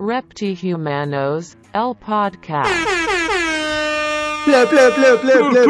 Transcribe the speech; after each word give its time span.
Reptihumanos, 0.00 1.58
el 1.74 1.94
podcast. 1.94 2.70
Ple, 4.46 4.66
ple, 4.66 4.90
ple, 4.96 5.18
ple, 5.20 5.34
ple, 5.50 5.60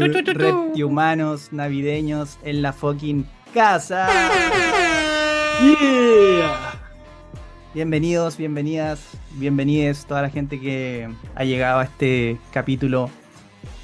ple. 0.00 0.34
Reptihumanos 0.34 1.52
navideños 1.52 2.40
en 2.42 2.62
la 2.62 2.72
fucking 2.72 3.24
casa. 3.54 4.08
Yeah. 5.62 6.72
Bienvenidos, 7.72 8.36
bienvenidas, 8.36 8.98
bienvenides 9.34 10.04
toda 10.06 10.22
la 10.22 10.30
gente 10.30 10.58
que 10.58 11.08
ha 11.36 11.44
llegado 11.44 11.78
a 11.78 11.84
este 11.84 12.40
capítulo 12.52 13.10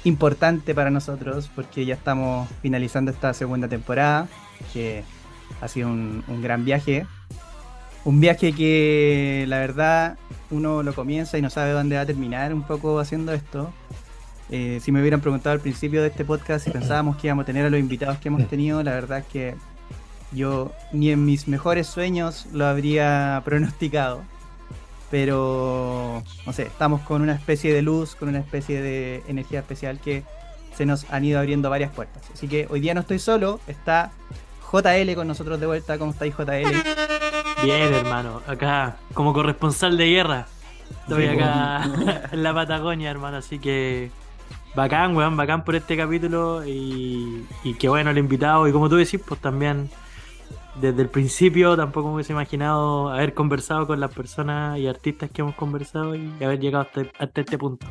importante 0.03 0.75
para 0.75 0.89
nosotros 0.89 1.49
porque 1.55 1.85
ya 1.85 1.93
estamos 1.93 2.49
finalizando 2.61 3.11
esta 3.11 3.33
segunda 3.33 3.69
temporada 3.69 4.27
que 4.73 5.05
ha 5.61 5.69
sido 5.69 5.87
un, 5.87 6.25
un 6.27 6.41
gran 6.41 6.65
viaje. 6.65 7.05
Un 8.07 8.21
viaje 8.21 8.53
que 8.53 9.43
la 9.49 9.59
verdad 9.59 10.17
uno 10.49 10.81
lo 10.81 10.95
comienza 10.95 11.37
y 11.37 11.41
no 11.41 11.49
sabe 11.49 11.71
dónde 11.71 11.97
va 11.97 12.03
a 12.03 12.05
terminar 12.05 12.53
un 12.53 12.63
poco 12.63 13.01
haciendo 13.01 13.33
esto. 13.33 13.73
Eh, 14.49 14.79
si 14.81 14.93
me 14.93 15.01
hubieran 15.01 15.19
preguntado 15.19 15.51
al 15.51 15.59
principio 15.59 16.01
de 16.01 16.07
este 16.07 16.23
podcast 16.23 16.63
si 16.63 16.71
pensábamos 16.71 17.17
que 17.17 17.27
íbamos 17.27 17.43
a 17.43 17.45
tener 17.45 17.65
a 17.65 17.69
los 17.69 17.81
invitados 17.81 18.17
que 18.19 18.29
hemos 18.29 18.47
tenido, 18.47 18.81
la 18.81 18.93
verdad 18.93 19.17
es 19.19 19.25
que 19.25 19.55
yo 20.31 20.71
ni 20.93 21.11
en 21.11 21.25
mis 21.25 21.49
mejores 21.49 21.87
sueños 21.87 22.45
lo 22.53 22.65
habría 22.65 23.41
pronosticado. 23.45 24.21
Pero, 25.11 26.23
no 26.45 26.53
sé, 26.53 26.63
estamos 26.63 27.01
con 27.01 27.21
una 27.21 27.33
especie 27.33 27.73
de 27.73 27.81
luz, 27.81 28.15
con 28.15 28.29
una 28.29 28.39
especie 28.39 28.81
de 28.81 29.21
energía 29.27 29.59
especial 29.59 29.99
que 29.99 30.23
se 30.77 30.85
nos 30.85 31.05
han 31.11 31.25
ido 31.25 31.39
abriendo 31.39 31.69
varias 31.69 31.91
puertas. 31.91 32.23
Así 32.33 32.47
que 32.47 32.67
hoy 32.69 32.79
día 32.79 32.93
no 32.93 33.01
estoy 33.01 33.19
solo, 33.19 33.59
está 33.67 34.11
JL 34.71 35.13
con 35.13 35.27
nosotros 35.27 35.59
de 35.59 35.65
vuelta. 35.65 35.97
¿Cómo 35.97 36.11
estáis, 36.11 36.33
JL? 36.37 36.71
Bien, 37.67 37.93
hermano. 37.93 38.41
Acá, 38.47 38.97
como 39.13 39.33
corresponsal 39.33 39.97
de 39.97 40.07
guerra. 40.07 40.47
Estoy 41.01 41.23
Sí, 41.23 41.29
acá 41.29 41.83
en 42.31 42.41
la 42.41 42.53
Patagonia, 42.53 43.11
hermano. 43.11 43.37
Así 43.37 43.59
que 43.59 44.09
bacán, 44.73 45.17
weón, 45.17 45.35
bacán 45.35 45.65
por 45.65 45.75
este 45.75 45.97
capítulo. 45.97 46.65
Y, 46.65 47.45
y 47.65 47.73
qué 47.73 47.89
bueno 47.89 48.11
el 48.11 48.17
invitado. 48.19 48.69
Y 48.69 48.71
como 48.71 48.87
tú 48.87 48.95
decís, 48.95 49.19
pues 49.27 49.41
también 49.41 49.89
desde 50.79 51.01
el 51.01 51.09
principio 51.09 51.75
tampoco 51.75 52.07
me 52.07 52.15
hubiese 52.15 52.31
imaginado 52.31 53.09
haber 53.09 53.33
conversado 53.33 53.85
con 53.85 53.99
las 53.99 54.13
personas 54.13 54.79
y 54.79 54.87
artistas 54.87 55.29
que 55.29 55.41
hemos 55.41 55.55
conversado 55.55 56.15
y 56.15 56.31
haber 56.41 56.59
llegado 56.59 56.85
hasta, 56.85 57.01
hasta 57.19 57.41
este 57.41 57.57
punto. 57.57 57.85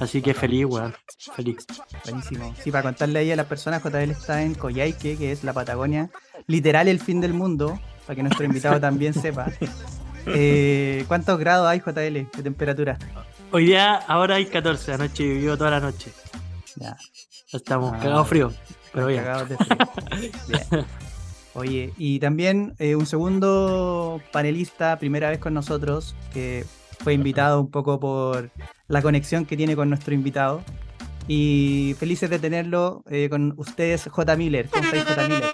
Así 0.00 0.20
que 0.20 0.34
feliz, 0.34 0.66
weón. 0.66 0.94
Feliz. 1.36 1.64
Buenísimo. 2.04 2.54
Sí, 2.58 2.72
para 2.72 2.82
contarle 2.82 3.20
ahí 3.20 3.30
a 3.30 3.36
las 3.36 3.46
personas, 3.46 3.84
JL 3.84 4.10
está 4.10 4.42
en 4.42 4.54
Coyhaique, 4.54 5.16
que 5.16 5.30
es 5.30 5.44
la 5.44 5.52
Patagonia, 5.52 6.10
literal 6.48 6.88
el 6.88 6.98
fin 6.98 7.20
del 7.20 7.34
mundo, 7.34 7.78
para 8.12 8.16
que 8.16 8.22
nuestro 8.24 8.44
invitado 8.44 8.78
también 8.78 9.14
sepa. 9.14 9.46
Eh, 10.26 11.04
¿Cuántos 11.08 11.38
grados 11.38 11.66
hay, 11.66 11.80
JL, 11.80 11.94
de 12.36 12.42
temperatura? 12.44 12.98
Hoy 13.50 13.66
día, 13.66 13.96
ahora 13.96 14.34
hay 14.36 14.44
14, 14.46 14.92
anoche 14.92 15.24
vivió 15.24 15.56
toda 15.56 15.70
la 15.70 15.80
noche. 15.80 16.12
Ya, 16.76 16.96
Estamos 17.52 17.92
Ah, 17.94 17.98
cagados 17.98 18.28
frío, 18.28 18.52
pero 18.92 19.06
bien. 19.06 19.24
cagados 19.24 19.48
de 19.48 19.56
frío. 19.56 19.78
Bien. 20.48 20.86
Oye, 21.54 21.92
y 21.96 22.20
también 22.20 22.74
eh, 22.78 22.96
un 22.96 23.06
segundo 23.06 24.20
panelista, 24.30 24.98
primera 24.98 25.30
vez 25.30 25.38
con 25.38 25.54
nosotros, 25.54 26.14
que 26.32 26.64
fue 27.02 27.14
invitado 27.14 27.60
un 27.60 27.70
poco 27.70 27.98
por 27.98 28.50
la 28.88 29.02
conexión 29.02 29.44
que 29.46 29.56
tiene 29.56 29.74
con 29.74 29.88
nuestro 29.88 30.12
invitado. 30.14 30.62
Y 31.28 31.94
felices 31.98 32.28
de 32.30 32.38
tenerlo 32.38 33.04
eh, 33.10 33.28
con 33.30 33.54
ustedes, 33.56 34.06
J. 34.08 34.36
Miller. 34.36 34.68
¿Cómo 34.68 34.84
estáis, 34.84 35.04
J. 35.04 35.22
Miller? 35.28 35.44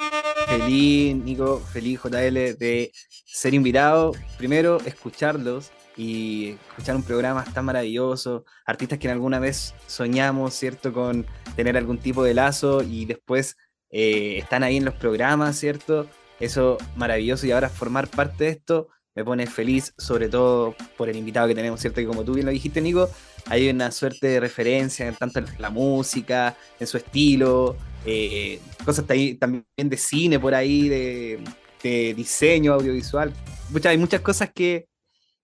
Feliz, 0.48 1.14
Nico, 1.14 1.60
feliz 1.60 2.00
JL 2.02 2.56
de 2.56 2.90
ser 3.26 3.52
invitado. 3.52 4.12
Primero, 4.38 4.78
escucharlos 4.86 5.70
y 5.94 6.56
escuchar 6.70 6.96
un 6.96 7.02
programa 7.02 7.44
tan 7.52 7.66
maravilloso. 7.66 8.46
Artistas 8.64 8.98
que 8.98 9.08
en 9.08 9.12
alguna 9.12 9.40
vez 9.40 9.74
soñamos, 9.86 10.54
¿cierto? 10.54 10.94
Con 10.94 11.26
tener 11.54 11.76
algún 11.76 11.98
tipo 11.98 12.24
de 12.24 12.32
lazo 12.32 12.82
y 12.82 13.04
después 13.04 13.56
eh, 13.90 14.38
están 14.38 14.62
ahí 14.62 14.78
en 14.78 14.86
los 14.86 14.94
programas, 14.94 15.58
¿cierto? 15.58 16.08
Eso 16.40 16.78
maravilloso 16.96 17.46
y 17.46 17.50
ahora 17.50 17.68
formar 17.68 18.08
parte 18.08 18.44
de 18.44 18.50
esto 18.50 18.88
me 19.14 19.24
pone 19.24 19.46
feliz, 19.48 19.92
sobre 19.98 20.28
todo 20.28 20.76
por 20.96 21.08
el 21.08 21.16
invitado 21.16 21.48
que 21.48 21.54
tenemos, 21.54 21.80
¿cierto? 21.80 22.00
Que 22.00 22.06
como 22.06 22.24
tú 22.24 22.34
bien 22.34 22.46
lo 22.46 22.52
dijiste, 22.52 22.80
Nico, 22.80 23.10
hay 23.48 23.68
una 23.68 23.90
suerte 23.90 24.26
de 24.26 24.40
referencia 24.40 25.06
en 25.06 25.14
tanto 25.14 25.38
en 25.38 25.46
la 25.58 25.70
música, 25.70 26.56
en 26.78 26.86
su 26.86 26.96
estilo, 26.96 27.76
eh, 28.04 28.60
cosas 28.84 29.04
también 29.06 29.64
de 29.76 29.96
cine 29.96 30.38
por 30.38 30.54
ahí, 30.54 30.88
de, 30.88 31.40
de 31.82 32.14
diseño 32.14 32.74
audiovisual. 32.74 33.32
Muchas, 33.70 33.90
hay 33.90 33.98
muchas 33.98 34.20
cosas 34.20 34.50
que, 34.54 34.86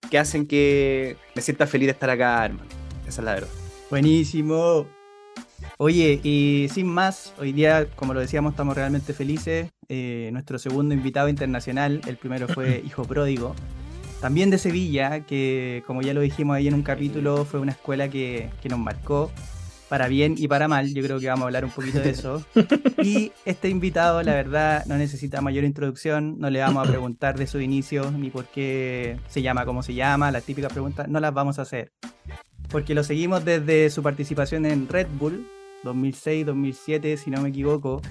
que 0.09 0.17
hacen 0.17 0.47
que 0.47 1.17
me 1.35 1.41
sienta 1.41 1.67
feliz 1.67 1.87
de 1.87 1.91
estar 1.91 2.09
acá, 2.09 2.45
hermano. 2.45 2.69
Esa 3.07 3.21
es 3.21 3.25
la 3.25 3.33
verdad. 3.33 3.49
Buenísimo. 3.89 4.87
Oye, 5.77 6.19
y 6.23 6.67
sin 6.73 6.87
más, 6.87 7.33
hoy 7.37 7.51
día, 7.51 7.87
como 7.95 8.13
lo 8.13 8.19
decíamos, 8.19 8.53
estamos 8.53 8.75
realmente 8.75 9.13
felices. 9.13 9.69
Eh, 9.89 10.29
nuestro 10.31 10.57
segundo 10.57 10.93
invitado 10.93 11.29
internacional, 11.29 12.01
el 12.07 12.17
primero 12.17 12.47
fue 12.47 12.81
Hijo 12.85 13.03
Pródigo, 13.03 13.55
también 14.21 14.49
de 14.49 14.57
Sevilla, 14.57 15.21
que 15.21 15.83
como 15.85 16.01
ya 16.01 16.13
lo 16.13 16.21
dijimos 16.21 16.55
ahí 16.55 16.67
en 16.67 16.73
un 16.73 16.83
capítulo, 16.83 17.45
fue 17.45 17.59
una 17.59 17.73
escuela 17.73 18.09
que, 18.09 18.49
que 18.61 18.69
nos 18.69 18.79
marcó 18.79 19.31
para 19.89 20.07
bien 20.07 20.35
y 20.37 20.47
para 20.47 20.67
mal. 20.67 20.93
Yo 20.93 21.03
creo 21.03 21.19
que 21.19 21.27
vamos 21.27 21.43
a 21.43 21.45
hablar 21.45 21.65
un 21.65 21.71
poquito 21.71 21.99
de 21.99 22.09
eso. 22.09 22.43
Y 23.03 23.31
este 23.45 23.69
invitado, 23.69 24.23
la 24.23 24.33
verdad, 24.33 24.85
no 24.87 24.97
necesita 24.97 25.41
mayor 25.41 25.63
introducción. 25.63 26.39
No 26.39 26.49
le 26.49 26.59
vamos 26.59 26.87
a 26.87 26.89
preguntar 26.89 27.37
de 27.37 27.47
su 27.47 27.59
inicio 27.59 28.11
ni 28.11 28.29
por 28.29 28.45
qué 28.45 29.19
se 29.27 29.41
llama 29.41 29.65
como 29.65 29.83
se 29.83 29.93
llama. 29.93 30.31
Las 30.31 30.43
típicas 30.43 30.73
preguntas 30.73 31.07
no 31.07 31.19
las 31.19 31.33
vamos 31.33 31.59
a 31.59 31.63
hacer. 31.63 31.91
Porque 32.69 32.95
lo 32.95 33.03
seguimos 33.03 33.45
desde 33.45 33.89
su 33.89 34.01
participación 34.01 34.65
en 34.65 34.87
Red 34.87 35.07
Bull 35.19 35.47
2006-2007, 35.83 37.17
si 37.17 37.29
no 37.29 37.41
me 37.41 37.49
equivoco. 37.49 38.01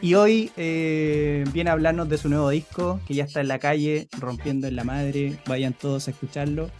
Y 0.00 0.14
hoy 0.14 0.50
eh, 0.56 1.44
viene 1.52 1.70
a 1.70 1.72
hablarnos 1.72 2.08
de 2.08 2.18
su 2.18 2.28
nuevo 2.28 2.50
disco, 2.50 3.00
que 3.06 3.14
ya 3.14 3.24
está 3.24 3.40
en 3.40 3.48
la 3.48 3.58
calle, 3.58 4.08
rompiendo 4.18 4.68
en 4.68 4.76
la 4.76 4.84
madre. 4.84 5.38
Vayan 5.46 5.72
todos 5.72 6.06
a 6.06 6.12
escucharlo. 6.12 6.70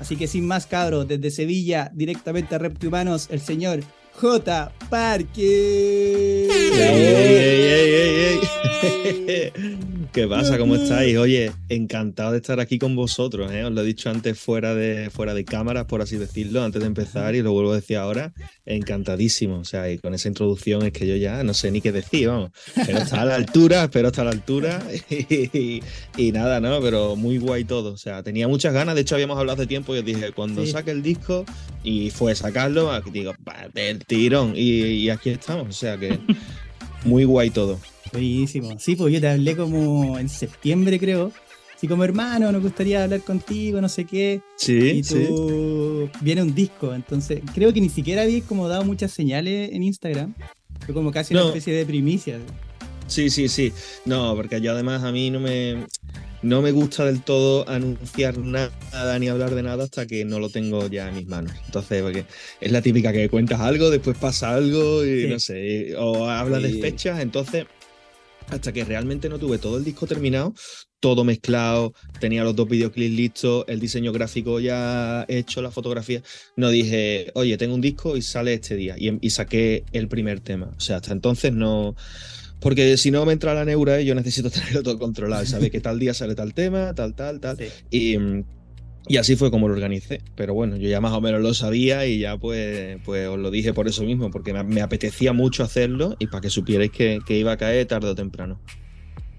Así 0.00 0.16
que 0.16 0.26
sin 0.26 0.46
más 0.46 0.66
cabros, 0.66 1.06
desde 1.08 1.30
Sevilla, 1.30 1.90
directamente 1.94 2.54
a 2.54 2.58
Reptihumanos, 2.58 3.28
el 3.30 3.40
señor 3.40 3.80
J. 4.14 4.72
Parque. 4.90 6.48
¿Qué 10.12 10.26
pasa? 10.26 10.56
¿Cómo 10.56 10.76
estáis? 10.76 11.16
Oye, 11.18 11.52
encantado 11.68 12.32
de 12.32 12.38
estar 12.38 12.58
aquí 12.60 12.78
con 12.78 12.96
vosotros. 12.96 13.52
¿eh? 13.52 13.64
Os 13.64 13.72
lo 13.72 13.82
he 13.82 13.84
dicho 13.84 14.08
antes 14.08 14.38
fuera 14.38 14.74
de, 14.74 15.10
fuera 15.10 15.34
de 15.34 15.44
cámaras, 15.44 15.84
por 15.86 16.00
así 16.00 16.16
decirlo, 16.16 16.62
antes 16.64 16.80
de 16.80 16.86
empezar 16.86 17.34
y 17.34 17.42
lo 17.42 17.52
vuelvo 17.52 17.72
a 17.72 17.76
decir 17.76 17.98
ahora. 17.98 18.32
Encantadísimo. 18.64 19.58
O 19.58 19.64
sea, 19.64 19.90
y 19.90 19.98
con 19.98 20.14
esa 20.14 20.28
introducción 20.28 20.82
es 20.84 20.92
que 20.92 21.06
yo 21.06 21.16
ya 21.16 21.42
no 21.44 21.52
sé 21.54 21.70
ni 21.70 21.80
qué 21.82 21.92
decir, 21.92 22.28
vamos. 22.28 22.50
Pero 22.86 22.98
está 22.98 23.22
a 23.22 23.24
la 23.26 23.34
altura, 23.34 23.84
espero 23.84 24.08
estar 24.08 24.26
a 24.26 24.30
la 24.30 24.34
altura. 24.34 24.82
Y, 25.08 25.82
y 26.16 26.32
nada, 26.32 26.60
¿no? 26.60 26.80
Pero 26.80 27.16
muy 27.16 27.38
guay 27.38 27.64
todo. 27.64 27.92
O 27.92 27.96
sea, 27.98 28.22
tenía 28.22 28.48
muchas 28.48 28.72
ganas. 28.72 28.94
De 28.94 29.02
hecho, 29.02 29.14
habíamos 29.14 29.38
hablado 29.38 29.60
hace 29.60 29.66
tiempo 29.66 29.94
y 29.94 29.98
os 29.98 30.04
dije, 30.04 30.32
cuando 30.32 30.64
Sí. 30.64 30.72
saque 30.72 30.90
el 30.92 31.02
disco 31.02 31.44
y 31.84 32.10
fue 32.10 32.34
sacarlo, 32.34 32.90
aquí 32.92 33.10
digo, 33.10 33.32
"Va, 33.46 33.68
del 33.74 34.04
tirón. 34.04 34.52
Y, 34.56 34.82
y 34.82 35.10
aquí 35.10 35.30
estamos. 35.30 35.68
O 35.68 35.72
sea 35.72 35.98
que 35.98 36.18
muy 37.04 37.24
guay 37.24 37.50
todo. 37.50 37.78
Buenísimo. 38.20 38.76
Sí, 38.78 38.96
pues 38.96 39.12
yo 39.12 39.20
te 39.20 39.28
hablé 39.28 39.56
como 39.56 40.18
en 40.18 40.28
septiembre, 40.28 40.98
creo. 40.98 41.32
Así 41.76 41.86
como 41.86 42.04
hermano, 42.04 42.50
nos 42.52 42.62
gustaría 42.62 43.04
hablar 43.04 43.20
contigo, 43.20 43.80
no 43.82 43.88
sé 43.90 44.06
qué. 44.06 44.40
Sí, 44.56 44.78
y 44.78 45.04
sí. 45.04 45.26
tú 45.28 46.08
viene 46.22 46.40
un 46.42 46.54
disco. 46.54 46.94
Entonces, 46.94 47.40
creo 47.54 47.72
que 47.72 47.80
ni 47.82 47.90
siquiera 47.90 48.22
habías 48.22 48.44
como 48.44 48.66
dado 48.68 48.84
muchas 48.84 49.12
señales 49.12 49.70
en 49.72 49.82
Instagram. 49.82 50.34
Fue 50.86 50.94
como 50.94 51.12
casi 51.12 51.34
una 51.34 51.46
especie 51.46 51.74
de 51.74 51.84
primicia. 51.84 52.38
Sí, 53.06 53.28
sí, 53.28 53.48
sí. 53.48 53.72
No, 54.06 54.34
porque 54.34 54.60
yo 54.62 54.72
además 54.72 55.04
a 55.04 55.12
mí 55.12 55.30
no 55.30 55.38
me, 55.38 55.84
no 56.42 56.62
me 56.62 56.72
gusta 56.72 57.04
del 57.04 57.20
todo 57.22 57.68
anunciar 57.68 58.38
nada 58.38 59.18
ni 59.18 59.28
hablar 59.28 59.54
de 59.54 59.62
nada 59.62 59.84
hasta 59.84 60.06
que 60.06 60.24
no 60.24 60.38
lo 60.40 60.48
tengo 60.48 60.88
ya 60.88 61.08
en 61.10 61.16
mis 61.16 61.26
manos. 61.26 61.52
Entonces, 61.66 62.02
porque 62.02 62.24
es 62.60 62.72
la 62.72 62.80
típica 62.80 63.12
que 63.12 63.28
cuentas 63.28 63.60
algo, 63.60 63.90
después 63.90 64.16
pasa 64.16 64.54
algo 64.54 65.04
y 65.04 65.22
Sí. 65.24 65.28
no 65.28 65.38
sé, 65.38 65.94
o 65.98 66.26
hablas 66.28 66.62
Sí. 66.62 66.72
de 66.72 66.80
fechas, 66.80 67.20
entonces 67.20 67.66
hasta 68.48 68.72
que 68.72 68.84
realmente 68.84 69.28
no 69.28 69.38
tuve 69.38 69.58
todo 69.58 69.76
el 69.76 69.84
disco 69.84 70.06
terminado, 70.06 70.54
todo 71.00 71.24
mezclado, 71.24 71.92
tenía 72.20 72.44
los 72.44 72.56
dos 72.56 72.68
videoclips 72.68 73.14
listos, 73.14 73.64
el 73.68 73.80
diseño 73.80 74.12
gráfico 74.12 74.60
ya 74.60 75.24
hecho, 75.28 75.62
la 75.62 75.70
fotografía, 75.70 76.22
no 76.56 76.70
dije, 76.70 77.30
oye, 77.34 77.56
tengo 77.56 77.74
un 77.74 77.80
disco 77.80 78.16
y 78.16 78.22
sale 78.22 78.54
este 78.54 78.76
día, 78.76 78.96
y, 78.98 79.18
y 79.20 79.30
saqué 79.30 79.84
el 79.92 80.08
primer 80.08 80.40
tema. 80.40 80.72
O 80.76 80.80
sea, 80.80 80.96
hasta 80.96 81.12
entonces 81.12 81.52
no... 81.52 81.94
Porque 82.58 82.96
si 82.96 83.10
no 83.10 83.26
me 83.26 83.34
entra 83.34 83.52
la 83.52 83.66
neura, 83.66 84.00
yo 84.00 84.14
necesito 84.14 84.50
tenerlo 84.50 84.82
todo 84.82 84.98
controlado 84.98 85.42
y 85.42 85.46
saber 85.46 85.70
que 85.70 85.80
tal 85.80 85.98
día 85.98 86.14
sale 86.14 86.34
tal 86.34 86.54
tema, 86.54 86.94
tal, 86.94 87.14
tal, 87.14 87.38
tal. 87.38 87.58
Sí. 87.58 87.66
Y, 87.90 88.18
mm, 88.18 88.44
y 89.08 89.16
así 89.18 89.36
fue 89.36 89.50
como 89.50 89.68
lo 89.68 89.74
organicé. 89.74 90.20
Pero 90.34 90.54
bueno, 90.54 90.76
yo 90.76 90.88
ya 90.88 91.00
más 91.00 91.12
o 91.12 91.20
menos 91.20 91.40
lo 91.40 91.54
sabía 91.54 92.06
y 92.06 92.18
ya 92.18 92.36
pues, 92.36 92.98
pues 93.04 93.28
os 93.28 93.38
lo 93.38 93.50
dije 93.50 93.72
por 93.72 93.88
eso 93.88 94.04
mismo, 94.04 94.30
porque 94.30 94.52
me, 94.52 94.80
apetecía 94.80 95.32
mucho 95.32 95.62
hacerlo 95.62 96.16
y 96.18 96.26
para 96.26 96.40
que 96.40 96.50
supierais 96.50 96.90
que, 96.90 97.20
que 97.26 97.38
iba 97.38 97.52
a 97.52 97.56
caer 97.56 97.86
tarde 97.86 98.08
o 98.08 98.14
temprano. 98.14 98.58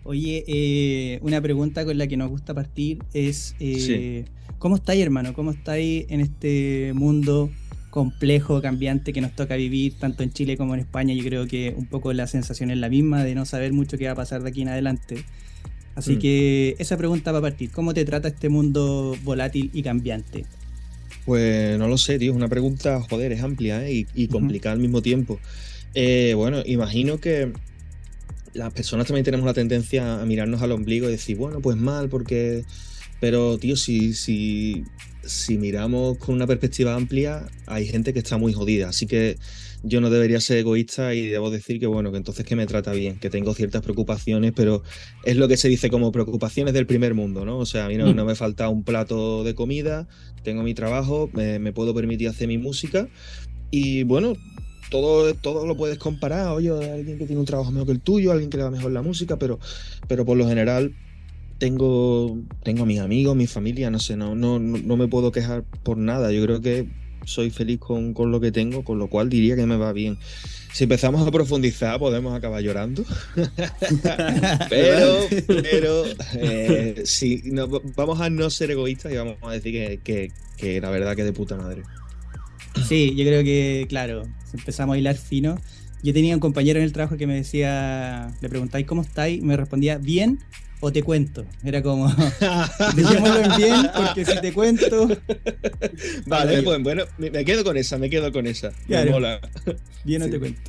Oye, 0.10 0.46
eh, 0.48 1.20
una 1.22 1.42
pregunta 1.42 1.84
con 1.84 1.98
la 1.98 2.08
que 2.08 2.16
nos 2.16 2.30
gusta 2.30 2.54
partir 2.54 3.00
es, 3.14 3.58
eh, 3.60 4.24
¿cómo 4.58 4.78
estáis 4.78 5.04
hermano? 5.04 5.34
¿Cómo 5.34 5.52
estáis 5.52 6.06
en 6.08 6.22
este 6.22 6.94
mundo 6.96 7.50
complejo, 7.90 8.62
cambiante 8.62 9.12
que 9.12 9.20
nos 9.20 9.36
toca 9.36 9.58
vivir 9.58 9.96
tanto 10.00 10.24
en 10.24 10.32
Chile 10.32 10.56
como 10.56 10.76
en 10.76 10.80
España? 10.80 11.14
Yo 11.14 11.26
creo 11.26 11.46
que 11.46 11.74
un 11.76 11.88
poco 11.88 12.14
la 12.14 12.26
sensación 12.26 12.72
es 12.72 12.78
la 12.78 12.88
misma 12.88 13.26
de 13.26 13.36
no 13.36 13.46
saber 13.46 13.74
mucho 13.74 13.98
qué 13.98 14.06
va 14.06 14.14
a 14.14 14.16
pasar 14.16 14.44
de 14.44 14.50
aquí 14.50 14.62
en 14.62 14.70
adelante. 14.70 15.26
Así 15.98 16.16
Mm. 16.16 16.20
que 16.20 16.76
esa 16.78 16.96
pregunta 16.96 17.32
va 17.32 17.40
a 17.40 17.42
partir. 17.42 17.72
¿Cómo 17.72 17.92
te 17.92 18.06
trata 18.06 18.28
este 18.28 18.50
mundo 18.50 19.18
volátil 19.24 19.72
y 19.74 19.82
cambiante? 19.82 20.46
Pues 21.26 21.78
no 21.80 21.88
lo 21.88 21.98
sé, 21.98 22.20
tío, 22.20 22.32
es 22.32 22.38
una 22.38 22.48
pregunta, 22.48 23.02
joder, 23.02 23.32
es 23.32 23.42
amplia 23.42 23.84
¿eh? 23.90 24.06
y, 24.14 24.28
complicada 24.28 24.74
al 24.74 24.80
mismo 24.80 25.02
tiempo. 25.02 25.40
Eh, 25.96 26.34
bueno, 26.36 26.62
imagino 26.68 27.20
que 27.20 27.52
las 28.54 28.72
personas 28.74 29.08
también 29.08 29.26
tenemos 29.26 29.48
la 29.48 29.56
tendencia 29.56 30.22
a 30.22 30.26
mirarnos 30.28 30.62
al 30.62 30.72
ombligo 30.72 31.08
y 31.08 31.14
decir, 31.14 31.36
bueno, 31.36 31.62
pues 31.62 31.78
mal, 31.78 32.10
porque... 32.10 32.64
Pero, 33.20 33.58
tío, 33.58 33.76
si, 33.76 34.14
si, 34.14 34.84
si 35.26 35.58
miramos 35.58 36.20
con 36.20 36.36
una 36.36 36.46
perspectiva 36.46 36.94
amplia, 36.94 37.48
hay 37.66 37.88
gente 37.88 38.14
que 38.14 38.20
está 38.20 38.38
muy 38.38 38.54
jodida, 38.54 38.90
así 38.90 39.08
que 39.08 39.38
yo 39.84 40.02
no 40.02 40.10
debería 40.10 40.40
ser 40.42 40.58
egoísta 40.58 41.14
y 41.14 41.28
debo 41.28 41.50
decir 41.52 41.80
que, 41.80 41.88
bueno, 41.88 42.12
que 42.12 42.18
entonces 42.18 42.46
que 42.46 42.56
me 42.56 42.66
trata 42.66 42.92
bien, 42.92 43.20
que 43.20 43.30
tengo 43.30 43.54
ciertas 43.54 43.82
preocupaciones, 43.82 44.54
pero 44.56 44.84
es 45.24 45.38
lo 45.38 45.48
que 45.48 45.58
se 45.58 45.70
dice 45.70 45.90
como 45.90 46.12
preocupaciones 46.12 46.74
del 46.74 46.88
primer 46.88 47.14
mundo, 47.14 47.46
¿no? 47.46 47.58
O 47.60 47.66
sea, 47.66 47.86
a 47.86 47.88
mí 47.90 47.96
no, 47.98 48.14
Mm. 48.14 48.16
no 48.16 48.26
me 48.26 48.36
falta 48.36 48.70
un 48.70 48.84
plato 48.84 49.44
de 49.44 49.56
comida, 49.56 50.08
tengo 50.44 50.64
mi 50.64 50.74
trabajo, 50.74 51.30
me, 51.34 51.60
me 51.60 51.74
puedo 51.74 51.94
permitir 51.94 52.28
hacer 52.30 52.48
mi 52.48 52.58
música 52.58 53.08
y 53.72 54.04
bueno, 54.04 54.34
todo, 54.90 55.34
todo 55.36 55.66
lo 55.68 55.76
puedes 55.78 55.98
comparar, 56.00 56.48
oye, 56.50 56.70
alguien 56.72 57.18
que 57.18 57.26
tiene 57.26 57.40
un 57.40 57.46
trabajo 57.46 57.72
mejor 57.72 57.88
que 57.88 57.94
el 57.94 58.02
tuyo, 58.02 58.32
alguien 58.32 58.50
que 58.50 58.58
le 58.58 58.64
va 58.64 58.72
mejor 58.72 58.92
la 58.92 59.02
música, 59.02 59.38
pero, 59.38 59.60
pero 60.08 60.26
por 60.26 60.38
lo 60.38 60.48
general 60.48 60.94
tengo, 61.58 62.38
tengo 62.64 62.84
a 62.84 62.86
mis 62.86 63.00
amigos, 63.00 63.36
mi 63.36 63.48
familia, 63.48 63.90
no 63.90 64.00
sé, 64.00 64.16
no, 64.18 64.36
no 64.36 64.60
no 64.60 64.98
me 64.98 65.08
puedo 65.08 65.32
quejar 65.32 65.64
por 65.84 65.98
nada, 65.98 66.32
yo 66.32 66.44
creo 66.44 66.62
que 66.62 66.88
soy 67.28 67.50
feliz 67.50 67.80
con, 67.80 68.14
con 68.14 68.32
lo 68.32 68.40
que 68.40 68.52
tengo, 68.52 68.84
con 68.84 68.98
lo 68.98 69.10
cual 69.10 69.30
diría 69.30 69.56
que 69.56 69.66
me 69.66 69.76
va 69.76 69.92
bien. 69.92 70.18
Si 70.74 70.86
empezamos 70.86 71.28
a 71.28 71.32
profundizar 71.32 72.00
podemos 72.00 72.36
acabar 72.36 72.62
llorando, 72.62 73.04
pero, 74.70 75.28
pero 75.48 76.04
eh, 76.36 77.02
sí, 77.06 77.42
no, 77.46 77.68
vamos 77.96 78.22
a 78.22 78.30
no 78.30 78.50
ser 78.50 78.72
egoístas 78.72 79.12
y 79.12 79.18
vamos 79.18 79.38
a 79.42 79.52
decir 79.52 80.00
que, 80.04 80.32
que, 80.58 80.82
la 80.82 80.90
verdad 80.90 81.16
que 81.16 81.24
de 81.24 81.34
puta 81.34 81.58
madre. 81.58 81.84
Sí, 82.88 83.14
yo 83.16 83.26
creo 83.26 83.44
que, 83.44 83.86
claro, 83.90 84.24
empezamos 84.54 84.96
a 84.96 85.00
hilar 85.00 85.18
fino. 85.18 85.60
Yo 86.04 86.14
tenía 86.14 86.36
un 86.36 86.40
compañero 86.40 86.80
en 86.80 86.86
el 86.86 86.94
trabajo 86.94 87.18
que 87.18 87.28
me 87.28 87.36
decía, 87.36 88.32
le 88.40 88.50
preguntáis 88.50 88.86
cómo 88.86 89.02
estáis, 89.02 89.40
y 89.40 89.42
me 89.42 89.58
respondía, 89.58 89.98
bien 89.98 90.40
o 90.80 90.92
te 90.92 91.04
cuento. 91.04 91.46
Era 91.64 91.82
como, 91.82 92.08
dejémoslo 92.96 93.42
en 93.42 93.58
bien, 93.58 93.76
porque 93.96 94.26
si 94.26 94.40
te 94.42 94.54
cuento, 94.54 95.08
Vale, 96.26 96.62
pues 96.64 96.84
bueno, 96.84 97.04
me 97.18 97.44
quedo 97.46 97.64
con 97.64 97.78
esa, 97.78 97.98
me 97.98 98.10
quedo 98.10 98.32
con 98.32 98.48
esa. 98.48 98.72
Claro. 98.88 99.06
Me 99.06 99.12
mola. 99.12 99.40
bien 100.04 100.30
te 100.30 100.40
cuento. 100.40 100.60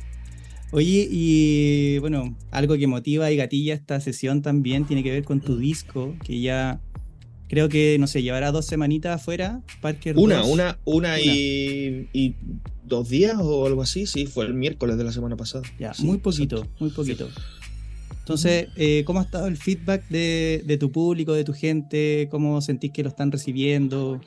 Oye, 0.71 1.07
y 1.09 1.97
bueno, 1.97 2.35
algo 2.51 2.77
que 2.77 2.85
motiva 2.85 3.31
y 3.31 3.35
gatilla 3.37 3.73
esta 3.73 3.99
sesión 3.99 4.41
también 4.43 4.85
tiene 4.85 5.01
que 5.03 5.11
ver 5.11 5.23
con 5.23 5.41
tu 5.41 5.57
disco, 5.57 6.15
que 6.23 6.41
ya 6.41 6.79
creo 7.47 7.69
que, 7.69 7.97
no 7.99 8.05
sé, 8.05 8.21
llevará 8.21 8.51
dos 8.51 8.67
semanitas 8.67 9.19
afuera, 9.19 9.61
Parker 9.81 10.15
Una, 10.17 10.37
2. 10.37 10.47
una, 10.47 10.77
una 10.85 11.19
y, 11.19 12.07
y 12.13 12.35
dos 12.83 13.09
días 13.09 13.35
o 13.39 13.65
algo 13.65 13.81
así, 13.81 14.05
sí, 14.05 14.27
fue 14.27 14.45
el 14.45 14.53
miércoles 14.53 14.97
de 14.97 15.03
la 15.05 15.11
semana 15.11 15.35
pasada. 15.35 15.63
Ya, 15.79 15.93
Sí, 15.95 16.03
muy 16.05 16.19
poquito, 16.19 16.57
exacto. 16.57 16.75
muy 16.79 16.91
poquito. 16.91 17.29
Entonces, 18.29 18.67
eh, 18.75 19.01
¿cómo 19.07 19.21
ha 19.21 19.23
estado 19.23 19.47
el 19.47 19.57
feedback 19.57 20.07
de, 20.07 20.77
tu 20.79 20.91
público, 20.91 21.33
de 21.33 21.43
tu 21.43 21.51
gente? 21.51 22.27
¿Cómo 22.29 22.61
sentís 22.61 22.91
que 22.91 23.01
lo 23.01 23.09
están 23.09 23.31
recibiendo? 23.31 24.21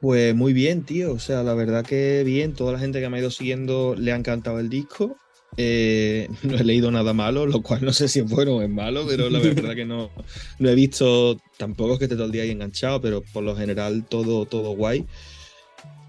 Pues 0.00 0.34
muy 0.34 0.52
bien, 0.52 0.82
tío. 0.82 1.12
O 1.12 1.20
sea, 1.20 1.44
la 1.44 1.54
verdad 1.54 1.86
que 1.86 2.24
bien. 2.26 2.52
Toda 2.52 2.72
la 2.72 2.80
gente 2.80 3.00
que 3.00 3.08
me 3.08 3.18
ha 3.18 3.20
ido 3.20 3.30
siguiendo 3.30 3.94
le 3.96 4.10
ha 4.10 4.16
encantado 4.16 4.58
el 4.58 4.68
disco. 4.68 5.16
Eh, 5.56 6.26
no 6.42 6.56
he 6.56 6.64
leído 6.64 6.90
nada 6.90 7.12
malo, 7.12 7.46
lo 7.46 7.62
cual 7.62 7.84
no 7.84 7.92
sé 7.92 8.08
si 8.08 8.18
es 8.18 8.28
bueno 8.28 8.56
o 8.56 8.62
es 8.62 8.68
malo, 8.68 9.04
pero 9.06 9.30
la 9.30 9.38
verdad 9.38 9.76
que 9.76 9.84
no, 9.84 10.10
no 10.58 10.68
he 10.68 10.74
visto, 10.74 11.40
tampoco 11.58 11.92
es 11.92 11.98
que 12.00 12.06
esté 12.06 12.16
todo 12.16 12.26
el 12.26 12.32
día 12.32 12.42
ahí 12.42 12.50
enganchado, 12.50 13.00
pero 13.00 13.22
por 13.32 13.44
lo 13.44 13.54
general 13.54 14.04
todo, 14.04 14.46
todo 14.46 14.74
guay. 14.74 15.06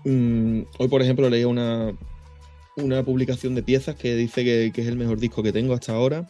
Mm, 0.03 0.61
hoy, 0.79 0.87
por 0.87 1.03
ejemplo, 1.03 1.29
leí 1.29 1.43
una, 1.43 1.95
una 2.75 3.03
publicación 3.03 3.53
de 3.53 3.61
piezas 3.61 3.93
que 3.93 4.15
dice 4.15 4.43
que 4.43 4.81
es 4.81 4.87
el 4.87 4.95
mejor 4.95 5.19
disco 5.19 5.43
que 5.43 5.51
tengo 5.51 5.75
hasta 5.75 5.93
ahora, 5.93 6.27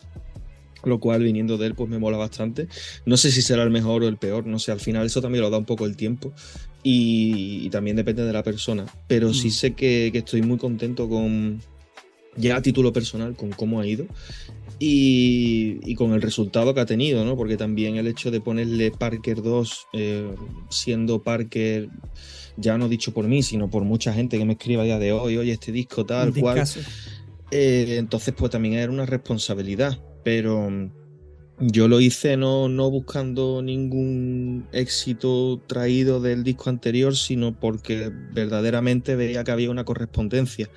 lo 0.86 1.00
cual 1.00 1.24
viniendo 1.24 1.58
de 1.58 1.68
él 1.68 1.76
pues 1.76 1.90
me 1.90 2.00
mola 2.00 2.18
bastante. 2.18 2.68
No 3.06 3.18
sé 3.18 3.32
si 3.32 3.42
será 3.42 3.64
el 3.64 3.70
mejor 3.70 4.04
o 4.04 4.08
el 4.08 4.18
peor, 4.18 4.46
no 4.46 4.60
sé, 4.60 4.72
al 4.72 4.80
final 4.80 5.06
eso 5.06 5.22
también 5.22 5.42
lo 5.44 5.50
da 5.50 5.58
un 5.58 5.66
poco 5.66 5.86
el 5.86 5.96
tiempo 5.96 6.34
y, 6.84 7.62
y 7.66 7.70
también 7.70 7.96
depende 7.96 8.24
de 8.26 8.34
la 8.34 8.44
persona, 8.44 8.86
pero 9.08 9.34
sí 9.34 9.48
Mm. 9.48 9.52
sé 9.52 9.74
que, 9.74 10.10
que 10.12 10.20
estoy 10.20 10.42
muy 10.42 10.58
contento 10.58 11.08
con, 11.08 11.62
ya 12.36 12.58
a 12.58 12.62
título 12.62 12.92
personal, 12.92 13.36
con 13.36 13.52
cómo 13.52 13.80
ha 13.80 13.88
ido. 13.88 14.06
Y, 14.80 15.80
y 15.90 15.96
con 15.96 16.12
el 16.14 16.22
resultado 16.22 16.74
que 16.74 16.82
ha 16.82 16.86
tenido, 16.86 17.24
¿no? 17.24 17.38
Porque 17.38 17.56
también 17.56 17.96
el 17.96 18.08
hecho 18.08 18.32
de 18.32 18.42
ponerle 18.42 18.92
Parker 18.92 19.42
2, 19.42 19.88
eh, 19.94 20.28
siendo 20.70 21.22
Parker, 21.24 21.88
ya 22.58 22.78
no 22.78 22.90
dicho 22.90 23.14
por 23.14 23.26
mí, 23.28 23.44
sino 23.44 23.70
por 23.70 23.84
mucha 23.84 24.12
gente 24.14 24.38
que 24.38 24.44
me 24.46 24.54
escribe 24.54 24.82
a 24.82 24.86
día 24.86 25.00
de 25.00 25.14
hoy, 25.14 25.38
oye, 25.38 25.54
este 25.54 25.72
disco 25.72 26.06
tal 26.06 26.34
cual, 26.34 26.68
eh, 27.52 27.96
entonces, 27.98 28.34
pues 28.36 28.52
también 28.52 28.74
era 28.74 28.92
una 28.92 29.06
responsabilidad. 29.06 30.00
Pero 30.24 30.70
yo 31.60 31.88
lo 31.88 32.00
hice 32.02 32.36
no, 32.38 32.68
no 32.68 32.90
buscando 32.90 33.62
ningún 33.62 34.68
éxito 34.72 35.62
traído 35.68 36.20
del 36.20 36.44
disco 36.44 36.70
anterior, 36.70 37.16
sino 37.16 37.58
porque 37.58 38.12
verdaderamente 38.34 39.16
veía 39.16 39.44
que 39.44 39.52
había 39.52 39.70
una 39.70 39.86
correspondencia. 39.86 40.70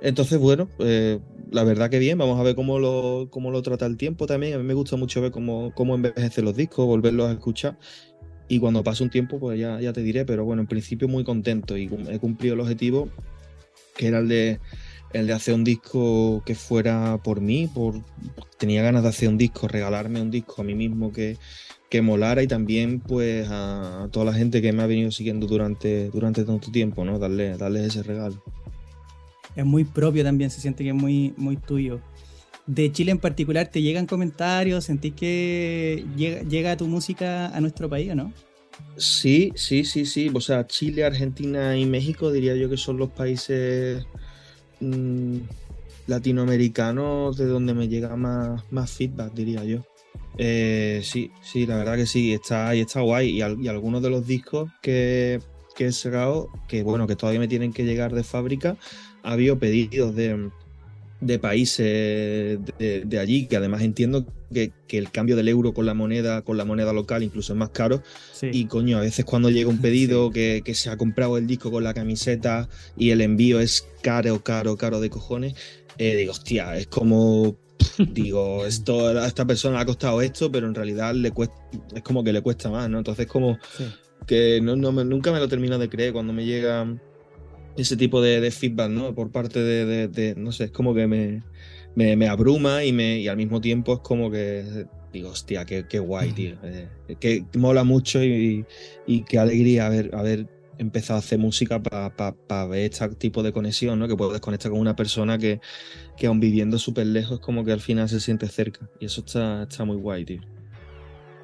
Entonces, 0.00 0.38
bueno, 0.38 0.68
eh, 0.78 1.18
la 1.50 1.64
verdad 1.64 1.90
que 1.90 1.98
bien, 1.98 2.18
vamos 2.18 2.38
a 2.38 2.42
ver 2.42 2.54
cómo 2.54 2.78
lo, 2.78 3.28
cómo 3.30 3.50
lo 3.50 3.62
trata 3.62 3.86
el 3.86 3.96
tiempo 3.96 4.26
también. 4.26 4.54
A 4.54 4.58
mí 4.58 4.64
me 4.64 4.74
gusta 4.74 4.96
mucho 4.96 5.20
ver 5.20 5.30
cómo, 5.30 5.72
cómo 5.74 5.94
envejecen 5.94 6.44
los 6.44 6.56
discos, 6.56 6.86
volverlos 6.86 7.28
a 7.28 7.32
escuchar. 7.32 7.78
Y 8.48 8.58
cuando 8.58 8.84
pase 8.84 9.02
un 9.02 9.10
tiempo, 9.10 9.40
pues 9.40 9.58
ya, 9.58 9.80
ya 9.80 9.92
te 9.92 10.02
diré, 10.02 10.24
pero 10.24 10.44
bueno, 10.44 10.62
en 10.62 10.68
principio 10.68 11.08
muy 11.08 11.24
contento 11.24 11.76
y 11.76 11.90
he 12.08 12.18
cumplido 12.18 12.54
el 12.54 12.60
objetivo, 12.60 13.08
que 13.96 14.06
era 14.06 14.18
el 14.20 14.28
de, 14.28 14.60
el 15.12 15.26
de 15.26 15.32
hacer 15.32 15.54
un 15.54 15.64
disco 15.64 16.42
que 16.44 16.54
fuera 16.54 17.18
por 17.22 17.40
mí, 17.40 17.68
por, 17.72 18.02
tenía 18.58 18.82
ganas 18.82 19.02
de 19.02 19.08
hacer 19.08 19.28
un 19.28 19.38
disco, 19.38 19.68
regalarme 19.68 20.20
un 20.20 20.30
disco 20.30 20.60
a 20.60 20.64
mí 20.64 20.74
mismo 20.74 21.12
que, 21.12 21.36
que 21.88 22.02
molara 22.02 22.42
y 22.42 22.46
también 22.46 23.00
pues 23.00 23.46
a, 23.50 24.08
toda 24.10 24.26
la 24.26 24.32
gente 24.32 24.60
que 24.60 24.72
me 24.72 24.82
ha 24.82 24.86
venido 24.86 25.10
siguiendo 25.10 25.46
durante, 25.46 26.10
durante 26.10 26.44
tanto 26.44 26.70
tiempo, 26.70 27.04
¿no? 27.04 27.18
Darle, 27.18 27.56
darles 27.56 27.86
ese 27.86 28.02
regalo. 28.02 28.42
Es 29.54 29.64
muy 29.64 29.84
propio 29.84 30.22
también, 30.22 30.50
se 30.50 30.60
siente 30.60 30.84
que 30.84 30.90
es 30.90 30.96
muy, 30.96 31.32
muy 31.36 31.56
tuyo. 31.56 32.00
De 32.66 32.90
Chile 32.90 33.12
en 33.12 33.18
particular, 33.18 33.68
¿te 33.68 33.80
llegan 33.80 34.06
comentarios? 34.06 34.84
¿Sentís 34.84 35.14
que 35.14 36.04
llega, 36.16 36.42
llega 36.42 36.76
tu 36.76 36.88
música 36.88 37.46
a 37.46 37.60
nuestro 37.60 37.88
país 37.88 38.10
o 38.10 38.14
no? 38.16 38.32
Sí, 38.96 39.52
sí, 39.54 39.84
sí, 39.84 40.04
sí. 40.04 40.30
O 40.34 40.40
sea, 40.40 40.66
Chile, 40.66 41.04
Argentina 41.04 41.76
y 41.76 41.86
México 41.86 42.32
diría 42.32 42.56
yo 42.56 42.68
que 42.68 42.76
son 42.76 42.98
los 42.98 43.10
países 43.10 44.04
mm, 44.80 45.36
latinoamericanos 46.06 47.36
de 47.36 47.46
donde 47.46 47.74
me 47.74 47.88
llega 47.88 48.16
más, 48.16 48.62
más 48.70 48.90
feedback, 48.90 49.32
diría 49.34 49.64
yo. 49.64 49.84
Eh, 50.38 51.00
sí, 51.02 51.30
sí, 51.42 51.66
la 51.66 51.76
verdad 51.76 51.96
que 51.96 52.06
sí, 52.06 52.32
está, 52.32 52.74
y 52.74 52.80
está 52.80 53.00
guay. 53.00 53.30
Y, 53.30 53.38
y 53.38 53.68
algunos 53.68 54.02
de 54.02 54.10
los 54.10 54.26
discos 54.26 54.70
que, 54.82 55.40
que 55.74 55.86
he 55.86 55.92
sacado, 55.92 56.50
que 56.68 56.82
bueno, 56.82 57.06
que 57.06 57.16
todavía 57.16 57.40
me 57.40 57.48
tienen 57.48 57.72
que 57.72 57.84
llegar 57.84 58.14
de 58.14 58.24
fábrica, 58.24 58.76
ha 59.22 59.32
habido 59.32 59.58
pedidos 59.58 60.14
de, 60.14 60.50
de 61.20 61.38
países 61.38 62.58
de, 62.78 63.02
de 63.06 63.18
allí, 63.18 63.46
que 63.46 63.56
además 63.56 63.82
entiendo 63.82 64.26
que, 64.52 64.72
que 64.86 64.98
el 64.98 65.10
cambio 65.10 65.36
del 65.36 65.48
euro 65.48 65.72
con 65.72 65.86
la 65.86 65.94
moneda, 65.94 66.42
con 66.42 66.56
la 66.56 66.64
moneda 66.64 66.92
local 66.92 67.22
incluso 67.22 67.52
es 67.52 67.58
más 67.58 67.70
caro. 67.70 68.02
Sí. 68.32 68.50
Y 68.52 68.66
coño, 68.66 68.98
a 68.98 69.00
veces 69.00 69.24
cuando 69.24 69.50
llega 69.50 69.70
un 69.70 69.80
pedido 69.82 70.30
que, 70.30 70.62
que 70.64 70.74
se 70.74 70.90
ha 70.90 70.96
comprado 70.96 71.38
el 71.38 71.46
disco 71.46 71.70
con 71.70 71.84
la 71.84 71.94
camiseta 71.94 72.68
y 72.96 73.10
el 73.10 73.20
envío 73.20 73.60
es 73.60 73.86
caro, 74.02 74.42
caro, 74.42 74.76
caro 74.76 75.00
de 75.00 75.10
cojones, 75.10 75.54
eh, 75.98 76.16
digo, 76.16 76.32
hostia, 76.32 76.76
es 76.76 76.86
como. 76.86 77.56
Digo, 77.98 78.66
esto 78.66 79.08
a 79.08 79.26
esta 79.26 79.46
persona 79.46 79.76
le 79.76 79.82
ha 79.82 79.86
costado 79.86 80.20
esto, 80.20 80.50
pero 80.50 80.66
en 80.66 80.74
realidad 80.74 81.14
le 81.14 81.30
cuesta, 81.30 81.54
es 81.94 82.02
como 82.02 82.24
que 82.24 82.32
le 82.32 82.40
cuesta 82.40 82.70
más, 82.70 82.88
¿no? 82.90 82.98
Entonces, 82.98 83.26
como 83.26 83.58
sí. 83.76 83.84
que 84.26 84.60
no, 84.62 84.76
nunca 84.76 85.30
me 85.30 85.38
lo 85.38 85.48
termino 85.48 85.78
de 85.78 85.88
creer 85.88 86.12
cuando 86.12 86.32
me 86.32 86.44
llega 86.44 86.86
ese 87.76 87.96
tipo 87.96 88.20
de, 88.22 88.40
de 88.40 88.50
feedback, 88.50 88.90
¿no? 88.90 89.14
Por 89.14 89.30
parte 89.30 89.60
de, 89.60 89.84
de- 89.84 90.08
de- 90.08 90.34
no 90.36 90.52
sé, 90.52 90.64
es 90.64 90.70
como 90.70 90.94
que 90.94 91.06
me, 91.06 91.42
me, 91.94 92.16
me 92.16 92.28
abruma 92.28 92.84
y, 92.84 92.92
me, 92.92 93.18
y 93.20 93.28
al 93.28 93.36
mismo 93.36 93.60
tiempo 93.60 93.94
es 93.94 94.00
como 94.00 94.30
que 94.30 94.86
digo, 95.12 95.30
hostia, 95.30 95.64
qué, 95.64 95.86
qué 95.88 95.98
guay, 95.98 96.32
tío. 96.32 96.56
Eh, 96.62 96.88
que 97.18 97.44
mola 97.56 97.84
mucho 97.84 98.22
y, 98.22 98.66
y 99.06 99.22
qué 99.24 99.38
alegría 99.38 99.86
haber, 99.86 100.14
haber 100.14 100.46
empezado 100.78 101.16
a 101.16 101.20
hacer 101.20 101.38
música 101.38 101.82
para 101.82 102.66
ver 102.66 102.90
este 102.92 103.08
tipo 103.16 103.42
de 103.42 103.50
conexión, 103.52 103.98
¿no? 103.98 104.08
Que 104.08 104.16
puedes 104.16 104.40
conectar 104.42 104.70
con 104.70 104.80
una 104.80 104.94
persona 104.94 105.38
que, 105.38 105.60
que 106.18 106.26
aun 106.26 106.38
viviendo 106.38 106.78
súper 106.78 107.06
lejos, 107.06 107.40
como 107.40 107.64
que 107.64 107.72
al 107.72 107.80
final 107.80 108.10
se 108.10 108.20
siente 108.20 108.46
cerca. 108.48 108.90
Y 109.00 109.06
eso 109.06 109.22
está, 109.24 109.62
está 109.62 109.86
muy 109.86 109.96
guay, 109.96 110.26
tío. 110.26 110.40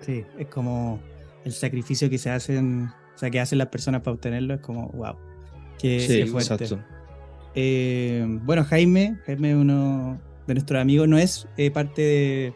Sí, 0.01 0.23
es 0.39 0.49
como 0.49 1.01
el 1.47 1.53
sacrificio 1.53 2.11
que 2.11 2.19
se 2.19 2.29
hacen, 2.29 2.89
o 3.15 3.19
sea, 3.19 3.31
que 3.31 3.41
hacen 3.41 3.57
las 3.59 3.69
personas 3.69 4.03
para 4.03 4.15
obtenerlo, 4.15 4.53
es 4.55 4.61
como, 4.61 4.89
wow. 4.91 5.17
Qué, 5.83 6.01
Sí, 6.01 6.07
qué 6.21 6.27
fuerte. 6.27 6.55
exacto. 6.55 6.79
Eh, 7.55 8.25
bueno, 8.45 8.65
Jaime, 8.65 9.19
Jaime 9.27 9.51
es 9.51 9.57
uno 9.57 10.19
de 10.47 10.55
nuestros 10.55 10.81
amigos, 10.81 11.09
no 11.09 11.19
es 11.19 11.47
eh, 11.59 11.71
parte 11.71 12.01
de- 12.03 12.55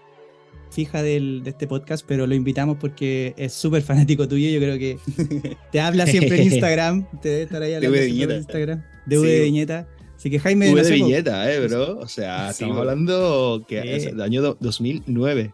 fija 0.70 1.02
del- 1.02 1.42
de 1.42 1.50
este 1.50 1.66
podcast, 1.66 2.04
pero 2.06 2.26
lo 2.26 2.34
invitamos 2.34 2.76
porque 2.80 3.34
es 3.36 3.52
súper 3.52 3.82
fanático 3.82 4.26
tuyo. 4.28 4.48
Yo 4.50 4.58
creo 4.60 4.78
que 4.78 4.98
te 5.72 5.80
habla 5.80 6.06
siempre 6.06 6.36
en 6.40 6.44
Instagram, 6.52 7.06
te 7.20 7.28
debe 7.30 7.42
estar 7.42 7.62
ahí 7.62 7.70
De 7.70 7.76
hablando 7.76 7.98
en 7.98 8.06
viñeta. 8.06 8.36
Instagram, 8.36 8.82
de 9.06 9.18
V 9.18 9.28
de 9.28 9.38
Sí. 9.38 9.44
viñeta. 9.44 9.88
Así 10.16 10.30
que 10.30 10.38
Jaime, 10.38 10.70
V 10.72 10.80
no 10.82 10.88
de 10.88 10.94
viñeta, 10.94 11.52
¿eh, 11.52 11.66
bro? 11.66 11.98
O 11.98 12.08
sea, 12.08 12.46
Sí, 12.46 12.52
estamos 12.52 12.76
bro. 12.76 12.82
hablando 12.90 13.64
que 13.68 13.96
es 13.96 14.04
del 14.06 14.20
año 14.22 14.40
do- 14.42 14.56
2009. 14.60 15.52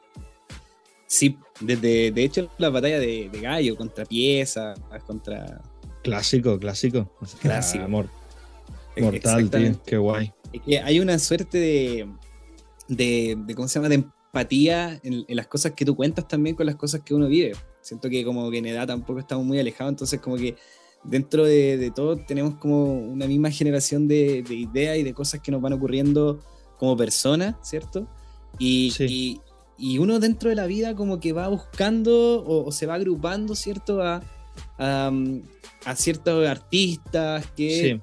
Sí, 1.06 1.36
desde, 1.60 2.10
de 2.10 2.24
hecho, 2.24 2.50
la 2.58 2.70
batalla 2.70 2.98
de, 2.98 3.28
de 3.30 3.40
Gallo 3.40 3.76
contra 3.76 4.04
Pieza, 4.04 4.74
contra. 5.06 5.60
Clásico, 6.02 6.58
clásico. 6.58 7.10
O 7.20 7.26
sea, 7.26 7.40
Clásico. 7.40 7.84
Amor. 7.84 8.08
Mortal, 8.98 9.14
Exactamente. 9.40 9.70
tío. 9.78 9.82
Qué 9.86 9.96
guay. 9.96 10.32
Es 10.52 10.62
que 10.62 10.78
hay 10.80 11.00
una 11.00 11.18
suerte 11.18 11.58
de, 11.58 12.08
de, 12.88 13.36
de, 13.46 13.54
¿cómo 13.54 13.68
se 13.68 13.74
llama? 13.78 13.88
De 13.88 13.94
empatía 13.96 15.00
en, 15.02 15.24
en 15.26 15.36
las 15.36 15.46
cosas 15.46 15.72
que 15.72 15.84
tú 15.84 15.94
cuentas 15.96 16.28
también 16.28 16.56
con 16.56 16.66
las 16.66 16.76
cosas 16.76 17.00
que 17.02 17.14
uno 17.14 17.26
vive. 17.28 17.52
Siento 17.80 18.08
que 18.10 18.24
como 18.24 18.50
que 18.50 18.58
en 18.58 18.66
edad 18.66 18.86
tampoco 18.86 19.18
estamos 19.20 19.44
muy 19.46 19.58
alejados, 19.58 19.92
entonces 19.92 20.20
como 20.20 20.36
que 20.36 20.56
dentro 21.04 21.44
de, 21.44 21.76
de 21.78 21.90
todo 21.90 22.16
tenemos 22.16 22.54
como 22.56 22.92
una 22.94 23.26
misma 23.26 23.50
generación 23.50 24.06
de, 24.08 24.42
de 24.46 24.54
ideas 24.54 24.98
y 24.98 25.02
de 25.02 25.14
cosas 25.14 25.40
que 25.40 25.50
nos 25.50 25.60
van 25.60 25.72
ocurriendo 25.72 26.38
como 26.78 26.96
personas, 26.96 27.56
¿cierto? 27.62 28.06
Y, 28.58 28.90
Sí. 28.92 29.06
y, 29.08 29.40
y 29.94 29.98
uno 29.98 30.20
dentro 30.20 30.50
de 30.50 30.54
la 30.56 30.66
vida 30.66 30.94
como 30.94 31.18
que 31.18 31.32
va 31.32 31.48
buscando 31.48 32.42
o, 32.44 32.64
o 32.66 32.72
se 32.72 32.86
va 32.86 32.94
agrupando, 32.94 33.54
¿cierto? 33.54 34.02
A, 34.02 34.20
a, 34.78 35.10
a 35.84 35.96
ciertos 35.96 36.46
artistas 36.48 37.46
que 37.56 38.00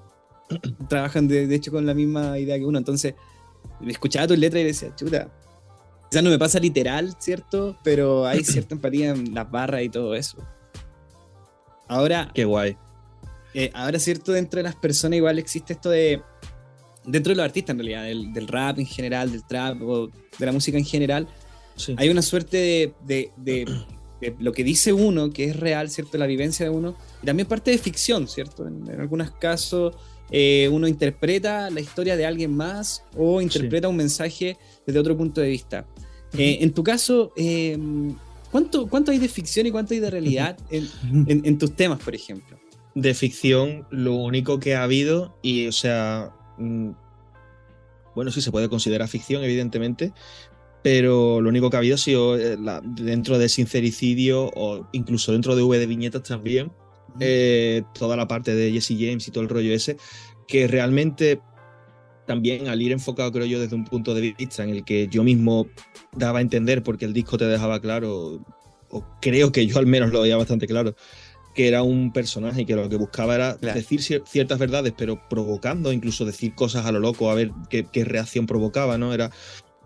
Sí. 0.49 0.57
trabajan 0.87 1.27
de, 1.27 1.47
de 1.47 1.55
hecho 1.55 1.71
con 1.71 1.85
la 1.85 1.93
misma 1.93 2.37
idea 2.39 2.57
que 2.57 2.65
uno. 2.65 2.77
Entonces, 2.77 3.13
escuchaba 3.87 4.27
tus 4.27 4.37
letras 4.37 4.61
y 4.61 4.65
decía, 4.65 4.95
chuta. 4.95 5.29
Quizás 6.09 6.23
no 6.23 6.31
me 6.31 6.39
pasa 6.39 6.59
literal, 6.59 7.15
¿cierto? 7.19 7.77
Pero 7.83 8.25
hay 8.25 8.43
cierta 8.43 8.73
empatía 8.75 9.11
en 9.11 9.33
las 9.33 9.49
barras 9.49 9.83
y 9.83 9.89
todo 9.89 10.15
eso. 10.15 10.37
Ahora, 11.87 12.29
Qué 12.33 12.45
guay. 12.45 12.77
eh, 13.53 13.71
ahora, 13.73 13.99
¿cierto? 13.99 14.31
Dentro 14.31 14.57
de 14.59 14.63
las 14.63 14.75
personas 14.75 15.17
igual 15.17 15.39
existe 15.39 15.73
esto 15.73 15.89
de... 15.89 16.21
Dentro 17.05 17.31
de 17.31 17.37
los 17.37 17.45
artistas, 17.45 17.71
en 17.73 17.77
realidad, 17.79 18.03
del, 18.03 18.33
del 18.33 18.47
rap 18.47 18.77
en 18.77 18.85
general, 18.85 19.31
del 19.31 19.43
trap 19.45 19.81
o 19.81 20.07
de 20.37 20.45
la 20.45 20.51
música 20.51 20.77
en 20.77 20.85
general, 20.85 21.27
Sí. 21.75 21.95
hay 21.97 22.09
una 22.09 22.21
suerte 22.21 22.57
de, 22.57 22.93
de- 23.05 23.31
de- 23.37 23.65
de 24.21 24.35
lo 24.39 24.51
que 24.51 24.63
dice 24.63 24.91
uno, 24.93 25.29
que 25.31 25.45
es 25.45 25.55
real, 25.55 25.89
¿cierto? 25.89 26.17
La 26.17 26.25
vivencia 26.27 26.65
de 26.65 26.69
uno, 26.71 26.95
y 27.23 27.25
también 27.25 27.47
parte 27.47 27.71
de 27.71 27.77
ficción, 27.77 28.27
¿cierto? 28.27 28.67
En, 28.67 28.89
en 28.89 28.99
algunos 28.99 29.31
casos 29.31 29.95
eh, 30.31 30.69
uno 30.71 30.87
interpreta 30.87 31.69
la 31.69 31.79
historia 31.79 32.15
de 32.15 32.25
alguien 32.25 32.55
más 32.55 33.03
o 33.17 33.41
interpreta 33.41 33.87
un 33.87 33.95
mensaje 33.95 34.57
desde 34.85 34.99
otro 34.99 35.17
punto 35.17 35.41
de 35.41 35.49
vista. 35.49 35.85
Eh, 36.37 36.59
en 36.61 36.71
tu 36.73 36.83
caso, 36.83 37.33
eh, 37.35 37.77
¿cuánto, 38.51 38.87
¿cuánto 38.87 39.11
hay 39.11 39.17
de 39.17 39.27
ficción 39.27 39.65
y 39.65 39.71
cuánto 39.71 39.93
hay 39.95 39.99
de 39.99 40.09
realidad 40.11 40.57
en, 40.69 40.87
en- 41.27 41.45
en 41.45 41.57
tus 41.57 41.75
temas, 41.75 41.99
por 41.99 42.13
ejemplo? 42.13 42.57
de 42.95 43.13
ficción 43.13 43.85
lo 43.91 44.15
único 44.15 44.59
que 44.59 44.75
ha 44.75 44.83
habido 44.83 45.37
y 45.43 45.67
o 45.67 45.71
sea 45.71 46.31
mm, 46.57 46.89
bueno 48.15 48.31
sí 48.31 48.41
se 48.41 48.51
puede 48.51 48.67
considerar 48.67 49.07
ficción 49.07 49.43
evidentemente 49.43 50.11
pero 50.81 51.41
lo 51.41 51.49
único 51.49 51.69
que 51.69 51.75
ha 51.77 51.79
habido 51.79 51.95
ha 51.95 51.97
sido 51.99 52.37
eh, 52.37 52.57
la- 52.59 52.81
dentro 52.83 53.37
de 53.37 53.49
sincericidio 53.49 54.49
o 54.55 54.87
incluso 54.93 55.31
dentro 55.31 55.55
de 55.55 55.63
V 55.63 55.77
de 55.77 55.85
viñetas 55.85 56.23
también 56.23 56.71
eh, 57.19 57.83
toda 57.97 58.15
la 58.15 58.27
parte 58.27 58.55
de 58.55 58.71
Jesse 58.71 58.95
James 58.99 59.27
y 59.27 59.31
todo 59.31 59.43
el 59.43 59.49
rollo 59.49 59.73
ese 59.73 59.97
que 60.47 60.67
realmente 60.67 61.41
también 62.27 62.67
al 62.67 62.81
ir 62.81 62.91
enfocado 62.91 63.31
creo 63.31 63.45
yo 63.45 63.59
desde 63.59 63.75
un 63.75 63.85
punto 63.85 64.13
de 64.13 64.33
vista 64.37 64.63
en 64.63 64.69
el 64.69 64.85
que 64.85 65.07
yo 65.09 65.23
mismo 65.23 65.67
daba 66.15 66.39
a 66.39 66.41
entender 66.41 66.83
porque 66.83 67.05
el 67.05 67.13
disco 67.13 67.37
te 67.37 67.45
dejaba 67.45 67.79
claro 67.79 68.39
o 68.91 69.05
creo 69.21 69.51
que 69.51 69.65
yo 69.67 69.79
al 69.79 69.85
menos 69.87 70.11
lo 70.11 70.21
veía 70.21 70.37
bastante 70.37 70.67
claro 70.67 70.95
que 71.55 71.67
era 71.67 71.81
un 71.83 72.13
personaje 72.13 72.65
que 72.65 72.75
lo 72.75 72.87
que 72.87 72.95
buscaba 72.95 73.35
era 73.35 73.57
Claro. 73.57 73.75
decir 73.77 73.99
cier- 73.99 74.23
ciertas 74.25 74.59
verdades, 74.59 74.93
pero 74.95 75.19
provocando, 75.29 75.91
incluso 75.91 76.23
decir 76.23 76.53
cosas 76.53 76.85
a 76.85 76.91
lo 76.91 76.99
loco, 76.99 77.29
a 77.31 77.35
ver 77.35 77.51
qué, 77.69 77.85
qué 77.91 78.05
reacción 78.05 78.45
provocaba, 78.45 78.97
¿no? 78.99 79.13
Era. 79.13 79.31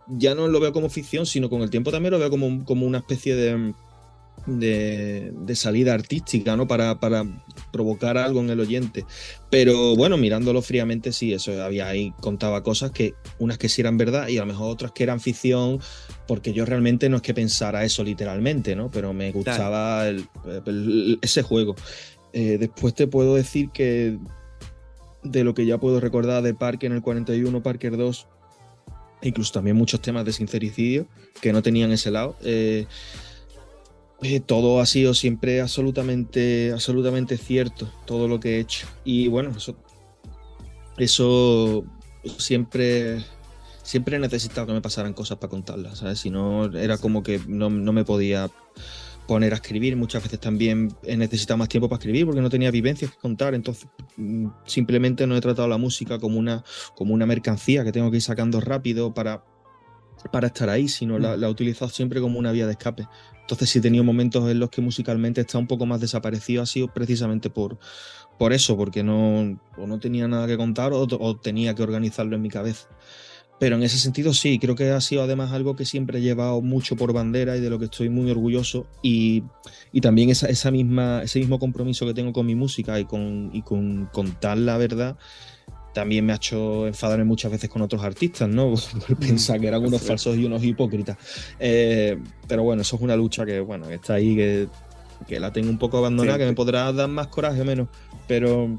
Ya 0.08 0.36
no 0.36 0.48
lo 0.48 0.60
veo 0.60 0.74
como 0.74 0.90
ficción, 0.90 1.26
sino 1.26 1.50
con 1.50 1.62
el 1.62 1.70
tiempo 1.70 1.92
también 1.92 2.12
lo 2.12 2.20
veo 2.20 2.30
como, 2.30 2.66
como 2.66 2.86
una 2.86 2.98
especie 3.00 3.36
de, 3.36 3.74
de, 4.46 5.32
de 5.34 5.56
salida 5.56 5.94
artística, 5.94 6.58
¿no? 6.58 6.68
Para, 6.68 7.00
para 7.00 7.24
provocar 7.72 8.18
algo 8.18 8.42
en 8.42 8.50
el 8.50 8.60
oyente. 8.60 9.06
Pero 9.50 9.96
bueno, 9.96 10.18
mirándolo 10.18 10.62
fríamente, 10.62 11.12
sí, 11.14 11.34
eso 11.34 11.62
había 11.64 11.88
ahí, 11.88 12.14
contaba 12.20 12.64
cosas 12.64 12.92
que, 12.92 13.14
unas 13.40 13.58
que 13.58 13.70
sí 13.70 13.82
eran 13.82 13.98
verdad 13.98 14.28
y 14.28 14.38
a 14.38 14.42
lo 14.42 14.48
mejor 14.48 14.72
otras 14.72 14.92
que 14.92 15.04
eran 15.04 15.20
ficción, 15.22 15.80
porque 16.28 16.52
yo 16.54 16.66
realmente 16.66 17.08
no 17.10 17.18
es 17.18 17.22
que 17.22 17.34
pensara 17.34 17.86
eso 17.86 18.04
literalmente, 18.04 18.76
¿no? 18.76 18.90
Pero 18.92 19.14
me 19.14 19.32
gustaba 19.32 20.08
el- 20.08 20.28
el- 20.66 21.20
ese 21.22 21.42
juego. 21.44 21.76
Eh, 22.34 22.58
después 22.60 22.94
te 22.96 23.08
puedo 23.08 23.36
decir 23.36 23.70
que 23.70 24.18
de 25.24 25.44
lo 25.46 25.54
que 25.54 25.66
ya 25.66 25.78
puedo 25.78 26.00
recordar 26.02 26.44
de 26.44 26.54
Parker 26.54 26.92
en 26.92 26.98
el 26.98 27.02
41, 27.02 27.64
Parker 27.64 27.96
2, 27.96 28.28
incluso 29.28 29.54
también 29.54 29.76
muchos 29.76 30.02
temas 30.02 30.26
de 30.26 30.34
sincericidio 30.34 31.08
que 31.42 31.54
no 31.54 31.62
tenían 31.62 31.92
ese 31.92 32.12
lado. 32.12 32.36
eh, 32.44 32.86
eh, 34.24 34.40
todo 34.40 34.80
ha 34.80 34.86
sido 34.86 35.14
siempre 35.14 35.60
absolutamente, 35.60 36.72
absolutamente 36.72 37.38
cierto, 37.38 37.92
todo 38.06 38.30
lo 38.30 38.40
que 38.40 38.56
he 38.56 38.60
hecho. 38.60 38.88
Y 39.04 39.28
bueno, 39.28 39.52
eso, 39.58 39.76
eso 40.98 41.84
siempre, 42.38 43.22
siempre 43.84 44.16
he 44.16 44.20
necesitado 44.20 44.68
que 44.68 44.74
me 44.74 44.82
pasaran 44.82 45.14
cosas 45.14 45.40
para 45.40 45.50
contarlas. 45.52 46.04
Si 46.18 46.30
no, 46.30 46.66
era 46.78 46.98
como 46.98 47.22
que 47.22 47.42
no, 47.48 47.70
no 47.70 47.92
me 47.92 48.06
podía 48.06 48.50
poner 49.28 49.54
a 49.54 49.56
escribir. 49.56 49.96
Muchas 49.96 50.24
veces 50.24 50.40
también 50.40 50.96
he 51.04 51.18
necesitado 51.18 51.58
más 51.58 51.70
tiempo 51.70 51.90
para 51.90 52.00
escribir 52.00 52.26
porque 52.26 52.42
no 52.42 52.50
tenía 52.50 52.72
vivencias 52.72 53.12
que 53.12 53.18
contar. 53.18 53.54
Entonces, 53.56 53.88
mm, 54.18 54.48
simplemente 54.66 55.28
no 55.28 55.36
he 55.36 55.42
tratado 55.42 55.68
la 55.68 55.78
música 55.78 56.20
como 56.20 56.40
una, 56.40 56.64
como 56.96 57.14
una 57.14 57.26
mercancía 57.26 57.84
que 57.84 57.92
tengo 57.92 58.10
que 58.12 58.18
ir 58.18 58.24
sacando 58.24 58.60
rápido 58.62 59.14
para, 59.14 59.44
para 60.32 60.48
estar 60.48 60.70
ahí, 60.70 60.88
sino 60.88 61.20
la, 61.20 61.38
la 61.38 61.48
he 61.48 61.50
utilizado 61.50 61.90
siempre 61.90 62.22
como 62.22 62.40
una 62.40 62.52
vía 62.52 62.66
de 62.66 62.74
escape. 62.74 63.08
Entonces, 63.42 63.70
si 63.70 63.80
he 63.80 63.82
tenido 63.82 64.04
momentos 64.04 64.50
en 64.50 64.60
los 64.60 64.70
que 64.70 64.82
musicalmente 64.82 65.42
está 65.42 65.58
un 65.58 65.68
poco 65.68 65.86
más 65.86 66.00
desaparecido, 66.00 66.64
ha 66.64 66.66
sido 66.66 66.88
precisamente 66.88 67.50
por, 67.50 67.78
por 68.40 68.54
eso, 68.54 68.78
porque 68.78 69.04
no, 69.04 69.60
o 69.78 69.88
no 69.88 70.00
tenía 70.00 70.28
nada 70.28 70.48
que 70.48 70.58
contar 70.58 70.94
o, 70.94 71.02
o 71.02 71.38
tenía 71.38 71.76
que 71.76 71.84
organizarlo 71.84 72.36
en 72.36 72.42
mi 72.42 72.50
cabeza. 72.50 72.88
Pero 73.64 73.78
en 73.78 73.84
ese 73.84 73.98
sentido 73.98 74.34
sí, 74.34 74.60
creo 74.60 74.76
que 74.76 74.90
ha 74.90 75.00
sido 75.00 75.24
además 75.24 75.54
algo 75.54 75.78
que 75.78 75.86
siempre 75.86 76.20
he 76.20 76.22
llevado 76.22 76.60
mucho 76.60 76.98
por 76.98 77.14
bandera 77.14 77.56
y 77.56 77.62
de 77.62 77.70
lo 77.70 77.80
que 77.80 77.86
estoy 77.86 78.10
muy 78.10 78.30
orgulloso. 78.30 78.88
Y, 79.02 79.46
y 79.94 80.02
también 80.02 80.30
esa, 80.30 80.48
esa 80.48 80.70
misma, 80.70 81.22
ese 81.24 81.40
mismo 81.40 81.60
compromiso 81.60 82.06
que 82.06 82.14
tengo 82.14 82.34
con 82.34 82.46
mi 82.46 82.56
música 82.56 83.00
y 83.00 83.06
con, 83.06 83.52
y 83.54 83.62
con 83.62 84.10
contar 84.12 84.58
la 84.58 84.78
verdad, 84.78 85.16
también 85.94 86.26
me 86.26 86.34
ha 86.34 86.36
hecho 86.36 86.88
enfadarme 86.88 87.24
muchas 87.24 87.54
veces 87.54 87.70
con 87.70 87.82
otros 87.82 88.04
artistas, 88.04 88.50
¿no? 88.50 88.74
Por 89.08 89.16
pensar 89.16 89.62
que 89.62 89.68
eran 89.68 89.82
unos 89.82 90.02
falsos 90.02 90.36
y 90.36 90.44
unos 90.44 90.62
hipócritas. 90.62 91.16
Eh, 91.58 92.20
pero 92.46 92.64
bueno, 92.64 92.82
eso 92.82 92.98
es 92.98 93.02
una 93.02 93.16
lucha 93.16 93.46
que, 93.46 93.62
bueno, 93.62 93.90
está 93.90 94.16
ahí, 94.16 94.36
que, 94.36 94.68
que 95.26 95.40
la 95.40 95.54
tengo 95.54 95.70
un 95.70 95.80
poco 95.80 96.00
abandonada, 96.00 96.36
Sí, 96.36 96.42
que 96.42 96.48
me 96.48 96.54
podrá 96.54 96.92
dar 96.92 97.08
más 97.08 97.28
coraje 97.28 97.62
o 97.62 97.66
menos. 97.66 97.88
Pero 98.28 98.78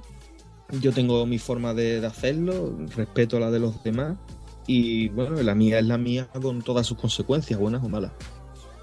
yo 0.78 0.92
tengo 0.92 1.24
mi 1.24 1.38
forma 1.38 1.72
de, 1.72 2.02
de 2.02 2.06
hacerlo, 2.06 2.76
respeto 2.94 3.40
la 3.40 3.50
de 3.50 3.60
los 3.60 3.82
demás. 3.82 4.18
Y 4.66 5.08
bueno, 5.10 5.40
la 5.42 5.54
mía 5.54 5.78
es 5.78 5.86
la 5.86 5.98
mía 5.98 6.28
con 6.40 6.62
todas 6.62 6.86
sus 6.86 6.96
consecuencias, 6.98 7.58
buenas 7.60 7.82
o 7.84 7.88
malas. 7.88 8.12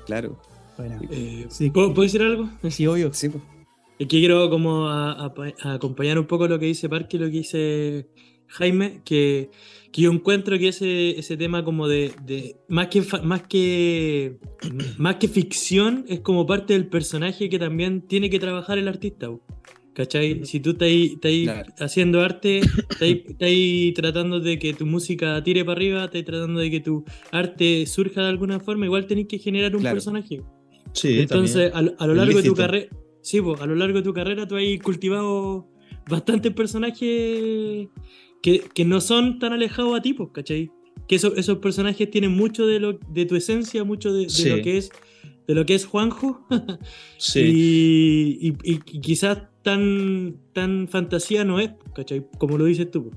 Claro. 0.06 0.40
Bueno, 0.78 1.00
Eh, 1.12 1.46
Sí. 1.50 1.70
¿puedo, 1.70 1.90
puedo 1.94 2.04
decir 2.04 2.22
algo? 2.22 2.50
sí, 2.70 2.88
obvio. 2.88 3.14
Sí, 3.14 3.30
pues. 3.30 3.44
Es 4.00 4.08
que 4.08 4.20
quiero 4.20 4.50
como 4.50 4.88
a- 4.88 5.12
a- 5.12 5.34
a 5.64 5.74
acompañar 5.74 6.18
un 6.18 6.26
poco 6.26 6.48
lo 6.48 6.58
que 6.58 6.66
dice 6.66 6.90
Parque 6.90 7.18
y 7.18 7.20
lo 7.20 7.26
que 7.28 7.32
dice 7.38 8.08
Jaime, 8.48 9.02
que, 9.06 9.52
que 9.92 10.02
yo 10.02 10.12
encuentro 10.12 10.58
que 10.58 10.70
ese, 10.70 11.18
ese 11.20 11.38
tema 11.38 11.64
como 11.64 11.88
de, 11.88 12.12
de- 12.26 12.56
más 12.68 12.88
que 12.88 13.04
más 13.24 13.44
que 13.44 14.38
más 14.98 15.16
que 15.18 15.28
ficción 15.28 16.06
es 16.08 16.22
como 16.22 16.46
parte 16.48 16.74
del 16.74 16.88
personaje 16.88 17.48
que 17.50 17.60
también 17.60 18.02
tiene 18.02 18.30
que 18.30 18.40
trabajar 18.40 18.78
el 18.80 18.88
artista. 18.88 19.30
¿Cachai? 19.94 20.46
Si 20.46 20.60
tú 20.62 20.76
estás 20.80 21.70
haciendo 21.80 22.22
arte, 22.22 22.60
estás 23.00 23.94
tratando 23.96 24.40
de 24.40 24.58
que 24.58 24.74
tu 24.74 24.86
música 24.86 25.44
tire 25.44 25.66
para 25.66 25.74
arriba, 25.78 26.06
estás 26.06 26.24
tratando 26.24 26.60
de 26.62 26.72
que 26.72 26.80
tu 26.80 27.04
arte 27.32 27.86
surja 27.86 28.22
de 28.22 28.30
alguna 28.30 28.60
forma, 28.62 28.86
igual 28.86 29.06
tenés 29.06 29.28
que 29.28 29.38
generar 29.38 29.76
un 29.76 29.82
Claro. 29.82 29.96
personaje. 29.96 30.42
Sí, 30.94 31.20
Entonces, 31.20 31.72
a, 31.74 31.82
lo- 31.82 31.94
a 32.00 32.08
lo 32.08 32.14
Es 32.14 32.18
largo 32.18 32.38
de 32.42 32.44
tu 32.50 32.56
carrera, 32.56 32.88
Sí, 33.22 33.40
pues, 33.40 33.62
a 33.62 33.66
lo 33.68 33.76
largo 33.76 33.98
de 33.98 34.04
tu 34.04 34.14
carrera 34.14 34.48
tú 34.48 34.56
has 34.56 34.64
cultivado 34.82 35.70
bastantes 36.10 36.52
personajes 36.54 37.88
que, 38.42 38.64
que 38.74 38.86
no 38.86 39.00
son 39.02 39.38
tan 39.40 39.54
alejados 39.54 39.98
a 40.00 40.02
ti, 40.02 40.14
pues, 40.14 40.30
¿cachai? 40.34 40.72
Que 41.08 41.16
esos, 41.16 41.38
esos 41.38 41.58
personajes 41.60 42.10
tienen 42.10 42.32
mucho 42.32 42.66
de, 42.66 42.80
lo, 42.80 42.94
de 43.10 43.26
tu 43.26 43.36
esencia, 43.36 43.84
mucho 43.84 44.12
de, 44.14 44.24
de 44.24 44.30
Sí. 44.30 44.50
lo 44.50 44.62
que 44.64 44.78
es 44.78 44.90
de 45.48 45.56
lo 45.56 45.66
que 45.66 45.76
es 45.76 45.86
Juanjo 45.86 46.48
Sí. 47.18 47.42
y, 48.42 48.48
y- 48.50 48.58
y 48.74 49.00
quizás 49.02 49.40
tan, 49.64 50.36
tan 50.54 50.88
fantasía 50.88 51.44
no 51.44 51.60
es, 51.60 51.72
¿cachai? 51.96 52.26
Como 52.38 52.58
lo 52.58 52.66
dices 52.66 52.90
tú. 52.90 53.12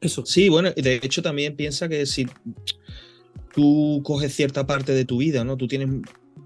Eso. 0.00 0.24
Sí, 0.24 0.48
bueno, 0.48 0.70
de 0.70 1.00
hecho 1.02 1.22
también 1.22 1.56
piensa 1.56 1.88
que 1.88 2.06
si 2.06 2.26
tú 3.52 4.00
coges 4.04 4.34
cierta 4.34 4.66
parte 4.66 4.92
de 4.92 5.04
tu 5.04 5.18
vida, 5.18 5.44
¿no? 5.44 5.56
Tú 5.56 5.66
tienes, 5.66 5.88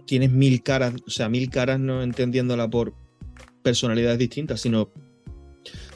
tienes 0.07 0.31
mil 0.31 0.63
caras, 0.63 0.95
o 1.07 1.11
sea, 1.11 1.29
mil 1.29 1.51
caras 1.51 1.79
no 1.79 2.03
entendiéndola 2.03 2.69
por 2.71 2.95
personalidades 3.63 4.19
distintas, 4.19 4.61
sino 4.61 4.91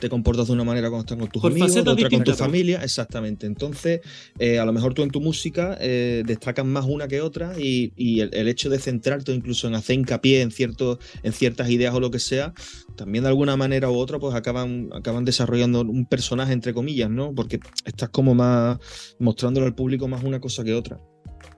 te 0.01 0.09
comportas 0.09 0.47
de 0.47 0.53
una 0.53 0.65
manera 0.65 0.89
cuando 0.89 1.05
estás 1.05 1.19
con 1.19 1.29
tus 1.29 1.43
Por 1.43 1.53
amigos, 1.53 1.75
de 1.75 1.81
otra 1.81 2.11
con 2.11 2.25
tu 2.25 2.33
familia, 2.33 2.83
exactamente. 2.83 3.47
Entonces, 3.47 4.01
eh, 4.39 4.59
a 4.59 4.65
lo 4.65 4.73
mejor 4.73 4.95
tú 4.95 5.03
en 5.03 5.11
tu 5.11 5.21
música 5.21 5.77
eh, 5.81 6.23
destacas 6.27 6.65
más 6.65 6.85
una 6.85 7.09
que 7.09 7.21
otra 7.21 7.59
y, 7.59 7.93
y 7.97 8.21
el, 8.21 8.31
el 8.35 8.49
hecho 8.49 8.71
de 8.71 8.79
centrarte 8.79 9.33
incluso 9.33 9.69
en 9.69 9.75
hacer 9.75 9.97
hincapié 9.97 10.43
en, 10.43 10.51
ciertos 10.51 10.99
en 11.23 11.33
ciertas 11.33 11.71
ideas 11.71 11.95
o 11.95 12.01
lo 12.01 12.11
que 12.11 12.19
sea, 12.19 12.53
también 12.97 13.25
de 13.25 13.29
alguna 13.29 13.57
manera 13.57 13.91
u 13.91 13.97
otra 13.97 14.19
pues 14.19 14.35
acaban, 14.35 14.91
acaban 14.93 15.25
desarrollando 15.25 15.81
un 15.81 16.07
personaje 16.07 16.53
entre 16.53 16.75
comillas, 16.75 17.11
¿no? 17.11 17.35
Porque 17.35 17.61
estás 17.85 18.09
como 18.11 18.35
más 18.35 18.79
mostrándole 19.19 19.67
al 19.67 19.75
público 19.75 20.09
más 20.09 20.23
una 20.23 20.41
cosa 20.41 20.65
que 20.65 20.75
otra. 20.75 21.01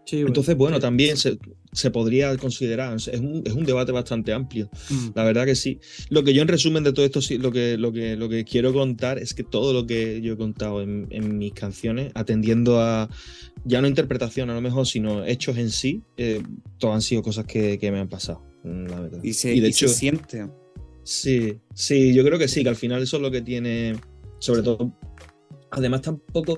Sí, 0.09 0.17
bueno. 0.17 0.29
Entonces, 0.29 0.57
bueno, 0.57 0.77
Sí. 0.77 0.81
también 0.81 1.17
se, 1.19 1.37
se 1.73 1.91
podría 1.91 2.35
considerar, 2.39 2.97
es 2.97 3.09
un, 3.09 3.43
es 3.45 3.53
un 3.53 3.65
debate 3.67 3.93
bastante 3.93 4.33
amplio. 4.33 4.71
Mm. 4.89 5.09
La 5.15 5.23
verdad 5.25 5.45
que 5.45 5.55
sí. 5.55 5.81
Lo 6.09 6.25
que 6.25 6.33
yo 6.33 6.41
en 6.41 6.49
resumen 6.49 6.83
de 6.83 6.95
todo 6.95 7.05
esto, 7.05 7.21
sí, 7.21 7.37
lo 7.37 7.53
que, 7.53 7.77
lo 7.77 7.93
que, 7.93 8.17
lo 8.17 8.29
que 8.31 8.45
quiero 8.45 8.73
contar 8.73 9.19
es 9.19 9.35
que 9.35 9.45
todo 9.45 9.75
lo 9.75 9.87
que 9.87 10.23
yo 10.23 10.33
he 10.33 10.37
contado 10.39 10.81
en, 10.81 11.09
en 11.11 11.37
mis 11.37 11.53
canciones, 11.53 12.11
atendiendo 12.15 12.81
a 12.81 13.11
ya 13.67 13.83
no 13.83 13.89
interpretación 13.89 14.49
a 14.49 14.55
lo 14.55 14.63
mejor, 14.63 14.87
sino 14.87 15.27
hechos 15.27 15.59
en 15.59 15.69
sí, 15.71 16.01
eh, 16.17 16.41
todas 16.79 16.95
han 16.97 17.03
sido 17.03 17.21
cosas 17.23 17.45
que, 17.45 17.79
que 17.79 17.91
me 17.93 17.99
han 17.99 18.09
pasado, 18.09 18.43
la 18.65 19.01
verdad. 19.01 19.21
Y 19.23 19.35
se, 19.35 19.55
Y 19.55 19.61
de 19.61 19.69
y 19.69 19.73
se 19.75 19.85
hecho- 19.85 19.95
siente. 19.95 20.47
Sí, 21.03 21.59
sí, 21.75 22.15
yo 22.15 22.25
creo 22.25 22.39
que 22.39 22.49
sí, 22.49 22.63
que 22.63 22.69
al 22.71 22.77
final 22.77 23.03
eso 23.03 23.17
es 23.17 23.23
lo 23.23 23.31
que 23.31 23.43
tiene, 23.43 23.95
sobre 24.39 24.63
todo, 24.63 24.95
además 25.71 26.01
tampoco, 26.03 26.57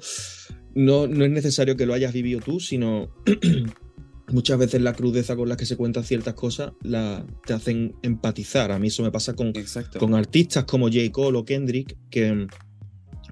no, 0.75 1.07
no 1.07 1.25
es 1.25 1.31
necesario 1.31 1.77
que 1.77 1.87
lo 1.87 1.95
hayas 1.95 2.13
vivido 2.13 2.41
tú, 2.41 2.61
sino 2.61 3.09
muchas 4.33 4.59
veces 4.59 4.81
la 4.81 4.93
crudeza 4.93 5.35
con 5.37 5.49
la 5.49 5.57
que 5.57 5.67
se 5.67 5.77
cuentan 5.77 6.05
ciertas 6.05 6.35
cosas 6.35 6.73
la, 6.83 7.27
te 7.47 7.53
hacen 7.53 7.95
empatizar. 8.03 8.71
A 8.73 8.79
mí 8.79 8.89
eso 8.89 9.03
me 9.03 9.11
pasa 9.11 9.35
con, 9.35 9.49
Exacto. 9.49 9.99
con 9.99 10.15
artistas 10.15 10.65
como 10.65 10.87
J. 10.89 11.11
Cole 11.13 11.39
o 11.39 11.45
Kendrick 11.45 11.97
que 12.11 12.47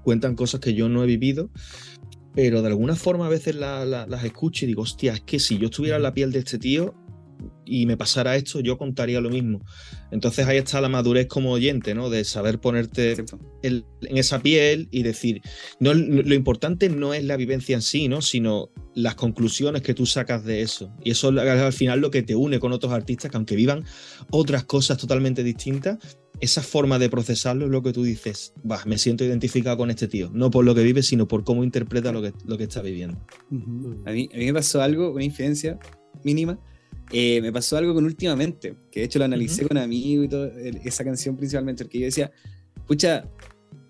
cuentan 0.03 0.35
cosas 0.35 0.59
que 0.59 0.73
yo 0.73 0.89
no 0.89 1.03
he 1.03 1.07
vivido, 1.07 1.49
pero 2.33 2.61
de 2.61 2.67
alguna 2.67 2.95
forma 2.95 3.25
a 3.27 3.29
veces 3.29 3.55
la- 3.55 3.85
la- 3.85 4.07
las 4.07 4.23
escucho 4.23 4.65
y 4.65 4.67
digo, 4.67 4.81
hostia, 4.81 5.13
es 5.13 5.21
que 5.21 5.39
si 5.39 5.57
yo 5.57 5.65
estuviera 5.67 5.97
en 5.97 6.03
la 6.03 6.13
piel 6.13 6.31
de 6.31 6.39
este 6.39 6.57
tío 6.57 6.93
y 7.69 7.85
me 7.85 7.95
pasara 7.97 8.35
esto, 8.35 8.59
yo 8.59 8.77
contaría 8.77 9.21
lo 9.21 9.29
mismo. 9.29 9.61
Entonces 10.11 10.47
ahí 10.47 10.57
está 10.57 10.81
la 10.81 10.89
madurez 10.89 11.27
como 11.27 11.51
oyente, 11.51 11.93
¿no? 11.93 12.09
De 12.09 12.23
saber 12.23 12.59
ponerte 12.59 13.15
el- 13.61 13.85
en 14.01 14.17
esa 14.17 14.39
piel 14.39 14.87
y 14.91 15.03
decir, 15.03 15.41
no, 15.79 15.93
lo 15.93 16.33
importante 16.33 16.89
no 16.89 17.13
es 17.13 17.23
la 17.23 17.37
vivencia 17.37 17.75
en 17.75 17.81
sí, 17.81 18.07
¿no? 18.07 18.21
Sino 18.21 18.69
las 18.95 19.15
conclusiones 19.15 19.81
que 19.81 19.93
tú 19.93 20.05
sacas 20.05 20.43
de 20.43 20.61
eso. 20.61 20.91
Y 21.03 21.11
eso 21.11 21.29
es 21.29 21.37
al 21.47 21.73
final 21.73 21.99
lo 21.99 22.11
que 22.11 22.23
te 22.23 22.35
une 22.35 22.59
con 22.59 22.71
otros 22.73 22.91
artistas 22.91 23.29
que 23.29 23.37
aunque 23.37 23.55
vivan 23.55 23.83
otras 24.31 24.63
cosas 24.65 24.97
totalmente 24.97 25.43
distintas, 25.43 25.97
esa 26.41 26.61
forma 26.63 26.99
de 26.99 27.09
procesarlo 27.09 27.65
es 27.65 27.71
lo 27.71 27.83
que 27.83 27.91
tú 27.91 28.03
dices, 28.03 28.53
va, 28.69 28.81
me 28.85 28.97
siento 28.97 29.25
identificado 29.25 29.75
con 29.77 29.89
este 29.89 30.07
tío, 30.07 30.31
no 30.33 30.49
por 30.49 30.63
lo 30.63 30.73
que 30.73 30.83
vive, 30.83 31.03
sino 31.03 31.27
por 31.27 31.43
cómo 31.43 31.65
interpreta 31.65 32.13
lo 32.13 32.21
que, 32.21 32.31
lo 32.45 32.57
que 32.57 32.63
está 32.63 32.81
viviendo. 32.81 33.19
A 34.05 34.11
mí, 34.11 34.29
a 34.33 34.37
mí 34.37 34.45
me 34.45 34.53
pasó 34.53 34.81
algo, 34.81 35.11
una 35.11 35.23
infidencia 35.25 35.77
mínima. 36.23 36.57
Eh, 37.11 37.41
me 37.41 37.51
pasó 37.51 37.77
algo 37.77 37.93
con 37.93 38.05
últimamente, 38.05 38.75
que 38.91 38.99
de 39.01 39.05
hecho 39.07 39.19
lo 39.19 39.25
analicé 39.25 39.67
con 39.67 39.77
amigos 39.77 40.25
y 40.25 40.29
todo, 40.29 40.45
el- 40.45 40.77
esa 40.83 41.03
canción 41.03 41.35
principalmente, 41.35 41.83
porque 41.83 41.99
yo 41.99 42.05
decía, 42.05 42.31
pucha, 42.87 43.25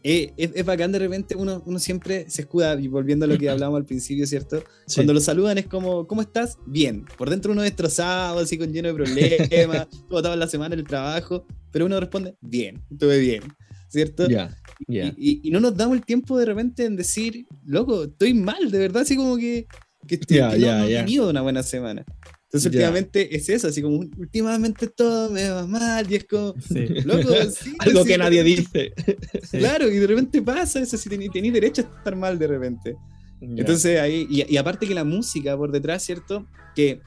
eh, 0.04 0.32
es, 0.38 0.52
es 0.56 0.66
bacán 0.66 0.94
de 0.94 1.00
repente, 1.00 1.36
uno, 1.36 1.62
uno 1.66 1.78
siempre 1.80 2.30
se 2.30 2.44
escuda, 2.44 2.80
y 2.80 2.88
volviendo 2.88 3.26
a 3.26 3.28
lo 3.28 3.38
que 3.38 3.50
hablábamos 3.50 3.80
al 3.80 3.86
principio, 3.86 4.26
¿cierto? 4.26 4.64
Cuando 4.96 5.14
lo 5.14 5.20
saludan 5.20 5.58
es 5.58 5.68
como, 5.68 6.08
¿cómo 6.08 6.22
estás? 6.22 6.58
Bien. 6.66 7.04
Por 7.18 7.30
dentro 7.30 7.52
uno 7.52 7.62
destrozado, 7.62 8.40
así 8.40 8.58
con 8.58 8.72
lleno 8.72 8.88
de 8.88 8.94
problemas, 8.94 9.88
todo 10.10 10.34
la 10.38 10.48
semana 10.48 10.76
en 10.76 10.80
el 10.80 10.88
trabajo, 10.88 11.46
pero 11.72 11.86
uno 11.88 12.00
responde, 12.00 12.36
bien, 12.40 12.82
estuve 12.90 13.20
bien, 13.20 13.44
¿cierto? 13.90 14.30
Ya, 14.30 14.56
ya. 14.88 15.08
Y, 15.18 15.32
y- 15.32 15.42
y 15.44 15.52
no 15.52 15.60
nos 15.60 15.76
damos 15.76 15.98
el 15.98 16.06
tiempo 16.06 16.38
de 16.38 16.46
repente 16.46 16.86
en 16.86 16.96
decir, 16.96 17.46
loco, 17.66 18.06
estoy 18.06 18.34
mal, 18.34 18.72
de 18.72 18.78
verdad, 18.80 19.02
así 19.02 19.18
como 19.18 19.36
que, 19.36 19.68
que, 20.08 20.16
estoy- 20.16 20.38
Ya, 20.38 20.52
que 20.52 20.60
no- 20.60 20.68
no 20.80 20.86
he 20.86 20.90
tenido 21.04 21.30
una 21.30 21.42
buena 21.42 21.64
semana. 21.64 22.06
Entonces, 22.52 22.72
Ya. 22.72 22.80
últimamente 22.80 23.36
es 23.36 23.48
eso, 23.48 23.68
así 23.68 23.80
como, 23.80 23.98
últimamente 24.18 24.88
todo 24.88 25.30
me 25.30 25.48
va 25.52 25.68
mal, 25.68 26.12
y 26.12 26.16
es 26.16 26.26
como, 26.26 26.56
Sí. 26.60 26.88
loco, 27.06 27.30
sí, 27.52 27.76
Algo 27.78 28.02
sí, 28.02 28.08
que 28.10 28.18
nadie 28.18 28.44
dice. 28.44 28.92
Claro, 29.52 29.88
y 29.88 29.98
de 29.98 30.08
repente 30.08 30.42
pasa 30.42 30.80
eso, 30.82 30.98
si 30.98 31.10
tenéis 31.10 31.54
derecho 31.54 31.84
a 31.84 31.86
estar 31.98 32.16
mal 32.16 32.40
de 32.40 32.48
repente. 32.48 32.96
Ya. 33.40 33.48
Entonces 33.62 34.00
ahí, 34.00 34.26
y, 34.30 34.52
y 34.52 34.58
aparte 34.58 34.88
que 34.88 34.96
la 34.96 35.04
música 35.04 35.56
por 35.56 35.72
detrás, 35.72 36.04
¿cierto? 36.04 36.48
Que, 36.76 37.00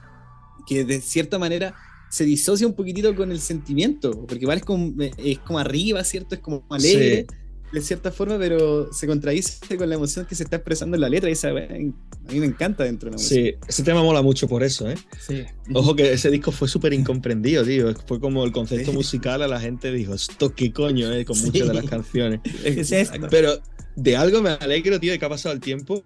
que 0.65 0.85
de 0.85 1.01
cierta 1.01 1.37
manera 1.37 1.75
se 2.09 2.23
disocia 2.23 2.65
un 2.65 2.73
poquitito 2.73 3.13
con 3.13 3.29
el 3.29 3.41
sentimiento, 3.41 4.11
porque 4.25 4.43
igual 4.45 4.59
es 4.59 4.63
como, 4.63 4.93
es 5.17 5.39
como 5.39 5.59
arriba, 5.59 6.01
¿cierto? 6.05 6.35
Es 6.35 6.41
como 6.41 6.65
alegre, 6.69 7.25
de 7.73 7.81
cierta 7.81 8.11
forma, 8.11 8.37
pero 8.37 8.93
se 8.93 9.07
contradice 9.07 9.77
con 9.77 9.89
la 9.89 9.95
emoción 9.95 10.25
que 10.25 10.35
se 10.35 10.43
está 10.43 10.57
expresando 10.57 10.95
en 10.95 11.01
la 11.01 11.09
letra 11.09 11.29
y 11.29 11.33
esa 11.33 11.49
a 11.49 11.53
mí 11.53 11.93
me 12.39 12.45
encanta 12.45 12.83
dentro 12.83 13.09
de 13.09 13.15
la 13.15 13.21
música. 13.21 13.35
Sí, 13.41 13.55
ese 13.67 13.83
tema 13.83 14.03
mola 14.03 14.21
mucho 14.21 14.47
por 14.47 14.63
eso, 14.63 14.89
¿eh? 14.89 14.95
Sí. 15.19 15.43
Ojo 15.73 15.95
que 15.95 16.13
ese 16.13 16.29
disco 16.29 16.51
fue 16.51 16.67
súper 16.67 16.93
incomprendido, 16.93 17.63
tío. 17.63 17.93
Fue 18.07 18.19
como 18.19 18.43
el 18.45 18.51
concepto 18.51 18.91
Sí. 18.91 18.97
musical 18.97 19.41
a 19.41 19.47
la 19.47 19.59
gente 19.59 19.91
dijo, 19.91 20.13
esto 20.13 20.53
qué 20.53 20.71
coño, 20.71 21.11
¿eh? 21.11 21.25
Con 21.25 21.35
Sí. 21.35 21.47
muchas 21.47 21.67
de 21.67 21.73
las 21.73 21.85
canciones. 21.85 22.41
Pero 23.29 23.59
de 23.95 24.15
algo 24.17 24.41
me 24.41 24.51
alegro, 24.51 24.99
tío, 24.99 25.11
de 25.11 25.19
que 25.19 25.25
ha 25.25 25.29
pasado 25.29 25.53
el 25.55 25.61
tiempo. 25.61 26.03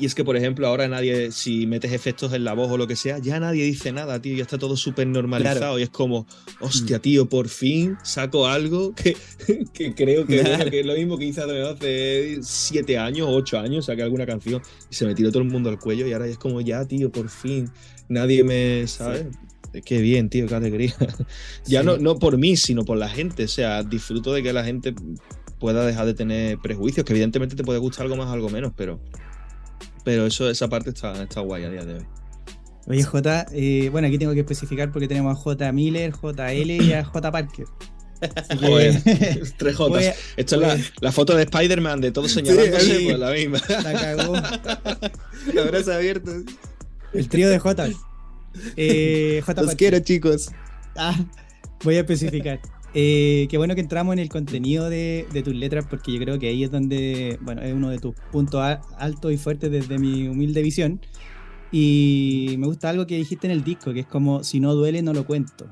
Y 0.00 0.06
es 0.06 0.14
que, 0.14 0.22
por 0.24 0.36
ejemplo, 0.36 0.66
ahora 0.68 0.86
nadie, 0.86 1.32
si 1.32 1.66
metes 1.66 1.92
efectos 1.92 2.32
en 2.32 2.44
la 2.44 2.52
voz 2.54 2.70
o 2.70 2.76
lo 2.78 2.86
que 2.86 2.94
sea, 2.94 3.18
ya 3.18 3.40
nadie 3.40 3.64
dice 3.64 3.90
nada, 3.90 4.22
tío. 4.22 4.36
Ya 4.36 4.42
está 4.42 4.56
todo 4.56 4.76
súper 4.76 5.06
normalizado. 5.08 5.58
Claro. 5.58 5.78
Y 5.80 5.82
es 5.82 5.90
como, 5.90 6.26
hostia, 6.60 7.00
tío, 7.00 7.28
por 7.28 7.48
fin 7.48 7.96
saco 8.04 8.46
algo 8.46 8.94
que, 8.94 9.16
que 9.74 9.94
creo 9.94 10.24
que, 10.24 10.38
Claro. 10.38 10.56
bueno, 10.56 10.70
que 10.70 10.80
es 10.80 10.86
lo 10.86 10.94
mismo 10.94 11.18
que 11.18 11.24
hice 11.24 11.40
hace 11.42 12.38
siete 12.42 12.96
años, 12.96 13.26
ocho 13.30 13.58
años, 13.58 13.86
saqué 13.86 14.02
alguna 14.02 14.24
canción 14.24 14.62
y 14.90 14.94
se 14.94 15.04
me 15.04 15.14
tiró 15.16 15.30
todo 15.32 15.42
el 15.42 15.48
mundo 15.50 15.68
al 15.68 15.78
cuello. 15.80 16.06
Y 16.06 16.12
ahora 16.12 16.28
es 16.28 16.38
como, 16.38 16.60
ya, 16.60 16.84
tío, 16.86 17.10
por 17.10 17.28
fin. 17.28 17.68
Nadie 18.08 18.44
me, 18.44 18.86
¿sabes? 18.86 19.26
Qué 19.84 20.00
bien, 20.00 20.30
tío, 20.30 20.46
qué 20.46 20.54
alegría. 20.54 20.94
ya 21.66 21.80
Sí. 21.80 21.86
no, 21.86 21.96
no 21.98 22.18
por 22.18 22.38
mí, 22.38 22.56
sino 22.56 22.84
por 22.84 22.96
la 22.98 23.08
gente. 23.08 23.44
O 23.44 23.48
sea, 23.48 23.82
disfruto 23.82 24.32
de 24.32 24.42
que 24.44 24.52
la 24.52 24.64
gente 24.64 24.94
pueda 25.58 25.84
dejar 25.84 26.06
de 26.06 26.14
tener 26.14 26.58
prejuicios, 26.58 27.04
que 27.04 27.12
evidentemente 27.12 27.56
te 27.56 27.64
puede 27.64 27.80
gustar 27.80 28.04
algo 28.04 28.16
más, 28.16 28.28
algo 28.32 28.48
menos, 28.48 28.72
pero, 28.76 29.00
pero 30.04 30.26
eso, 30.26 30.48
esa 30.50 30.68
parte 30.68 30.90
está, 30.90 31.22
está 31.22 31.40
guay 31.40 31.64
a 31.64 31.70
día 31.70 31.84
de 31.84 31.94
hoy. 31.94 32.06
Oye, 32.86 33.02
J, 33.02 33.46
eh, 33.52 33.88
bueno, 33.92 34.08
aquí 34.08 34.16
tengo 34.18 34.32
que 34.32 34.40
especificar 34.40 34.90
porque 34.90 35.08
tenemos 35.08 35.36
a 35.36 35.40
J. 35.40 35.72
Miller, 35.72 36.12
JL 36.12 36.70
y 36.70 36.92
a 36.94 37.04
J. 37.04 37.30
Parker. 37.32 37.66
Así 38.34 38.58
que- 38.58 38.66
Joder, 38.66 39.02
tres 39.58 39.76
a- 39.78 40.14
Esto 40.36 40.54
es 40.56 40.60
la, 40.60 40.78
la 41.00 41.12
foto 41.12 41.36
de 41.36 41.42
Spider-Man 41.44 42.00
de 42.00 42.12
todos 42.12 42.32
señalándose, 42.32 42.80
sí. 42.98 43.04
pues 43.04 43.18
la 43.18 43.30
misma. 43.32 43.58
La 43.82 43.92
cagó. 43.92 44.34
Abrazo 45.60 45.92
abierto. 45.92 46.30
El 47.12 47.28
trío 47.28 47.48
de 47.48 47.58
J. 47.58 47.88
Eh, 48.76 49.42
J. 49.44 49.60
Los 49.60 49.70
Parker. 49.70 49.76
quiero, 49.76 49.98
chicos. 50.00 50.50
Ah, 50.96 51.14
voy 51.84 51.96
a 51.96 52.00
especificar. 52.00 52.60
Eh, 52.94 53.46
qué 53.50 53.58
bueno 53.58 53.74
que 53.74 53.80
entramos 53.80 54.12
en 54.14 54.18
el 54.18 54.28
contenido 54.28 54.88
de, 54.88 55.26
de 55.32 55.42
tus 55.42 55.54
letras, 55.54 55.86
porque 55.88 56.12
yo 56.12 56.18
creo 56.18 56.38
que 56.38 56.48
ahí 56.48 56.64
es 56.64 56.70
donde, 56.70 57.38
bueno, 57.42 57.62
es 57.62 57.72
uno 57.74 57.90
de 57.90 57.98
tus 57.98 58.14
puntos 58.32 58.62
altos 58.98 59.32
y 59.32 59.36
fuertes 59.36 59.70
desde 59.70 59.98
mi 59.98 60.28
humilde 60.28 60.62
visión. 60.62 61.00
Y 61.70 62.54
me 62.58 62.66
gusta 62.66 62.88
algo 62.88 63.06
que 63.06 63.16
dijiste 63.16 63.46
en 63.46 63.52
el 63.52 63.62
disco, 63.62 63.92
que 63.92 64.00
es 64.00 64.06
como, 64.06 64.42
si 64.42 64.58
no 64.58 64.74
duele, 64.74 65.02
no 65.02 65.12
lo 65.12 65.26
cuento. 65.26 65.66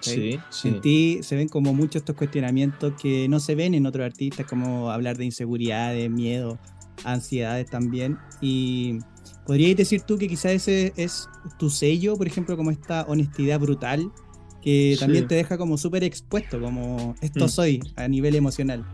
Sí, 0.00 0.38
sí. 0.48 0.68
En 0.68 0.80
ti 0.80 1.18
se 1.22 1.36
ven 1.36 1.48
como 1.48 1.74
muchos 1.74 1.96
estos 1.96 2.16
cuestionamientos 2.16 2.94
que 3.00 3.28
no 3.28 3.40
se 3.40 3.54
ven 3.54 3.74
en 3.74 3.84
otros 3.84 4.06
artistas, 4.06 4.46
como 4.46 4.90
hablar 4.90 5.18
de 5.18 5.26
inseguridades, 5.26 6.10
miedo, 6.10 6.58
ansiedades 7.04 7.68
también. 7.68 8.16
Y 8.40 8.98
podríais 9.46 9.76
decir 9.76 10.02
tú 10.02 10.16
que 10.16 10.28
quizás 10.28 10.52
ese 10.52 10.94
es 10.96 11.28
tu 11.58 11.68
sello, 11.68 12.16
por 12.16 12.26
ejemplo, 12.26 12.56
como 12.56 12.70
esta 12.70 13.02
honestidad 13.02 13.60
brutal, 13.60 14.10
que 14.62 14.92
Sí. 14.94 15.00
también 15.00 15.26
te 15.28 15.34
deja 15.34 15.58
como 15.58 15.76
súper 15.76 16.04
expuesto, 16.04 16.60
como 16.60 17.14
esto 17.20 17.46
Mm. 17.46 17.48
soy 17.48 17.80
a 17.96 18.08
nivel 18.08 18.34
emocional. 18.36 18.84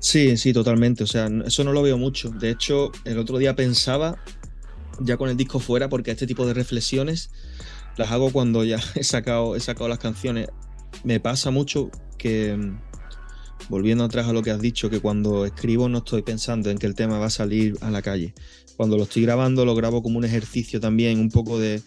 Sí, 0.00 0.36
sí, 0.36 0.52
totalmente. 0.52 1.02
O 1.04 1.06
sea, 1.06 1.28
eso 1.46 1.64
no 1.64 1.72
lo 1.72 1.82
veo 1.82 1.96
mucho. 1.96 2.28
De 2.30 2.50
hecho, 2.50 2.92
el 3.04 3.18
otro 3.18 3.38
día 3.38 3.56
pensaba, 3.56 4.18
ya 5.00 5.16
con 5.16 5.30
el 5.30 5.36
disco 5.36 5.58
fuera, 5.60 5.88
porque 5.88 6.10
este 6.10 6.26
tipo 6.26 6.46
de 6.46 6.52
reflexiones 6.54 7.30
las 7.96 8.10
hago 8.10 8.30
cuando 8.30 8.64
ya 8.64 8.76
he 8.96 9.04
sacado, 9.04 9.56
he 9.56 9.60
sacado 9.60 9.88
las 9.88 9.98
canciones. 9.98 10.48
me 11.02 11.18
pasa 11.20 11.50
mucho 11.50 11.90
que, 12.18 12.56
mm, 12.56 12.78
volviendo 13.68 14.04
atrás 14.04 14.26
a 14.28 14.32
lo 14.32 14.42
que 14.42 14.50
has 14.50 14.60
dicho, 14.60 14.90
que 14.90 15.00
cuando 15.00 15.44
escribo 15.46 15.88
no 15.88 15.98
estoy 15.98 16.22
pensando 16.22 16.70
en 16.70 16.78
que 16.78 16.86
el 16.86 16.94
tema 16.94 17.18
va 17.18 17.26
a 17.26 17.30
salir 17.30 17.76
a 17.80 17.90
la 17.90 18.02
calle. 18.02 18.34
Cuando 18.76 18.96
lo 18.96 19.04
estoy 19.04 19.22
grabando, 19.22 19.64
lo 19.64 19.74
grabo 19.74 20.02
como 20.02 20.18
un 20.18 20.24
ejercicio 20.24 20.80
también, 20.80 21.18
un 21.18 21.30
poco 21.30 21.58
de, 21.58 21.80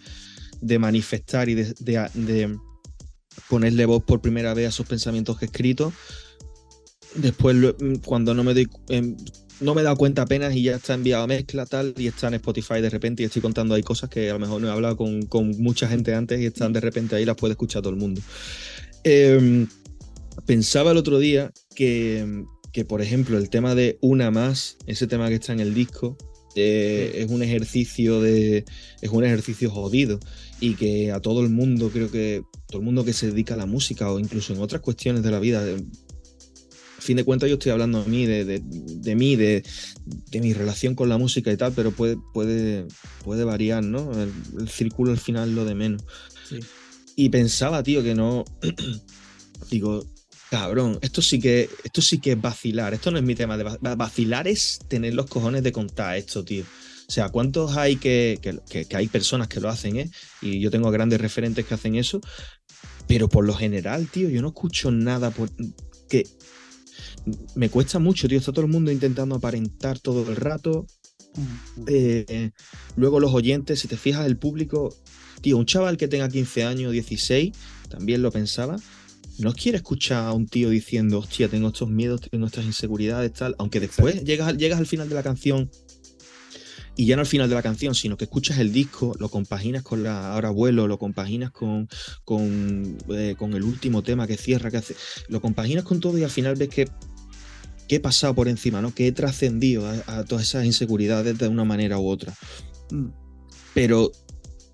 de 0.60 0.78
manifestar 0.78 1.48
y 1.48 1.54
de, 1.54 1.74
de- 1.80 2.10
de 2.14 2.58
ponerle 3.48 3.86
voz 3.86 4.02
por 4.02 4.20
primera 4.20 4.54
vez 4.54 4.66
a 4.66 4.68
esos 4.70 4.86
pensamientos 4.86 5.38
que 5.38 5.44
he 5.44 5.48
escrito. 5.48 5.92
Después, 7.14 7.56
mm, 7.56 7.96
cuando 8.04 8.34
no 8.34 8.44
me 8.44 8.54
doy, 8.54 8.68
em, 8.88 9.16
no 9.60 9.74
me 9.74 9.80
he 9.80 9.84
dado 9.84 9.96
cuenta 9.96 10.22
apenas 10.22 10.54
y 10.54 10.62
ya 10.62 10.76
está 10.76 10.94
enviado 10.94 11.24
a 11.24 11.26
mezcla 11.26 11.66
tal 11.66 11.94
y 11.96 12.06
está 12.06 12.28
en 12.28 12.34
Spotify 12.34 12.80
de 12.80 12.90
repente 12.90 13.22
y 13.22 13.26
estoy 13.26 13.42
contando 13.42 13.74
ahí 13.74 13.82
cosas 13.82 14.08
que 14.08 14.30
a 14.30 14.34
lo 14.34 14.38
mejor 14.38 14.60
no 14.60 14.68
he 14.68 14.70
hablado 14.70 14.96
con, 14.96 15.22
con 15.22 15.50
mucha 15.60 15.88
gente 15.88 16.14
antes 16.14 16.40
y 16.40 16.46
están 16.46 16.72
de 16.72 16.80
repente 16.80 17.16
ahí 17.16 17.24
las 17.24 17.36
puede 17.36 17.52
escuchar 17.52 17.82
todo 17.82 17.92
el 17.92 17.98
mundo. 17.98 18.20
Em, 19.04 19.66
pensaba 20.46 20.92
el 20.92 20.96
otro 20.96 21.18
día 21.18 21.52
que, 21.74 22.44
que, 22.72 22.84
por 22.84 23.02
ejemplo, 23.02 23.38
el 23.38 23.50
tema 23.50 23.74
de 23.74 23.98
una 24.00 24.30
más, 24.30 24.76
ese 24.86 25.06
tema 25.06 25.28
que 25.28 25.36
está 25.36 25.52
en 25.52 25.60
el 25.60 25.74
disco, 25.74 26.16
eh, 26.54 27.22
es 27.22 27.30
un 27.30 27.42
ejercicio 27.42 28.20
de. 28.20 28.64
es 29.00 29.10
un 29.10 29.24
ejercicio 29.24 29.70
jodido. 29.70 30.18
Y 30.60 30.74
que 30.74 31.12
a 31.12 31.20
todo 31.20 31.42
el 31.42 31.50
mundo, 31.50 31.90
creo 31.92 32.10
que 32.10 32.42
todo 32.68 32.78
el 32.80 32.84
mundo 32.84 33.04
que 33.04 33.12
se 33.12 33.26
dedica 33.28 33.54
a 33.54 33.56
la 33.56 33.66
música 33.66 34.10
o 34.12 34.18
incluso 34.18 34.52
en 34.52 34.60
otras 34.60 34.80
cuestiones 34.82 35.22
de 35.22 35.30
la 35.30 35.38
vida. 35.40 35.62
a 35.64 37.00
fin 37.00 37.16
de 37.16 37.24
cuentas, 37.24 37.48
yo 37.48 37.54
estoy 37.54 37.72
hablando 37.72 38.02
de 38.02 38.10
mí, 38.10 38.26
de, 38.26 38.44
de- 38.44 38.62
de 38.62 39.14
mí, 39.16 39.36
de, 39.36 39.62
de 40.30 40.40
mi 40.40 40.52
relación 40.52 40.94
con 40.94 41.08
la 41.08 41.16
música 41.16 41.50
y 41.52 41.56
tal, 41.56 41.72
pero 41.72 41.92
puede, 41.92 42.18
puede, 42.34 42.86
puede 43.24 43.44
variar, 43.44 43.82
¿no? 43.84 44.12
El, 44.20 44.32
el 44.60 44.68
círculo 44.68 45.12
al 45.12 45.18
final 45.18 45.54
lo 45.54 45.64
de 45.64 45.74
menos. 45.74 46.02
Sí. 46.48 46.58
Y 47.16 47.28
pensaba, 47.30 47.82
tío, 47.82 48.02
que 48.02 48.14
no. 48.14 48.44
Digo, 49.70 50.06
cabrón, 50.50 50.98
esto 51.02 51.20
sí 51.22 51.40
que, 51.40 51.68
esto 51.84 52.00
sí 52.02 52.18
que 52.20 52.32
es 52.32 52.40
vacilar. 52.40 52.94
Esto 52.94 53.10
no 53.10 53.18
es 53.18 53.24
mi 53.24 53.34
tema 53.34 53.56
de 53.56 53.64
va- 53.64 53.78
vacilar, 53.96 54.46
es 54.48 54.78
tener 54.88 55.14
los 55.14 55.26
cojones 55.26 55.62
de 55.62 55.72
contar 55.72 56.16
esto, 56.16 56.44
tío. 56.44 56.64
O 57.08 57.10
sea, 57.12 57.30
¿cuántos 57.30 57.76
hay 57.76 57.96
que, 57.96 58.38
que, 58.42 58.58
que- 58.68 58.84
que 58.84 58.96
hay 58.96 59.08
personas 59.08 59.48
que 59.48 59.60
lo 59.60 59.68
hacen, 59.68 59.96
eh? 59.96 60.10
Y 60.42 60.60
yo 60.60 60.70
tengo 60.70 60.90
grandes 60.90 61.20
referentes 61.20 61.64
que 61.66 61.74
hacen 61.74 61.94
eso. 61.96 62.20
Pero 63.08 63.28
por 63.28 63.44
lo 63.44 63.54
general, 63.54 64.06
tío, 64.06 64.28
yo 64.28 64.42
no 64.42 64.48
escucho 64.48 64.92
nada 64.92 65.30
por, 65.30 65.50
que 66.08 66.24
me 67.54 67.68
cuesta 67.68 67.98
mucho, 67.98 68.28
tío. 68.28 68.38
Está 68.38 68.52
todo 68.52 68.64
el 68.64 68.70
mundo 68.70 68.92
intentando 68.92 69.34
aparentar 69.34 69.98
todo 69.98 70.28
el 70.30 70.36
rato. 70.36 70.86
Mm. 71.34 71.82
Eh, 71.88 72.24
eh, 72.28 72.50
luego 72.96 73.18
los 73.18 73.32
oyentes, 73.34 73.80
si 73.80 73.88
te 73.88 73.96
fijas, 73.96 74.26
el 74.26 74.36
público, 74.36 74.94
tío, 75.40 75.56
un 75.56 75.66
chaval 75.66 75.96
que 75.96 76.08
tenga 76.08 76.28
15 76.28 76.64
años, 76.64 76.92
16, 76.92 77.52
también 77.88 78.22
lo 78.22 78.30
pensaba, 78.30 78.76
no 79.38 79.52
quiere 79.52 79.78
escuchar 79.78 80.26
a 80.26 80.32
un 80.32 80.46
tío 80.46 80.68
diciendo, 80.70 81.18
hostia, 81.18 81.48
tengo 81.48 81.68
estos 81.68 81.88
miedos, 81.88 82.22
tengo 82.22 82.46
estas 82.46 82.64
inseguridades, 82.64 83.32
tal, 83.32 83.54
aunque 83.58 83.80
después 83.80 84.24
llegas, 84.24 84.56
llegas 84.56 84.78
al 84.78 84.86
final 84.86 85.08
de 85.08 85.14
la 85.14 85.22
canción 85.22 85.70
y 86.98 87.06
ya 87.06 87.14
no 87.14 87.20
al 87.20 87.28
final 87.28 87.48
de 87.48 87.54
la 87.54 87.62
canción, 87.62 87.94
sino 87.94 88.16
que 88.16 88.24
escuchas 88.24 88.58
el 88.58 88.72
disco, 88.72 89.14
lo 89.20 89.28
compaginas 89.28 89.84
con 89.84 90.02
la 90.02 90.32
Ahora 90.32 90.50
Vuelo, 90.50 90.88
lo 90.88 90.98
compaginas 90.98 91.52
con, 91.52 91.88
con, 92.24 92.98
eh, 93.10 93.36
con 93.38 93.54
el 93.54 93.62
último 93.62 94.02
tema 94.02 94.26
que 94.26 94.36
cierra, 94.36 94.68
que 94.68 94.78
hace, 94.78 94.96
lo 95.28 95.40
compaginas 95.40 95.84
con 95.84 96.00
todo 96.00 96.18
y 96.18 96.24
al 96.24 96.30
final 96.30 96.56
ves 96.56 96.70
que, 96.70 96.88
que 97.86 97.96
he 97.96 98.00
pasado 98.00 98.34
por 98.34 98.48
encima, 98.48 98.82
¿no? 98.82 98.92
que 98.92 99.06
he 99.06 99.12
trascendido 99.12 99.86
a, 99.86 100.18
a 100.18 100.24
todas 100.24 100.42
esas 100.42 100.66
inseguridades 100.66 101.38
de 101.38 101.46
una 101.46 101.62
manera 101.62 102.00
u 102.00 102.08
otra. 102.08 102.34
Mm. 102.90 103.10
Pero, 103.74 104.10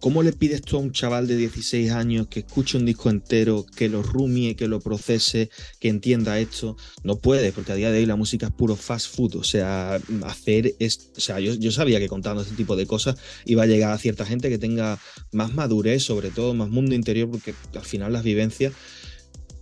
¿cómo 0.05 0.23
le 0.23 0.35
pides 0.35 0.61
tú 0.61 0.77
a 0.77 0.81
un 0.81 0.93
chaval 0.93 1.27
de 1.27 1.35
16 1.35 1.91
años 1.93 2.27
que 2.27 2.41
escuche 2.41 2.77
un 2.77 2.85
disco 2.85 3.09
entero, 3.09 3.65
que 3.75 3.89
lo 3.89 4.03
rumie, 4.03 4.55
que 4.55 4.69
lo 4.69 4.79
procese, 4.79 5.49
que 5.81 5.89
entienda 5.89 6.39
esto? 6.39 6.77
No 7.05 7.21
puede, 7.21 7.53
porque 7.53 7.73
a 7.73 7.75
día 7.75 7.91
de 7.91 8.01
hoy 8.01 8.05
la 8.05 8.15
música 8.15 8.49
es 8.49 8.53
puro 8.53 8.77
fast 8.77 9.17
food. 9.17 9.37
O 9.37 9.45
sea, 9.45 9.99
hacer 10.25 10.75
es. 10.79 11.11
O 11.17 11.21
sea, 11.21 11.41
yo, 11.41 11.55
yo 11.55 11.73
sabía 11.73 12.01
que 12.01 12.09
contando 12.09 12.43
este 12.43 12.55
tipo 12.55 12.77
de 12.77 12.87
cosas 12.87 13.17
iba 13.47 13.63
a 13.63 13.67
llegar 13.67 13.93
a 13.93 13.99
cierta 13.99 14.27
gente 14.27 14.51
que 14.51 14.59
tenga 14.59 14.99
más 15.33 15.55
madurez, 15.55 16.03
sobre 16.03 16.29
todo, 16.29 16.53
más 16.53 16.69
mundo 16.69 16.95
interior, 16.95 17.31
porque 17.31 17.55
al 17.75 17.87
final 17.87 18.13
las 18.13 18.25
vivencias. 18.25 18.75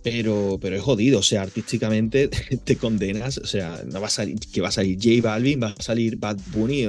Pero, 0.03 0.59
pero 0.61 0.75
es 0.75 0.81
jodido, 0.81 1.19
o 1.19 1.23
sea, 1.23 1.41
artísticamente 1.41 2.27
te 2.65 2.75
condenas, 2.75 3.37
o 3.37 3.47
sea, 3.47 3.81
no 3.89 4.01
va 4.01 4.07
a 4.07 4.09
salir, 4.09 4.37
que 4.37 4.59
va 4.59 4.67
a 4.67 4.71
salir 4.73 4.97
J 5.01 5.25
Balvin, 5.25 5.63
va 5.63 5.67
a 5.67 5.81
salir 5.81 6.17
Bad 6.17 6.39
Bunny, 6.47 6.85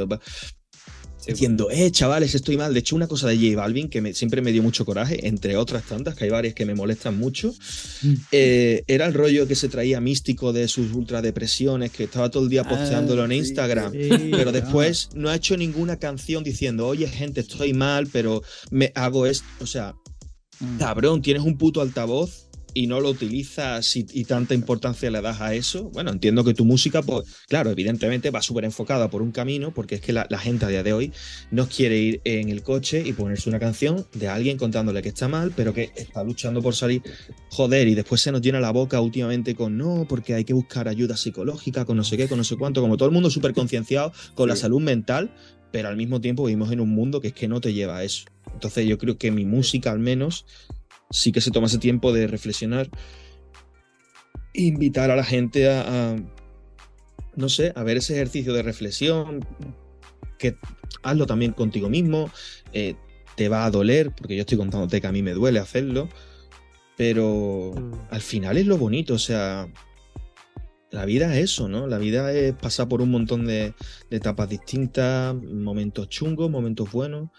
diciendo, 1.26 1.68
eh, 1.70 1.90
chavales, 1.90 2.34
estoy 2.34 2.56
mal. 2.56 2.72
De 2.74 2.80
hecho, 2.80 2.96
una 2.96 3.06
cosa 3.08 3.28
de 3.28 3.36
J 3.36 3.56
Balvin 3.56 3.88
que 3.88 4.00
me- 4.00 4.14
siempre 4.14 4.42
me 4.42 4.52
dio 4.52 4.62
mucho 4.62 4.84
coraje, 4.84 5.26
entre 5.26 5.56
otras 5.56 5.84
tantas, 5.84 6.14
que 6.14 6.24
hay 6.24 6.30
varias 6.30 6.54
que 6.54 6.64
me 6.66 6.74
molestan 6.74 7.18
mucho, 7.18 7.54
Mm. 8.02 8.12
eh, 8.32 8.84
era 8.86 9.06
el 9.06 9.14
rollo 9.14 9.46
que 9.46 9.54
se 9.54 9.68
traía 9.68 10.00
místico 10.00 10.52
de 10.52 10.68
sus 10.68 10.92
ultradepresiones, 10.92 11.90
que 11.90 12.04
estaba 12.04 12.30
todo 12.30 12.44
el 12.44 12.48
día 12.50 12.64
posteándolo 12.64 13.22
Ah, 13.22 13.24
en 13.26 13.30
sí, 13.30 13.36
Instagram. 13.38 13.92
sí, 13.92 14.08
Pero 14.30 14.52
después 14.52 15.08
no 15.14 15.28
ha 15.30 15.36
hecho 15.36 15.56
ninguna 15.56 15.98
canción 15.98 16.44
diciendo, 16.44 16.86
oye, 16.86 17.06
gente, 17.08 17.40
estoy 17.40 17.72
mal, 17.72 18.06
pero 18.06 18.42
me 18.70 18.92
hago 18.94 19.26
esto. 19.26 19.46
O 19.60 19.66
sea, 19.66 19.94
Mm. 20.60 20.78
cabrón, 20.78 21.20
tienes 21.22 21.42
un 21.42 21.58
puto 21.58 21.80
altavoz 21.80 22.43
y 22.74 22.88
no 22.88 23.00
lo 23.00 23.10
utilizas 23.10 23.96
y, 23.96 24.04
y 24.12 24.24
tanta 24.24 24.52
importancia 24.54 25.10
le 25.10 25.22
das 25.22 25.40
a 25.40 25.54
eso. 25.54 25.90
Bueno, 25.90 26.10
entiendo 26.10 26.44
que 26.44 26.54
tu 26.54 26.64
música, 26.64 27.02
pues, 27.02 27.24
claro, 27.48 27.70
evidentemente 27.70 28.30
va 28.30 28.42
súper 28.42 28.64
enfocada 28.64 29.08
por 29.08 29.22
un 29.22 29.30
camino, 29.30 29.72
porque 29.72 29.94
es 29.94 30.00
que 30.00 30.12
la, 30.12 30.26
la 30.28 30.38
gente 30.38 30.64
a 30.64 30.68
día 30.68 30.82
de 30.82 30.92
hoy 30.92 31.12
no 31.50 31.68
quiere 31.68 31.98
ir 31.98 32.20
en 32.24 32.48
el 32.48 32.62
coche 32.62 33.02
y 33.06 33.12
ponerse 33.12 33.48
una 33.48 33.60
canción 33.60 34.06
de 34.14 34.28
alguien 34.28 34.58
contándole 34.58 35.02
que 35.02 35.08
está 35.08 35.28
mal, 35.28 35.52
pero 35.54 35.72
que 35.72 35.92
está 35.94 36.24
luchando 36.24 36.60
por 36.60 36.74
salir. 36.74 37.02
Joder, 37.50 37.86
y 37.86 37.94
después 37.94 38.20
se 38.20 38.32
nos 38.32 38.42
llena 38.42 38.58
la 38.60 38.72
boca 38.72 39.00
últimamente 39.00 39.54
con 39.54 39.78
no, 39.78 40.06
porque 40.08 40.34
hay 40.34 40.44
que 40.44 40.52
buscar 40.52 40.88
ayuda 40.88 41.16
psicológica, 41.16 41.84
con 41.84 41.96
no 41.96 42.04
sé 42.04 42.16
qué, 42.16 42.28
con 42.28 42.38
no 42.38 42.44
sé 42.44 42.56
cuánto, 42.56 42.80
como 42.80 42.96
todo 42.96 43.08
el 43.08 43.14
mundo 43.14 43.30
súper 43.30 43.54
concienciado 43.54 44.12
con 44.34 44.48
la 44.48 44.56
salud 44.56 44.80
mental, 44.80 45.30
pero 45.70 45.88
al 45.88 45.96
mismo 45.96 46.20
tiempo 46.20 46.44
vivimos 46.44 46.72
en 46.72 46.80
un 46.80 46.90
mundo 46.90 47.20
que 47.20 47.28
es 47.28 47.34
que 47.34 47.48
no 47.48 47.60
te 47.60 47.72
lleva 47.72 47.98
a 47.98 48.04
eso. 48.04 48.24
Entonces 48.52 48.86
yo 48.86 48.98
creo 48.98 49.18
que 49.18 49.30
mi 49.30 49.44
música 49.44 49.90
al 49.90 49.98
menos 49.98 50.46
sí 51.14 51.30
que 51.32 51.40
se 51.40 51.50
toma 51.50 51.68
ese 51.68 51.78
tiempo 51.78 52.12
de 52.12 52.26
reflexionar, 52.26 52.90
invitar 54.52 55.10
a 55.10 55.16
la 55.16 55.24
gente 55.24 55.70
a, 55.70 56.12
a, 56.12 56.16
no 57.36 57.48
sé, 57.48 57.72
a 57.76 57.82
ver 57.84 57.96
ese 57.98 58.14
ejercicio 58.14 58.52
de 58.52 58.62
reflexión, 58.62 59.46
que 60.38 60.56
hazlo 61.02 61.26
también 61.26 61.52
contigo 61.52 61.88
mismo, 61.88 62.30
eh, 62.72 62.96
te 63.36 63.48
va 63.48 63.64
a 63.64 63.70
doler, 63.70 64.12
porque 64.14 64.36
yo 64.36 64.40
estoy 64.42 64.58
contándote 64.58 65.00
que 65.00 65.06
a 65.06 65.12
mí 65.12 65.22
me 65.22 65.32
duele 65.32 65.58
hacerlo, 65.60 66.08
pero 66.96 67.72
Mm. 67.76 67.92
al 68.10 68.20
final 68.20 68.58
es 68.58 68.66
lo 68.66 68.76
bonito, 68.76 69.14
o 69.14 69.18
sea, 69.18 69.68
la 70.90 71.04
vida 71.04 71.36
es 71.36 71.44
eso, 71.44 71.68
¿no? 71.68 71.86
La 71.88 71.98
vida 71.98 72.32
es 72.32 72.54
pasar 72.54 72.88
por 72.88 73.02
un 73.02 73.10
montón 73.10 73.46
de, 73.46 73.74
de 74.10 74.16
etapas 74.16 74.48
distintas, 74.48 75.34
momentos 75.34 76.08
chungos, 76.08 76.48
momentos 76.50 76.90
buenos. 76.92 77.30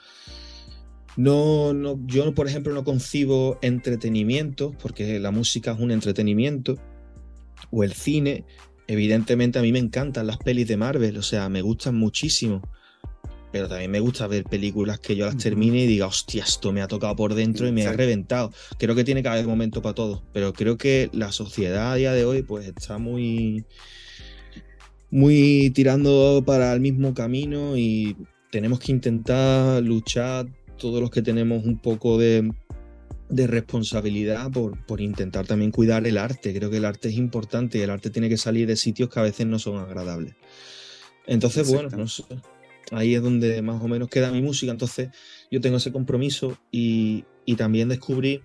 No, 1.18 1.74
no, 1.74 2.00
yo, 2.06 2.34
por 2.34 2.48
ejemplo, 2.48 2.74
no 2.74 2.84
concibo 2.84 3.58
entretenimiento, 3.62 4.74
porque 4.82 5.20
la 5.20 5.32
música 5.32 5.72
es 5.72 5.80
un 5.80 5.92
entretenimiento, 5.92 6.76
o 7.72 7.84
el 7.84 7.94
cine. 7.94 8.44
Evidentemente, 8.88 9.58
a 9.58 9.62
mí 9.62 9.72
me 9.72 9.80
encantan 9.80 10.28
las 10.28 10.38
pelis 10.38 10.68
de 10.68 10.78
Marvel, 10.78 11.18
o 11.18 11.24
sea, 11.24 11.50
me 11.50 11.62
gustan 11.62 11.96
muchísimo. 11.96 12.62
Pero 13.52 13.70
también 13.70 13.90
me 13.90 14.02
gusta 14.02 14.28
ver 14.28 14.44
películas 14.44 15.00
que 15.00 15.16
yo 15.16 15.26
las 15.26 15.38
termine 15.38 15.84
y 15.84 15.88
diga, 15.88 16.08
hostia, 16.08 16.44
esto 16.44 16.74
me 16.74 16.82
ha 16.82 16.88
tocado 16.90 17.16
por 17.16 17.34
dentro 17.36 17.66
y 17.66 17.72
me 17.72 17.88
ha 17.88 17.94
reventado. 17.94 18.52
Creo 18.78 18.96
que 18.96 19.06
tiene 19.06 19.24
que 19.24 19.30
haber 19.30 19.48
momento 19.48 19.82
para 19.82 19.96
todo, 19.96 20.24
pero 20.34 20.52
creo 20.52 20.78
que 20.78 21.10
la 21.14 21.32
sociedad 21.32 21.94
a 21.94 21.96
día 21.96 22.12
de 22.12 22.26
hoy, 22.26 22.42
pues 22.42 22.68
está 22.68 22.98
muy, 22.98 23.64
muy 25.10 25.72
tirando 25.74 26.44
para 26.46 26.74
el 26.74 26.82
mismo 26.82 27.14
camino 27.14 27.78
y 27.78 28.18
tenemos 28.52 28.80
que 28.80 28.92
intentar 28.92 29.82
luchar 29.82 30.48
todos 30.78 31.02
los 31.02 31.10
que 31.10 31.22
tenemos 31.22 31.64
un 31.64 31.78
poco 31.80 32.18
de, 32.18 32.52
de 33.30 33.48
responsabilidad 33.48 34.52
por, 34.52 34.86
por 34.86 35.02
intentar 35.02 35.48
también 35.48 35.72
cuidar 35.72 36.06
el 36.06 36.18
arte. 36.18 36.54
Creo 36.54 36.70
que 36.70 36.78
el 36.78 36.86
arte 36.86 37.10
es 37.10 37.16
importante 37.16 37.78
y 37.78 37.82
el 37.82 37.90
arte 37.90 38.10
tiene 38.10 38.30
que 38.30 38.38
salir 38.38 38.68
de 38.68 38.76
sitios 38.76 39.10
que 39.10 39.20
a 39.20 39.24
veces 39.24 39.46
no 39.48 39.60
son 39.60 39.78
agradables. 39.78 40.36
Entonces, 41.28 41.68
bueno, 41.70 41.90
no 41.90 42.08
sé. 42.08 42.24
Ahí 42.92 43.16
es 43.16 43.22
donde 43.22 43.62
más 43.62 43.82
o 43.82 43.88
menos 43.88 44.10
queda 44.10 44.32
mi 44.32 44.42
música. 44.42 44.72
Entonces, 44.72 45.10
yo 45.50 45.60
tengo 45.60 45.78
ese 45.78 45.92
compromiso 45.92 46.58
y, 46.72 47.26
y 47.46 47.56
también 47.56 47.90
descubrí, 47.90 48.42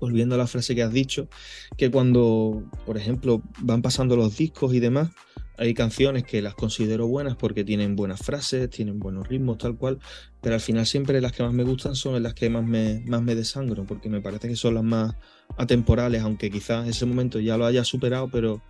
volviendo 0.00 0.36
a 0.36 0.38
la 0.38 0.46
frase 0.46 0.74
que 0.76 0.82
has 0.82 0.92
dicho, 0.92 1.28
que 1.76 1.90
cuando, 1.90 2.62
por 2.86 2.96
ejemplo, 2.96 3.42
van 3.58 3.82
pasando 3.82 4.14
los 4.14 4.36
discos 4.36 4.74
y 4.74 4.80
demás, 4.80 5.10
hay 5.58 5.74
canciones 5.74 6.24
que 6.24 6.40
las 6.40 6.54
considero 6.54 7.06
buenas 7.06 7.36
porque 7.36 7.64
tienen 7.64 7.94
buenas 7.96 8.20
frases, 8.20 8.70
tienen 8.70 8.98
buenos 8.98 9.28
ritmos, 9.28 9.58
tal 9.58 9.76
cual, 9.76 9.98
pero 10.42 10.56
al 10.56 10.60
final 10.60 10.84
siempre 10.86 11.20
las 11.20 11.32
que 11.32 11.42
más 11.44 11.52
me 11.52 11.62
gustan 11.62 11.94
son 11.94 12.20
las 12.22 12.34
que 12.34 12.50
más 12.50 12.64
me, 12.64 13.00
más 13.06 13.22
me 13.22 13.34
desangro, 13.34 13.84
porque 13.86 14.08
me 14.08 14.20
parece 14.20 14.48
que 14.48 14.56
son 14.56 14.74
las 14.74 14.84
más 14.84 15.14
atemporales, 15.56 16.20
aunque 16.22 16.50
quizás 16.50 16.88
ese 16.88 17.06
momento 17.06 17.38
ya 17.40 17.56
lo 17.56 17.64
haya 17.64 17.84
superado, 17.84 18.28
pero, 18.28 18.60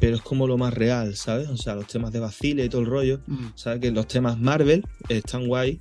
pero 0.00 0.16
es 0.16 0.22
como 0.22 0.46
lo 0.46 0.58
más 0.58 0.74
real, 0.74 1.16
¿sabes? 1.16 1.48
O 1.48 1.56
sea, 1.56 1.74
los 1.74 1.86
temas 1.86 2.12
de 2.12 2.20
Basile 2.20 2.64
y 2.64 2.68
todo 2.68 2.82
el 2.82 2.86
rollo, 2.86 3.20
Mm. 3.26 3.46
¿sabes? 3.54 3.80
Que 3.80 3.90
los 3.90 4.06
temas 4.06 4.38
Marvel 4.38 4.84
están 5.08 5.46
guay, 5.46 5.80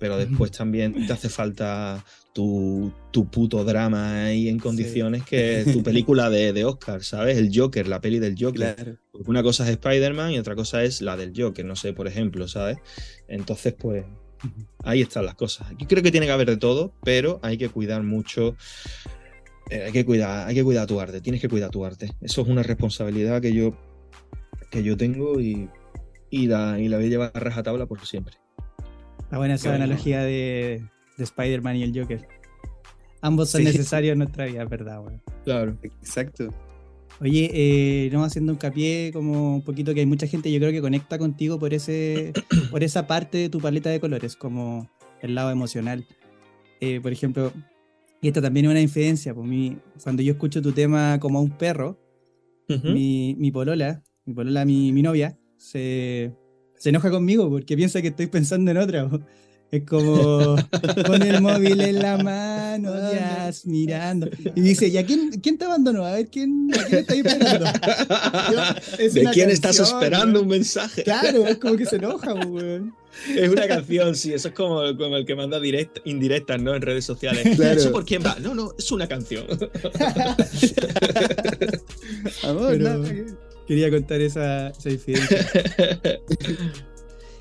pero 0.00 0.16
después 0.16 0.50
también 0.50 1.06
te 1.06 1.12
hace 1.12 1.28
falta 1.28 2.04
tu, 2.32 2.90
tu 3.10 3.28
puto 3.30 3.62
drama 3.64 4.24
ahí 4.24 4.48
en 4.48 4.58
condiciones 4.58 5.22
que 5.24 5.60
es 5.60 5.64
tu 5.72 5.82
película 5.82 6.30
de, 6.30 6.52
de 6.52 6.64
Oscar, 6.64 7.04
¿sabes? 7.04 7.36
El 7.36 7.50
Joker, 7.54 7.86
la 7.86 8.00
peli 8.00 8.18
del 8.18 8.34
Joker. 8.38 8.74
Claro. 8.74 8.96
Porque 9.12 9.30
Una 9.30 9.42
cosa 9.42 9.64
es 9.64 9.70
Spider-Man 9.70 10.32
y 10.32 10.38
otra 10.38 10.54
cosa 10.56 10.82
es 10.82 11.02
la 11.02 11.16
del 11.16 11.32
Joker, 11.36 11.64
no 11.66 11.76
sé, 11.76 11.92
por 11.92 12.08
ejemplo, 12.08 12.48
¿sabes? 12.48 12.78
Entonces, 13.28 13.74
pues, 13.74 14.06
ahí 14.84 15.02
están 15.02 15.26
las 15.26 15.34
cosas. 15.34 15.68
Yo 15.78 15.86
creo 15.86 16.02
que 16.02 16.10
tiene 16.10 16.26
que 16.26 16.32
haber 16.32 16.48
de 16.48 16.56
todo, 16.56 16.92
pero 17.02 17.38
hay 17.42 17.56
que 17.58 17.68
cuidar 17.68 18.02
mucho. 18.02 18.56
eh, 19.70 19.84
hay 19.86 19.92
que 19.92 20.04
cuidar, 20.04 20.48
hay 20.48 20.54
que 20.54 20.64
cuidar 20.64 20.86
tu 20.86 21.00
arte, 21.00 21.20
tienes 21.20 21.40
que 21.40 21.48
cuidar 21.48 21.70
tu 21.70 21.84
arte. 21.84 22.10
Eso 22.20 22.42
es 22.42 22.48
una 22.48 22.62
responsabilidad 22.62 23.40
que 23.40 23.52
yo, 23.52 23.72
que 24.70 24.82
yo 24.82 24.96
tengo 24.96 25.40
y, 25.40 25.68
y, 26.30 26.46
la, 26.46 26.78
y 26.80 26.88
la 26.88 26.96
voy 26.96 27.06
a 27.06 27.08
llevar 27.08 27.30
a 27.34 27.40
rajatabla 27.40 27.86
por 27.86 28.04
siempre. 28.06 28.34
Está 29.20 29.38
buena 29.38 29.54
esa 29.54 29.68
bueno. 29.70 29.84
analogía 29.84 30.22
de, 30.22 30.82
de 31.16 31.24
Spider-Man 31.24 31.76
y 31.76 31.82
el 31.84 31.98
Joker. 32.00 32.26
Ambos 33.22 33.50
son 33.50 33.60
Sí. 33.60 33.66
necesarios 33.66 34.12
en 34.14 34.18
nuestra 34.20 34.46
vida, 34.46 34.62
es 34.64 34.68
verdad. 34.70 35.02
Claro. 35.44 35.76
Exacto. 35.82 36.48
Oye, 37.20 37.50
eh, 37.52 38.10
no 38.12 38.24
haciendo 38.24 38.52
hincapié 38.52 39.10
como 39.12 39.56
un 39.56 39.62
poquito 39.62 39.92
que 39.92 40.00
hay 40.00 40.06
mucha 40.06 40.26
gente, 40.26 40.50
yo 40.50 40.58
creo 40.58 40.72
que 40.72 40.80
conecta 40.80 41.18
contigo 41.18 41.58
por 41.58 41.74
ese, 41.74 42.32
por 42.70 42.82
esa 42.82 43.06
parte 43.06 43.36
de 43.36 43.48
tu 43.50 43.60
paleta 43.60 43.90
de 43.90 44.00
colores, 44.00 44.36
como 44.36 44.88
el 45.20 45.34
lado 45.34 45.50
emocional. 45.50 46.06
Eh, 46.80 46.98
por 47.02 47.12
ejemplo, 47.12 47.52
y 48.22 48.28
esta 48.28 48.40
también 48.40 48.66
es 48.66 48.70
una 48.70 48.80
infidencia, 48.80 49.34
pues 49.34 49.46
mi, 49.46 49.76
cuando 50.02 50.22
yo 50.22 50.32
escucho 50.32 50.62
tu 50.62 50.72
tema 50.72 51.20
como 51.20 51.38
a 51.38 51.42
un 51.42 51.50
perro, 51.50 51.98
mi, 52.68 53.34
mi 53.36 53.50
polola, 53.50 54.02
mi 54.24 54.32
polola, 54.32 54.64
mi, 54.64 54.92
mi 54.92 55.02
novia, 55.02 55.36
se, 55.56 56.32
se 56.76 56.88
enoja 56.88 57.10
conmigo 57.10 57.50
porque 57.50 57.76
piensa 57.76 58.00
que 58.00 58.08
estoy 58.08 58.28
pensando 58.28 58.70
en 58.70 58.76
otra. 58.76 59.10
Es 59.70 59.84
como 59.84 60.56
con 61.06 61.22
el 61.22 61.40
móvil 61.40 61.80
en 61.80 62.00
la 62.00 62.18
mano, 62.22 62.92
ya 63.12 63.50
mirando. 63.66 64.28
Y 64.56 64.60
dice, 64.60 64.88
¿y 64.88 64.98
a 64.98 65.06
quién, 65.06 65.30
quién 65.40 65.58
te 65.58 65.64
abandonó? 65.64 66.04
A 66.04 66.12
ver, 66.12 66.28
¿quién, 66.28 66.70
a 66.74 66.84
quién 66.84 66.98
estás 66.98 67.16
esperando? 67.16 67.66
Es 68.98 69.14
¿De 69.14 69.24
quién 69.32 69.50
estás 69.50 69.78
esperando 69.78 70.42
un 70.42 70.48
mensaje? 70.48 71.04
Claro, 71.04 71.46
es 71.46 71.58
como 71.58 71.76
que 71.76 71.86
se 71.86 71.96
enoja, 72.00 72.34
weón. 72.34 72.94
Es 73.28 73.48
una 73.48 73.68
canción, 73.68 74.16
sí, 74.16 74.32
eso 74.32 74.48
es 74.48 74.54
como, 74.54 74.96
como 74.96 75.16
el 75.16 75.24
que 75.24 75.34
manda 75.34 75.60
direct, 75.60 75.98
indirectas, 76.04 76.60
¿no? 76.60 76.74
En 76.74 76.82
redes 76.82 77.04
sociales. 77.04 77.56
Claro. 77.56 77.78
¿Eso 77.78 77.92
por 77.92 78.04
quién 78.04 78.24
va? 78.24 78.36
No, 78.40 78.54
no, 78.54 78.72
es 78.76 78.90
una 78.90 79.06
canción. 79.06 79.46
Amor, 82.42 82.76
Pero 82.78 83.04
quería 83.66 83.90
contar 83.90 84.20
esa, 84.20 84.70
esa 84.70 84.90
infidencia. 84.90 85.48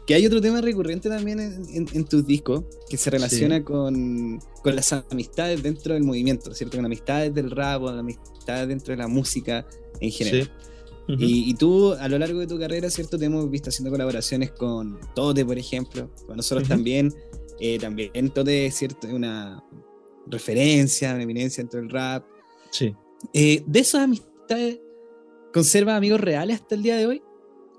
Que 0.10 0.16
hay 0.16 0.26
otro 0.26 0.42
tema 0.42 0.60
recurrente 0.60 1.08
también 1.08 1.40
en, 1.40 1.64
en- 1.72 1.88
en 1.94 2.04
tus 2.04 2.26
discos 2.26 2.64
que 2.90 2.98
se 2.98 3.12
relaciona 3.12 3.64
con, 3.64 4.40
con 4.64 4.76
las 4.76 4.92
amistades 4.92 5.62
dentro 5.62 5.94
del 5.94 6.02
movimiento, 6.04 6.52
¿cierto? 6.56 6.78
Con 6.78 6.86
amistades 6.88 7.32
del 7.32 7.52
rap, 7.52 7.84
con 7.84 7.96
amistades 7.96 8.68
dentro 8.70 8.92
de 8.94 8.98
la 8.98 9.08
música 9.08 9.68
en 10.00 10.10
general. 10.10 10.52
Sí. 11.08 11.14
Y, 11.20 11.50
y 11.52 11.54
tú, 11.54 11.94
a 11.94 12.08
lo 12.08 12.18
largo 12.18 12.40
de 12.40 12.48
tu 12.48 12.58
carrera, 12.58 12.90
¿cierto? 12.90 13.20
Te 13.20 13.26
hemos 13.26 13.48
visto 13.52 13.70
haciendo 13.70 13.92
colaboraciones 13.92 14.50
con 14.50 15.00
Tote, 15.14 15.46
por 15.46 15.60
ejemplo. 15.60 16.12
Con 16.26 16.38
nosotros 16.38 16.68
también. 16.68 17.14
Eh, 17.60 17.78
también 17.78 18.12
Tote, 18.34 18.66
es 18.66 18.76
¿cierto? 18.76 19.06
Es 19.08 19.14
una 19.14 19.64
referencia, 20.26 21.14
una 21.14 21.22
eminencia 21.22 21.62
dentro 21.64 21.82
del 21.82 21.90
rap. 21.92 22.26
Sí. 22.72 22.96
Eh, 23.34 23.64
¿De 23.68 23.80
esas 23.80 24.02
amistades 24.06 24.80
conservas 25.54 25.98
amigos 25.98 26.20
reales 26.20 26.62
hasta 26.62 26.74
el 26.74 26.82
día 26.82 26.98
de 26.98 27.06
hoy? 27.06 27.22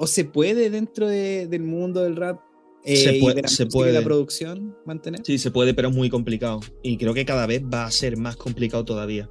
¿O 0.02 0.06
se 0.06 0.24
puede 0.24 0.70
dentro 0.70 1.06
de- 1.06 1.46
del 1.46 1.62
mundo 1.62 2.02
del 2.02 2.16
rap 2.16 2.40
eh, 2.84 2.96
Se 2.96 3.16
y 3.18 3.20
puede- 3.20 3.34
de 3.36 3.42
la 3.42 3.48
se 3.48 3.64
y 3.64 3.66
la 3.66 3.70
puede. 3.70 4.00
producción 4.02 4.74
mantener? 4.86 5.20
Sí, 5.22 5.36
se 5.36 5.50
puede, 5.50 5.74
pero 5.74 5.90
es 5.90 5.94
muy 5.94 6.08
complicado. 6.08 6.60
Y 6.82 6.96
creo 6.96 7.12
que 7.12 7.26
cada 7.26 7.46
vez 7.46 7.62
va 7.62 7.84
a 7.84 7.90
ser 7.90 8.16
más 8.16 8.36
complicado 8.36 8.82
todavía. 8.86 9.28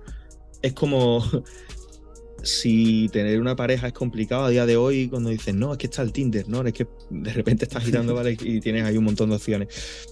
Es 0.61 0.73
como 0.73 1.23
si 2.43 3.09
tener 3.09 3.39
una 3.39 3.55
pareja 3.55 3.87
es 3.87 3.93
complicado 3.93 4.45
a 4.45 4.49
día 4.49 4.65
de 4.65 4.77
hoy 4.77 5.07
cuando 5.07 5.29
dices, 5.29 5.53
no, 5.55 5.71
es 5.73 5.77
que 5.77 5.87
está 5.87 6.01
el 6.01 6.11
Tinder, 6.11 6.47
¿no? 6.47 6.65
Es 6.65 6.73
que 6.73 6.87
de 7.09 7.33
repente 7.33 7.65
estás 7.65 7.83
girando, 7.83 8.13
¿vale? 8.15 8.37
Y 8.41 8.59
tienes 8.59 8.83
ahí 8.83 8.97
un 8.97 9.03
montón 9.03 9.29
de 9.29 9.35
opciones. 9.35 9.67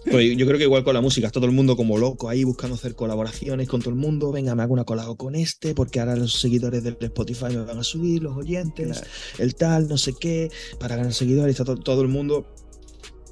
Pues 0.10 0.36
yo 0.38 0.46
creo 0.46 0.58
que 0.58 0.64
igual 0.66 0.84
con 0.84 0.94
la 0.94 1.02
música, 1.02 1.28
está 1.28 1.40
todo 1.40 1.50
el 1.50 1.56
mundo 1.56 1.76
como 1.76 1.98
loco 1.98 2.30
ahí 2.30 2.44
buscando 2.44 2.76
hacer 2.76 2.96
colaboraciones 2.96 3.68
con 3.68 3.82
todo 3.82 3.92
el 3.92 3.96
mundo. 4.00 4.32
Venga, 4.32 4.56
me 4.56 4.64
hago 4.64 4.74
una 4.74 4.84
colabo 4.84 5.16
con 5.16 5.36
este, 5.36 5.74
porque 5.74 6.00
ahora 6.00 6.16
los 6.16 6.40
seguidores 6.40 6.84
del 6.84 6.98
Spotify 7.00 7.46
me 7.50 7.64
van 7.64 7.80
a 7.80 7.84
subir, 7.84 8.24
los 8.24 8.36
oyentes, 8.36 9.04
el 9.38 9.56
tal, 9.56 9.88
no 9.88 9.98
sé 9.98 10.14
qué, 10.20 10.50
para 10.80 10.96
ganar 10.96 11.14
seguidores, 11.14 11.52
está 11.60 11.66
to- 11.66 11.78
todo 11.78 12.02
el 12.02 12.08
mundo. 12.08 12.48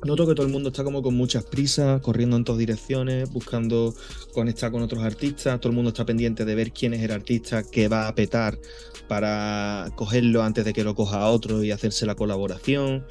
Noto 0.05 0.27
que 0.27 0.35
todo 0.35 0.45
el 0.45 0.51
mundo 0.51 0.69
está 0.69 0.83
como 0.83 1.01
con 1.01 1.15
muchas 1.15 1.43
prisas, 1.45 1.99
corriendo 1.99 2.37
en 2.37 2.43
todas 2.43 2.59
direcciones, 2.59 3.27
buscando 3.31 3.95
conectar 4.33 4.71
con 4.71 4.83
otros 4.83 5.03
artistas. 5.03 5.59
Todo 5.59 5.71
el 5.71 5.75
mundo 5.75 5.89
está 5.89 6.05
pendiente 6.05 6.45
de 6.45 6.53
ver 6.53 6.71
quién 6.71 6.93
es 6.93 7.01
el 7.01 7.09
artista 7.09 7.63
que 7.63 7.87
va 7.87 8.07
a 8.07 8.13
petar 8.13 8.59
para 9.07 9.89
cogerlo 9.95 10.43
antes 10.43 10.63
de 10.63 10.73
que 10.73 10.83
lo 10.83 10.93
coja 10.93 11.21
a 11.21 11.31
otro 11.31 11.63
y 11.63 11.71
hacerse 11.71 12.05
la 12.05 12.13
colaboración. 12.13 13.03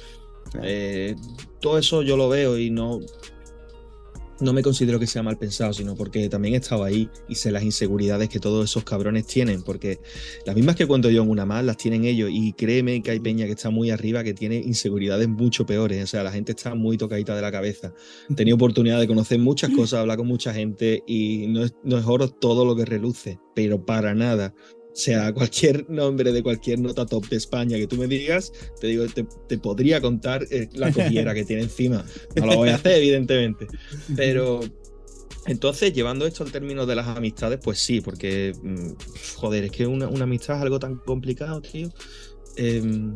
Eh, 0.63 1.17
todo 1.59 1.77
eso 1.77 2.01
yo 2.01 2.15
lo 2.15 2.29
veo 2.29 2.57
y 2.57 2.69
no, 2.69 3.01
no 4.39 4.53
me 4.53 4.61
considero 4.61 4.99
que 4.99 5.07
sea 5.07 5.23
mal 5.23 5.37
pensado, 5.37 5.73
sino 5.73 5.95
porque 5.95 6.29
también 6.29 6.55
he 6.55 6.57
estado 6.57 6.83
ahí 6.83 7.09
y 7.27 7.35
sé 7.35 7.51
las 7.51 7.63
inseguridades 7.63 8.29
que 8.29 8.39
todos 8.39 8.69
esos 8.69 8.83
cabrones 8.83 9.25
tienen, 9.25 9.63
porque 9.63 9.99
las 10.45 10.55
mismas 10.55 10.75
que 10.75 10.85
cuento 10.85 11.09
yo 11.09 11.23
en 11.23 11.29
una 11.29 11.45
más 11.45 11.63
las 11.63 11.77
tienen 11.77 12.05
ellos 12.05 12.29
y 12.31 12.53
créeme 12.53 13.01
que 13.01 13.11
hay 13.11 13.19
peña 13.19 13.45
que 13.45 13.53
está 13.53 13.69
muy 13.69 13.89
arriba 13.91 14.23
que 14.23 14.33
tiene 14.33 14.57
inseguridades 14.57 15.27
mucho 15.29 15.65
peores, 15.65 16.03
o 16.03 16.07
sea, 16.07 16.23
la 16.23 16.31
gente 16.31 16.51
está 16.51 16.75
muy 16.75 16.97
tocadita 16.97 17.35
de 17.35 17.41
la 17.41 17.51
cabeza. 17.51 17.93
He 18.29 18.35
tenido 18.35 18.55
oportunidad 18.65 18.99
de 18.99 19.07
conocer 19.07 19.39
muchas 19.39 19.71
cosas, 19.71 19.99
hablar 19.99 20.17
con 20.17 20.27
mucha 20.27 20.53
gente 20.53 21.03
y 21.07 21.47
no 21.47 21.63
es, 21.63 21.75
no 21.83 21.97
es 21.97 22.05
oro 22.05 22.29
todo 22.29 22.65
lo 22.65 22.75
que 22.75 22.85
reluce, 22.85 23.39
pero 23.53 23.85
para 23.85 24.13
nada. 24.13 24.53
O 24.95 24.97
sea, 24.97 25.33
cualquier 25.33 25.89
nombre 25.89 26.31
de 26.31 26.41
cualquier 26.41 26.79
nota 26.79 27.05
top 27.05 27.27
de 27.27 27.35
España 27.35 27.77
que 27.77 27.87
tú 27.87 27.97
me 27.97 28.07
digas, 28.07 28.53
te 28.79 28.87
digo, 28.87 29.05
te, 29.07 29.25
te 29.47 29.57
podría 29.57 29.99
contar 29.99 30.45
eh, 30.49 30.69
la 30.73 30.91
cogiera 30.91 31.33
que 31.33 31.43
tiene 31.43 31.63
encima. 31.63 32.05
No 32.35 32.45
lo 32.45 32.55
voy 32.55 32.69
a 32.69 32.75
hacer, 32.75 32.93
evidentemente. 32.93 33.67
Pero 34.15 34.61
entonces, 35.47 35.93
llevando 35.93 36.25
esto 36.25 36.43
al 36.43 36.51
término 36.51 36.85
de 36.85 36.95
las 36.95 37.07
amistades, 37.07 37.59
pues 37.61 37.79
sí, 37.79 38.01
porque, 38.01 38.53
mm, 38.63 39.35
joder, 39.35 39.65
es 39.65 39.71
que 39.71 39.85
una, 39.85 40.07
una 40.07 40.23
amistad 40.23 40.57
es 40.57 40.63
algo 40.63 40.79
tan 40.79 40.95
complicado, 40.95 41.61
tío. 41.61 41.89
Em, 42.55 43.13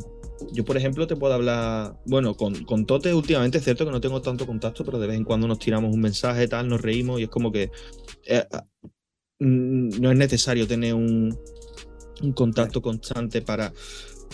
yo, 0.52 0.64
por 0.64 0.76
ejemplo, 0.76 1.06
te 1.06 1.16
puedo 1.16 1.34
hablar, 1.34 1.98
bueno, 2.06 2.34
con, 2.34 2.64
con 2.64 2.86
Tote 2.86 3.12
últimamente 3.12 3.58
es 3.58 3.64
cierto 3.64 3.84
que 3.84 3.90
no 3.90 4.00
tengo 4.00 4.22
tanto 4.22 4.46
contacto, 4.46 4.84
pero 4.84 4.98
de 4.98 5.06
vez 5.06 5.16
en 5.16 5.24
cuando 5.24 5.48
nos 5.48 5.58
tiramos 5.58 5.92
un 5.92 6.00
mensaje, 6.00 6.46
tal, 6.46 6.68
nos 6.68 6.80
reímos 6.80 7.20
y 7.20 7.24
es 7.24 7.28
como 7.28 7.50
que 7.50 7.70
eh, 8.26 8.44
ah, 8.52 8.66
mm, 9.40 10.00
no 10.00 10.10
es 10.10 10.16
necesario 10.16 10.66
tener 10.66 10.94
un, 10.94 11.36
un 12.22 12.32
contacto 12.32 12.82
constante 12.82 13.42
para, 13.42 13.72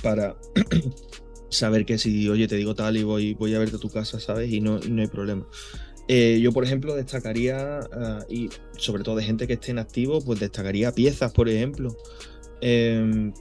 para 0.02 0.36
saber 1.48 1.84
que 1.84 1.98
si, 1.98 2.28
oye, 2.28 2.48
te 2.48 2.56
digo 2.56 2.74
tal 2.74 2.96
y 2.96 3.02
voy, 3.02 3.34
voy 3.34 3.54
a 3.54 3.58
verte 3.58 3.76
a 3.76 3.80
tu 3.80 3.90
casa, 3.90 4.20
¿sabes? 4.20 4.52
Y 4.52 4.60
no, 4.60 4.78
no 4.78 5.02
hay 5.02 5.08
problema. 5.08 5.46
Eh, 6.08 6.38
yo, 6.40 6.52
por 6.52 6.64
ejemplo, 6.64 6.94
destacaría, 6.94 7.80
ah, 7.92 8.24
y 8.28 8.48
sobre 8.76 9.02
todo 9.02 9.16
de 9.16 9.24
gente 9.24 9.46
que 9.46 9.54
esté 9.54 9.72
en 9.72 9.78
activo, 9.78 10.20
pues 10.20 10.38
destacaría 10.38 10.92
piezas, 10.92 11.32
por 11.32 11.48
ejemplo. 11.48 11.96
Em, 12.60 13.32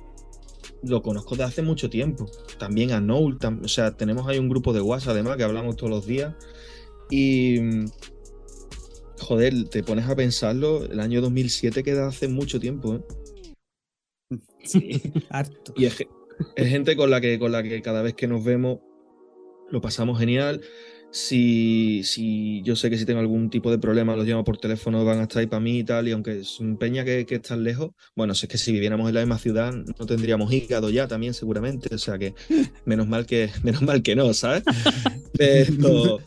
lo 0.84 1.02
conozco 1.02 1.36
de 1.36 1.44
hace 1.44 1.62
mucho 1.62 1.90
tiempo. 1.90 2.30
También 2.58 2.92
a 2.92 3.00
Noel, 3.00 3.38
o 3.64 3.68
sea, 3.68 3.96
tenemos 3.96 4.28
ahí 4.28 4.40
un 4.40 4.50
grupo 4.50 4.74
de 4.74 4.82
WhatsApp 4.82 5.12
además 5.12 5.38
que 5.38 5.44
hablamos 5.44 5.76
todos 5.76 5.90
los 5.90 6.06
días. 6.06 6.34
Y, 7.10 7.60
joder, 9.20 9.70
te 9.70 9.84
pones 9.84 10.08
a 10.08 10.16
pensarlo, 10.16 10.86
el 10.86 11.00
año 11.00 11.22
2007 11.22 11.84
queda 11.84 12.08
hace 12.08 12.28
mucho 12.28 12.60
tiempo, 12.60 12.96
¿eh? 12.96 13.02
Sí. 14.64 15.02
Harto. 15.30 15.74
Y 15.76 15.86
es, 15.86 15.96
ge- 15.96 16.08
es 16.56 16.68
gente 16.70 16.96
con 16.96 17.10
la 17.10 17.22
que 17.22 17.40
con 17.40 17.52
la 17.52 17.64
que 17.64 17.82
cada 17.82 18.02
vez 18.02 18.14
que 18.14 18.28
nos 18.28 18.44
vemos 18.44 18.80
lo 19.72 19.82
pasamos 19.82 20.20
genial. 20.20 20.62
Si, 21.12 22.04
si 22.04 22.62
yo 22.64 22.76
sé 22.76 22.90
que 22.90 22.98
si 22.98 23.06
tengo 23.06 23.22
algún 23.22 23.50
tipo 23.50 23.72
de 23.72 23.80
problema, 23.80 24.16
los 24.18 24.28
llamo 24.28 24.44
por 24.44 24.58
teléfono, 24.58 25.06
van 25.06 25.20
a 25.20 25.24
estar 25.24 25.40
ahí 25.42 25.48
para 25.48 25.62
mí 25.62 25.80
y 25.80 25.84
tal. 25.86 26.08
Y 26.08 26.12
aunque 26.12 26.40
es 26.42 26.60
un 26.60 26.78
peña 26.78 27.06
que, 27.06 27.26
que 27.26 27.36
están 27.36 27.64
lejos, 27.64 27.92
bueno, 28.16 28.36
si 28.36 28.46
es 28.48 28.52
que 28.52 28.58
si 28.58 28.74
viviéramos 28.74 29.08
en 29.10 29.16
la 29.16 29.22
misma 29.22 29.40
ciudad, 29.40 29.74
no 29.74 30.06
tendríamos 30.06 30.52
hígado 30.54 30.90
ya 30.90 31.08
también, 31.08 31.34
seguramente. 31.34 31.94
O 31.96 31.98
sea 31.98 32.18
que 32.20 32.34
menos 32.86 33.08
mal 33.08 33.26
que, 33.26 33.50
menos 33.64 33.82
mal 33.84 34.04
que 34.04 34.16
no, 34.16 34.34
¿sabes? 34.34 34.64
Pero, 35.38 36.20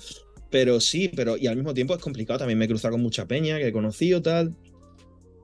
pero 0.50 0.80
sí, 0.80 1.10
pero 1.14 1.36
y 1.36 1.46
al 1.46 1.56
mismo 1.56 1.74
tiempo 1.74 1.94
es 1.94 2.00
complicado. 2.02 2.38
También 2.40 2.58
me 2.58 2.64
he 2.66 2.68
cruzado 2.68 2.92
con 2.92 3.02
mucha 3.02 3.26
peña 3.26 3.58
que 3.58 3.68
he 3.68 3.72
conocido, 3.72 4.22
tal. 4.22 4.56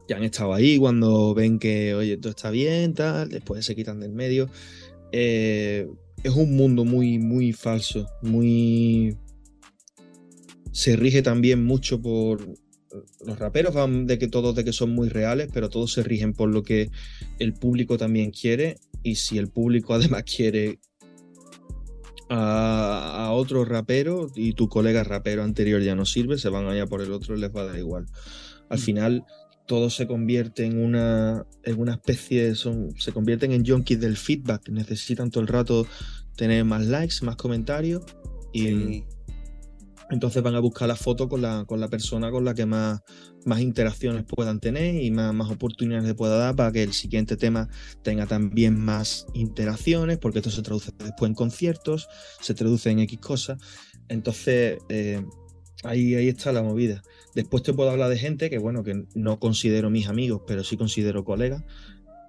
Ya 0.08 0.16
han 0.16 0.24
estado 0.24 0.52
ahí 0.52 0.78
cuando 0.78 1.34
ven 1.34 1.58
que, 1.58 1.94
oye, 1.94 2.16
todo 2.18 2.30
está 2.30 2.50
bien, 2.50 2.92
tal, 2.94 3.28
después 3.30 3.64
se 3.64 3.74
quitan 3.74 4.00
del 4.00 4.12
medio. 4.12 4.50
Eh, 5.12 5.88
es 6.22 6.32
un 6.34 6.56
mundo 6.56 6.84
muy, 6.84 7.18
muy 7.18 7.52
falso, 7.52 8.06
muy... 8.22 9.16
Se 10.72 10.96
rige 10.96 11.22
también 11.22 11.64
mucho 11.64 12.00
por... 12.02 12.46
Los 13.26 13.38
raperos 13.38 13.74
van 13.74 14.06
de 14.06 14.18
que 14.18 14.28
todos 14.28 14.54
de 14.54 14.64
que 14.64 14.72
son 14.72 14.90
muy 14.90 15.08
reales, 15.08 15.48
pero 15.52 15.68
todos 15.68 15.92
se 15.92 16.02
rigen 16.02 16.32
por 16.32 16.48
lo 16.48 16.62
que 16.62 16.90
el 17.38 17.52
público 17.54 17.96
también 17.98 18.30
quiere. 18.30 18.76
Y 19.02 19.16
si 19.16 19.38
el 19.38 19.48
público 19.48 19.94
además 19.94 20.24
quiere 20.24 20.78
a, 22.28 23.26
a 23.26 23.32
otro 23.32 23.64
rapero 23.64 24.30
y 24.34 24.52
tu 24.52 24.68
colega 24.68 25.04
rapero 25.04 25.42
anterior 25.42 25.82
ya 25.82 25.94
no 25.94 26.04
sirve, 26.06 26.38
se 26.38 26.48
van 26.48 26.66
allá 26.66 26.86
por 26.86 27.00
el 27.00 27.12
otro 27.12 27.36
y 27.36 27.40
les 27.40 27.54
va 27.54 27.62
a 27.62 27.66
dar 27.66 27.78
igual. 27.78 28.06
Al 28.68 28.78
Mm. 28.78 28.82
final 28.82 29.24
todo 29.66 29.88
se 29.90 30.06
convierte 30.06 30.64
en 30.64 30.78
una, 30.82 31.46
en 31.62 31.80
una 31.80 31.92
especie, 31.94 32.54
son, 32.54 32.90
se 32.98 33.12
convierten 33.12 33.52
en 33.52 33.64
junkies 33.64 34.00
del 34.00 34.16
feedback, 34.16 34.68
necesitan 34.68 35.30
todo 35.30 35.40
el 35.42 35.48
rato 35.48 35.86
tener 36.36 36.64
más 36.64 36.86
likes, 36.86 37.16
más 37.22 37.36
comentarios 37.36 38.02
y 38.52 38.66
Sí. 38.66 39.04
entonces 40.10 40.42
van 40.42 40.54
a 40.54 40.60
buscar 40.60 40.86
la 40.88 40.96
foto 40.96 41.28
con 41.28 41.40
la, 41.42 41.64
con 41.66 41.80
la 41.80 41.88
persona 41.88 42.30
con 42.30 42.44
la 42.44 42.54
que 42.54 42.66
más, 42.66 43.00
más 43.46 43.60
interacciones 43.60 44.24
puedan 44.24 44.60
tener 44.60 45.02
y 45.02 45.10
más, 45.10 45.32
más 45.34 45.50
oportunidades 45.50 46.06
le 46.06 46.14
pueda 46.14 46.36
dar 46.36 46.54
para 46.56 46.70
que 46.72 46.82
el 46.82 46.92
siguiente 46.92 47.36
tema 47.36 47.68
tenga 48.02 48.26
también 48.26 48.78
más 48.78 49.26
interacciones, 49.32 50.18
porque 50.18 50.40
esto 50.40 50.50
se 50.50 50.62
traduce 50.62 50.92
después 50.98 51.28
en 51.28 51.34
conciertos, 51.34 52.06
se 52.40 52.54
traduce 52.54 52.90
en 52.90 52.98
X 53.00 53.18
cosas. 53.20 53.58
Entonces, 54.08 54.78
eh, 54.90 55.24
ahí, 55.84 56.14
ahí 56.14 56.28
está 56.28 56.52
la 56.52 56.62
movida. 56.62 57.02
Después 57.34 57.62
te 57.62 57.72
puedo 57.72 57.90
hablar 57.90 58.10
de 58.10 58.18
gente 58.18 58.50
que, 58.50 58.58
bueno, 58.58 58.82
que 58.84 59.04
no 59.14 59.38
considero 59.38 59.90
mis 59.90 60.08
amigos, 60.08 60.42
pero 60.46 60.64
sí 60.64 60.76
considero 60.76 61.24
colegas. 61.24 61.62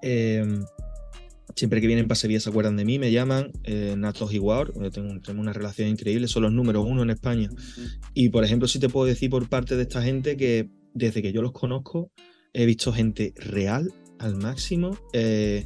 Eh, 0.01 0.45
siempre 1.55 1.79
que 1.79 1.87
vienen 1.87 2.07
para 2.07 2.15
Sevilla 2.15 2.39
se 2.39 2.49
acuerdan 2.49 2.75
de 2.77 2.85
mí, 2.85 2.99
me 2.99 3.11
llaman 3.11 3.51
eh, 3.63 3.95
Natos 3.97 4.33
Igual, 4.33 4.71
yo 4.79 4.91
tengo, 4.91 5.19
tengo 5.21 5.39
una 5.41 5.53
relación 5.53 5.87
increíble, 5.89 6.27
son 6.27 6.43
los 6.43 6.51
números 6.51 6.85
uno 6.87 7.03
en 7.03 7.09
España. 7.11 7.49
Y 8.13 8.29
por 8.29 8.43
ejemplo, 8.43 8.67
sí 8.67 8.79
te 8.79 8.89
puedo 8.89 9.05
decir 9.05 9.29
por 9.29 9.47
parte 9.47 9.75
de 9.75 9.83
esta 9.83 10.01
gente 10.01 10.37
que 10.37 10.69
desde 10.93 11.21
que 11.21 11.31
yo 11.31 11.41
los 11.41 11.51
conozco 11.51 12.11
he 12.53 12.65
visto 12.65 12.91
gente 12.93 13.33
real 13.37 13.93
al 14.19 14.35
máximo, 14.37 14.97
eh, 15.13 15.65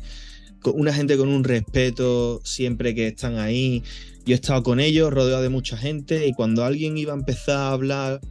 con- 0.61 0.79
una 0.79 0.91
gente 0.93 1.17
con 1.17 1.29
un 1.29 1.43
respeto 1.43 2.41
siempre 2.43 2.93
que 2.95 3.07
están 3.07 3.37
ahí. 3.37 3.83
Yo 4.29 4.35
he 4.35 4.35
estado 4.35 4.61
con 4.61 4.79
ellos, 4.79 5.11
rodeado 5.11 5.41
de 5.41 5.49
mucha 5.49 5.75
gente, 5.75 6.27
y 6.27 6.33
cuando 6.33 6.63
alguien 6.63 6.95
iba 6.99 7.13
a 7.13 7.15
empezar 7.17 7.57
a 7.57 7.71
hablar, 7.71 8.21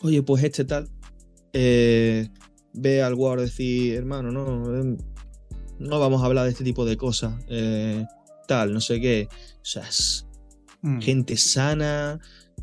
oye, 0.00 0.22
pues 0.22 0.44
este 0.44 0.64
tal, 0.64 0.88
eh, 1.52 2.28
ve 2.72 3.02
al 3.02 3.14
Word 3.14 3.40
decir, 3.40 3.94
hermano, 3.94 4.30
no, 4.30 4.80
eh, 4.80 4.96
no 5.80 5.98
vamos 5.98 6.22
a 6.22 6.26
hablar 6.26 6.44
de 6.44 6.50
este 6.52 6.62
tipo 6.62 6.84
de 6.84 6.96
cosas, 6.96 7.34
eh, 7.48 8.04
tal, 8.46 8.72
no 8.72 8.80
sé 8.80 9.00
qué. 9.00 9.26
O 9.56 9.64
sea, 9.64 9.82
es, 9.88 10.24
Mm. 10.82 11.00
gente 11.00 11.36
sana. 11.36 12.20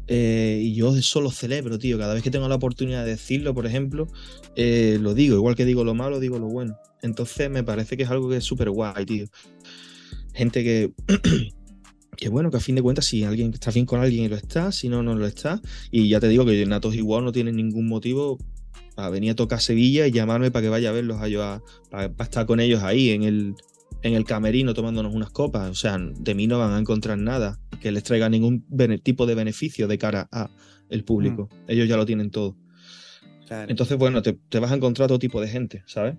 eh, 0.08 0.60
y 0.64 0.74
yo 0.76 0.96
eso 0.96 1.22
lo 1.22 1.30
celebro, 1.32 1.78
tío. 1.78 1.98
Cada 2.00 2.14
vez 2.16 2.24
que 2.24 2.32
tengo 2.32 2.48
la 2.48 2.56
oportunidad 2.56 3.04
de 3.04 3.12
decirlo, 3.12 3.54
por 3.54 3.66
ejemplo, 3.68 4.08
eh, 4.56 4.98
lo 5.00 5.14
digo. 5.14 5.36
Igual 5.36 5.56
que 5.56 5.66
digo 5.66 5.84
lo 5.84 5.94
malo, 5.94 6.20
digo 6.20 6.40
lo 6.40 6.48
bueno. 6.48 6.78
Entonces 7.04 7.50
me 7.52 7.64
parece 7.64 7.96
que 7.96 8.04
es 8.04 8.10
algo 8.10 8.28
que 8.30 8.38
es 8.38 8.44
súper 8.44 8.72
guay, 8.72 9.06
tío. 9.06 9.26
Gente 10.34 10.64
que, 10.64 10.94
que 12.20 12.28
bueno, 12.30 12.52
que 12.52 12.58
a 12.58 12.60
fin 12.60 12.76
de 12.76 12.82
cuentas, 12.82 13.06
si 13.06 13.24
alguien 13.24 13.54
está 13.54 13.72
bien 13.72 13.86
con 13.86 14.02
alguien 14.02 14.26
y 14.26 14.28
lo 14.28 14.36
está, 14.36 14.72
si 14.74 14.90
no, 14.90 15.02
no 15.04 15.16
lo 15.16 15.26
está. 15.26 15.62
Y 15.90 16.10
ya 16.10 16.20
te 16.20 16.28
digo 16.28 16.46
que 16.46 16.66
Natos 16.66 16.96
igual 16.96 17.24
no 17.24 17.32
tienen 17.32 17.56
ningún 17.56 17.88
motivo 17.88 18.38
para 18.96 19.10
venir 19.10 19.32
a 19.32 19.36
tocar 19.36 19.62
Sevilla 19.62 20.06
y 20.06 20.12
llamarme 20.12 20.52
para 20.52 20.64
que 20.64 20.70
vaya 20.70 20.90
a 20.90 20.92
verlos 20.92 21.22
a 21.22 21.30
yo 21.30 21.44
a- 21.44 21.62
para, 21.90 22.12
para 22.12 22.26
estar 22.26 22.46
con 22.46 22.60
ellos 22.60 22.84
ahí 22.84 23.12
en 23.12 23.24
el, 23.24 23.56
en 24.02 24.14
el 24.16 24.26
camerino 24.26 24.74
tomándonos 24.74 25.14
unas 25.16 25.30
copas. 25.30 25.70
O 25.70 25.76
sea, 25.76 25.98
de 25.98 26.36
mí 26.36 26.46
no 26.48 26.60
van 26.60 26.74
a 26.74 26.80
encontrar 26.80 27.18
nada 27.18 27.58
que 27.80 27.92
les 27.94 28.04
traiga 28.04 28.28
ningún 28.28 28.66
tipo 29.02 29.26
de 29.26 29.36
beneficio 29.36 29.88
de 29.88 29.98
cara 29.98 30.28
a 30.34 30.50
el 30.90 31.06
público. 31.06 31.48
Ellos 31.70 31.88
ya 31.88 31.96
lo 31.96 32.06
tienen 32.06 32.32
todo. 32.32 32.58
Claro. 33.48 33.72
Entonces, 33.72 33.98
bueno, 33.98 34.22
te, 34.22 34.34
te 34.34 34.60
vas 34.60 34.72
a 34.72 34.76
encontrar 34.76 35.08
todo 35.08 35.20
tipo 35.20 35.40
de 35.40 35.48
gente, 35.48 35.84
¿sabes? 35.88 36.16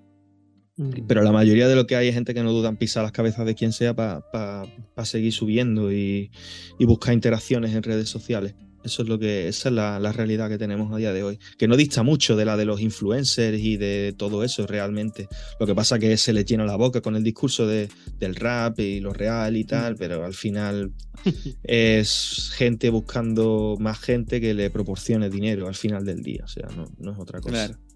Mm. 0.81 1.07
Pero 1.07 1.23
la 1.23 1.31
mayoría 1.31 1.69
de 1.69 1.77
lo 1.77 1.87
que 1.87 1.95
hay 1.95 2.09
es 2.09 2.15
gente 2.15 2.33
que 2.33 2.43
no 2.43 2.53
dudan 2.53 2.79
pisar 2.79 3.03
las 3.03 3.13
cabezas 3.13 3.45
de 3.45 3.55
quien 3.55 3.73
sea 3.73 3.95
para 3.95 4.65
seguir 5.05 5.33
subiendo 5.33 5.93
y, 5.93 6.31
y 6.79 6.85
buscar 6.87 7.13
interacciones 7.13 7.75
en 7.75 7.83
redes 7.83 8.09
sociales. 8.09 8.55
Eso 8.83 9.03
es 9.03 9.09
lo 9.11 9.19
que, 9.19 9.47
esa 9.47 9.69
es 9.69 9.75
la, 9.75 10.01
la 10.01 10.11
realidad 10.11 10.49
que 10.49 10.57
tenemos 10.57 10.91
a 10.91 10.97
día 10.97 11.13
de 11.13 11.23
hoy. 11.23 11.39
Que 11.59 11.69
no 11.69 11.77
dista 11.77 12.03
mucho 12.03 12.35
de 12.35 12.47
la 12.47 12.57
de 12.57 12.65
los 12.65 12.81
influencers 12.81 13.59
y 13.59 13.77
de 13.77 14.15
todo 14.17 14.43
eso 14.43 14.67
realmente. 14.67 15.29
Lo 15.59 15.67
que 15.67 15.75
pasa 15.75 15.97
es 15.97 16.01
que 16.01 16.17
se 16.17 16.33
les 16.33 16.47
llena 16.47 16.65
la 16.65 16.77
boca 16.77 17.03
con 17.03 17.15
el 17.15 17.23
discurso 17.23 17.67
de, 17.67 17.91
del 18.19 18.35
rap 18.37 18.81
y 18.81 19.01
lo 19.01 19.13
real 19.13 19.59
y 19.59 19.65
tal, 19.65 19.97
pero 19.97 20.25
al 20.25 20.33
final 20.33 20.93
es 21.63 22.53
gente 22.55 22.89
buscando 22.89 23.77
más 23.79 24.01
gente 24.01 24.41
que 24.41 24.55
le 24.55 24.71
proporcione 24.71 25.29
dinero 25.29 25.69
al 25.69 25.75
final 25.75 26.07
del 26.07 26.23
día. 26.23 26.45
O 26.45 26.49
sea, 26.49 26.69
no, 26.75 26.87
no 26.99 27.13
es 27.13 27.19
otra 27.19 27.43
cosa. 27.43 27.67
Claro. 27.67 27.90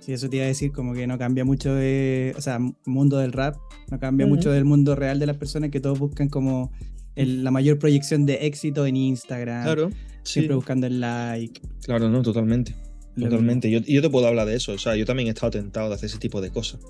Sí, 0.00 0.12
eso 0.12 0.28
te 0.30 0.36
iba 0.36 0.44
a 0.46 0.48
decir, 0.48 0.72
como 0.72 0.94
que 0.94 1.06
no 1.06 1.18
cambia 1.18 1.44
mucho 1.44 1.74
de. 1.74 2.34
O 2.36 2.40
sea, 2.40 2.58
mundo 2.86 3.18
del 3.18 3.32
rap, 3.32 3.56
no 3.90 3.98
cambia 4.00 4.26
mucho 4.26 4.50
del 4.50 4.64
mundo 4.64 4.94
real 4.96 5.18
de 5.18 5.26
las 5.26 5.36
personas 5.36 5.70
que 5.70 5.80
todos 5.80 5.98
buscan 5.98 6.28
como 6.28 6.72
el- 7.16 7.44
la 7.44 7.50
mayor 7.50 7.78
proyección 7.78 8.24
de 8.26 8.46
éxito 8.46 8.86
en 8.86 8.96
Instagram. 8.96 9.62
Claro. 9.64 9.90
sí. 10.22 10.32
Siempre 10.34 10.54
buscando 10.56 10.86
el 10.86 11.00
like. 11.00 11.60
Claro, 11.84 12.08
no, 12.08 12.22
totalmente. 12.22 12.74
lo 13.16 13.28
Totalmente. 13.28 13.70
Yo, 13.70 13.80
yo 13.80 14.00
te 14.00 14.08
puedo 14.10 14.26
hablar 14.26 14.46
de 14.46 14.56
eso. 14.56 14.72
O 14.72 14.78
sea, 14.78 14.96
yo 14.96 15.04
también 15.04 15.28
he 15.28 15.30
estado 15.32 15.50
tentado 15.50 15.88
de 15.88 15.94
hacer 15.96 16.08
ese 16.08 16.18
tipo 16.18 16.40
de 16.40 16.50
cosas. 16.50 16.80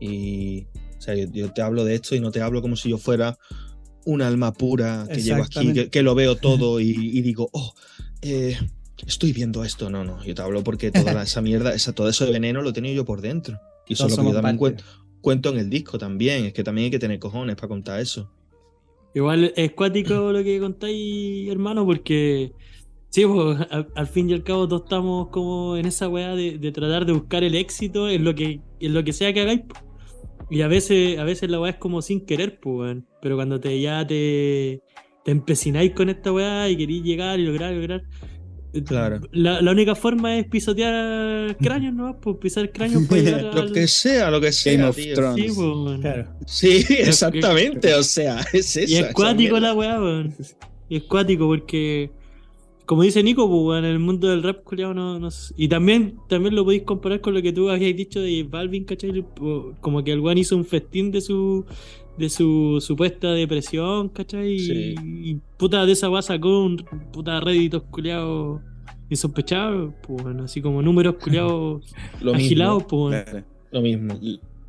Y. 0.00 0.66
O 0.96 1.00
sea, 1.00 1.14
yo, 1.14 1.26
yo 1.30 1.52
te 1.52 1.60
hablo 1.60 1.84
de 1.84 1.94
esto 1.94 2.14
y 2.16 2.20
no 2.20 2.30
te 2.30 2.40
hablo 2.40 2.62
como 2.62 2.74
si 2.76 2.88
yo 2.88 2.96
fuera 2.98 3.36
un 4.06 4.22
alma 4.22 4.52
pura 4.52 5.06
que 5.12 5.20
llevo 5.20 5.42
aquí, 5.42 5.88
que 5.90 6.02
lo 6.02 6.14
veo 6.14 6.36
todo 6.36 6.80
y, 6.80 6.90
y 6.90 7.20
digo, 7.22 7.50
oh, 7.52 7.74
eh, 8.22 8.56
estoy 9.06 9.32
viendo 9.32 9.64
esto. 9.64 9.90
No, 9.90 10.04
no. 10.04 10.24
Yo 10.24 10.34
te 10.34 10.42
hablo 10.42 10.62
porque 10.64 10.90
toda 10.90 11.12
la- 11.12 11.22
esa 11.24 11.42
mierda, 11.42 11.74
esa, 11.74 11.92
todo 11.92 12.08
eso 12.08 12.24
de 12.24 12.32
veneno 12.32 12.62
lo 12.62 12.70
he 12.70 12.72
tenido 12.72 12.94
yo 12.94 13.04
por 13.04 13.20
dentro. 13.20 13.58
Y 13.88 13.92
eso 13.94 14.06
es 14.06 14.16
lo 14.16 14.22
que 14.22 14.28
yo 14.30 14.34
también 14.34 14.56
cuento, 14.56 14.84
cuento 15.20 15.50
en 15.50 15.58
el 15.58 15.70
disco 15.70 15.98
también. 15.98 16.44
Es 16.46 16.52
que 16.52 16.64
también 16.64 16.86
hay 16.86 16.90
que 16.90 16.98
tener 16.98 17.18
cojones 17.18 17.56
para 17.56 17.68
contar 17.68 18.00
eso. 18.00 18.30
Igual 19.14 19.52
es 19.56 19.72
cuático 19.72 20.14
lo 20.32 20.42
que 20.42 20.58
contáis, 20.60 21.48
hermano, 21.50 21.84
porque 21.86 22.52
sí, 23.10 23.24
pues, 23.26 23.58
al, 23.70 23.88
al 23.94 24.06
fin 24.06 24.28
y 24.30 24.34
al 24.34 24.42
cabo 24.42 24.66
todos 24.68 24.82
estamos 24.84 25.28
como 25.28 25.76
en 25.76 25.86
esa 25.86 26.08
weá 26.08 26.34
de, 26.34 26.58
de 26.58 26.72
tratar 26.72 27.06
de 27.06 27.12
buscar 27.12 27.44
el 27.44 27.54
éxito 27.54 28.08
en 28.10 28.24
lo 28.24 28.34
que, 28.34 28.60
en 28.80 28.94
lo 28.94 29.04
que 29.04 29.12
sea 29.12 29.32
que 29.32 29.40
hagáis. 29.42 29.62
Y 30.50 30.60
a 30.62 30.68
veces, 30.68 31.18
a 31.18 31.24
veces 31.24 31.50
la 31.50 31.58
weá 31.60 31.72
es 31.72 31.76
como 31.78 32.02
sin 32.02 32.24
querer, 32.24 32.60
pues, 32.60 32.78
weón. 32.78 33.06
Pero 33.22 33.36
cuando 33.36 33.58
te 33.58 33.80
ya 33.80 34.06
te, 34.06 34.80
te 35.24 35.30
empecináis 35.32 35.92
con 35.92 36.08
esta 36.08 36.32
weá 36.32 36.68
y 36.68 36.76
queréis 36.76 37.02
llegar 37.02 37.40
y 37.40 37.46
lograr, 37.46 37.72
lograr. 37.72 38.02
Eh, 38.76 38.84
Claro. 38.84 39.20
La, 39.32 39.60
la 39.62 39.70
única 39.72 39.94
forma 39.94 40.36
es 40.38 40.46
pisotear 40.46 41.56
cráneos, 41.58 41.94
¿no? 41.94 42.18
Pues 42.20 42.36
pisar 42.38 42.70
cráneos 42.72 43.04
para 43.08 43.22
llegar 43.22 43.42
Lo 43.54 43.60
al- 43.62 43.72
que 43.72 43.86
sea, 43.88 44.30
lo 44.30 44.40
que 44.40 44.52
sea. 44.52 44.72
Game 44.74 44.88
of 44.88 44.96
tío. 44.96 45.14
Thrones. 45.14 45.54
Sí, 45.54 45.60
pues. 45.60 46.00
Claro. 46.00 46.26
Sí, 46.46 46.84
exactamente. 46.90 47.94
O 47.94 48.02
sea, 48.02 48.40
es 48.52 48.76
esa. 48.76 48.90
Y 48.92 48.96
es 48.96 49.12
cuático 49.12 49.58
la 49.60 49.74
weá, 49.74 50.00
weón. 50.00 50.34
Y 50.88 50.96
es 50.98 51.02
cuático 51.04 51.46
porque, 51.46 52.10
como 52.84 53.02
dice 53.02 53.22
Nico, 53.22 53.48
pues, 53.50 53.78
en 53.80 53.84
el 53.86 53.98
mundo 53.98 54.28
del 54.28 54.42
rap, 54.42 54.62
culiao, 54.62 54.94
no, 54.94 55.18
no 55.18 55.30
sé. 55.30 55.52
Y 55.56 55.68
también, 55.68 56.16
también 56.28 56.54
lo 56.54 56.64
podéis 56.64 56.82
comparar 56.84 57.20
con 57.20 57.34
lo 57.34 57.42
que 57.42 57.52
tú 57.52 57.68
habías 57.70 57.96
dicho 57.96 58.20
de 58.20 58.44
Balvin, 58.48 58.84
¿cachai? 58.84 59.22
Po- 59.22 59.74
Como 59.80 60.04
que 60.04 60.12
el 60.12 60.20
weón 60.20 60.38
hizo 60.38 60.56
un 60.56 60.64
festín 60.64 61.10
de 61.10 61.20
su 61.20 61.64
de 62.18 62.28
su 62.30 62.78
supuesta 62.80 63.32
depresión, 63.32 64.08
¿cachai? 64.08 64.54
Y, 64.54 64.58
Sí. 64.58 64.94
y 65.02 65.34
puta 65.56 65.84
de 65.86 65.92
esa 65.92 66.08
weá 66.10 66.22
sacó 66.22 66.64
un 66.64 66.76
puta 67.12 67.40
réditos 67.40 67.82
culiados 67.90 68.60
insospechados, 69.10 69.92
pues, 70.06 70.22
bueno, 70.22 70.44
así 70.44 70.60
como 70.60 70.82
números 70.82 71.16
culiados 71.22 71.82
mismo. 72.20 72.32
agilados, 72.34 72.84
pues. 72.88 73.24
Claro. 73.24 73.44
Lo 73.72 73.80
mismo. 73.82 74.18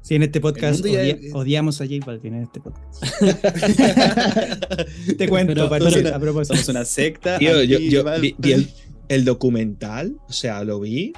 Sí, 0.01 0.15
en 0.15 0.23
este 0.23 0.39
podcast 0.39 0.83
odia- 0.85 1.01
es- 1.03 1.33
odiamos 1.33 1.81
a 1.81 1.85
J 1.85 2.05
Balvin 2.05 2.35
en 2.35 2.43
este 2.43 2.59
podcast. 2.61 3.03
Te 5.17 5.27
cuento, 5.27 5.53
Pero- 5.53 5.69
parce, 5.69 5.91
pero- 6.03 6.15
a 6.15 6.19
propósito. 6.19 6.55
Somos 6.55 6.69
una 6.69 6.85
secta. 6.85 7.37
Tío, 7.39 7.63
yo, 7.63 7.79
vi, 8.21 8.35
vi 8.37 8.51
el, 8.53 8.67
el 9.09 9.25
documental, 9.25 10.15
o 10.27 10.31
sea, 10.33 10.63
lo 10.63 10.79
vi 10.79 11.13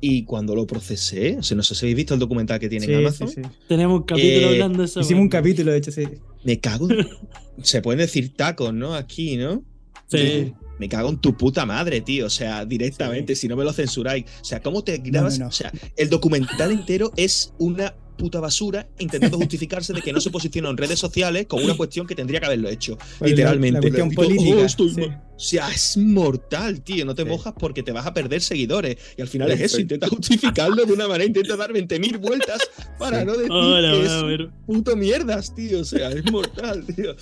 y 0.00 0.24
cuando 0.24 0.54
lo 0.54 0.66
procesé, 0.66 1.36
o 1.38 1.42
sea, 1.42 1.56
no 1.56 1.62
sé 1.62 1.74
si 1.74 1.84
habéis 1.84 1.96
visto 1.96 2.14
el 2.14 2.20
documental 2.20 2.58
que 2.58 2.68
tiene 2.68 2.86
Sí, 2.86 2.92
en 2.92 2.98
Amazon, 2.98 3.28
sí. 3.28 3.42
Tenemos 3.68 4.00
un 4.00 4.06
capítulo 4.06 4.48
Eh, 4.48 4.52
hablando 4.52 4.78
de 4.78 4.84
eso. 4.84 5.00
Hicimos 5.00 5.22
un 5.22 5.28
capítulo, 5.28 5.72
de 5.72 5.78
hecho, 5.78 5.92
sí. 5.92 6.04
me 6.44 6.58
cago 6.60 6.90
en... 6.90 7.06
Se 7.62 7.80
pueden 7.80 8.00
decir 8.00 8.34
tacos, 8.36 8.74
¿no? 8.74 8.94
Aquí, 8.94 9.36
¿no? 9.36 9.64
Sí. 10.08 10.52
Me 10.78 10.88
cago 10.88 11.08
en 11.08 11.18
tu 11.18 11.34
puta 11.36 11.64
madre, 11.64 12.02
tío. 12.02 12.26
O 12.26 12.30
sea, 12.30 12.66
directamente, 12.66 13.34
si 13.34 13.48
no 13.48 13.56
me 13.56 13.64
lo 13.64 13.72
censuráis. 13.72 14.26
O 14.42 14.44
sea, 14.44 14.60
¿cómo 14.60 14.84
te 14.84 14.98
grabas? 14.98 15.38
no, 15.38 15.46
no. 15.46 15.48
O 15.48 15.52
sea, 15.52 15.72
el 15.96 16.10
documental 16.10 16.70
entero 16.70 17.12
es 17.16 17.54
una 17.58 17.94
puta 18.16 18.40
basura 18.40 18.86
intentando 18.98 19.36
justificarse 19.38 19.92
de 19.92 20.02
que 20.02 20.12
no 20.12 20.20
se 20.20 20.30
posicionó 20.30 20.70
en 20.70 20.76
redes 20.76 20.98
sociales 20.98 21.46
con 21.46 21.62
una 21.62 21.76
cuestión 21.76 22.06
que 22.06 22.14
tendría 22.14 22.40
que 22.40 22.46
haberlo 22.46 22.68
hecho. 22.68 22.96
La- 23.20 23.28
Literalmente. 23.28 23.74
La, 23.74 23.80
cuestión 23.80 24.08
tú, 24.10 24.14
política. 24.16 24.56
"Oh, 24.56 24.64
estoy 24.64 24.90
sí. 24.94 25.00
mal". 25.00 25.22
O 25.36 25.38
sea, 25.38 25.70
es 25.70 25.96
mortal, 25.98 26.80
tío. 26.80 27.04
No 27.04 27.14
te 27.14 27.22
Sí. 27.24 27.28
mojas 27.28 27.52
porque 27.58 27.82
te 27.82 27.92
vas 27.92 28.06
a 28.06 28.14
perder 28.14 28.40
seguidores. 28.40 28.96
Y 29.18 29.20
al 29.22 29.28
final 29.28 29.50
es 29.50 29.60
eso. 29.60 29.78
Intenta 29.80 30.08
justificarlo 30.08 30.84
de 30.86 30.92
una 30.94 31.06
manera, 31.08 31.26
intenta 31.26 31.56
dar 31.56 31.72
20.000 31.74 32.16
vueltas 32.18 32.58
para 32.98 33.20
Sí. 33.20 33.26
no 33.26 33.32
decir 33.36 33.52
Hola, 33.52 33.92
que 33.92 34.34
es 34.44 34.48
puto 34.66 34.96
mierdas, 34.96 35.54
tío. 35.54 35.80
O 35.80 35.84
sea, 35.84 36.10
es 36.10 36.24
mortal, 36.32 36.84
tío. 36.86 37.14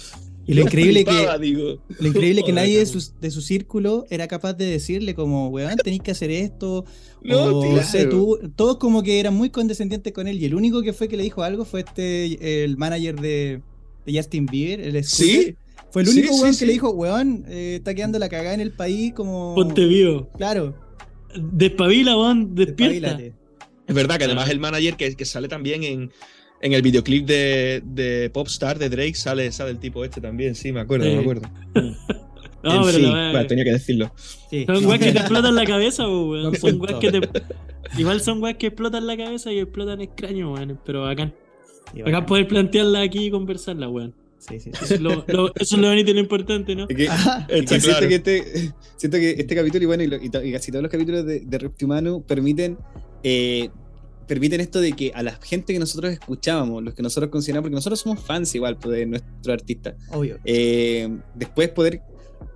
Y 0.47 0.55
lo 0.55 0.63
Yo 0.63 0.63
increíble 0.67 1.05
que 1.05 1.11
flipaba, 1.11 1.39
digo. 1.39 1.79
Lo 1.99 2.09
increíble 2.09 2.43
que 2.45 2.53
nadie 2.53 2.79
de 2.79 2.87
su, 2.87 3.03
de 3.21 3.31
su 3.31 3.41
círculo 3.41 4.07
era 4.11 4.29
capaz 4.29 4.55
de 4.55 4.67
decirle 4.67 5.15
como, 5.15 5.49
weón, 5.49 5.77
tenéis 5.77 6.03
que 6.03 6.11
hacer 6.11 6.31
esto. 6.31 6.85
No, 7.25 7.57
o 7.57 7.63
tío. 7.63 7.83
sé, 7.83 8.05
tú, 8.05 8.39
todos 8.55 8.77
como 8.77 9.03
que 9.03 9.19
eran 9.19 9.33
muy 9.35 9.49
condescendientes 9.49 10.13
con 10.13 10.29
él. 10.29 10.39
Y 10.43 10.45
el 10.45 10.55
único 10.55 10.83
que 10.83 10.93
fue 10.93 11.09
que 11.09 11.17
le 11.17 11.23
dijo 11.23 11.43
algo 11.43 11.65
fue 11.65 11.81
este, 11.81 12.65
el 12.65 12.77
manager 12.77 13.19
de, 13.19 13.63
de 14.05 14.15
Justin 14.15 14.45
Bieber, 14.45 14.81
el 14.81 15.03
Sí. 15.05 15.57
Fue 15.91 16.03
el 16.03 16.11
único 16.11 16.35
sí, 16.35 16.41
weón 16.43 16.53
sí. 16.53 16.59
que 16.61 16.67
le 16.67 16.73
dijo, 16.75 16.91
weón, 16.91 17.47
eh, 17.49 17.77
está 17.77 17.95
quedando 17.95 18.19
la 18.19 18.29
cagada 18.29 18.53
en 18.53 18.61
el 18.61 18.73
país 18.73 19.15
como... 19.15 19.55
Ponte 19.55 19.87
vivo. 19.87 20.29
Claro. 20.37 20.75
Despabila, 21.35 22.15
weón, 22.15 22.55
despierta. 22.55 22.95
Espabilate. 22.95 23.33
Es 23.87 23.95
verdad 23.95 24.19
que 24.19 24.25
además 24.25 24.51
el 24.51 24.61
manager 24.61 24.97
que, 24.97 25.15
que 25.15 25.25
sale 25.25 25.49
también 25.49 25.83
en, 25.83 26.11
en 26.61 26.73
el 26.73 26.83
videoclip 26.83 27.27
de, 27.27 27.83
de 27.85 28.31
Popstar 28.31 28.79
de 28.79 28.89
Drake, 28.89 29.15
sale, 29.15 29.51
sale 29.53 29.71
el 29.73 29.79
tipo 29.79 30.05
este 30.05 30.21
también, 30.21 30.55
sí, 30.55 30.73
me 30.73 30.81
acuerdo, 30.81 31.05
Sí. 31.07 31.13
me 31.15 31.21
acuerdo. 31.21 31.49
No, 32.63 32.89
En 32.89 32.95
pero 32.95 33.09
weá- 33.13 33.31
bueno, 33.33 33.47
tenía 33.47 33.65
que 33.65 33.73
decirlo. 33.73 34.11
Sí. 34.49 34.65
Son 34.65 34.87
weas 34.87 34.99
que 34.99 35.13
te 35.13 35.19
explotan 35.19 35.55
la 35.55 35.67
cabeza, 35.67 36.09
weón. 36.09 36.55
Son 36.57 36.81
weas 36.81 36.95
que 36.99 37.13
te. 37.13 37.21
Igual 37.99 38.23
son 38.23 38.43
weas 38.43 38.57
que 38.57 38.69
explotan 38.69 39.07
la 39.07 39.19
cabeza 39.19 39.53
y 39.53 39.59
explotan 39.59 40.01
extraño, 40.01 40.55
weón. 40.55 40.81
Pero 40.87 41.03
bacán. 41.03 41.35
Bacán. 41.95 42.25
poder 42.25 42.49
plantearla 42.49 43.03
aquí 43.03 43.27
y 43.27 43.31
conversarla, 43.31 43.91
weón. 43.91 44.15
Sí, 44.39 44.61
sí, 44.61 44.71
sí. 44.73 44.79
Eso 44.83 44.95
es 44.95 45.01
lo, 45.03 45.11
lo- 45.29 45.55
eso 45.57 45.77
es 45.77 45.79
lo 45.83 45.89
bonito 45.89 46.11
y 46.11 46.15
lo 46.15 46.21
importante, 46.21 46.75
¿no? 46.75 46.87
Es 46.89 46.97
que- 46.97 47.09
Ajá. 47.09 47.41
es 47.41 47.47
que 47.49 47.59
Está 47.59 47.69
siento, 47.81 47.89
claro. 47.99 48.09
que 48.09 48.15
este, 48.15 48.73
siento 48.97 49.19
que 49.19 49.31
este 49.33 49.55
capítulo 49.55 49.83
y 49.83 49.87
bueno, 49.87 50.03
y, 50.03 50.07
lo- 50.07 50.23
y 50.23 50.31
to- 50.31 50.43
y 50.43 50.51
casi 50.51 50.71
todos 50.73 50.83
los 50.85 50.91
capítulos 50.91 51.27
de, 51.27 51.41
de 51.41 51.59
Reptimano 51.59 52.23
permiten, 52.23 52.79
eh, 53.23 53.69
permiten 54.27 54.61
esto 54.61 54.81
de 54.81 54.93
que 54.93 55.13
a 55.15 55.23
la 55.23 55.33
gente 55.43 55.73
que 55.73 55.79
nosotros 55.79 56.13
escuchábamos, 56.13 56.83
los 56.83 56.95
que 56.95 57.03
nosotros 57.03 57.31
consideramos, 57.31 57.65
porque 57.65 57.75
nosotros 57.77 58.01
somos 58.01 58.21
fans 58.21 58.55
igual 58.55 58.77
pues, 58.79 58.97
de 58.99 59.07
nuestro 59.07 59.53
artista, 59.53 59.97
Obvio. 60.11 60.39
eh, 60.45 61.09
después 61.35 61.69
poder, 61.71 62.01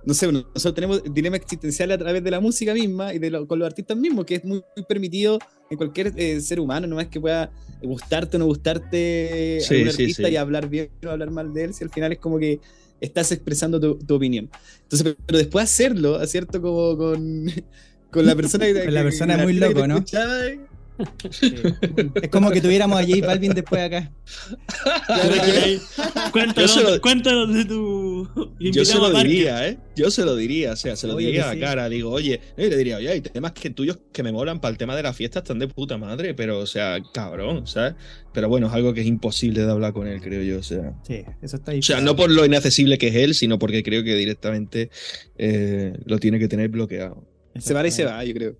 no 0.05 0.13
sé, 0.13 0.31
nosotros 0.31 0.73
tenemos 0.75 1.03
dilema 1.13 1.37
existencial 1.37 1.91
a 1.91 1.97
través 1.97 2.23
de 2.23 2.31
la 2.31 2.39
música 2.39 2.73
misma 2.73 3.13
y 3.13 3.19
de 3.19 3.29
lo- 3.29 3.47
con 3.47 3.59
los 3.59 3.65
artistas 3.67 3.97
mismos, 3.97 4.25
que 4.25 4.35
es 4.35 4.45
muy, 4.45 4.61
muy 4.75 4.85
permitido 4.85 5.39
en 5.69 5.77
cualquier 5.77 6.13
eh, 6.15 6.39
ser 6.41 6.59
humano, 6.59 6.87
no 6.87 6.99
es 6.99 7.07
que 7.07 7.19
pueda 7.19 7.51
gustarte 7.81 8.37
o 8.37 8.39
no 8.39 8.45
gustarte 8.45 9.59
Sí, 9.61 9.75
algún 9.75 9.91
sí, 9.91 10.01
artista 10.03 10.27
sí. 10.27 10.33
y 10.33 10.35
hablar 10.37 10.69
bien 10.69 10.89
o 11.05 11.09
hablar 11.09 11.31
mal 11.31 11.53
de 11.53 11.65
él, 11.65 11.73
si 11.73 11.83
al 11.83 11.89
final 11.89 12.11
es 12.11 12.19
como 12.19 12.39
que 12.39 12.59
estás 12.99 13.31
expresando 13.31 13.79
tu, 13.79 13.95
tu 13.99 14.15
opinión. 14.15 14.49
Entonces, 14.83 15.03
pero, 15.03 15.15
pero 15.25 15.37
después 15.37 15.63
hacerlo, 15.63 16.25
¿cierto? 16.27 16.61
Como 16.61 16.97
con, 16.97 17.45
con 18.11 18.25
la 18.25 18.35
persona 18.35 18.65
que 18.65 18.73
Con 18.85 18.93
la 18.93 19.03
persona 19.03 19.37
que- 19.37 19.43
muy 19.43 19.53
loco, 19.53 19.87
¿no? 19.87 19.95
escuchaba, 19.97 20.45
eh, 20.47 20.59
Sí. 21.29 21.53
Es 22.21 22.29
como 22.29 22.51
que 22.51 22.61
tuviéramos 22.61 22.99
a 22.99 23.05
J 23.05 23.25
Balvin 23.25 23.53
después 23.53 23.81
acá. 23.81 24.11
Cuéntanos, 26.31 26.75
Yo 26.75 26.81
lo- 26.89 27.01
cuéntanos 27.01 27.53
de 27.53 27.65
tu. 27.65 28.27
Yo 28.59 28.85
se 28.85 28.95
lo 28.97 29.09
diría, 29.11 29.67
¿eh? 29.67 29.77
Yo 29.95 30.11
se 30.11 30.23
lo 30.25 30.35
diría, 30.35 30.73
o 30.73 30.75
sea, 30.75 30.95
se 30.95 31.07
lo 31.07 31.15
diría 31.15 31.49
a 31.49 31.53
sí. 31.53 31.59
la 31.59 31.65
cara. 31.67 31.89
Digo, 31.89 32.11
oye, 32.11 32.39
y 32.57 32.61
le 32.69 32.77
diría, 32.77 32.97
oye, 32.97 33.09
hay 33.09 33.21
temas 33.21 33.51
que 33.53 33.69
tuyos 33.69 33.99
que 34.11 34.23
me 34.23 34.31
molan 34.31 34.59
para 34.61 34.71
el 34.71 34.77
tema 34.77 34.95
de 34.95 35.03
la 35.03 35.13
fiesta 35.13 35.39
están 35.39 35.59
de 35.59 35.67
puta 35.67 35.97
madre, 35.97 36.33
pero, 36.33 36.59
o 36.59 36.65
sea, 36.67 36.97
cabrón, 37.13 37.67
¿sabes? 37.67 37.95
Pero 38.33 38.47
bueno, 38.49 38.67
es 38.67 38.73
algo 38.73 38.93
que 38.93 39.01
es 39.01 39.07
imposible 39.07 39.65
de 39.65 39.71
hablar 39.71 39.93
con 39.93 40.07
él, 40.07 40.21
creo 40.21 40.41
yo, 40.43 40.59
o 40.59 40.63
sea. 40.63 40.93
Sí, 41.07 41.23
eso 41.41 41.55
está 41.57 41.71
O 41.71 41.75
difícil. 41.75 41.95
sea, 41.95 42.03
no 42.03 42.15
por 42.15 42.29
lo 42.29 42.45
inaccesible 42.45 42.97
que 42.97 43.07
es 43.07 43.15
él, 43.15 43.33
sino 43.33 43.57
porque 43.59 43.83
creo 43.83 44.03
que 44.03 44.15
directamente 44.15 44.89
eh, 45.37 45.93
lo 46.05 46.19
tiene 46.19 46.39
que 46.39 46.47
tener 46.47 46.69
bloqueado. 46.69 47.25
Se 47.57 47.73
para 47.73 47.87
y 47.87 47.91
se 47.91 48.05
va, 48.05 48.23
yo 48.23 48.33
creo. 48.33 48.55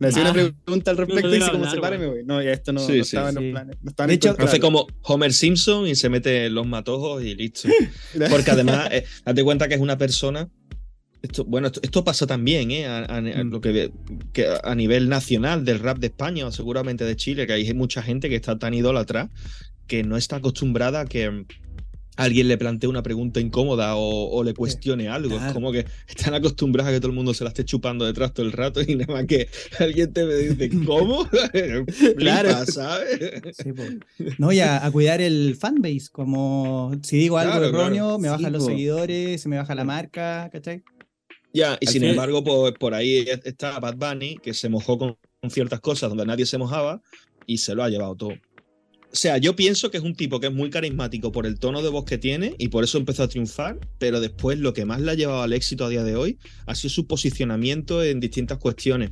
Me 0.00 0.08
hacía 0.08 0.22
Ah, 0.28 0.30
una 0.32 0.52
pregunta 0.64 0.90
al 0.92 0.96
respecto 0.96 1.28
no 1.28 1.34
y 1.34 1.38
dice 1.38 1.50
como 1.50 1.64
hablar, 1.64 1.74
se 1.74 1.80
para 1.80 1.96
y 1.96 1.98
me 1.98 2.06
voy. 2.06 2.24
No, 2.24 2.40
ya 2.42 2.52
esto 2.52 2.72
no, 2.72 2.80
Sí, 2.80 2.86
no 2.98 3.04
sí, 3.04 3.16
estaba 3.16 3.28
en 3.30 3.36
sí. 3.36 3.42
los 3.44 3.52
planes. 3.52 3.76
No 3.82 3.90
estaba 3.90 4.12
hecho. 4.12 4.36
Hace 4.38 4.60
como 4.60 4.86
Homer 5.02 5.32
Simpson 5.32 5.86
y 5.88 5.94
se 5.96 6.08
mete 6.08 6.48
los 6.50 6.66
matojos 6.66 7.22
y 7.24 7.34
listo. 7.34 7.68
Porque 8.30 8.50
además, 8.50 8.88
eh, 8.92 9.04
date 9.24 9.42
cuenta 9.44 9.66
que 9.68 9.74
es 9.74 9.80
una 9.80 9.98
persona. 9.98 10.48
Esto, 11.20 11.44
bueno, 11.44 11.66
esto, 11.66 11.80
esto 11.82 12.04
pasa 12.04 12.28
también, 12.28 12.70
¿eh? 12.70 12.86
A, 12.86 12.98
a- 12.98 13.16
a 13.16 13.20
Mm. 13.20 13.50
lo 13.50 13.60
que, 13.60 13.90
que 14.32 14.46
a 14.62 14.74
nivel 14.76 15.08
nacional 15.08 15.64
del 15.64 15.80
rap 15.80 15.98
de 15.98 16.06
España 16.06 16.46
o 16.46 16.52
seguramente 16.52 17.04
de 17.04 17.16
Chile, 17.16 17.44
que 17.48 17.54
hay 17.54 17.74
mucha 17.74 18.00
gente 18.02 18.28
que 18.28 18.36
está 18.36 18.56
tan 18.56 18.72
idólatra 18.74 19.28
que 19.88 20.04
no 20.04 20.16
está 20.16 20.36
acostumbrada 20.36 21.00
a 21.00 21.04
que 21.06 21.44
alguien 22.18 22.48
le 22.48 22.58
plantee 22.58 22.88
una 22.88 23.02
pregunta 23.02 23.40
incómoda 23.40 23.96
o, 23.96 24.28
o 24.30 24.44
le 24.44 24.52
cuestione 24.54 25.08
algo. 25.08 25.36
Es 25.36 25.52
como 25.52 25.72
que 25.72 25.86
están 26.06 26.34
acostumbrados 26.34 26.90
a 26.90 26.94
que 26.94 27.00
todo 27.00 27.10
el 27.10 27.16
mundo 27.16 27.32
se 27.32 27.44
la 27.44 27.48
esté 27.48 27.64
chupando 27.64 28.04
detrás 28.04 28.34
todo 28.34 28.44
el 28.44 28.52
rato 28.52 28.80
y 28.86 28.94
nada 28.96 29.12
más 29.14 29.26
que 29.26 29.48
alguien 29.78 30.12
te 30.12 30.26
dice, 30.26 30.70
¿cómo? 30.84 31.26
Claro. 32.18 32.66
¿sabes? 32.66 33.42
Sí. 33.56 33.70
No, 34.38 34.52
y 34.52 34.60
a, 34.60 34.84
a 34.84 34.90
cuidar 34.90 35.20
el 35.20 35.56
fanbase, 35.56 36.08
como 36.12 36.92
si 37.02 37.16
digo 37.18 37.38
algo 37.38 37.52
Claro, 37.52 37.66
erróneo, 37.66 38.18
claro. 38.18 38.18
me 38.18 38.28
Sí, 38.28 38.30
bajan 38.30 38.52
los 38.52 38.62
po. 38.64 38.68
seguidores, 38.70 39.40
se 39.42 39.48
me 39.48 39.56
baja 39.56 39.74
la 39.74 39.84
marca, 39.84 40.48
¿cachai? 40.52 40.82
Ya, 41.52 41.78
y 41.80 41.86
Al 41.86 41.92
sin 41.92 42.04
embargo, 42.04 42.44
pues, 42.44 42.74
por 42.78 42.94
ahí 42.94 43.26
está 43.44 43.78
Bad 43.80 43.96
Bunny, 43.96 44.36
que 44.36 44.52
se 44.54 44.68
mojó 44.68 44.98
con, 44.98 45.16
con 45.40 45.50
ciertas 45.50 45.80
cosas 45.80 46.10
donde 46.10 46.26
nadie 46.26 46.46
se 46.46 46.58
mojaba 46.58 47.00
y 47.46 47.58
se 47.58 47.74
lo 47.74 47.82
ha 47.82 47.88
llevado 47.88 48.16
todo. 48.16 48.34
O 49.10 49.16
sea, 49.16 49.38
yo 49.38 49.56
pienso 49.56 49.90
que 49.90 49.96
es 49.96 50.02
un 50.02 50.14
tipo 50.14 50.38
que 50.38 50.48
es 50.48 50.52
muy 50.52 50.68
carismático 50.70 51.32
por 51.32 51.46
el 51.46 51.58
tono 51.58 51.82
de 51.82 51.88
voz 51.88 52.04
que 52.04 52.18
tiene 52.18 52.54
y 52.58 52.68
por 52.68 52.84
eso 52.84 52.98
empezó 52.98 53.22
a 53.22 53.28
triunfar, 53.28 53.78
pero 53.98 54.20
después 54.20 54.58
lo 54.58 54.74
que 54.74 54.84
más 54.84 55.00
le 55.00 55.10
ha 55.10 55.14
llevado 55.14 55.42
al 55.42 55.54
éxito 55.54 55.86
a 55.86 55.88
día 55.88 56.04
de 56.04 56.14
hoy 56.14 56.38
ha 56.66 56.74
sido 56.74 56.90
su 56.90 57.06
posicionamiento 57.06 58.04
en 58.04 58.20
distintas 58.20 58.58
cuestiones. 58.58 59.10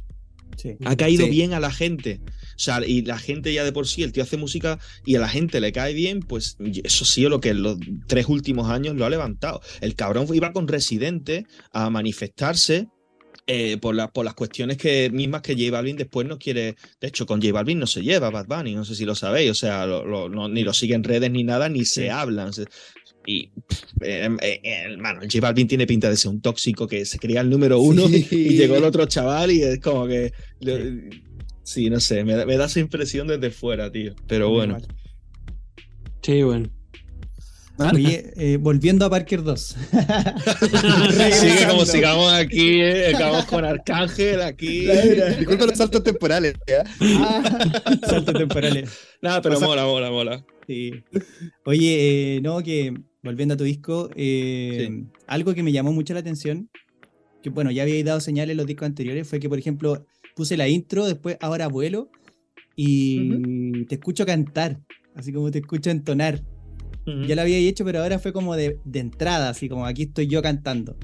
Sí. 0.57 0.77
Ha 0.85 0.97
caído 0.97 1.25
Sí. 1.25 1.31
bien 1.31 1.53
a 1.55 1.61
la 1.61 1.71
gente. 1.71 2.21
O 2.25 2.59
sea, 2.59 2.81
y 2.87 3.03
la 3.03 3.19
gente 3.19 3.53
ya 3.53 3.65
de 3.65 3.73
por 3.73 3.87
sí, 3.87 4.03
el 4.03 4.13
tío 4.13 4.23
hace 4.23 4.37
música 4.37 4.79
y 5.05 5.17
a 5.17 5.21
la 5.21 5.29
gente 5.29 5.61
le 5.61 5.73
cae 5.73 5.93
bien, 5.93 6.21
pues 6.21 6.57
eso 6.85 7.05
sí, 7.05 7.23
lo 7.23 7.41
que 7.41 7.51
en 7.51 7.63
los 7.63 7.79
tres 8.07 8.27
últimos 8.29 8.71
años 8.71 8.97
lo 8.97 9.05
ha 9.07 9.11
levantado. 9.11 9.61
El 9.81 9.95
cabrón 9.95 10.27
iba 10.35 10.53
con 10.53 10.69
Residente 10.69 11.47
a 11.73 11.91
manifestarse 11.91 12.89
eh, 13.47 13.77
por, 13.79 13.95
la- 13.95 14.11
por 14.11 14.25
las 14.25 14.35
cuestiones 14.35 14.77
que, 14.77 15.09
mismas 15.11 15.43
que 15.43 15.55
J 15.55 15.71
Balvin 15.71 15.97
después 15.97 16.27
no 16.27 16.39
quiere. 16.39 16.77
De 17.01 17.09
hecho, 17.09 17.27
con 17.27 17.41
J 17.41 17.53
Balvin 17.53 17.79
no 17.79 17.87
se 17.87 18.03
lleva 18.03 18.31
Bad 18.31 18.47
Bunny, 18.47 18.75
no 18.75 18.85
sé 18.85 18.95
si 18.95 19.05
lo 19.05 19.15
sabéis. 19.15 19.51
O 19.51 19.55
sea, 19.55 19.87
lo- 19.87 20.05
lo- 20.05 20.29
no- 20.29 20.49
ni 20.49 20.63
lo 20.65 20.73
sigue 20.73 20.95
en 20.95 21.05
redes 21.05 21.31
ni 21.31 21.45
nada, 21.45 21.69
ni 21.69 21.85
se 21.85 22.11
hablan. 22.11 22.53
Se- 22.53 22.65
Y, 23.29 23.51
eh, 24.03 24.29
eh, 24.41 24.61
hermano, 24.63 25.21
J 25.23 25.41
Balvin 25.41 25.67
tiene 25.67 25.85
pinta 25.87 26.09
de 26.09 26.17
ser 26.17 26.31
un 26.31 26.41
tóxico 26.41 26.87
que 26.87 27.05
se 27.05 27.19
creía 27.19 27.41
el 27.41 27.51
número 27.51 27.81
uno 27.81 28.07
Sí. 28.07 28.25
y 28.31 28.49
llegó 28.57 28.77
el 28.77 28.85
otro 28.85 29.05
chaval 29.07 29.51
y 29.51 29.63
es 29.63 29.81
como 29.81 30.07
que. 30.07 30.33
Sí, 31.65 31.91
no 31.91 31.99
sé, 31.99 32.23
me, 32.25 32.35
da- 32.35 32.47
me 32.47 32.57
da 32.57 32.67
esa 32.67 32.79
impresión 32.79 33.27
desde 33.27 33.51
fuera, 33.51 33.91
tío. 33.91 34.15
Pero 34.29 34.51
bueno. 34.51 34.79
Sí, 36.23 36.43
bueno. 36.43 36.69
¿Ah? 37.79 37.93
Oye, 37.95 38.33
eh, 38.37 38.57
volviendo 38.57 39.05
a 39.05 39.11
Parker 39.11 39.43
2. 39.43 39.61
Sigue 41.33 41.67
como 41.69 41.85
sigamos 41.85 42.33
aquí, 42.33 42.81
eh, 42.81 43.15
acabamos 43.15 43.45
con 43.47 43.65
Arcángel 43.65 44.41
aquí. 44.43 44.87
Disculpa 45.39 45.67
los 45.67 45.77
saltos 45.77 46.03
temporales. 46.03 46.55
¿ya? 46.67 46.85
Saltos 48.07 48.35
temporales. 48.35 48.91
Nada, 49.21 49.43
pero 49.43 49.57
O 49.57 49.59
sea- 49.59 49.69
mola, 49.69 49.85
mola, 49.85 50.11
mola. 50.11 50.47
Sí. 50.67 50.93
Oye, 51.65 52.37
eh, 52.37 52.41
no, 52.41 52.63
que 52.63 52.95
volviendo 53.23 53.55
a 53.55 53.57
tu 53.57 53.65
disco, 53.65 54.09
eh, 54.17 54.89
Sí. 54.89 55.05
algo 55.27 55.55
que 55.55 55.63
me 55.63 55.73
llamó 55.73 55.93
mucho 55.93 56.15
la 56.15 56.21
atención, 56.21 56.71
que 57.43 57.51
bueno, 57.51 57.71
ya 57.71 57.83
habíais 57.83 58.05
dado 58.05 58.21
señales 58.21 58.53
en 58.53 58.57
los 58.59 58.67
discos 58.67 58.87
anteriores, 58.87 59.29
fue 59.29 59.39
que, 59.39 59.49
por 59.49 59.59
ejemplo, 59.59 60.07
puse 60.35 60.57
la 60.57 60.67
intro, 60.69 61.07
después 61.07 61.37
ahora 61.41 61.69
vuelo 61.69 62.09
y 62.75 63.85
te 63.87 63.95
escucho 63.97 64.27
cantar, 64.27 64.81
así 65.15 65.33
como 65.33 65.51
te 65.51 65.59
escucho 65.59 65.91
entonar. 65.91 66.43
Ya 67.07 67.37
lo 67.37 67.43
había 67.43 67.57
hecho, 67.59 67.85
pero 67.85 68.03
ahora 68.03 68.19
fue 68.19 68.33
como 68.33 68.57
de, 68.57 68.81
de 68.85 68.99
entrada, 68.99 69.49
así 69.51 69.69
como 69.69 69.87
aquí 69.87 70.03
estoy 70.05 70.27
yo 70.27 70.43
cantando. 70.43 70.97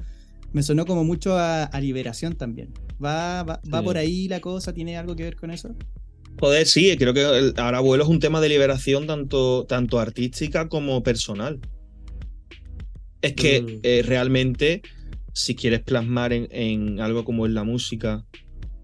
Me 0.51 0.61
sonó 0.61 0.85
como 0.85 1.03
mucho 1.03 1.37
a, 1.37 1.63
a 1.63 1.79
liberación 1.79 2.35
también. 2.35 2.73
¿Va, 3.03 3.43
va, 3.43 3.61
va 3.73 3.81
por 3.81 3.97
ahí 3.97 4.27
la 4.27 4.39
cosa? 4.41 4.73
¿Tiene 4.73 4.97
algo 4.97 5.15
que 5.15 5.23
ver 5.23 5.35
con 5.35 5.49
eso? 5.49 5.75
Joder, 6.39 6.67
sí, 6.67 6.95
creo 6.97 7.13
que 7.13 7.21
el 7.21 7.53
ahora 7.57 7.79
vuelo 7.79 8.03
es 8.03 8.09
un 8.09 8.19
tema 8.19 8.41
de 8.41 8.49
liberación 8.49 9.07
tanto, 9.07 9.65
tanto 9.65 9.99
artística 9.99 10.67
como 10.67 11.01
personal. 11.03 11.59
Es 13.21 13.33
que 13.33 13.61
Mm. 13.61 13.79
eh, 13.83 14.03
realmente, 14.05 14.81
si 15.33 15.55
quieres 15.55 15.81
plasmar 15.81 16.33
en, 16.33 16.47
en 16.51 16.99
algo 16.99 17.23
como 17.23 17.45
es 17.45 17.51
la 17.53 17.63
música, 17.63 18.25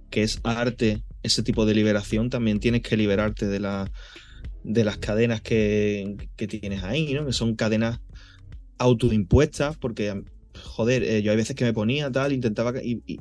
que 0.10 0.24
es 0.24 0.40
arte, 0.44 1.04
ese 1.22 1.44
tipo 1.44 1.66
de 1.66 1.74
liberación, 1.76 2.30
también 2.30 2.60
tienes 2.60 2.82
que 2.82 2.96
liberarte 2.96 3.48
de, 3.48 3.60
la, 3.60 3.92
de 4.64 4.84
las 4.84 4.98
cadenas 4.98 5.42
que, 5.42 6.18
que 6.36 6.48
tienes 6.48 6.84
ahí, 6.84 7.14
¿no? 7.14 7.26
Que 7.26 7.34
son 7.34 7.56
cadenas 7.56 8.00
autoimpuestas, 8.78 9.78
porque, 9.78 10.24
joder, 10.62 11.04
eh, 11.04 11.22
yo 11.22 11.32
hay 11.32 11.38
veces 11.38 11.56
que 11.56 11.66
me 11.66 11.74
ponía 11.74 12.12
tal, 12.12 12.34
intentaba, 12.34 12.74
y, 12.82 13.20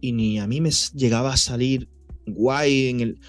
ni 0.00 0.38
a 0.38 0.46
mí 0.46 0.60
me 0.60 0.70
llegaba 0.94 1.32
a 1.32 1.36
salir 1.36 1.88
guay 2.26 2.88
en 2.88 3.00
el... 3.00 3.20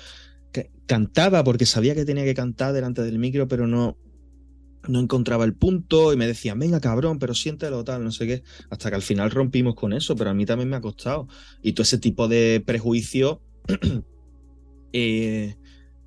Cantaba 0.85 1.43
porque 1.43 1.65
sabía 1.65 1.95
que 1.95 2.05
tenía 2.05 2.23
que 2.23 2.33
cantar 2.33 2.73
delante 2.73 3.01
del 3.01 3.19
micro, 3.19 3.49
pero 3.49 3.67
no, 3.67 3.97
no 4.87 4.99
encontraba 5.01 5.43
el 5.43 5.53
punto 5.53 6.13
y 6.13 6.15
me 6.15 6.25
decían, 6.27 6.59
venga 6.59 6.79
cabrón, 6.79 7.19
pero 7.19 7.33
siéntelo 7.33 7.83
tal, 7.83 8.05
no 8.05 8.11
sé 8.11 8.25
qué, 8.25 8.43
hasta 8.69 8.89
que 8.89 8.95
al 8.95 9.01
final 9.01 9.31
rompimos 9.31 9.75
con 9.75 9.91
eso, 9.91 10.15
pero 10.15 10.29
a 10.29 10.33
mí 10.33 10.45
también 10.45 10.69
me 10.69 10.77
ha 10.77 10.81
costado. 10.81 11.27
Y 11.61 11.73
todo 11.73 11.83
ese 11.83 11.97
tipo 11.97 12.29
de 12.29 12.63
prejuicio 12.65 13.41
eh, 14.93 15.55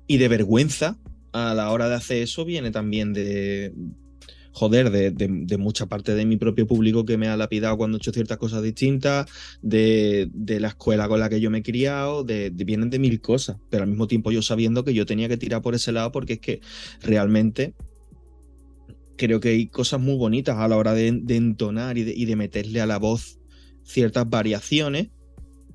y 0.07 0.17
de 0.17 0.27
vergüenza 0.27 0.97
a 1.33 1.53
la 1.53 1.71
hora 1.71 1.87
de 1.89 1.95
hacer 1.95 2.21
eso 2.23 2.45
viene 2.45 2.71
también 2.71 3.13
de, 3.13 3.73
joder, 4.51 4.91
de, 4.91 5.11
de- 5.11 5.57
mucha 5.57 5.85
parte 5.85 6.13
de 6.15 6.25
mi 6.25 6.37
propio 6.37 6.67
público 6.67 7.05
que 7.05 7.17
me 7.17 7.27
ha 7.27 7.37
lapidado 7.37 7.77
cuando 7.77 7.97
he 7.97 7.99
hecho 7.99 8.11
ciertas 8.11 8.37
cosas 8.37 8.63
distintas, 8.63 9.27
de, 9.61 10.29
de 10.33 10.59
la 10.59 10.69
escuela 10.69 11.07
con 11.07 11.19
la 11.19 11.29
que 11.29 11.39
yo 11.39 11.49
me 11.49 11.59
he 11.59 11.63
criado, 11.63 12.23
de, 12.23 12.49
vienen 12.49 12.89
de 12.89 12.99
mil 12.99 13.21
cosas, 13.21 13.57
pero 13.69 13.83
al 13.83 13.89
mismo 13.89 14.07
tiempo 14.07 14.31
yo 14.31 14.41
sabiendo 14.41 14.83
que 14.83 14.93
yo 14.93 15.05
tenía 15.05 15.29
que 15.29 15.37
tirar 15.37 15.61
por 15.61 15.75
ese 15.75 15.91
lado 15.91 16.11
porque 16.11 16.33
es 16.33 16.39
que 16.39 16.61
realmente 17.01 17.73
creo 19.17 19.39
que 19.39 19.49
hay 19.49 19.67
cosas 19.67 19.99
muy 20.01 20.15
bonitas 20.17 20.57
a 20.57 20.67
la 20.67 20.77
hora 20.77 20.93
de, 20.93 21.07
entonar 21.07 21.97
y 21.97 22.03
de, 22.03 22.13
y 22.15 22.25
de 22.25 22.35
meterle 22.35 22.81
a 22.81 22.85
la 22.87 22.97
voz 22.97 23.39
ciertas 23.83 24.29
variaciones, 24.29 25.09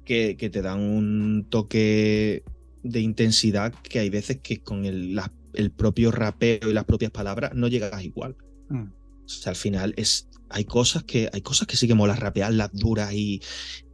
que, 0.05 0.37
que 0.37 0.51
te 0.51 0.63
dan 0.63 0.81
un 0.81 1.47
toque 1.49 2.43
de 2.83 3.01
intensidad 3.01 3.75
que 3.75 3.99
hay 3.99 4.11
veces 4.11 4.39
que 4.41 4.59
con 4.63 4.85
el, 4.85 5.15
la- 5.15 5.33
el 5.57 5.71
propio 5.71 6.11
rapeo 6.11 6.71
y 6.71 6.73
las 6.73 6.85
propias 6.85 7.11
palabras 7.11 7.53
no 7.55 7.69
llegas 7.69 8.03
igual. 8.05 8.37
Mm. 8.69 8.85
O 9.25 9.29
sea, 9.29 9.51
al 9.51 9.57
final 9.57 9.95
es, 9.97 10.29
hay 10.51 10.65
cosas 10.65 11.05
que 11.05 11.29
hay 11.33 11.41
cosas 11.41 11.67
que 11.67 11.77
sí 11.77 11.89
que 11.89 11.95
mola 11.95 12.15
rapear, 12.15 12.53
las 12.53 12.73
duras 12.73 13.13
y, 13.13 13.41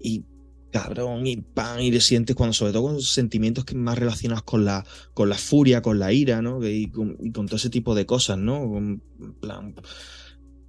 y 0.00 0.24
cabrón 0.70 1.26
y 1.26 1.36
pan 1.36 1.80
y 1.80 1.90
le 1.90 2.00
sientes 2.00 2.34
cuando 2.36 2.52
sobre 2.52 2.72
todo 2.72 2.84
con 2.84 3.00
sentimientos 3.00 3.64
que 3.64 3.74
más 3.74 3.98
relacionados 3.98 4.42
con 4.42 4.64
la 4.64 4.84
con 5.14 5.28
la 5.28 5.36
furia, 5.36 5.82
con 5.82 5.98
la 5.98 6.12
ira, 6.12 6.42
¿no? 6.42 6.66
Y 6.66 6.90
con, 6.90 7.16
y 7.20 7.30
con 7.32 7.46
todo 7.46 7.56
ese 7.56 7.70
tipo 7.70 7.94
de 7.94 8.06
cosas, 8.06 8.38
¿no? 8.38 8.68
Con- 8.68 9.02
plan, 9.40 9.74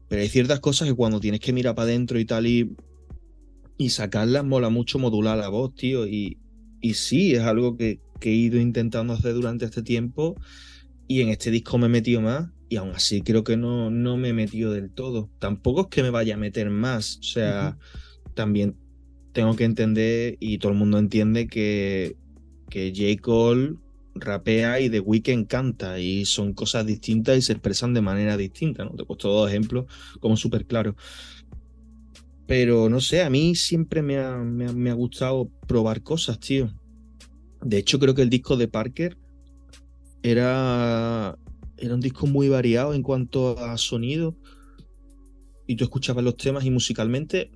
pero 0.07 0.21
hay 0.21 0.29
ciertas 0.29 0.59
cosas 0.59 0.87
que 0.87 0.93
cuando 0.93 1.19
tienes 1.19 1.39
que 1.39 1.53
mirar 1.53 1.75
para 1.75 1.87
adentro 1.87 2.19
y 2.19 2.25
tal 2.25 2.47
y 2.47 2.75
y 3.77 3.89
sacarlas 3.89 4.45
mola 4.45 4.69
mucho 4.69 4.99
modular 4.99 5.37
la 5.37 5.49
voz, 5.49 5.73
tío, 5.73 6.07
y 6.07 6.37
y 6.83 6.95
sí, 6.95 7.33
es 7.33 7.41
algo 7.41 7.77
que, 7.77 8.01
que 8.19 8.29
he 8.29 8.33
ido 8.33 8.59
intentando 8.59 9.13
hacer 9.13 9.33
durante 9.33 9.63
este 9.63 9.81
tiempo 9.81 10.35
y 11.07 11.21
en 11.21 11.29
este 11.29 11.51
disco 11.51 11.77
me 11.77 11.87
he 11.87 11.89
metido 11.89 12.21
más 12.21 12.49
y 12.69 12.77
aún 12.77 12.91
así 12.91 13.21
creo 13.21 13.43
que 13.43 13.57
no, 13.57 13.91
no 13.91 14.17
me 14.17 14.29
he 14.29 14.33
metido 14.33 14.71
del 14.71 14.91
todo. 14.91 15.29
Tampoco 15.39 15.81
es 15.81 15.87
que 15.87 16.03
me 16.03 16.09
vaya 16.09 16.35
a 16.35 16.37
meter 16.37 16.69
más, 16.69 17.17
o 17.19 17.23
sea, 17.23 17.77
también 18.33 18.75
tengo 19.33 19.55
que 19.55 19.65
entender 19.65 20.37
y 20.39 20.57
todo 20.59 20.71
el 20.71 20.77
mundo 20.77 20.97
entiende 20.97 21.47
que, 21.47 22.15
que 22.69 22.93
J. 22.95 23.21
Cole 23.21 23.75
rapea 24.15 24.79
y 24.79 24.89
The 24.89 24.99
Weeknd 24.99 25.47
canta 25.47 25.99
y 25.99 26.25
son 26.25 26.53
cosas 26.53 26.85
distintas 26.85 27.37
y 27.37 27.41
se 27.41 27.53
expresan 27.53 27.93
de 27.93 28.01
manera 28.01 28.37
distinta, 28.37 28.85
¿no? 28.85 28.91
Te 28.95 29.03
he 29.03 29.05
puesto 29.05 29.29
dos 29.29 29.49
ejemplos 29.49 29.85
como 30.19 30.37
súper 30.37 30.65
claros. 30.65 30.95
Pero 32.45 32.89
no 32.89 32.99
sé, 32.99 33.21
a 33.23 33.29
mí 33.29 33.55
siempre 33.55 34.01
me 34.01 34.17
ha, 34.17 34.37
me 34.37 34.65
ha- 34.67 34.73
me 34.73 34.89
ha 34.89 34.93
gustado 34.93 35.49
probar 35.67 36.03
cosas, 36.03 36.39
tío. 36.39 36.69
De 37.61 37.77
hecho, 37.77 37.99
creo 37.99 38.13
que 38.13 38.21
el 38.21 38.29
disco 38.29 38.57
de 38.57 38.67
Parker 38.67 39.17
era, 40.23 41.37
era 41.77 41.93
un 41.93 41.99
disco 42.01 42.25
muy 42.27 42.49
variado 42.49 42.93
en 42.93 43.03
cuanto 43.03 43.59
a 43.59 43.77
sonido. 43.77 44.35
Y 45.67 45.75
tú 45.75 45.83
escuchabas 45.83 46.23
los 46.23 46.35
temas 46.35 46.65
y 46.65 46.71
musicalmente 46.71 47.51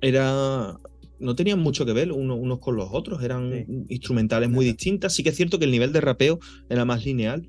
era. 0.00 0.76
No 1.20 1.36
tenían 1.36 1.60
mucho 1.60 1.86
que 1.86 1.92
ver 1.92 2.10
uno- 2.10 2.34
unos 2.34 2.58
con 2.58 2.74
los 2.74 2.88
otros, 2.92 3.22
eran 3.22 3.52
Sí. 3.52 3.84
instrumentales 3.88 4.50
muy 4.50 4.64
distintas. 4.64 5.12
Sí 5.12 5.22
que 5.22 5.28
es 5.28 5.36
cierto 5.36 5.58
que 5.60 5.66
el 5.66 5.70
nivel 5.70 5.92
de 5.92 6.00
rapeo 6.00 6.40
era 6.68 6.84
más 6.84 7.04
lineal, 7.04 7.48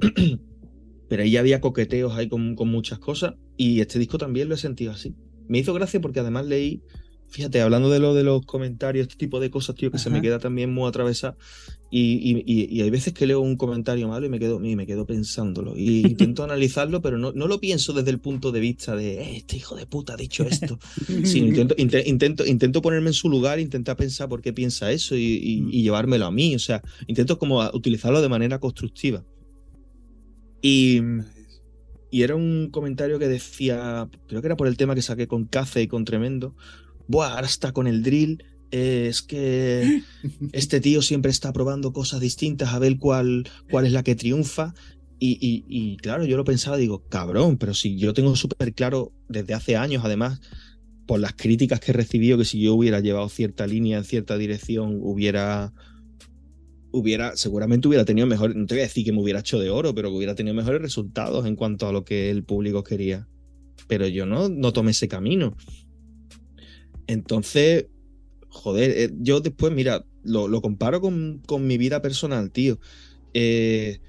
pero 1.08 1.22
ahí 1.22 1.30
ya 1.30 1.40
había 1.40 1.60
coqueteos 1.62 2.12
ahí 2.12 2.28
con, 2.28 2.54
con 2.54 2.68
muchas 2.68 2.98
cosas. 2.98 3.34
Y 3.56 3.80
este 3.80 3.98
disco 3.98 4.18
también 4.18 4.48
lo 4.50 4.54
he 4.56 4.58
sentido 4.58 4.92
así. 4.92 5.14
Me 5.48 5.58
hizo 5.58 5.72
gracia 5.72 6.00
porque 6.02 6.20
además 6.20 6.44
leí, 6.46 6.82
fíjate, 7.28 7.60
hablando 7.60 7.90
de 7.90 7.98
lo 7.98 8.14
de 8.14 8.22
los 8.22 8.44
comentarios, 8.46 9.08
este 9.08 9.16
tipo 9.18 9.40
de 9.40 9.50
cosas, 9.50 9.74
tío, 9.76 9.90
que 9.90 9.98
se 9.98 10.08
me 10.10 10.22
queda 10.22 10.38
también 10.38 10.72
muy 10.72 10.88
atravesada. 10.88 11.36
Y, 11.90 12.14
y- 12.14 12.42
y- 12.46 12.76
y 12.76 12.82
hay 12.82 12.90
veces 12.90 13.12
que 13.12 13.24
leo 13.26 13.40
un 13.40 13.56
comentario 13.56 14.08
malo 14.08 14.26
y 14.26 14.28
me 14.28 14.40
quedo, 14.40 14.64
y 14.64 14.74
me 14.74 14.84
quedo 14.86 15.06
pensándolo. 15.06 15.74
Y 15.76 16.00
intento 16.28 16.42
analizarlo, 16.42 17.00
pero 17.02 17.18
no, 17.18 17.32
no 17.32 17.46
lo 17.46 17.60
pienso 17.60 17.92
desde 17.92 18.10
el 18.10 18.18
punto 18.20 18.50
de 18.50 18.58
vista 18.60 18.96
de 18.96 19.20
"Eh, 19.22 19.36
este 19.36 19.56
hijo 19.58 19.76
de 19.76 19.86
puta 19.86 20.14
ha 20.14 20.16
dicho 20.16 20.42
esto. 20.44 20.78
sino 21.24 21.46
intento, 21.48 21.74
inte- 21.76 22.02
intento, 22.06 22.46
intento 22.46 22.82
ponerme 22.82 23.10
en 23.10 23.14
su 23.14 23.28
lugar, 23.28 23.60
intentar 23.60 23.96
pensar 23.96 24.28
por 24.28 24.40
qué 24.42 24.52
piensa 24.52 24.90
eso 24.90 25.16
y, 25.16 25.60
Mm. 25.62 25.70
llevármelo 25.70 26.26
a 26.26 26.30
mí. 26.32 26.54
O 26.56 26.58
sea, 26.58 26.82
intento 27.06 27.38
como 27.38 27.60
utilizarlo 27.72 28.20
de 28.22 28.28
manera 28.28 28.58
constructiva. 28.58 29.24
Y, 30.62 31.00
y 32.10 32.22
era 32.22 32.34
un 32.36 32.70
comentario 32.70 33.18
que 33.18 33.28
decía, 33.28 34.08
creo 34.26 34.40
que 34.40 34.46
era 34.48 34.56
por 34.56 34.66
el 34.66 34.76
tema 34.76 34.94
que 34.94 35.02
saqué 35.02 35.26
con 35.28 35.44
Cace 35.44 35.82
y 35.82 35.86
con 35.88 36.04
Tremendo. 36.04 36.56
Buah, 37.08 37.34
ahora 37.34 37.46
está 37.46 37.72
con 37.72 37.86
el 37.86 38.02
drill. 38.02 38.42
eh, 38.70 39.06
es 39.08 39.22
que 39.22 40.02
este 40.52 40.80
tío 40.80 41.00
siempre 41.02 41.30
está 41.30 41.52
probando 41.52 41.92
cosas 41.92 42.20
distintas 42.20 42.70
a 42.74 42.78
ver 42.78 42.98
cuál, 42.98 43.48
cuál 43.70 43.86
es 43.86 43.92
la 43.92 44.02
que 44.02 44.14
triunfa. 44.14 44.74
Y, 45.20 45.38
y- 45.40 45.64
y, 45.68 45.96
claro, 45.98 46.24
yo 46.24 46.36
lo 46.36 46.44
pensaba, 46.44 46.76
digo, 46.76 47.04
cabrón, 47.08 47.56
pero 47.56 47.72
si 47.72 47.96
yo 47.96 48.12
tengo 48.12 48.34
súper 48.36 48.74
claro 48.74 49.12
desde 49.28 49.54
hace 49.54 49.76
años, 49.76 50.02
además, 50.04 50.40
por 51.06 51.20
las 51.20 51.34
críticas 51.34 51.80
que 51.80 51.92
he 51.92 51.94
recibido, 51.94 52.36
que 52.36 52.44
si 52.44 52.60
yo 52.60 52.74
hubiera 52.74 53.00
llevado 53.00 53.28
cierta 53.28 53.66
línea 53.66 53.98
en 53.98 54.04
cierta 54.04 54.36
dirección, 54.36 54.98
hubiera, 55.02 55.72
hubiera, 56.92 57.36
seguramente 57.36 57.88
hubiera 57.88 58.04
tenido 58.04 58.26
mejor, 58.26 58.54
no 58.56 58.66
te 58.66 58.74
voy 58.74 58.80
a 58.82 58.84
decir 58.86 59.04
que 59.04 59.12
me 59.12 59.20
hubiera 59.22 59.40
hecho 59.40 59.58
de 59.58 59.70
oro, 59.70 59.94
pero 59.94 60.10
que 60.10 60.16
hubiera 60.16 60.34
tenido 60.34 60.54
mejores 60.54 60.80
resultados 60.82 61.46
en 61.46 61.56
cuanto 61.56 61.86
a 61.88 61.92
lo 61.92 62.04
que 62.04 62.30
el 62.30 62.44
público 62.44 62.82
quería. 62.84 63.26
Pero 63.88 64.06
yo 64.08 64.26
no, 64.26 64.48
no 64.48 64.72
tomé 64.72 64.92
ese 64.92 65.08
camino. 65.08 65.56
Entonces, 67.06 67.86
joder, 68.48 68.90
eh, 68.90 69.10
yo 69.20 69.40
después, 69.40 69.72
mira, 69.72 70.04
lo, 70.22 70.62
comparo 70.62 71.00
con, 71.00 71.42
con 71.46 71.66
mi 71.66 71.78
vida 71.78 72.02
personal, 72.02 72.50
tío. 72.50 72.78
Eh, 73.34 74.00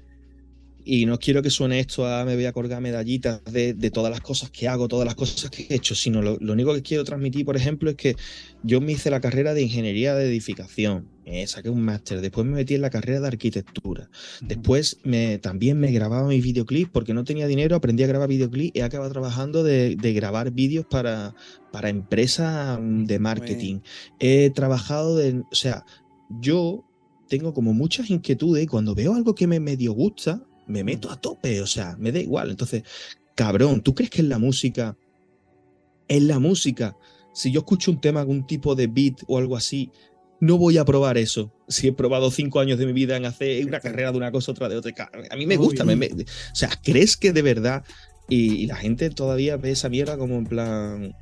y 0.86 1.04
no 1.04 1.18
quiero 1.18 1.42
que 1.42 1.50
suene 1.50 1.80
esto 1.80 2.06
a 2.06 2.24
me 2.24 2.36
voy 2.36 2.44
a 2.44 2.52
colgar 2.52 2.80
medallitas 2.80 3.42
de, 3.44 3.74
de 3.74 3.90
todas 3.90 4.10
las 4.10 4.20
cosas 4.20 4.50
que 4.50 4.68
hago, 4.68 4.86
todas 4.86 5.04
las 5.04 5.16
cosas 5.16 5.50
que 5.50 5.66
he 5.68 5.74
hecho, 5.74 5.96
sino 5.96 6.22
lo, 6.22 6.38
lo 6.40 6.52
único 6.52 6.72
que 6.74 6.82
quiero 6.82 7.02
transmitir, 7.02 7.44
por 7.44 7.56
ejemplo, 7.56 7.90
es 7.90 7.96
que 7.96 8.14
yo 8.62 8.80
me 8.80 8.92
hice 8.92 9.10
la 9.10 9.20
carrera 9.20 9.52
de 9.52 9.62
ingeniería 9.62 10.14
de 10.14 10.28
edificación, 10.28 11.08
eh, 11.24 11.44
saqué 11.48 11.70
un 11.70 11.82
máster, 11.82 12.20
después 12.20 12.46
me 12.46 12.54
metí 12.54 12.76
en 12.76 12.82
la 12.82 12.90
carrera 12.90 13.18
de 13.18 13.26
arquitectura, 13.26 14.08
después 14.42 15.00
me, 15.02 15.38
también 15.38 15.80
me 15.80 15.90
grababa 15.90 16.28
mis 16.28 16.44
videoclips 16.44 16.90
porque 16.92 17.14
no 17.14 17.24
tenía 17.24 17.48
dinero, 17.48 17.74
aprendí 17.74 18.04
a 18.04 18.06
grabar 18.06 18.28
videoclips 18.28 18.76
y 18.76 18.80
acabado 18.80 19.10
trabajando 19.10 19.64
de, 19.64 19.96
de 19.96 20.12
grabar 20.12 20.52
vídeos 20.52 20.86
para, 20.88 21.34
para 21.72 21.88
empresas 21.88 22.78
mm, 22.80 23.06
de 23.06 23.18
marketing. 23.18 23.80
He 24.20 24.50
trabajado 24.50 25.16
de, 25.16 25.40
o 25.50 25.54
sea, 25.54 25.84
yo 26.40 26.84
tengo 27.28 27.52
como 27.52 27.72
muchas 27.72 28.08
inquietudes 28.08 28.62
y 28.62 28.66
cuando 28.68 28.94
veo 28.94 29.14
algo 29.14 29.34
que 29.34 29.48
me 29.48 29.58
medio 29.58 29.92
gusta, 29.92 30.46
me 30.66 30.82
meto 30.84 31.10
a 31.10 31.20
tope, 31.20 31.60
o 31.60 31.66
sea, 31.66 31.96
me 31.98 32.12
da 32.12 32.18
igual. 32.18 32.50
Entonces, 32.50 32.82
cabrón, 33.34 33.82
¿tú 33.82 33.94
crees 33.94 34.10
que 34.10 34.20
en 34.22 34.28
la 34.28 34.38
música, 34.38 34.96
en 36.08 36.28
la 36.28 36.38
música, 36.38 36.96
si 37.34 37.50
yo 37.52 37.60
escucho 37.60 37.90
un 37.90 38.00
tema, 38.00 38.20
algún 38.20 38.46
tipo 38.46 38.74
de 38.74 38.86
beat 38.86 39.20
o 39.26 39.38
algo 39.38 39.56
así, 39.56 39.90
no 40.40 40.58
voy 40.58 40.78
a 40.78 40.84
probar 40.84 41.18
eso? 41.18 41.52
Si 41.68 41.88
he 41.88 41.92
probado 41.92 42.30
cinco 42.30 42.60
años 42.60 42.78
de 42.78 42.86
mi 42.86 42.92
vida 42.92 43.16
en 43.16 43.24
hacer 43.24 43.64
una 43.66 43.80
carrera 43.80 44.12
de 44.12 44.18
una 44.18 44.30
cosa, 44.32 44.52
otra 44.52 44.68
de 44.68 44.76
otra. 44.76 45.10
A 45.30 45.36
mí 45.36 45.46
me 45.46 45.56
gusta, 45.56 45.84
me- 45.84 45.96
me- 45.96 46.22
o 46.22 46.54
sea, 46.54 46.70
¿crees 46.82 47.16
que 47.16 47.32
de 47.32 47.42
verdad? 47.42 47.84
Y, 48.28 48.54
y 48.54 48.66
la 48.66 48.76
gente 48.76 49.08
todavía 49.10 49.56
ve 49.56 49.70
esa 49.72 49.88
mierda 49.88 50.18
como 50.18 50.36
en 50.36 50.44
plan, 50.46 51.14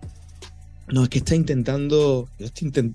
no, 0.92 1.04
es 1.04 1.08
que 1.08 1.18
está 1.18 1.34
intentando. 1.34 2.28
Yo 2.38 2.46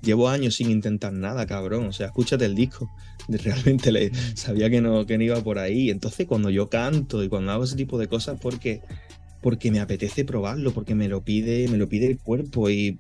llevo 0.02 0.30
años 0.30 0.56
sin 0.56 0.70
intentar 0.70 1.12
nada, 1.12 1.48
cabrón. 1.48 1.88
O 1.88 1.94
sea, 1.94 2.08
escúchate 2.08 2.46
el 2.46 2.56
disco. 2.56 2.90
Realmente 3.28 3.92
le, 3.92 4.12
sabía 4.36 4.70
que 4.70 4.82
no, 4.82 5.06
que 5.06 5.18
no 5.18 5.24
iba 5.24 5.44
por 5.44 5.58
ahí. 5.58 5.90
Entonces, 5.90 6.28
cuando 6.28 6.50
yo 6.50 6.70
canto 6.70 7.24
y 7.24 7.30
cuando 7.30 7.52
hago 7.52 7.64
ese 7.64 7.76
tipo 7.76 7.98
de 7.98 8.08
cosas, 8.08 8.40
porque, 8.40 8.82
porque 9.42 9.72
me 9.72 9.80
apetece 9.80 10.24
probarlo, 10.24 10.72
porque 10.72 10.94
me 10.94 11.08
lo 11.08 11.24
pide, 11.24 11.68
me 11.68 11.78
lo 11.78 11.90
pide 11.90 12.06
el 12.08 12.20
cuerpo. 12.20 12.70
Y, 12.70 13.00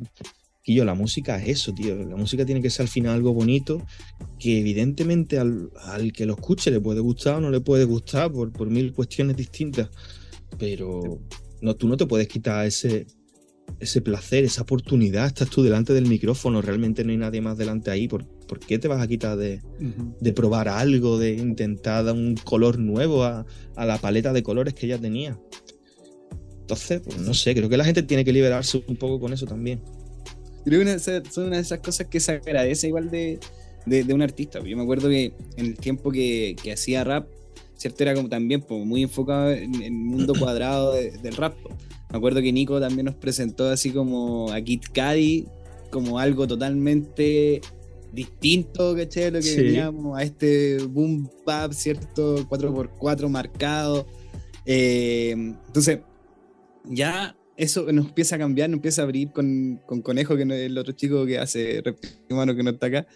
y 0.65 0.75
yo, 0.75 0.85
la 0.85 0.95
música 0.95 1.37
es 1.37 1.49
eso, 1.49 1.73
tío. 1.73 1.95
La 1.95 2.15
música 2.15 2.43
tiene 2.43 2.61
que 2.61 2.71
ser 2.71 2.83
al 2.83 2.89
final 2.89 3.13
algo 3.13 3.31
bonito, 3.33 3.85
que 4.39 4.59
evidentemente 4.59 5.37
al, 5.37 5.69
al 5.83 6.11
que 6.13 6.25
lo 6.25 6.33
escuche 6.33 6.71
le 6.71 6.81
puede 6.81 6.99
gustar 6.99 7.35
o 7.35 7.41
no 7.41 7.51
le 7.51 7.61
puede 7.61 7.85
gustar 7.85 8.31
por, 8.31 8.51
por 8.51 8.69
mil 8.71 8.91
cuestiones 8.93 9.37
distintas. 9.37 9.89
Pero 10.57 11.19
no, 11.61 11.75
tú 11.75 11.87
no 11.87 11.95
te 11.95 12.07
puedes 12.07 12.27
quitar 12.27 12.65
ese, 12.65 13.05
ese 13.79 14.01
placer, 14.01 14.43
esa 14.43 14.63
oportunidad, 14.63 15.27
estás 15.27 15.49
tú 15.49 15.63
delante 15.63 15.93
del 15.93 16.05
micrófono, 16.05 16.61
realmente 16.61 17.03
no 17.03 17.11
hay 17.11 17.17
nadie 17.17 17.41
más 17.41 17.57
delante 17.57 17.91
ahí, 17.91 18.07
¿por, 18.07 18.25
por 18.45 18.59
qué 18.59 18.77
te 18.77 18.87
vas 18.87 19.01
a 19.01 19.07
quitar 19.07 19.37
de, 19.37 19.61
de 20.19 20.33
probar 20.33 20.67
algo, 20.67 21.17
de 21.17 21.33
intentar 21.33 22.03
dar 22.03 22.13
un 22.13 22.35
color 22.35 22.77
nuevo 22.77 23.23
a, 23.23 23.45
a 23.75 23.85
la 23.85 23.97
paleta 23.97 24.33
de 24.33 24.43
colores 24.43 24.73
que 24.73 24.87
ya 24.87 24.97
tenía? 24.97 25.39
Entonces, 26.61 27.01
pues, 27.03 27.17
no 27.19 27.33
sé, 27.33 27.55
creo 27.55 27.69
que 27.69 27.77
la 27.77 27.85
gente 27.85 28.03
tiene 28.03 28.23
que 28.23 28.33
liberarse 28.33 28.83
un 28.87 28.95
poco 28.95 29.19
con 29.19 29.33
eso 29.33 29.45
también. 29.45 29.81
Creo 30.65 30.83
que 30.83 30.99
son 31.31 31.45
una 31.47 31.55
de 31.55 31.61
esas 31.61 31.79
cosas 31.79 32.07
que 32.07 32.19
se 32.19 32.33
agradece 32.33 32.87
igual 32.87 33.09
de, 33.09 33.39
de, 33.85 34.03
de 34.03 34.13
un 34.13 34.21
artista. 34.21 34.59
Yo 34.63 34.77
me 34.77 34.83
acuerdo 34.83 35.09
que 35.09 35.33
en 35.57 35.65
el 35.65 35.77
tiempo 35.77 36.11
que, 36.11 36.55
que 36.61 36.73
hacía 36.73 37.03
rap, 37.03 37.27
¿cierto? 37.79 38.03
Era 38.03 38.13
como 38.13 38.27
también 38.29 38.61
pues, 38.61 38.85
muy 38.85 39.01
enfocado 39.03 39.51
en, 39.51 39.73
en 39.75 39.81
el 39.83 39.91
mundo 39.93 40.33
cuadrado 40.39 40.93
de- 40.93 41.11
del 41.17 41.35
rap. 41.35 41.55
Me 42.11 42.17
acuerdo 42.17 42.41
que 42.41 42.51
Nico 42.51 42.79
también 42.79 43.05
nos 43.05 43.15
presentó 43.15 43.69
así 43.69 43.91
como 43.91 44.51
a 44.51 44.59
Kid 44.61 44.81
Cudi 44.93 45.47
como 45.89 46.19
algo 46.19 46.45
totalmente 46.47 47.61
distinto, 48.11 48.95
¿cachai? 48.95 49.25
De 49.25 49.31
Lo 49.31 49.37
que 49.39 49.43
Sí. 49.43 49.61
veníamos 49.61 50.17
a 50.17 50.23
este 50.23 50.79
boom 50.83 51.29
bap, 51.45 51.71
¿cierto? 51.73 52.45
4x4 52.49 53.29
marcado. 53.29 54.05
Eh, 54.65 55.31
entonces, 55.31 55.99
ya 56.85 57.35
eso 57.57 57.91
nos 57.91 58.07
empieza 58.07 58.35
a 58.35 58.39
cambiar, 58.39 58.69
nos 58.69 58.77
empieza 58.77 59.01
a 59.01 59.05
abrir 59.05 59.31
con, 59.31 59.79
con 59.85 60.01
Conejo, 60.01 60.35
que 60.37 60.45
no 60.45 60.53
es 60.53 60.61
el 60.61 60.77
otro 60.77 60.93
chico 60.93 61.25
que 61.25 61.37
hace 61.39 61.81
Humano 62.29 62.55
que 62.55 62.63
no 62.63 62.71
está 62.71 62.87
acá. 62.87 63.07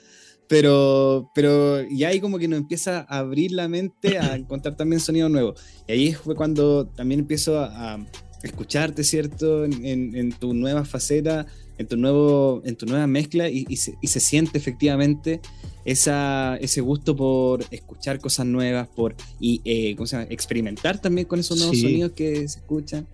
Pero, 0.47 1.31
pero 1.33 1.81
ya 1.89 2.09
ahí 2.09 2.19
como 2.19 2.37
que 2.37 2.47
nos 2.47 2.59
empieza 2.59 3.05
a 3.09 3.19
abrir 3.19 3.51
la 3.51 3.67
mente 3.67 4.17
a 4.19 4.35
encontrar 4.35 4.75
también 4.75 4.99
sonido 4.99 5.29
nuevo. 5.29 5.55
Y 5.87 5.91
ahí 5.93 6.13
fue 6.13 6.35
cuando 6.35 6.85
también 6.87 7.21
empiezo 7.21 7.59
a, 7.59 7.97
escucharte, 8.43 9.05
¿cierto? 9.05 9.63
En, 9.63 9.85
en- 9.85 10.15
en 10.17 10.31
tu 10.33 10.53
nueva 10.53 10.83
faceta, 10.83 11.45
en 11.77 11.87
tu, 11.87 11.95
nuevo, 11.95 12.61
en 12.65 12.75
tu 12.75 12.85
nueva 12.85 13.07
mezcla 13.07 13.47
y, 13.49 13.65
y 13.69 13.77
se, 13.77 13.95
y 14.01 14.07
se 14.07 14.19
siente 14.19 14.57
efectivamente 14.57 15.39
esa, 15.85 16.57
ese 16.57 16.81
gusto 16.81 17.15
por 17.15 17.63
escuchar 17.71 18.19
cosas 18.19 18.45
nuevas, 18.45 18.89
por 18.89 19.15
y, 19.39 19.61
eh, 19.63 19.95
¿cómo 19.95 20.07
se 20.07 20.17
llama? 20.17 20.27
experimentar 20.29 20.99
también 21.01 21.25
con 21.25 21.39
esos 21.39 21.57
nuevos 21.57 21.77
Sí. 21.77 21.83
sonidos 21.83 22.11
que 22.11 22.35
se 22.49 22.59
escuchan. 22.59 23.07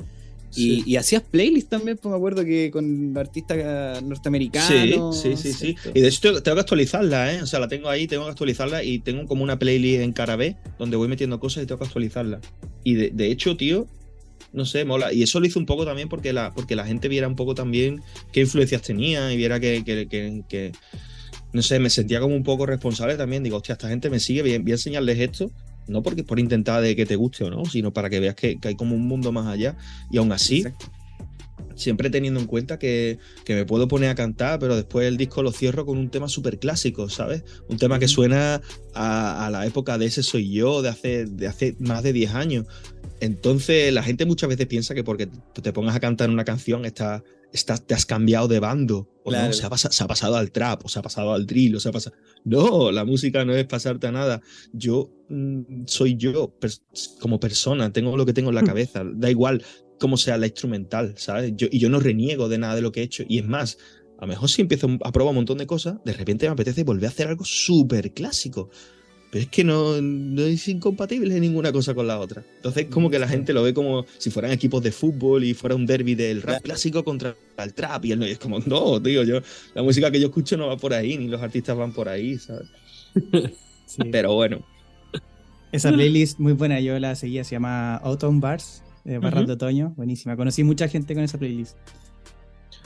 Sí. 0.52 0.84
Y, 0.86 0.94
y 0.94 0.96
hacías 0.96 1.22
playlists 1.24 1.70
también, 1.70 1.98
pues 1.98 2.10
me 2.12 2.18
acuerdo 2.18 2.44
que 2.44 2.72
con 2.72 3.16
artistas 3.18 4.02
norteamericanos. 4.02 5.20
Sí, 5.22 5.36
sí, 5.36 5.54
sí, 5.54 5.54
sí. 5.54 5.76
Y 5.94 6.02
de 6.02 6.08
hecho 6.08 6.42
tengo, 6.42 6.56
que 6.56 6.62
actualizarla, 6.62 7.34
¿eh? 7.36 7.42
O 7.42 7.48
sea, 7.48 7.60
la 7.60 7.68
tengo 7.68 7.90
ahí, 7.90 8.08
tengo 8.08 8.26
que 8.26 8.32
actualizarla 8.32 8.84
y 8.84 9.00
tengo 9.00 9.26
como 9.28 9.44
una 9.44 9.60
playlist 9.60 10.02
en 10.02 10.12
cara 10.14 10.36
B 10.36 10.56
donde 10.78 10.98
voy 10.98 11.08
metiendo 11.08 11.40
cosas 11.40 11.64
y 11.64 11.68
tengo 11.68 11.80
que 11.80 11.86
actualizarla. 11.86 12.40
Y 12.84 12.96
de, 12.96 13.10
de 13.12 13.32
hecho, 13.32 13.56
tío, 13.58 13.86
no 14.52 14.66
sé, 14.66 14.86
mola. 14.86 15.14
Y 15.14 15.22
eso 15.24 15.40
lo 15.40 15.46
hice 15.46 15.60
un 15.60 15.66
poco 15.68 15.86
también 15.86 16.10
porque 16.10 16.34
la, 16.34 16.52
porque 16.54 16.76
la 16.76 16.86
gente 16.86 17.08
viera 17.08 17.28
un 17.28 17.36
poco 17.36 17.54
también 17.54 18.02
qué 18.32 18.42
influencias 18.42 18.82
tenía 18.82 19.32
y 19.32 19.38
viera 19.38 19.60
que, 19.60 19.84
que- 19.84 20.08
que- 20.08 20.44
que- 20.50 20.72
no 21.52 21.62
sé, 21.64 21.80
me 21.80 21.90
sentía 21.90 22.20
como 22.20 22.36
un 22.36 22.44
poco 22.44 22.66
responsable 22.66 23.16
también. 23.16 23.44
Digo, 23.44 23.58
hostia, 23.58 23.74
esta 23.74 23.90
gente 23.90 24.10
me 24.10 24.20
sigue, 24.20 24.42
voy 24.42 24.54
a 24.54 24.56
enseñarles 24.56 25.20
esto. 25.20 25.52
No 25.90 26.04
porque 26.04 26.24
por 26.24 26.40
intentar 26.40 26.82
de 26.82 26.96
que 26.96 27.06
te 27.06 27.16
guste 27.16 27.44
o 27.44 27.50
no, 27.50 27.66
sino 27.66 27.92
para 27.92 28.10
que 28.10 28.20
veas 28.20 28.36
que, 28.36 28.60
que 28.60 28.70
hay 28.70 28.76
como 28.76 28.96
un 28.96 29.08
mundo 29.08 29.32
más 29.32 29.48
allá. 29.48 29.78
Y 30.12 30.18
aún 30.18 30.32
así, 30.32 30.58
Exacto. 30.60 30.92
siempre 31.76 32.10
teniendo 32.10 32.40
en 32.40 32.46
cuenta 32.46 32.80
que, 32.80 33.20
que 33.44 33.56
me 33.56 33.66
puedo 33.66 33.88
poner 33.88 34.10
a 34.10 34.16
cantar, 34.16 34.60
pero 34.60 34.76
después 34.76 35.08
el 35.08 35.18
disco 35.18 35.44
lo 35.44 35.52
cierro 35.52 35.86
con 35.86 35.98
un 35.98 36.10
tema 36.10 36.28
súper 36.28 36.60
clásico, 36.60 37.10
¿sabes? 37.10 37.44
Un 37.68 37.78
tema 37.78 38.00
que 38.00 38.08
suena 38.08 38.62
a, 38.94 39.46
a 39.46 39.50
la 39.50 39.66
época 39.66 39.98
de 39.98 40.06
ese 40.06 40.24
soy 40.24 40.52
yo, 40.52 40.82
de 40.82 40.90
hace, 40.90 41.26
de 41.26 41.48
hace 41.48 41.76
más 41.80 42.04
de 42.04 42.14
10 42.14 42.34
años. 42.36 42.66
Entonces, 43.22 43.94
la 43.94 44.04
gente 44.04 44.26
muchas 44.26 44.50
veces 44.50 44.68
piensa 44.68 44.96
que 44.96 45.04
porque 45.04 45.28
te 45.28 45.74
pongas 45.74 45.96
a 45.96 46.00
cantar 46.00 46.30
una 46.30 46.46
canción, 46.46 46.86
está, 46.86 47.24
estás- 47.54 47.86
te 47.86 47.94
has 47.94 48.06
cambiado 48.06 48.48
de 48.48 48.60
bando. 48.60 49.10
O 49.24 49.30
Claro. 49.32 49.48
no, 49.48 49.54
se 49.54 49.66
ha, 49.66 49.78
se 49.78 50.04
ha 50.04 50.08
pasado 50.08 50.36
al 50.38 50.52
trap, 50.52 50.86
o 50.86 50.90
se 50.90 50.98
ha 51.00 51.02
pasado 51.02 51.34
al 51.34 51.46
drill, 51.46 51.76
o 51.76 51.80
se 51.80 51.90
ha 51.90 51.92
pasado. 51.92 52.16
No, 52.46 52.92
la 52.92 53.06
música 53.06 53.46
no 53.46 53.54
es 53.56 53.66
pasarte 53.66 54.08
a 54.08 54.12
nada. 54.12 54.42
Yo 54.74 55.12
mm, 55.30 55.84
soy 55.86 56.16
yo 56.16 56.58
pers- 56.60 56.82
como 57.20 57.40
persona, 57.40 57.92
tengo 57.94 58.18
lo 58.18 58.26
que 58.26 58.34
tengo 58.34 58.50
en 58.50 58.56
la 58.56 58.64
cabeza. 58.64 59.04
Da 59.14 59.30
igual 59.30 59.64
cómo 60.00 60.18
sea 60.18 60.38
la 60.38 60.48
instrumental, 60.48 61.14
¿sabes? 61.18 61.54
Yo, 61.56 61.68
y 61.72 61.78
yo 61.80 61.90
no 61.90 62.00
reniego 62.00 62.50
de 62.50 62.58
nada 62.58 62.76
de 62.76 62.82
lo 62.82 62.92
que 62.92 63.02
he 63.02 63.04
hecho. 63.04 63.24
Y 63.28 63.38
es 63.40 63.46
más, 63.46 63.78
a 64.18 64.22
lo 64.22 64.28
mejor 64.28 64.50
si 64.50 64.62
empiezo 64.62 64.88
a 65.04 65.12
probar 65.12 65.32
un 65.32 65.36
montón 65.36 65.58
de 65.60 65.68
cosas, 65.68 65.98
de 66.06 66.14
repente 66.14 66.46
me 66.48 66.54
apetece 66.54 66.84
volver 66.84 67.06
a 67.06 67.10
hacer 67.10 67.28
algo 67.28 67.46
súper 67.46 68.14
clásico. 68.14 68.70
Pero 69.32 69.44
es 69.44 69.50
que 69.50 69.64
no, 69.64 70.02
no 70.02 70.42
es 70.42 70.68
incompatible 70.68 71.40
ninguna 71.40 71.72
cosa 71.72 71.94
con 71.94 72.08
la 72.08 72.20
otra. 72.20 72.44
Entonces, 72.56 72.88
como 72.88 73.12
que 73.12 73.20
la 73.20 73.28
gente 73.28 73.54
lo 73.54 73.62
ve 73.62 73.76
como 73.76 74.06
si 74.18 74.32
fueran 74.32 74.52
equipos 74.52 74.82
de 74.82 74.92
fútbol 74.92 75.44
y 75.44 75.54
fuera 75.54 75.76
un 75.76 75.86
derby 75.86 76.16
del 76.16 76.42
rap 76.42 76.64
clásico 76.64 77.04
contra 77.04 77.36
el 77.60 77.74
trap. 77.76 78.06
Y 78.06 78.12
él 78.14 78.20
no- 78.20 78.28
y 78.28 78.32
es 78.32 78.40
como, 78.40 78.58
no, 78.66 79.00
tío, 79.02 79.24
yo, 79.24 79.40
la 79.76 79.84
música 79.84 80.10
que 80.10 80.20
yo 80.20 80.28
escucho 80.28 80.58
no 80.58 80.68
va 80.68 80.78
por 80.78 80.94
ahí, 80.96 81.16
ni 81.18 81.28
los 81.28 81.42
artistas 81.42 81.78
van 81.78 81.94
por 81.94 82.10
ahí, 82.10 82.38
¿sabes? 82.40 82.68
Sí. 83.86 84.04
Pero 84.12 84.34
bueno, 84.36 84.64
Esa 85.72 85.92
playlist 85.92 86.38
muy 86.40 86.54
buena, 86.54 86.80
yo 86.80 86.98
la 87.00 87.16
seguía, 87.16 87.44
se 87.44 87.52
llama 87.56 87.96
Autumn 87.98 88.40
Bars, 88.40 88.84
Barras 89.04 89.34
Ujú. 89.42 89.48
de 89.48 89.54
Otoño, 89.54 89.94
buenísima. 89.98 90.36
Conocí 90.36 90.64
mucha 90.64 90.88
gente 90.88 91.14
con 91.16 91.24
esa 91.24 91.38
playlist. 91.40 91.76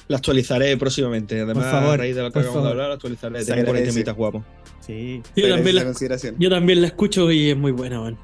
La 0.08 0.18
actualizaré 0.18 0.76
próximamente. 0.78 1.39
Además, 1.39 1.72
favor, 1.72 1.93
a 1.93 1.97
raíz 1.97 2.16
de 2.16 2.22
lo 2.22 2.28
que 2.30 2.34
por 2.34 2.41
acabamos 2.41 2.64
de 2.64 2.70
favor. 2.70 2.72
hablar, 2.72 2.88
la 2.89 2.95
actualizaré. 2.95 3.45
Tengo 3.45 3.66
por 3.66 3.76
ahí 3.76 3.84
temitas 3.84 4.16
guapos. 4.16 4.43
Sí, 4.82 5.22
Yo 5.36 5.49
también, 5.49 5.76
la, 5.78 5.86
consideración. 5.86 6.36
yo 6.38 6.49
también 6.49 6.82
la 6.82 6.88
escucho 6.88 7.32
y 7.32 7.49
es 7.51 7.58
muy 7.58 7.72
buena, 7.72 8.01
man. 8.01 8.18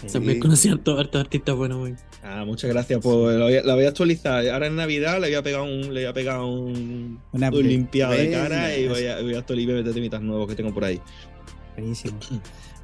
sí. 0.00 0.06
También 0.12 0.38
conocí 0.38 0.68
a 0.68 0.72
hartos 0.72 1.16
artistas 1.16 1.54
buenos, 1.56 1.80
man. 1.80 1.96
Ah, 2.22 2.44
muchas 2.44 2.70
gracias. 2.70 3.00
Pues 3.02 3.36
la 3.36 3.44
voy, 3.44 3.56
a, 3.56 3.62
la 3.62 3.74
voy 3.74 3.84
a 3.84 3.88
actualizar. 3.88 4.48
Ahora 4.48 4.66
en 4.66 4.76
Navidad 4.76 5.20
le 5.20 5.28
voy 5.28 5.34
a 5.34 5.42
pegar 5.42 5.60
un, 5.62 5.80
le 5.94 6.00
voy 6.00 6.04
a 6.04 6.12
pegar 6.12 6.40
un, 6.40 7.20
Una 7.32 7.50
un 7.50 7.68
limpiado 7.68 8.12
de 8.14 8.30
cara 8.30 8.76
y 8.76 8.88
voy 8.88 9.06
a, 9.06 9.20
voy 9.20 9.34
a 9.34 9.38
actualizar 9.38 9.74
y 9.74 9.78
meter 9.78 9.94
temitas 9.94 10.20
nuevos 10.22 10.48
que 10.48 10.54
tengo 10.54 10.72
por 10.74 10.84
ahí. 10.84 11.00
Buenísimo. 11.76 12.18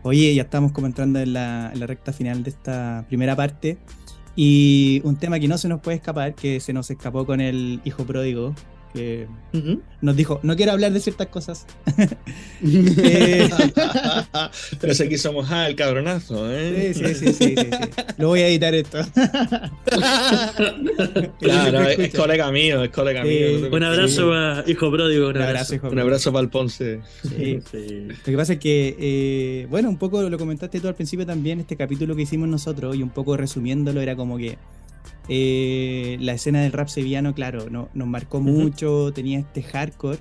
Oye, 0.05 0.35
ya 0.35 0.43
estamos 0.43 0.73
como 0.73 0.87
entrando 0.87 1.21
en 1.21 1.33
la, 1.33 1.71
en 1.73 1.81
la 1.81 1.87
recta 1.87 2.13
final 2.13 2.43
de 2.43 2.51
esta 2.51 3.05
primera 3.09 3.35
parte. 3.37 3.79
Y 4.35 5.03
un 5.05 5.17
tema 5.17 5.39
que 5.39 5.49
no 5.49 5.59
se 5.59 5.69
nos 5.69 5.81
puede 5.81 5.99
escapar, 5.99 6.35
que 6.35 6.61
se 6.61 6.73
nos 6.73 6.91
escapó 6.91 7.27
con 7.27 7.41
el 7.41 7.81
hijo 7.85 8.05
pródigo, 8.05 8.55
que 8.93 9.27
nos 10.01 10.17
dijo, 10.17 10.41
no 10.43 10.57
quiero 10.57 10.73
hablar 10.73 10.93
de 10.93 11.01
ciertas 11.01 11.29
cosas. 11.29 11.67
Eh, 12.65 13.51
Pero 14.81 14.95
sé 14.95 15.09
que 15.09 15.19
somos 15.19 15.51
ah, 15.51 15.67
el 15.69 15.75
cabronazo, 15.75 16.51
¿eh? 16.53 16.93
sí, 16.95 17.05
sí, 17.05 17.15
sí, 17.15 17.33
sí, 17.33 17.55
sí, 17.57 17.57
sí. 17.57 17.71
Lo 18.19 18.29
voy 18.29 18.41
a 18.41 18.49
editar 18.49 18.73
esto. 18.75 18.99
Claro, 21.41 21.83
es, 21.89 22.15
colega 22.15 22.51
mío, 22.53 22.83
es 22.85 22.91
colega 22.91 23.23
Sí. 23.23 23.29
mío. 23.29 23.69
Un 23.73 23.83
abrazo 23.83 24.33
a 24.33 24.65
Hijo 24.67 24.91
Pródigo, 24.91 25.29
un 25.29 25.37
Un 25.37 25.43
abrazo. 25.43 25.49
abrazo, 25.53 25.75
hijo 25.75 25.89
Un 25.89 25.99
abrazo 25.99 26.33
para 26.33 26.43
el 26.45 26.49
Ponce. 26.51 27.01
Sí. 27.23 27.61
Lo 28.09 28.15
que 28.25 28.37
pasa 28.37 28.53
es 28.55 28.59
que, 28.59 28.97
eh, 28.99 29.67
bueno, 29.71 29.89
un 29.89 29.97
poco 29.99 30.23
lo 30.29 30.39
comentaste 30.39 30.81
tú 30.81 30.89
al 30.89 30.95
principio 30.95 31.27
también, 31.27 31.61
este 31.61 31.77
capítulo 31.77 32.15
que 32.17 32.23
hicimos 32.23 32.49
nosotros, 32.49 32.97
y 32.97 33.03
un 33.03 33.11
poco 33.11 33.37
resumiéndolo, 33.37 34.01
era 34.01 34.15
como 34.17 34.39
que 34.39 34.57
eh, 35.29 36.17
la 36.21 36.33
escena 36.33 36.63
del 36.63 36.73
rap 36.73 36.89
sevillano, 36.89 37.35
claro, 37.35 37.71
no, 37.71 37.89
nos 37.95 38.09
marcó 38.09 38.41
mucho, 38.41 39.13
tenía 39.13 39.39
este 39.39 39.63
hardcore, 39.63 40.19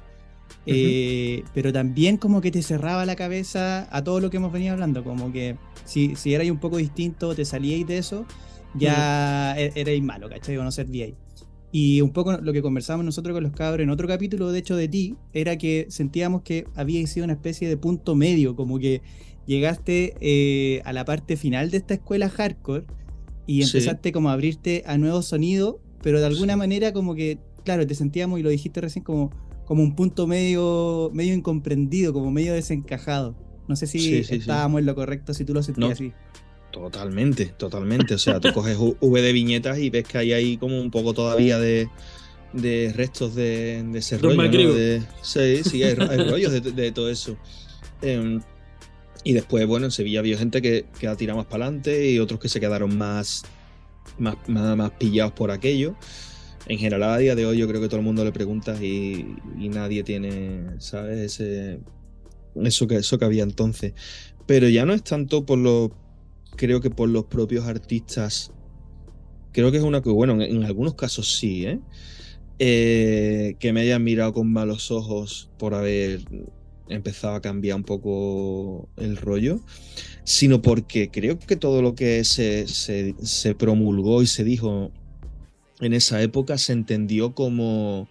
eh, 0.66 1.44
pero 1.54 1.74
también 1.74 2.18
como 2.18 2.42
que 2.42 2.52
te 2.52 2.62
cerraba 2.62 3.06
la 3.06 3.16
cabeza 3.16 3.88
a 3.96 4.04
todo 4.04 4.20
lo 4.20 4.30
que 4.30 4.38
hemos 4.38 4.52
venido 4.52 4.74
hablando, 4.74 5.04
como 5.04 5.32
que 5.32 5.56
si, 5.86 6.16
si 6.16 6.34
erais 6.34 6.52
un 6.52 6.60
poco 6.60 6.78
distinto, 6.78 7.34
te 7.36 7.46
salíais 7.46 7.88
de 7.88 7.98
eso, 7.98 8.26
ya 8.76 9.56
e- 9.58 9.72
erais 9.76 10.02
malo, 10.04 10.30
¿cachai? 10.30 10.58
O 10.58 10.64
no 10.64 10.72
servíais. 10.72 11.16
Y 11.72 12.02
un 12.02 12.12
poco 12.12 12.34
lo 12.34 12.54
que 12.54 12.62
conversábamos 12.62 13.06
nosotros 13.06 13.34
con 13.34 13.44
los 13.44 13.54
cabros 13.54 13.84
en 13.84 13.90
otro 13.90 14.08
capítulo, 14.08 14.52
de 14.52 14.60
hecho, 14.60 14.76
de 14.76 14.88
ti, 14.88 15.16
era 15.34 15.58
que 15.58 15.88
sentíamos 15.90 16.42
que 16.42 16.68
había 16.76 17.06
sido 17.08 17.24
una 17.24 17.34
especie 17.34 17.70
de 17.70 17.78
punto 17.78 18.14
medio, 18.16 18.56
como 18.56 18.78
que 18.78 19.02
llegaste 19.48 20.16
eh, 20.20 20.82
a 20.86 20.94
la 20.94 21.06
parte 21.06 21.38
final 21.38 21.72
de 21.72 21.78
esta 21.78 21.94
escuela 21.96 22.30
hardcore 22.30 22.86
y 23.48 23.64
Sí. 23.64 23.78
empezaste 23.78 24.12
como 24.12 24.30
a 24.30 24.34
abrirte 24.34 24.84
a 24.86 24.98
nuevos 24.98 25.26
sonidos, 25.28 25.76
pero 26.02 26.20
de 26.20 26.26
alguna 26.28 26.54
Sí. 26.54 26.60
manera 26.60 26.94
como 26.94 27.16
que, 27.16 27.40
claro, 27.66 27.86
te 27.88 27.96
sentíamos, 27.96 28.40
y 28.40 28.44
lo 28.44 28.50
dijiste 28.50 28.82
recién, 28.82 29.04
como, 29.04 29.32
como 29.66 29.84
un 29.84 29.96
punto 29.96 30.28
medio, 30.28 31.10
medio 31.14 31.34
incomprendido, 31.34 32.14
como 32.14 32.32
medio 32.32 32.54
desencajado. 32.54 33.36
No 33.68 33.76
sé 33.76 33.88
si 33.88 34.00
Sí, 34.00 34.18
sí, 34.18 34.24
sí. 34.24 34.36
estábamos 34.36 34.80
en 34.80 34.86
lo 34.86 34.96
correcto, 34.96 35.34
si 35.34 35.46
tú 35.46 35.54
lo 35.54 35.64
sentías 35.64 35.88
No. 35.90 35.94
así. 35.94 36.14
Totalmente, 36.72 37.48
totalmente. 37.58 38.14
O 38.14 38.18
sea, 38.18 38.40
tú 38.40 38.54
coges 38.54 38.78
V 38.78 39.22
de 39.22 39.34
viñetas 39.34 39.78
y 39.80 39.90
ves 39.90 40.06
que 40.08 40.18
hay 40.18 40.34
ahí 40.34 40.58
como 40.58 40.80
un 40.80 40.90
poco 40.90 41.14
todavía 41.14 41.60
de, 41.60 41.90
de 42.54 42.94
restos 42.96 43.36
de, 43.36 43.84
de 43.92 44.00
ese 44.00 44.18
Don 44.18 44.38
rollo. 44.38 44.70
¿no? 44.70 44.74
De- 44.74 45.02
sí, 45.22 45.64
sí, 45.70 45.84
hay, 45.84 45.96
hay 46.10 46.30
rollos 46.30 46.52
de, 46.54 46.62
de 46.62 46.92
todo 46.92 47.10
eso. 47.10 47.36
Em, 48.02 48.42
y 49.24 49.34
después, 49.34 49.66
bueno, 49.68 49.86
en 49.86 49.92
Sevilla 49.92 50.20
había 50.20 50.38
gente 50.38 50.62
que, 50.62 50.86
que 51.00 51.08
ha 51.08 51.16
tirado 51.16 51.38
más 51.38 51.46
para 51.46 51.66
adelante 51.66 52.12
y 52.12 52.20
otros 52.20 52.40
que 52.40 52.50
se 52.50 52.60
quedaron 52.60 52.98
más, 52.98 53.44
más, 54.18 54.38
más, 54.48 54.92
pillados 54.92 55.34
por 55.34 55.52
aquello. 55.52 55.96
En 56.68 56.78
general, 56.78 57.04
a 57.04 57.18
día 57.18 57.36
de 57.36 57.46
hoy, 57.46 57.58
yo 57.58 57.68
creo 57.68 57.82
que 57.82 57.88
todo 57.88 57.98
el 57.98 58.06
mundo 58.06 58.24
le 58.24 58.32
pregunta 58.32 58.76
y, 58.84 59.36
nadie 59.58 60.04
tiene, 60.04 60.80
¿sabes? 60.80 61.20
Ese, 61.20 61.80
eso, 62.56 62.88
que, 62.88 62.98
eso 62.98 63.18
que 63.18 63.26
había 63.26 63.44
entonces. 63.44 63.94
Pero 64.46 64.70
ya 64.70 64.86
no 64.86 64.94
es 64.94 65.04
tanto 65.04 65.46
por 65.46 65.58
los 65.58 65.92
creo 66.56 66.82
que 66.82 66.90
por 66.90 67.10
los 67.10 67.26
propios 67.26 67.66
artistas. 67.66 68.52
Creo 69.52 69.72
que 69.72 69.78
es 69.78 69.84
una 69.84 70.02
que, 70.02 70.10
bueno, 70.10 70.34
en, 70.34 70.42
en 70.42 70.64
algunos 70.64 70.96
casos 70.96 71.38
sí, 71.38 71.66
¿eh? 71.66 71.80
Eh, 72.64 73.56
que 73.58 73.74
me 73.74 73.82
hayan 73.82 74.04
mirado 74.04 74.34
con 74.34 74.54
malos 74.54 74.92
ojos 74.92 75.50
por 75.58 75.74
haber 75.74 76.22
empezado 76.92 77.36
a 77.36 77.42
cambiar 77.42 77.78
un 77.78 77.84
poco 77.84 78.90
el 78.98 79.18
rollo, 79.18 79.62
sino 80.24 80.62
porque 80.62 81.10
creo 81.10 81.40
que 81.40 81.56
todo 81.56 81.82
lo 81.82 81.96
que 81.96 82.24
se, 82.24 82.68
se, 82.68 83.16
se 83.22 83.56
promulgó 83.56 84.22
y 84.22 84.28
se 84.28 84.44
dijo 84.44 84.92
en 85.82 85.94
esa 85.94 86.22
época 86.22 86.58
se 86.58 86.74
entendió 86.74 87.34
como, 87.34 88.08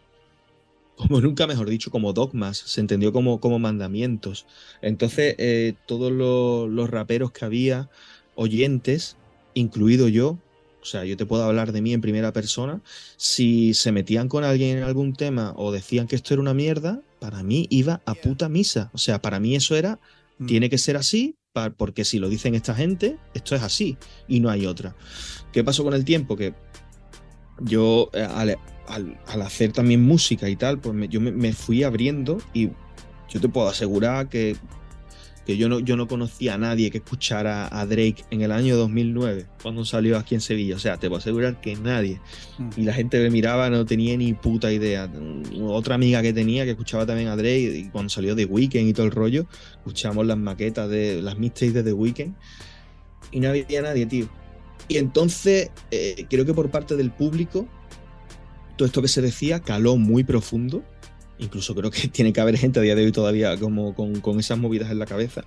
como 0.96 1.20
nunca 1.20 1.46
mejor 1.46 1.70
dicho, 1.70 1.90
como 1.90 2.12
dogmas, 2.12 2.58
se 2.58 2.80
entendió 2.80 3.12
como, 3.12 3.40
como 3.40 3.58
mandamientos. 3.58 4.46
Entonces, 4.82 5.36
eh, 5.38 5.74
todos 5.86 6.12
los, 6.12 6.68
los 6.68 6.90
raperos 6.90 7.30
que 7.30 7.44
había, 7.44 7.88
oyentes, 8.34 9.16
incluido 9.54 10.08
yo, 10.08 10.38
o 10.82 10.84
sea, 10.84 11.04
yo 11.04 11.16
te 11.16 11.26
puedo 11.26 11.44
hablar 11.44 11.72
de 11.72 11.82
mí 11.82 11.92
en 11.92 12.00
primera 12.00 12.32
persona, 12.32 12.80
si 13.16 13.74
se 13.74 13.92
metían 13.92 14.28
con 14.28 14.44
alguien 14.44 14.78
en 14.78 14.84
algún 14.84 15.14
tema 15.14 15.54
o 15.56 15.72
decían 15.72 16.06
que 16.06 16.16
esto 16.16 16.34
era 16.34 16.40
una 16.40 16.54
mierda, 16.54 17.02
para 17.20 17.42
mí 17.42 17.66
iba 17.70 18.00
a 18.06 18.14
puta 18.14 18.48
misa. 18.48 18.90
O 18.94 18.98
sea, 18.98 19.20
para 19.22 19.38
mí 19.40 19.54
eso 19.54 19.76
era, 19.76 19.98
Mm. 20.38 20.46
tiene 20.46 20.70
que 20.70 20.78
ser 20.78 20.96
así, 20.96 21.36
porque 21.76 22.04
si 22.04 22.18
lo 22.18 22.28
dicen 22.28 22.54
esta 22.54 22.74
gente, 22.74 23.18
esto 23.34 23.54
es 23.54 23.62
así 23.62 23.96
y 24.26 24.40
no 24.40 24.48
hay 24.50 24.66
otra. 24.66 24.94
¿Qué 25.52 25.62
pasó 25.62 25.84
con 25.84 25.92
el 25.94 26.04
tiempo? 26.04 26.36
Que 26.36 26.54
yo, 27.60 28.08
eh, 28.14 28.22
al, 28.22 28.56
al- 28.88 29.20
al 29.26 29.42
hacer 29.42 29.72
también 29.72 30.02
música 30.02 30.48
y 30.48 30.56
tal, 30.56 30.78
pues 30.78 30.94
me- 30.94 31.08
yo 31.08 31.20
me, 31.20 31.30
me 31.32 31.52
fui 31.52 31.82
abriendo 31.82 32.38
y 32.54 32.68
yo 33.28 33.40
te 33.40 33.48
puedo 33.48 33.68
asegurar 33.68 34.28
que 34.28 34.56
que 35.46 35.56
yo 35.56 35.68
no, 35.68 35.80
yo 35.80 35.96
no 35.96 36.06
conocía 36.06 36.54
a 36.54 36.58
nadie 36.58 36.90
que 36.90 36.98
escuchara 36.98 37.68
a 37.70 37.86
Drake 37.86 38.24
en 38.30 38.42
el 38.42 38.52
año 38.52 38.76
2009, 38.76 39.46
cuando 39.62 39.84
salió 39.84 40.18
aquí 40.18 40.34
en 40.34 40.40
Sevilla. 40.40 40.76
O 40.76 40.78
sea, 40.78 40.96
te 40.96 41.08
puedo 41.08 41.18
asegurar 41.18 41.60
que 41.60 41.76
nadie. 41.76 42.20
Y 42.76 42.82
la 42.82 42.92
gente 42.92 43.18
me 43.20 43.30
miraba, 43.30 43.70
no 43.70 43.84
tenía 43.84 44.16
ni 44.16 44.32
puta 44.34 44.72
idea. 44.72 45.10
Otra 45.62 45.94
amiga 45.94 46.22
que 46.22 46.32
tenía 46.32 46.64
que 46.64 46.72
escuchaba 46.72 47.06
también 47.06 47.28
a 47.28 47.36
Drake, 47.36 47.78
y 47.78 47.88
cuando 47.88 48.10
salió 48.10 48.36
The 48.36 48.44
Weeknd 48.44 48.88
y 48.88 48.92
todo 48.92 49.06
el 49.06 49.12
rollo, 49.12 49.46
escuchamos 49.78 50.26
las 50.26 50.38
maquetas 50.38 50.88
de 50.88 51.22
las 51.22 51.38
mixtapes 51.38 51.74
de 51.74 51.82
The 51.82 51.92
Weeknd. 51.92 52.34
Y 53.32 53.40
no 53.40 53.48
había 53.50 53.82
nadie, 53.82 54.06
tío. 54.06 54.28
Y 54.88 54.98
entonces, 54.98 55.70
eh, 55.90 56.26
creo 56.28 56.44
que 56.44 56.52
por 56.52 56.70
parte 56.70 56.96
del 56.96 57.10
público, 57.10 57.66
todo 58.76 58.86
esto 58.86 59.02
que 59.02 59.08
se 59.08 59.22
decía 59.22 59.60
caló 59.60 59.96
muy 59.96 60.24
profundo. 60.24 60.82
Incluso 61.40 61.74
creo 61.74 61.90
que 61.90 62.08
tiene 62.12 62.32
que 62.32 62.40
haber 62.40 62.56
gente 62.56 62.78
a 62.78 62.82
día 62.82 62.94
de 62.94 63.04
hoy 63.04 63.12
todavía 63.12 63.56
como 63.58 63.94
con, 63.94 64.20
con 64.20 64.38
esas 64.38 64.58
movidas 64.58 64.90
en 64.90 64.98
la 64.98 65.06
cabeza. 65.06 65.42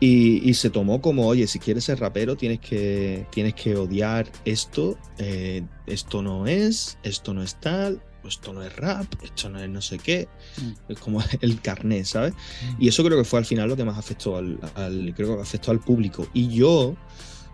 Y, 0.00 0.48
y 0.48 0.54
se 0.54 0.68
tomó 0.70 1.00
como, 1.00 1.26
oye, 1.26 1.46
si 1.46 1.58
quieres 1.58 1.84
ser 1.84 2.00
rapero 2.00 2.36
tienes 2.36 2.60
que, 2.60 3.26
tienes 3.30 3.54
que 3.54 3.76
odiar 3.76 4.30
esto, 4.44 4.98
eh, 5.18 5.62
esto 5.86 6.22
no 6.22 6.46
es, 6.46 6.98
esto 7.02 7.32
no 7.32 7.42
es 7.42 7.58
tal, 7.60 8.02
esto 8.26 8.52
no 8.52 8.62
es 8.62 8.74
rap, 8.76 9.06
esto 9.22 9.48
no 9.48 9.58
es 9.62 9.68
no 9.70 9.80
sé 9.80 9.98
qué. 9.98 10.28
Mm. 10.60 10.92
Es 10.92 10.98
como 10.98 11.22
el 11.40 11.60
carnet, 11.60 12.04
¿sabes? 12.04 12.34
Y 12.78 12.88
eso 12.88 13.04
creo 13.04 13.16
que 13.16 13.24
fue 13.24 13.38
al 13.38 13.44
final 13.46 13.68
lo 13.68 13.76
que 13.76 13.84
más 13.84 13.96
afectó 13.98 14.36
al, 14.36 14.58
al- 14.74 15.12
creo 15.16 15.36
que 15.36 15.42
afectó 15.42 15.70
al 15.70 15.80
público. 15.80 16.26
Y 16.34 16.48
yo 16.48 16.94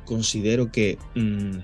considero 0.04 0.72
que 0.72 0.98
mm, 1.14 1.58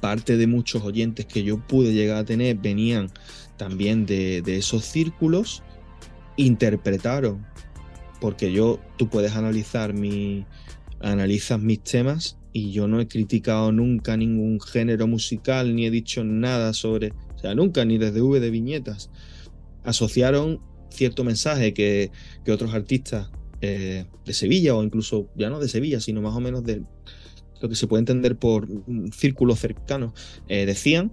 parte 0.00 0.36
de 0.36 0.46
muchos 0.46 0.82
oyentes 0.82 1.26
que 1.26 1.42
yo 1.42 1.58
pude 1.58 1.92
llegar 1.92 2.18
a 2.18 2.24
tener 2.24 2.56
venían 2.56 3.10
también 3.56 4.06
de, 4.06 4.42
de 4.42 4.56
esos 4.56 4.84
círculos, 4.84 5.62
interpretaron, 6.36 7.46
porque 8.20 8.52
yo, 8.52 8.80
tú 8.96 9.08
puedes 9.08 9.34
analizar 9.36 9.94
mi, 9.94 10.46
analizas 11.00 11.60
mis 11.60 11.82
temas 11.82 12.38
y 12.52 12.72
yo 12.72 12.86
no 12.86 13.00
he 13.00 13.08
criticado 13.08 13.72
nunca 13.72 14.16
ningún 14.16 14.60
género 14.60 15.06
musical 15.06 15.74
ni 15.74 15.86
he 15.86 15.90
dicho 15.90 16.22
nada 16.24 16.74
sobre, 16.74 17.12
o 17.34 17.38
sea, 17.38 17.54
nunca, 17.54 17.84
ni 17.84 17.98
desde 17.98 18.22
V 18.22 18.40
de 18.40 18.50
viñetas. 18.50 19.10
Asociaron 19.84 20.60
cierto 20.90 21.24
mensaje 21.24 21.72
que, 21.72 22.10
que 22.44 22.52
otros 22.52 22.74
artistas 22.74 23.30
eh, 23.60 24.06
de 24.24 24.32
Sevilla 24.32 24.74
o 24.74 24.82
incluso 24.82 25.28
ya 25.34 25.50
no 25.50 25.58
de 25.58 25.68
Sevilla, 25.68 26.00
sino 26.00 26.20
más 26.20 26.34
o 26.34 26.40
menos 26.40 26.64
de 26.64 26.82
lo 27.60 27.68
que 27.68 27.74
se 27.74 27.86
puede 27.86 28.00
entender 28.00 28.36
por 28.36 28.68
mm, 28.68 29.12
círculos 29.12 29.60
cercanos, 29.60 30.12
eh, 30.48 30.66
decían 30.66 31.12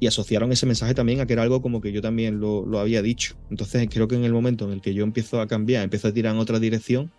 y 0.00 0.06
asociaron 0.06 0.52
ese 0.52 0.66
mensaje 0.66 0.94
también 0.94 1.20
a 1.20 1.26
que 1.26 1.32
era 1.32 1.42
algo 1.42 1.60
como 1.60 1.80
que 1.80 1.92
yo 1.92 2.00
también 2.00 2.40
lo, 2.40 2.64
lo 2.64 2.78
había 2.78 3.02
dicho. 3.02 3.36
Entonces 3.50 3.88
creo 3.90 4.06
que 4.06 4.14
en 4.14 4.24
el 4.24 4.32
momento 4.32 4.64
en 4.64 4.72
el 4.72 4.80
que 4.80 4.94
yo 4.94 5.02
empiezo 5.04 5.40
a 5.40 5.48
cambiar, 5.48 5.84
empiezo 5.84 6.08
a 6.08 6.12
tirar 6.12 6.34
en 6.34 6.40
otra 6.40 6.58
dirección, 6.58 7.12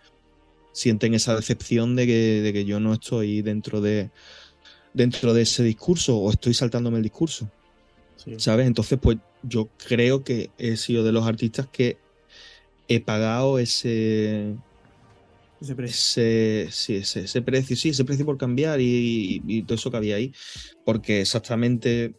sienten 0.72 1.14
esa 1.14 1.36
decepción 1.36 1.96
de 1.96 2.08
que, 2.08 2.42
de 2.42 2.54
que 2.54 2.66
yo 2.66 2.80
no 2.80 2.94
estoy 2.94 3.42
dentro 3.42 3.82
de, 3.82 4.12
dentro 4.94 5.34
de 5.34 5.42
ese 5.42 5.64
discurso 5.64 6.18
o 6.18 6.32
estoy 6.32 6.54
saltándome 6.54 6.98
el 6.98 7.04
discurso. 7.04 7.52
Sí. 8.16 8.36
¿Sabes? 8.38 8.68
Entonces, 8.68 9.00
pues 9.02 9.18
yo 9.44 9.70
creo 9.88 10.24
que 10.24 10.52
he 10.58 10.78
sido 10.78 11.04
de 11.04 11.12
los 11.12 11.26
artistas 11.26 11.68
que 11.68 11.98
he 12.88 13.00
pagado 13.00 13.60
ese, 13.60 14.56
Ese 15.62 15.76
precio. 15.76 15.96
ese, 15.96 16.68
sí, 16.72 16.96
ese, 16.96 17.22
ese 17.22 17.42
precio, 17.42 17.76
sí, 17.76 17.90
ese 17.90 18.04
precio 18.04 18.26
por 18.26 18.38
cambiar 18.38 18.82
y, 18.82 19.42
y 19.48 19.64
todo 19.64 19.76
eso 19.76 19.92
que 19.92 19.98
había 19.98 20.16
ahí. 20.16 20.34
Porque 20.86 21.22
exactamente 21.22 22.14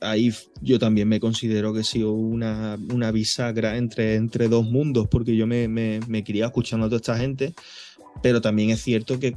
ahí 0.00 0.32
yo 0.60 0.78
también 0.78 1.08
me 1.08 1.20
considero 1.20 1.72
que 1.72 1.80
he 1.80 1.84
sido 1.84 2.12
una, 2.12 2.78
una 2.92 3.10
bisagra 3.10 3.76
entre, 3.76 4.14
entre 4.14 4.48
dos 4.48 4.68
mundos, 4.68 5.08
porque 5.10 5.36
yo 5.36 5.46
me, 5.46 5.68
me, 5.68 6.00
me 6.08 6.24
crié 6.24 6.44
escuchando 6.44 6.86
a 6.86 6.88
toda 6.88 6.98
esta 6.98 7.18
gente, 7.18 7.54
pero 8.22 8.40
también 8.40 8.70
es 8.70 8.82
cierto 8.82 9.18
que 9.18 9.36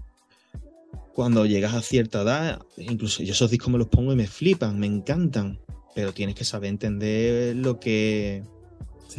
cuando 1.14 1.46
llegas 1.46 1.74
a 1.74 1.82
cierta 1.82 2.22
edad, 2.22 2.62
incluso 2.78 3.24
yo 3.24 3.34
esos 3.34 3.52
discos 3.52 3.72
me 3.72 3.78
los 3.78 3.88
pongo 3.88 4.14
y 4.14 4.16
me 4.16 4.28
flipan, 4.28 4.80
me 4.80 4.88
encantan, 4.88 5.60
pero 5.94 6.14
tienes 6.14 6.36
que 6.36 6.46
saber 6.46 6.70
entender 6.70 7.56
lo 7.56 7.80
que, 7.80 8.44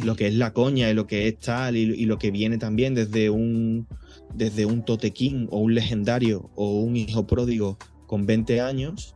lo 0.03 0.15
que 0.15 0.27
es 0.27 0.33
la 0.33 0.53
coña 0.53 0.89
y 0.89 0.93
lo 0.93 1.05
que 1.05 1.27
es 1.27 1.39
tal 1.39 1.77
y, 1.77 1.81
y 1.81 2.05
lo 2.05 2.17
que 2.17 2.31
viene 2.31 2.57
también 2.57 2.95
desde 2.95 3.29
un 3.29 3.87
desde 4.33 4.65
un 4.65 4.83
totequín 4.83 5.47
o 5.51 5.59
un 5.59 5.75
legendario 5.75 6.49
o 6.55 6.79
un 6.79 6.97
hijo 6.97 7.27
pródigo 7.27 7.77
con 8.07 8.25
20 8.25 8.61
años 8.61 9.15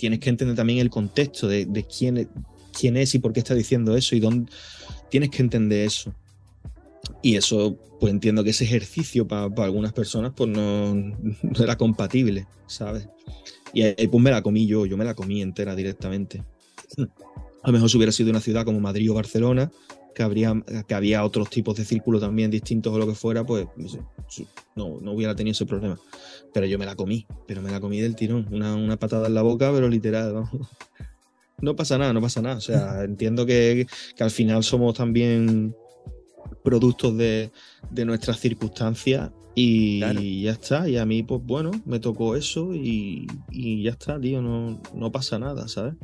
tienes 0.00 0.18
que 0.20 0.30
entender 0.30 0.56
también 0.56 0.78
el 0.80 0.90
contexto 0.90 1.46
de, 1.48 1.66
de 1.66 1.84
quién, 1.84 2.16
es- 2.16 2.28
quién 2.78 2.96
es 2.96 3.14
y 3.14 3.18
por 3.18 3.32
qué 3.32 3.40
está 3.40 3.54
diciendo 3.54 3.96
eso 3.96 4.16
y 4.16 4.20
dónde 4.20 4.50
tienes 5.10 5.30
que 5.30 5.42
entender 5.42 5.86
eso. 5.86 6.12
Y 7.22 7.36
eso 7.36 7.76
pues 8.00 8.12
entiendo 8.12 8.42
que 8.42 8.50
ese 8.50 8.64
ejercicio 8.64 9.28
para 9.28 9.44
algunas 9.64 9.92
personas 9.92 10.32
pues 10.34 10.48
no, 10.50 10.94
no 10.94 11.62
era 11.62 11.76
compatible 11.76 12.46
sabes 12.66 13.06
y 13.74 13.82
pues 14.08 14.24
me 14.24 14.30
la 14.30 14.42
comí 14.42 14.66
yo 14.66 14.86
yo 14.86 14.96
me 14.96 15.04
la 15.04 15.14
comí 15.14 15.42
entera 15.42 15.76
directamente. 15.76 16.42
A 17.62 17.66
lo 17.66 17.72
mejor 17.74 17.90
si 17.90 17.96
hubiera 17.98 18.10
sido 18.12 18.30
una 18.30 18.40
ciudad 18.40 18.64
como 18.64 18.80
Madrid 18.80 19.10
o 19.10 19.14
Barcelona 19.14 19.70
que, 20.20 20.24
habría, 20.24 20.62
que 20.86 20.94
había 20.94 21.24
otros 21.24 21.48
tipos 21.48 21.74
de 21.76 21.84
círculos 21.86 22.20
también 22.20 22.50
distintos 22.50 22.92
o 22.92 22.98
lo 22.98 23.06
que 23.06 23.14
fuera, 23.14 23.42
pues 23.46 23.66
no, 24.76 25.00
no, 25.00 25.12
hubiera 25.12 25.34
tenido 25.34 25.52
ese 25.52 25.64
problema. 25.64 25.98
Pero 26.52 26.66
yo 26.66 26.78
me 26.78 26.84
la 26.84 26.94
comí, 26.94 27.26
pero 27.48 27.62
me 27.62 27.70
la 27.70 27.80
comí 27.80 28.00
del 28.02 28.14
tirón. 28.16 28.46
Una, 28.52 28.74
una 28.76 28.98
patada 28.98 29.28
en 29.28 29.34
la 29.34 29.40
boca, 29.40 29.72
pero 29.72 29.88
literal. 29.88 30.34
¿no? 30.34 30.50
No 31.62 31.76
pasa 31.76 31.98
nada, 31.98 32.14
no 32.14 32.22
pasa 32.22 32.40
nada. 32.40 32.56
O 32.56 32.60
sea, 32.60 33.02
entiendo 33.04 33.44
que, 33.46 33.86
que 34.16 34.24
al 34.24 34.30
final 34.30 34.62
somos 34.64 34.94
también 34.94 35.74
productos 36.64 37.16
de, 37.18 37.50
de 37.90 38.04
nuestras 38.06 38.40
circunstancias 38.40 39.30
y 39.54 40.00
Claro. 40.00 40.20
ya 40.20 40.52
está. 40.52 40.88
Y 40.88 40.96
a 40.96 41.04
mí, 41.06 41.22
pues 41.22 41.40
bueno, 41.44 41.70
me 41.84 41.98
tocó 41.98 42.34
eso 42.36 42.74
y, 42.74 43.26
y 43.50 43.82
ya 43.84 43.90
está, 43.90 44.18
tío. 44.20 44.40
No, 44.42 44.80
no 44.94 45.12
pasa 45.12 45.38
nada, 45.38 45.66
¿sabes? 45.68 45.94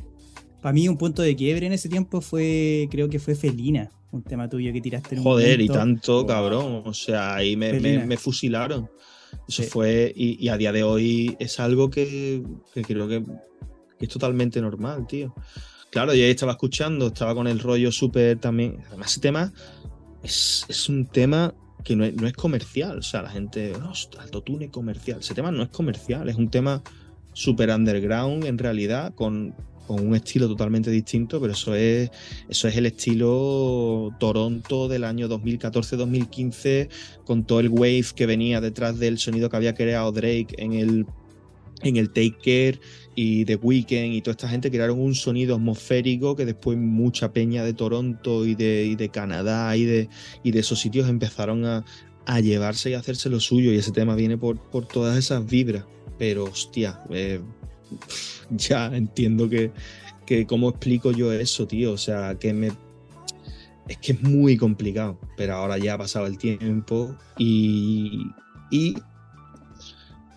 Para 0.60 0.72
mí 0.74 0.88
un 0.88 0.98
punto 0.98 1.22
de 1.22 1.34
quiebre 1.36 1.66
en 1.66 1.72
ese 1.72 1.88
tiempo 1.88 2.20
fue, 2.20 2.88
creo 2.90 3.08
que 3.08 3.18
fue 3.18 3.34
Felina, 3.34 3.90
un 4.12 4.22
tema 4.22 4.48
tuyo 4.48 4.72
que 4.72 4.80
tiraste 4.80 5.14
en 5.14 5.18
un 5.20 5.24
Joder, 5.24 5.60
y 5.60 5.68
tanto, 5.68 6.24
cabrón. 6.26 6.82
O 6.86 6.94
sea, 6.94 7.34
ahí 7.36 7.56
me, 7.56 7.72
me- 7.72 7.80
Felina. 7.80 8.06
me 8.06 8.16
fusilaron. 8.16 8.90
Eso 9.48 9.62
Sí. 9.62 9.68
fue, 9.68 10.12
y, 10.16 10.42
y 10.44 10.48
a 10.48 10.56
día 10.56 10.72
de 10.72 10.82
hoy 10.82 11.36
es 11.38 11.60
algo 11.60 11.90
que, 11.90 12.42
que 12.72 12.82
creo 12.82 13.06
que, 13.08 13.22
que 13.98 14.04
es 14.06 14.08
totalmente 14.08 14.60
normal, 14.60 15.06
tío. 15.06 15.34
Claro, 15.90 16.14
yo 16.14 16.24
ahí 16.24 16.30
estaba 16.30 16.52
escuchando, 16.52 17.08
estaba 17.08 17.34
con 17.34 17.46
el 17.46 17.58
rollo 17.58 17.90
súper 17.92 18.38
también. 18.38 18.78
Además, 18.88 19.10
ese 19.12 19.20
tema 19.20 19.52
es, 20.22 20.64
es 20.68 20.88
un 20.88 21.06
tema 21.06 21.54
que 21.84 21.94
no 21.96 22.04
es, 22.04 22.14
no 22.14 22.26
es 22.26 22.32
comercial. 22.32 22.98
O 22.98 23.02
sea, 23.02 23.22
la 23.22 23.30
gente, 23.30 23.72
no, 23.78 23.92
autotune 24.20 24.70
comercial. 24.70 25.20
Ese 25.20 25.34
tema 25.34 25.50
no 25.52 25.62
es 25.62 25.68
comercial, 25.68 26.28
es 26.28 26.36
un 26.36 26.48
tema 26.50 26.82
súper 27.32 27.70
underground 27.70 28.44
en 28.44 28.58
realidad, 28.58 29.14
con, 29.14 29.54
con 29.86 30.06
un 30.06 30.14
estilo 30.14 30.48
totalmente 30.48 30.90
distinto, 30.90 31.40
pero 31.40 31.52
eso 31.52 31.74
es, 31.74 32.10
eso 32.48 32.68
es 32.68 32.76
el 32.76 32.86
estilo 32.86 34.10
Toronto 34.18 34.88
del 34.88 35.04
año 35.04 35.28
2014-2015, 35.28 36.88
con 37.24 37.44
todo 37.44 37.60
el 37.60 37.68
wave 37.68 38.06
que 38.14 38.26
venía 38.26 38.60
detrás 38.60 38.98
del 38.98 39.18
sonido 39.18 39.48
que 39.48 39.56
había 39.56 39.74
creado 39.74 40.12
Drake 40.12 40.54
en 40.58 40.72
el, 40.72 41.06
en 41.82 41.96
el 41.96 42.08
Take 42.08 42.36
Care 42.42 42.80
y 43.14 43.44
The 43.44 43.56
Weeknd 43.56 44.14
y 44.14 44.22
toda 44.22 44.32
esta 44.32 44.48
gente 44.48 44.70
crearon 44.70 45.00
un 45.00 45.14
sonido 45.14 45.56
atmosférico 45.56 46.36
que 46.36 46.44
después 46.44 46.76
mucha 46.76 47.32
peña 47.32 47.64
de 47.64 47.72
Toronto 47.72 48.44
y 48.46 48.54
de, 48.54 48.84
y 48.84 48.96
de 48.96 49.08
Canadá 49.08 49.76
y 49.76 49.84
de, 49.84 50.08
y 50.42 50.50
de 50.50 50.60
esos 50.60 50.80
sitios 50.80 51.08
empezaron 51.08 51.64
a, 51.64 51.84
a 52.26 52.40
llevarse 52.40 52.90
y 52.90 52.94
a 52.94 52.98
hacerse 52.98 53.30
lo 53.30 53.40
suyo 53.40 53.72
y 53.72 53.76
ese 53.76 53.92
tema 53.92 54.14
viene 54.14 54.36
por, 54.36 54.58
por 54.58 54.86
todas 54.86 55.16
esas 55.16 55.46
vibras. 55.46 55.84
Pero 56.18 56.44
hostia, 56.44 57.00
eh, 57.10 57.40
ya 58.50 58.86
entiendo 58.86 59.48
que, 59.48 59.70
que 60.26 60.46
cómo 60.46 60.70
explico 60.70 61.12
yo 61.12 61.32
eso, 61.32 61.66
tío. 61.66 61.92
O 61.92 61.98
sea, 61.98 62.36
que 62.38 62.52
me... 62.52 62.72
Es 63.88 63.98
que 63.98 64.12
es 64.12 64.22
muy 64.22 64.56
complicado, 64.56 65.18
pero 65.36 65.54
ahora 65.54 65.78
ya 65.78 65.94
ha 65.94 65.98
pasado 65.98 66.26
el 66.26 66.38
tiempo 66.38 67.16
y, 67.38 68.26
y 68.68 68.96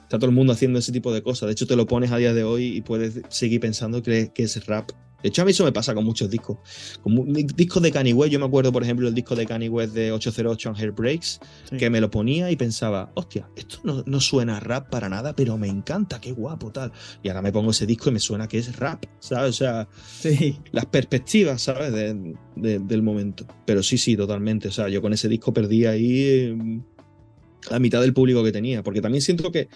está 0.04 0.20
todo 0.20 0.28
el 0.30 0.36
mundo 0.36 0.54
haciendo 0.54 0.78
ese 0.78 0.92
tipo 0.92 1.12
de 1.12 1.24
cosas. 1.24 1.48
De 1.48 1.54
hecho, 1.54 1.66
te 1.66 1.76
lo 1.76 1.88
pones 1.88 2.12
a 2.12 2.18
día 2.18 2.34
de 2.34 2.44
hoy 2.44 2.66
y 2.78 2.82
puedes 2.82 3.22
seguir 3.30 3.60
pensando 3.60 4.04
que, 4.04 4.32
que 4.34 4.44
es 4.44 4.66
rap. 4.68 4.92
De 5.22 5.30
hecho, 5.30 5.42
a 5.42 5.46
mí 5.46 5.52
eso 5.52 5.66
me 5.66 5.72
pasa 5.72 5.94
con 5.94 6.06
muchos 6.06 6.30
discos. 6.30 6.58
Con 7.02 7.34
discos 7.34 7.82
de 7.84 7.92
Kanye 7.92 8.14
West, 8.14 8.32
yo 8.32 8.40
me 8.40 8.46
acuerdo, 8.46 8.72
por 8.72 8.84
ejemplo, 8.84 9.08
el 9.08 9.14
disco 9.14 9.36
de 9.36 9.46
Kanye 9.46 9.68
West 9.70 9.94
de 9.94 10.12
808 10.14 10.70
and 10.78 10.96
Breaks, 10.96 11.40
Sí. 11.70 11.78
que 11.78 11.90
me 11.90 12.00
lo 12.00 12.10
ponía 12.10 12.50
y 12.52 12.56
pensaba, 12.56 13.12
hostia, 13.16 13.50
esto 13.56 13.80
no, 13.84 14.04
no 14.06 14.22
suena 14.22 14.58
a 14.58 14.60
rap 14.60 14.90
para 14.90 15.10
nada, 15.10 15.36
pero 15.36 15.58
me 15.58 15.68
encanta, 15.68 16.22
qué 16.22 16.32
guapo, 16.32 16.72
tal. 16.72 16.92
Y 17.22 17.28
ahora 17.28 17.42
me 17.42 17.52
pongo 17.52 17.72
ese 17.72 17.86
disco 17.86 18.10
y 18.10 18.14
me 18.14 18.20
suena 18.20 18.48
que 18.48 18.60
es 18.60 18.76
rap, 18.78 19.04
¿sabes? 19.20 19.50
O 19.50 19.54
sea, 19.54 19.88
Sí, 20.20 20.58
las 20.72 20.86
perspectivas, 20.86 21.62
¿sabes? 21.62 21.92
De- 21.92 22.36
de- 22.56 22.80
del 22.80 23.02
momento. 23.04 23.46
Pero 23.66 23.84
sí, 23.84 23.98
sí, 23.98 24.16
totalmente. 24.16 24.68
O 24.70 24.72
sea, 24.72 24.88
yo 24.90 25.02
con 25.02 25.12
ese 25.14 25.28
disco 25.28 25.54
perdí 25.54 25.86
ahí 25.86 26.22
eh, 26.24 26.58
la 27.70 27.80
mitad 27.80 28.02
del 28.02 28.14
público 28.14 28.44
que 28.44 28.52
tenía. 28.52 28.84
Porque 28.84 29.02
también 29.02 29.22
siento 29.22 29.52
que, 29.52 29.68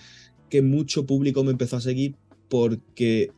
que 0.49 0.61
mucho 0.61 1.05
público 1.05 1.43
me 1.43 1.51
empezó 1.51 1.75
a 1.77 1.81
seguir 1.81 2.15
porque 2.49 3.31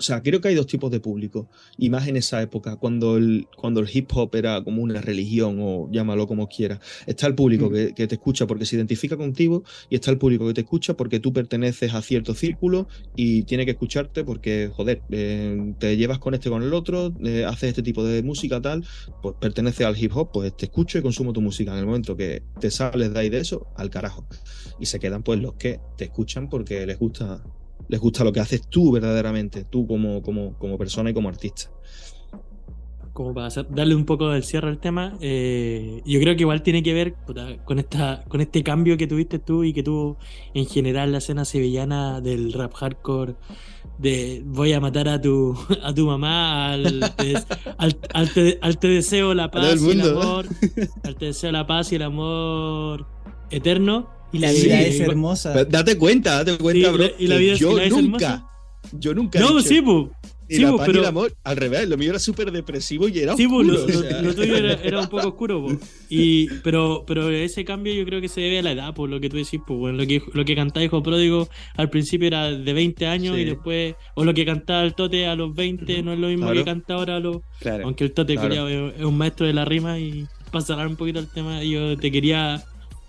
o 0.00 0.02
sea, 0.02 0.22
creo 0.22 0.40
que 0.40 0.48
hay 0.48 0.54
dos 0.54 0.66
tipos 0.66 0.90
de 0.90 0.98
público, 0.98 1.46
y 1.76 1.90
más 1.90 2.08
en 2.08 2.16
esa 2.16 2.40
época, 2.40 2.76
cuando 2.76 3.18
el, 3.18 3.46
cuando 3.54 3.80
el 3.80 3.88
hip 3.92 4.08
hop 4.14 4.34
era 4.34 4.64
como 4.64 4.82
una 4.82 5.00
religión, 5.02 5.58
o 5.60 5.90
llámalo 5.92 6.26
como 6.26 6.48
quieras. 6.48 6.80
Está 7.06 7.26
el 7.26 7.34
público 7.34 7.68
Mm. 7.68 7.72
que, 7.74 7.92
que 7.94 8.06
te 8.06 8.14
escucha 8.14 8.46
porque 8.46 8.64
se 8.64 8.76
identifica 8.76 9.18
contigo, 9.18 9.62
y 9.90 9.96
está 9.96 10.10
el 10.10 10.16
público 10.16 10.46
que 10.46 10.54
te 10.54 10.62
escucha 10.62 10.94
porque 10.94 11.20
tú 11.20 11.34
perteneces 11.34 11.92
a 11.92 12.00
cierto 12.00 12.34
círculo 12.34 12.88
y 13.14 13.42
tiene 13.42 13.66
que 13.66 13.72
escucharte 13.72 14.24
porque, 14.24 14.70
joder, 14.72 15.02
eh, 15.10 15.74
te 15.78 15.98
llevas 15.98 16.18
con 16.18 16.32
este 16.32 16.48
con 16.48 16.62
el 16.62 16.72
otro, 16.72 17.12
eh, 17.22 17.44
haces 17.44 17.68
este 17.70 17.82
tipo 17.82 18.02
de 18.02 18.22
música 18.22 18.58
tal, 18.62 18.86
pues 19.20 19.34
perteneces 19.38 19.86
al 19.86 20.02
hip 20.02 20.16
hop, 20.16 20.30
pues 20.32 20.56
te 20.56 20.64
escucho 20.64 20.98
y 20.98 21.02
consumo 21.02 21.34
tu 21.34 21.42
música. 21.42 21.72
En 21.72 21.80
el 21.80 21.86
momento 21.86 22.16
que 22.16 22.42
te 22.58 22.70
sales 22.70 23.12
de 23.12 23.20
ahí 23.20 23.28
de 23.28 23.40
eso, 23.40 23.66
al 23.76 23.90
carajo. 23.90 24.24
Y 24.78 24.86
se 24.86 24.98
quedan 24.98 25.22
pues 25.22 25.38
los 25.40 25.54
que 25.54 25.78
te 25.98 26.04
escuchan 26.04 26.48
porque 26.48 26.86
les 26.86 26.98
gusta 26.98 27.42
les 27.90 28.00
gusta 28.00 28.24
lo 28.24 28.32
que 28.32 28.40
haces 28.40 28.62
tú 28.68 28.92
verdaderamente, 28.92 29.64
tú 29.64 29.86
como, 29.86 30.22
como, 30.22 30.54
como 30.58 30.78
persona 30.78 31.10
y 31.10 31.14
como 31.14 31.28
artista. 31.28 31.64
como 33.12 33.34
para 33.34 33.48
hacer- 33.48 33.66
darle 33.68 33.94
un 33.96 34.04
poco 34.06 34.30
del 34.30 34.44
cierre 34.44 34.68
al 34.68 34.78
tema, 34.78 35.14
eh, 35.20 36.00
yo 36.06 36.20
creo 36.20 36.36
que 36.36 36.42
igual 36.42 36.62
tiene 36.62 36.82
que 36.82 36.94
ver 36.94 37.14
con 37.64 37.78
esta 37.78 38.24
con 38.28 38.40
este 38.40 38.62
cambio 38.62 38.96
que 38.96 39.06
tuviste 39.06 39.38
tú 39.38 39.64
y 39.64 39.72
que 39.72 39.82
tuvo 39.82 40.16
en 40.54 40.64
general 40.66 41.10
la 41.12 41.18
escena 41.18 41.44
sevillana 41.44 42.20
del 42.20 42.52
rap 42.52 42.72
hardcore 42.72 43.34
de 43.98 44.42
voy 44.46 44.72
a 44.72 44.80
matar 44.80 45.08
a 45.08 45.20
tu 45.20 45.54
a 45.82 45.92
tu 45.92 46.06
mamá 46.06 46.72
al 46.72 47.02
al, 47.78 47.98
al 48.14 48.32
te, 48.32 48.58
al 48.62 48.78
te 48.78 48.88
deseo 48.88 49.34
la 49.34 49.50
paz 49.50 49.64
y 49.82 49.90
el 49.90 50.00
amor 50.16 50.46
al 51.02 51.16
te 51.16 51.24
deseo 51.26 51.52
la 51.52 51.66
paz 51.66 51.92
y 51.92 51.96
el 51.96 52.02
amor 52.02 53.06
eterno 53.50 54.08
Y 54.32 54.38
la 54.38 54.52
vida 54.52 54.82
y- 54.82 54.84
es 54.86 55.00
hermosa. 55.00 55.52
Pero 55.52 55.64
date 55.66 55.96
cuenta, 55.98 56.44
date 56.44 56.56
cuenta, 56.58 56.88
Sí, 56.90 56.94
bro. 56.96 57.06
y 57.18 57.26
la 57.26 57.36
vida 57.36 57.52
es- 57.54 57.58
yo 57.58 57.72
y 57.72 57.74
la 57.76 57.84
vida 57.84 57.96
es 57.96 58.02
nunca, 58.02 58.26
hermosa. 58.26 58.46
yo 58.92 59.14
nunca 59.14 59.38
he 59.38 59.42
no 59.42 59.48
dicho 59.56 59.60
sí 59.68 59.80
pu, 59.82 60.10
ni 60.48 60.56
sí, 60.56 60.62
la 60.62 60.76
paz 60.76 60.86
pero 60.86 60.98
el 61.00 61.04
amor, 61.06 61.32
al 61.44 61.56
revés, 61.56 61.88
lo 61.88 61.96
mío 61.96 62.10
era 62.10 62.18
súper 62.18 62.50
depresivo 62.50 63.06
y 63.08 63.18
era 63.20 63.36
Sí, 63.36 63.46
pues, 63.46 63.68
oscuro, 63.68 63.86
lo, 63.86 63.98
o 63.98 64.02
lo- 64.02 64.08
sea. 64.10 64.22
lo 64.22 64.34
tuyo 64.34 64.56
era, 64.56 64.72
era 64.82 65.00
un 65.00 65.08
poco 65.08 65.28
oscuro, 65.28 65.62
pues. 65.64 65.78
Y, 66.10 66.48
pero, 66.64 67.04
pero 67.06 67.30
ese 67.30 67.64
cambio 67.64 67.94
yo 67.94 68.04
creo 68.04 68.20
que 68.20 68.26
se 68.28 68.40
debe 68.40 68.58
a 68.58 68.62
la 68.62 68.72
edad, 68.72 68.92
por 68.94 69.08
lo 69.08 69.20
que 69.20 69.28
tú 69.28 69.36
decís, 69.36 69.60
pues, 69.64 69.78
bueno, 69.78 69.98
lo 69.98 70.06
que, 70.08 70.20
lo 70.32 70.44
que 70.44 70.56
cantaba 70.56 70.84
Hijo 70.84 71.02
Pródigo 71.04 71.48
al 71.76 71.88
principio 71.88 72.26
era 72.26 72.50
de 72.50 72.72
20 72.72 73.06
años 73.06 73.36
Sí. 73.36 73.42
y 73.42 73.44
después, 73.44 73.94
o 74.16 74.24
lo 74.24 74.34
que 74.34 74.44
cantaba 74.44 74.82
el 74.82 74.94
Tote 74.94 75.26
a 75.28 75.36
los 75.36 75.54
20 75.54 76.02
no 76.02 76.12
es 76.12 76.18
lo 76.18 76.26
mismo 76.26 76.46
Claro. 76.46 76.58
que 76.60 76.64
canta 76.64 76.94
ahora 76.94 77.16
a 77.16 77.20
los... 77.20 77.38
Claro. 77.60 77.84
Aunque 77.84 78.02
el 78.04 78.12
Tote 78.12 78.34
Claro. 78.34 78.66
es, 78.68 78.94
es 78.98 79.04
un 79.04 79.16
maestro 79.18 79.46
de 79.46 79.52
la 79.52 79.64
rima 79.64 79.98
y 80.00 80.26
para 80.50 80.64
cerrar 80.64 80.88
un 80.88 80.96
poquito 80.96 81.20
el 81.20 81.28
tema, 81.28 81.62
yo 81.62 81.96
te 81.96 82.10
quería 82.10 82.60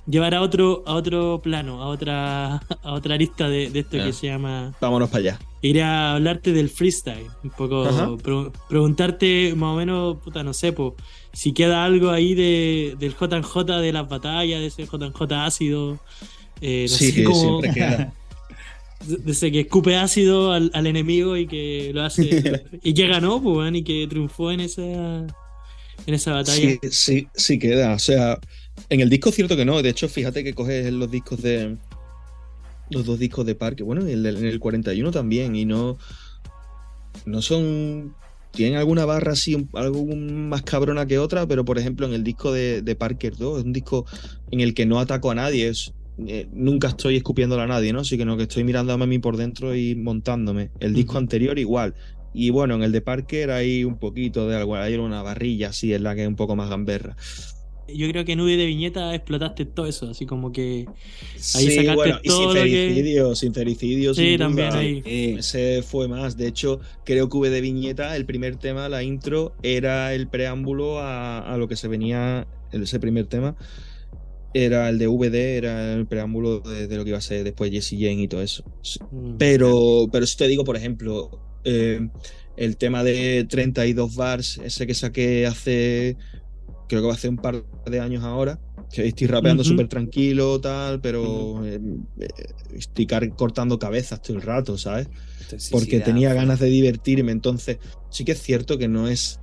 llevar 0.08 0.34
a 0.36 0.42
otro, 0.42 0.84
a 0.86 0.96
otro 0.96 1.40
plano, 1.44 1.82
a 1.82 1.88
otra, 1.88 2.56
a 2.84 2.94
otra 2.94 3.16
arista 3.16 3.48
de, 3.50 3.70
de 3.70 3.80
esto 3.80 3.98
que 3.98 4.14
se 4.14 4.28
llama 4.28 4.74
Vámonos 4.82 5.10
para 5.10 5.20
allá. 5.20 5.40
Quería 5.62 6.14
hablarte 6.16 6.54
del 6.54 6.70
freestyle, 6.70 7.28
un 7.44 7.52
poco 7.52 8.18
pre- 8.18 8.52
preguntarte 8.68 9.54
más 9.56 9.74
o 9.74 9.76
menos, 9.76 10.18
puta, 10.24 10.44
no 10.44 10.54
sé, 10.54 10.74
po, 10.74 10.96
si 11.34 11.54
queda 11.54 11.86
algo 11.86 12.10
ahí 12.10 12.34
de, 12.34 12.96
del 13.00 13.14
JJ 13.14 13.80
de 13.80 13.94
las 13.94 14.10
batallas, 14.10 14.60
de 14.60 14.68
ese 14.68 14.86
JJ 14.86 15.22
ácido, 15.46 16.00
eh, 16.62 16.88
no 16.90 16.96
sí, 16.98 17.12
sé 17.12 17.24
cómo, 17.24 17.62
siempre 17.62 17.74
queda. 17.74 18.14
de 19.08 19.18
de 19.18 19.32
ese 19.32 19.52
que 19.52 19.62
escupe 19.62 19.96
ácido 19.98 20.52
al, 20.52 20.70
al 20.76 20.86
enemigo 20.86 21.36
y 21.36 21.48
que 21.48 21.92
lo 21.94 22.04
hace, 22.04 22.64
y 22.84 22.94
que 22.94 23.08
ganó, 23.08 23.42
pues, 23.42 23.74
y 23.76 23.84
que 23.84 24.08
triunfó 24.08 24.52
en 24.52 24.60
esa, 24.62 24.82
en 24.84 25.28
esa 26.14 26.34
batalla. 26.34 26.60
Sí, 26.60 26.80
sí, 26.92 27.28
sí 27.34 27.60
queda. 27.60 27.94
O 27.94 28.00
sea, 28.00 28.40
en 28.90 29.00
el 29.00 29.10
disco 29.10 29.32
cierto 29.32 29.56
que 29.56 29.66
no. 29.66 29.82
De 29.82 29.90
hecho, 29.90 30.08
fíjate 30.10 30.44
que 30.44 30.54
coges 30.54 30.92
los 30.92 31.10
discos 31.10 31.42
de. 31.42 31.78
Los 32.90 33.06
dos 33.06 33.20
discos 33.20 33.46
de 33.46 33.56
Parque. 33.56 33.84
Bueno, 33.84 34.08
y 34.08 34.12
el, 34.12 34.26
en 34.26 34.46
el 34.46 34.60
41 34.60 35.12
también. 35.12 35.56
Y 35.56 35.66
no. 35.66 35.98
No 37.26 37.42
son. 37.42 38.16
Tienen 38.52 38.78
alguna 38.78 39.06
barra 39.06 39.32
así, 39.32 39.70
algo 39.74 40.06
más 40.14 40.62
cabrona 40.64 41.06
que 41.06 41.18
otra, 41.20 41.48
pero 41.48 41.64
por 41.64 41.80
ejemplo 41.80 42.06
en 42.06 42.12
el 42.12 42.22
disco 42.22 42.52
de, 42.52 42.82
de 42.82 42.96
Parker 42.96 43.38
2 43.38 43.60
es 43.60 43.64
un 43.64 43.72
disco 43.72 44.06
en 44.52 44.60
el 44.60 44.74
que 44.74 44.86
no 44.86 45.00
ataco 45.00 45.32
a 45.32 45.36
nadie, 45.36 45.70
es, 45.70 45.94
eh, 46.28 46.48
nunca 46.52 46.90
estoy 46.90 47.16
escupiéndole 47.16 47.64
a 47.64 47.68
nadie, 47.68 47.94
¿no? 47.94 48.04
Sino 48.04 48.38
que 48.38 48.44
estoy 48.44 48.64
mirándome 48.64 49.04
a 49.04 49.08
mí 49.08 49.20
por 49.20 49.38
dentro 49.38 49.76
y 49.76 49.96
montándome. 49.96 50.72
El 50.80 50.94
disco 50.94 51.18
anterior 51.18 51.58
igual. 51.58 51.96
Y 52.34 52.50
bueno, 52.50 52.76
en 52.76 52.84
el 52.84 52.92
de 52.92 53.02
Parker 53.02 53.52
hay 53.52 53.84
un 53.84 53.98
poquito 53.98 54.48
de 54.48 54.56
algo, 54.56 54.76
hay 54.76 54.96
una 54.96 55.22
barrilla 55.22 55.70
así, 55.70 55.94
es 55.94 56.02
la 56.02 56.16
que 56.16 56.24
es 56.24 56.28
un 56.28 56.36
poco 56.36 56.56
más 56.56 56.70
gamberra. 56.70 57.16
Yo 57.96 58.08
creo 58.10 58.26
que 58.26 58.34
en 58.34 58.42
UD 58.42 58.58
de 58.58 58.66
Viñeta 58.66 59.14
explotaste 59.16 59.66
todo 59.66 59.86
eso, 59.88 60.10
así 60.10 60.26
como 60.26 60.52
que 60.52 60.86
Ahí 60.88 61.66
sí, 61.66 61.72
sacaste 61.72 61.96
bueno, 61.96 62.20
y 62.24 62.28
todo 62.28 62.54
que- 62.54 62.60
sincericidio, 62.62 63.36
sincericidio, 63.36 64.14
Sí, 64.14 64.30
sin 64.30 64.38
también 64.40 64.70
duda. 64.70 64.80
ahí. 64.80 65.02
Eh, 65.06 65.36
Ese 65.40 65.82
fue 65.84 66.08
más. 66.08 66.38
De 66.38 66.48
hecho, 66.48 66.80
creo 67.06 67.30
que 67.30 67.38
V 67.38 67.50
de 67.50 67.62
Viñeta, 67.62 68.16
el 68.16 68.26
primer 68.26 68.56
tema, 68.58 68.90
la 68.90 69.04
intro, 69.04 69.54
era 69.64 70.14
el 70.14 70.28
preámbulo 70.28 71.00
a, 71.00 71.40
a 71.40 71.58
lo 71.58 71.68
que 71.68 71.76
se 71.76 71.88
venía, 71.88 72.48
ese 72.72 73.00
primer 73.00 73.26
tema. 73.28 73.56
Era 74.54 74.90
el 74.90 74.98
de 75.00 75.08
VD, 75.08 75.56
era 75.58 75.94
el 75.94 76.06
preámbulo 76.08 76.60
de, 76.60 76.88
de 76.88 76.98
lo 76.98 77.04
que 77.06 77.12
iba 77.12 77.18
a 77.18 77.22
ser 77.22 77.46
después 77.46 77.72
Jesse 77.72 77.92
Jane 77.98 78.24
y 78.24 78.28
todo 78.28 78.42
eso. 78.42 78.64
Mm, 79.12 79.38
Pero, 79.38 80.10
pero 80.12 80.26
si 80.26 80.36
te 80.36 80.48
digo, 80.50 80.66
por 80.66 80.76
ejemplo, 80.76 81.40
eh, 81.64 82.10
el 82.58 82.76
tema 82.76 83.02
de 83.02 83.46
32 83.50 84.14
bars, 84.14 84.60
ese 84.62 84.86
que 84.86 84.94
saqué 84.94 85.46
hace, 85.48 86.18
creo 86.92 87.04
que 87.04 87.08
va 87.08 87.14
a 87.14 87.16
hacer 87.16 87.30
un 87.30 87.38
par 87.38 87.64
de 87.86 88.00
años 88.02 88.22
ahora, 88.22 88.60
que 88.92 89.08
estoy 89.08 89.26
rapeando 89.28 89.62
Ujú. 89.62 89.72
súper 89.72 89.88
tranquilo, 89.88 90.60
tal, 90.60 91.00
pero 91.00 91.66
eh, 91.66 91.80
eh, 92.20 92.28
estoy 92.72 93.08
cortando 93.38 93.80
cabezas 93.80 94.22
todo 94.22 94.36
el 94.36 94.44
rato, 94.44 94.78
¿sabes? 94.78 95.08
Porque 95.72 96.02
tenía 96.02 96.34
ganas 96.34 96.60
de 96.60 96.68
divertirme, 96.68 97.32
entonces 97.32 97.78
sí 98.10 98.26
que 98.26 98.34
es 98.34 98.42
cierto 98.42 98.78
que 98.78 98.90
no 98.90 99.08
es... 99.08 99.40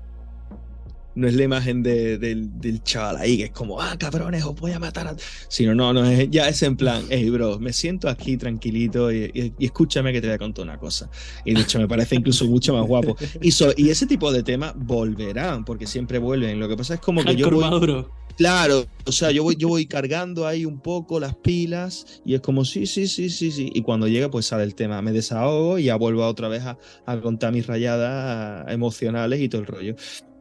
No 1.19 1.27
es 1.29 1.35
la 1.35 1.43
imagen 1.43 1.83
de- 1.83 2.17
del, 2.19 2.59
del 2.61 2.83
chaval 2.83 3.17
ahí, 3.17 3.37
que 3.39 3.45
es 3.45 3.51
como, 3.51 3.81
ah, 3.81 3.97
cabrones, 3.99 4.45
os 4.45 4.55
voy 4.55 4.73
a 4.73 4.79
matar 4.79 5.09
a... 5.09 5.17
Sino, 5.49 5.75
no, 5.75 5.93
no, 5.93 6.05
es, 6.05 6.31
ya 6.31 6.49
es 6.49 6.63
en 6.63 6.77
plan, 6.77 7.03
hey, 7.11 7.29
bro, 7.31 7.59
me 7.59 7.73
siento 7.73 8.09
aquí 8.09 8.37
tranquilito 8.37 9.11
y, 9.13 9.31
y- 9.35 9.53
y 9.59 9.65
escúchame 9.67 10.13
que 10.13 10.21
te 10.21 10.29
voy 10.29 10.35
a 10.35 10.39
contar 10.39 10.65
una 10.65 10.79
cosa. 10.79 11.11
Y 11.45 11.55
de 11.55 11.63
hecho 11.63 11.79
me 11.79 11.89
parece 11.89 12.15
incluso 12.17 12.45
mucho 12.47 12.73
más 12.75 12.87
guapo. 12.87 13.17
Y, 13.43 13.51
so- 13.51 13.73
y 13.77 13.91
ese 13.91 14.07
tipo 14.07 14.31
de 14.33 14.43
temas 14.43 14.75
volverán, 14.77 15.65
porque 15.65 15.87
siempre 15.87 16.19
vuelven. 16.19 16.61
Lo 16.61 16.69
que 16.69 16.77
pasa 16.77 16.95
es 16.95 17.01
como 17.01 17.25
que 17.25 17.35
yo 17.37 17.51
voy... 17.51 17.61
maduro. 17.61 18.13
Claro, 18.37 18.87
o 19.05 19.11
sea, 19.11 19.33
yo 19.33 19.43
voy, 19.43 19.57
yo 19.57 19.67
voy 19.67 19.87
cargando 19.87 20.47
ahí 20.47 20.65
un 20.65 20.81
poco 20.81 21.19
las 21.19 21.35
pilas 21.35 22.23
y 22.25 22.35
es 22.35 22.41
como, 22.41 22.65
sí, 22.65 22.87
sí, 22.87 23.09
sí, 23.09 23.31
sí, 23.31 23.51
sí. 23.51 23.69
Y 23.75 23.83
cuando 23.83 24.07
llega, 24.07 24.31
pues 24.31 24.47
sale 24.47 24.63
el 24.63 24.77
tema, 24.77 25.03
me 25.03 25.11
desahogo 25.11 25.81
y 25.81 25.85
ya 25.87 25.97
vuelvo 25.97 26.25
otra 26.25 26.47
vez 26.47 26.63
a, 26.63 26.79
a 27.05 27.21
contar 27.21 27.53
mis 27.53 27.67
rayadas 27.67 28.71
emocionales 28.73 29.41
y 29.41 29.49
todo 29.49 29.63
el 29.63 29.67
rollo. 29.67 29.97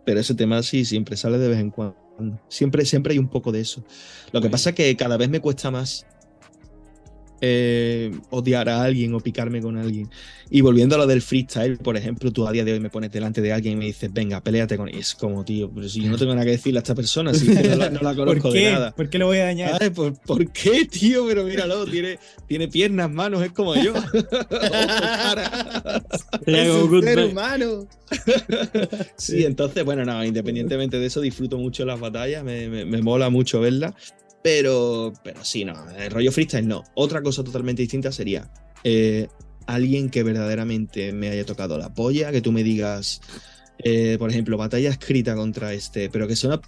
Pero 0.08 0.22
ese 0.22 0.36
tema 0.36 0.64
sí, 0.64 0.86
siempre 0.86 1.18
sale 1.18 1.38
de 1.38 1.50
vez 1.50 1.60
en 1.60 1.70
cuando. 1.70 1.98
Siempre, 2.48 2.86
siempre 2.86 3.12
hay 3.12 3.20
un 3.20 3.28
poco 3.28 3.52
de 3.52 3.60
eso. 3.60 3.84
Lo 4.32 4.40
que 4.40 4.50
pasa 4.50 4.70
es 4.70 4.76
que 4.78 4.96
cada 4.96 5.18
vez 5.18 5.28
me 5.28 5.42
cuesta 5.42 5.70
más 5.70 6.06
eh, 7.42 8.12
odiar 8.30 8.70
a 8.70 8.84
alguien 8.84 9.14
o 9.14 9.20
picarme 9.20 9.62
con 9.62 9.78
alguien. 9.78 10.10
Y 10.50 10.62
volviendo 10.62 10.96
a 10.96 10.98
lo 10.98 11.08
del 11.08 11.22
freestyle, 11.22 11.78
por 11.78 11.98
ejemplo, 11.98 12.32
tú 12.32 12.48
a 12.48 12.52
día 12.52 12.64
de 12.64 12.74
hoy 12.74 12.80
me 12.80 12.90
pones 12.90 13.12
delante 13.12 13.42
de 13.42 13.52
alguien 13.52 13.74
y 13.74 13.76
me 13.78 13.86
dices, 13.86 14.12
venga, 14.14 14.42
peleate 14.42 14.78
con 14.78 14.88
él. 14.88 14.96
Y 14.96 15.00
es 15.00 15.14
como, 15.16 15.44
tío, 15.44 15.70
pero 15.70 15.90
si 15.90 16.02
yo 16.02 16.10
no 16.10 16.18
tengo 16.18 16.34
nada 16.34 16.46
que 16.46 16.52
decirle 16.52 16.80
a 16.80 16.82
esta 16.82 16.96
persona, 16.96 17.34
si 17.34 17.48
no 17.48 17.76
la, 17.76 17.90
no 17.90 18.00
la 18.02 18.16
conozco 18.16 18.44
¿Por 18.44 18.54
de 18.54 18.60
qué? 18.62 18.72
nada. 18.72 18.96
¿Por 18.96 19.10
qué 19.10 19.18
lo 19.20 19.26
voy 19.28 19.38
a 19.40 19.44
dañar? 19.46 19.78
Ay, 19.82 19.90
¿por, 19.90 20.14
por 20.22 20.50
qué, 20.52 20.86
tío? 20.86 21.28
Pero 21.28 21.44
míralo, 21.44 21.86
tiene, 21.86 22.18
tiene 22.48 22.68
piernas, 22.70 23.12
manos, 23.12 23.44
es 23.44 23.52
como 23.52 23.76
yo. 23.76 23.94
Es 26.46 26.70
un 26.70 27.02
ser 27.04 27.20
humano. 27.26 27.88
sí, 29.18 29.44
entonces, 29.46 29.84
bueno, 29.84 30.06
nada, 30.06 30.26
independientemente 30.26 30.98
de 31.00 31.06
eso, 31.08 31.22
disfruto 31.22 31.58
mucho 31.58 31.86
las 31.86 32.00
batallas, 32.00 32.44
me, 32.44 32.68
me- 32.70 32.86
me 32.86 33.02
mola 33.02 33.30
mucho 33.30 33.60
verlas. 33.60 33.94
Pero, 34.44 35.14
pero 35.24 35.44
sí, 35.44 35.66
no, 35.66 35.90
el 35.92 36.12
rollo 36.12 36.32
freestyle 36.32 36.68
no. 36.68 36.84
Otra 36.96 37.22
cosa 37.22 37.44
totalmente 37.44 37.82
distinta 37.82 38.12
sería 38.12 38.50
eh, 38.84 39.28
alguien 39.66 40.10
que 40.10 40.24
verdaderamente 40.24 41.12
me 41.12 41.30
haya 41.30 41.46
tocado 41.46 41.78
la 41.78 41.94
polla, 41.94 42.32
que 42.32 42.42
tú 42.42 42.52
me 42.52 42.64
digas, 42.64 43.22
eh, 43.80 44.16
por 44.18 44.30
ejemplo, 44.30 44.58
batalla 44.58 44.90
escrita 44.90 45.36
contra 45.36 45.74
este, 45.74 46.10
pero 46.10 46.28
que 46.28 46.36
sea. 46.36 46.60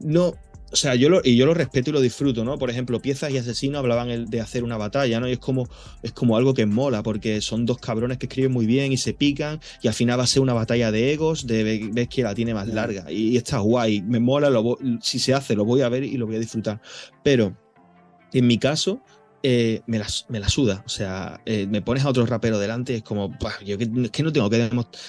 No. 0.00 0.34
O 0.72 0.76
sea, 0.76 0.94
yo 0.94 1.08
lo, 1.08 1.20
y 1.24 1.36
yo 1.36 1.46
lo 1.46 1.54
respeto 1.54 1.90
y 1.90 1.92
lo 1.92 2.00
disfruto, 2.00 2.44
¿no? 2.44 2.56
Por 2.58 2.70
ejemplo, 2.70 3.00
Piezas 3.02 3.32
y 3.32 3.38
Asesino 3.38 3.78
hablaban 3.78 4.26
de 4.26 4.40
hacer 4.40 4.62
una 4.62 4.76
batalla, 4.76 5.18
¿no? 5.18 5.28
Y 5.28 5.32
es 5.32 5.38
como, 5.38 5.68
es 6.02 6.12
como 6.12 6.36
algo 6.36 6.54
que 6.54 6.64
mola, 6.66 7.02
porque 7.02 7.40
son 7.40 7.66
dos 7.66 7.78
cabrones 7.78 8.18
que 8.18 8.26
escriben 8.26 8.52
muy 8.52 8.66
bien 8.66 8.92
y 8.92 8.96
se 8.96 9.12
pican, 9.12 9.60
y 9.82 9.88
al 9.88 9.94
final 9.94 10.18
va 10.20 10.24
a 10.24 10.26
ser 10.28 10.42
una 10.42 10.52
batalla 10.54 10.92
de 10.92 11.12
egos, 11.12 11.46
de 11.46 11.64
ve- 11.64 11.90
ves 11.92 12.08
que 12.08 12.22
la 12.22 12.34
tiene 12.34 12.54
más 12.54 12.68
larga, 12.68 13.10
y, 13.10 13.30
y 13.30 13.36
está 13.36 13.58
guay, 13.58 14.02
me 14.02 14.20
mola, 14.20 14.48
lo 14.48 14.78
si 15.02 15.18
se 15.18 15.34
hace, 15.34 15.56
lo 15.56 15.64
voy 15.64 15.82
a 15.82 15.88
ver 15.88 16.04
y 16.04 16.16
lo 16.16 16.26
voy 16.26 16.36
a 16.36 16.40
disfrutar. 16.40 16.80
Pero, 17.24 17.56
en 18.32 18.46
mi 18.46 18.58
caso, 18.58 19.00
eh, 19.42 19.80
me, 19.86 19.98
la, 19.98 20.06
me 20.28 20.38
la 20.38 20.48
suda, 20.48 20.84
o 20.86 20.88
sea, 20.88 21.40
eh, 21.46 21.66
me 21.68 21.82
pones 21.82 22.04
a 22.04 22.10
otro 22.10 22.24
rapero 22.26 22.58
delante 22.58 22.92
y 22.92 22.96
es 22.96 23.02
como, 23.02 23.28
"Buah, 23.30 23.62
yo 23.64 23.76
que, 23.78 23.84
es 24.04 24.10
que 24.10 24.22
no 24.22 24.32
tengo 24.32 24.48
que 24.50 24.58
demostrar 24.58 25.02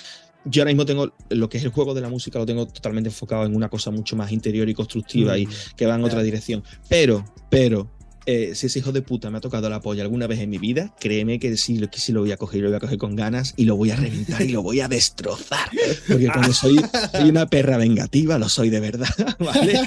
yo 0.46 0.62
ahora 0.64 0.72
mismo 0.72 0.86
tengo 0.86 1.14
lo 1.30 1.50
que 1.50 1.58
es 1.58 1.64
el 1.64 1.72
juego 1.72 1.94
de 1.94 2.02
la 2.02 2.10
música, 2.10 2.40
lo 2.40 2.46
tengo 2.46 2.66
totalmente 2.68 3.10
enfocado 3.10 3.46
en 3.46 3.56
una 3.56 3.70
cosa 3.70 3.92
mucho 3.92 4.16
más 4.16 4.32
interior 4.32 4.68
y 4.70 4.74
constructiva 4.74 5.38
y 5.38 5.46
Mm. 5.46 5.50
que 5.76 5.86
va 5.86 5.96
en 5.96 6.04
otra 6.04 6.22
dirección. 6.24 6.64
Pero, 6.90 7.24
pero, 7.50 7.90
eh, 8.26 8.52
si 8.56 8.68
ese 8.68 8.80
hijo 8.80 8.92
de 8.92 9.02
puta 9.02 9.30
me 9.32 9.40
ha 9.40 9.42
tocado 9.42 9.70
la 9.70 9.82
polla 9.82 10.04
alguna 10.04 10.28
vez 10.28 10.40
en 10.40 10.50
mi 10.50 10.58
vida, 10.60 10.94
créeme 11.00 11.40
que 11.40 11.58
sí, 11.58 11.78
lo- 11.80 11.90
que 11.90 12.00
sí 12.00 12.12
lo 12.12 12.22
voy 12.22 12.32
a 12.32 12.38
coger 12.38 12.60
y 12.60 12.62
lo 12.64 12.68
voy 12.70 12.78
a 12.78 12.80
coger 12.80 12.98
con 12.98 13.16
ganas 13.16 13.54
y 13.58 13.66
lo 13.66 13.76
voy 13.76 13.92
a 13.92 13.96
reventar 13.96 14.42
y 14.44 14.50
lo 14.50 14.62
voy 14.62 14.80
a 14.80 14.88
destrozar. 14.88 15.70
Porque 16.08 16.28
como 16.28 16.54
soy, 16.54 16.80
soy 17.12 17.30
una 17.30 17.48
perra 17.48 17.78
vengativa, 17.78 18.38
lo 18.38 18.48
soy 18.50 18.70
de 18.70 18.80
verdad, 18.80 19.08
¿vale? 19.40 19.80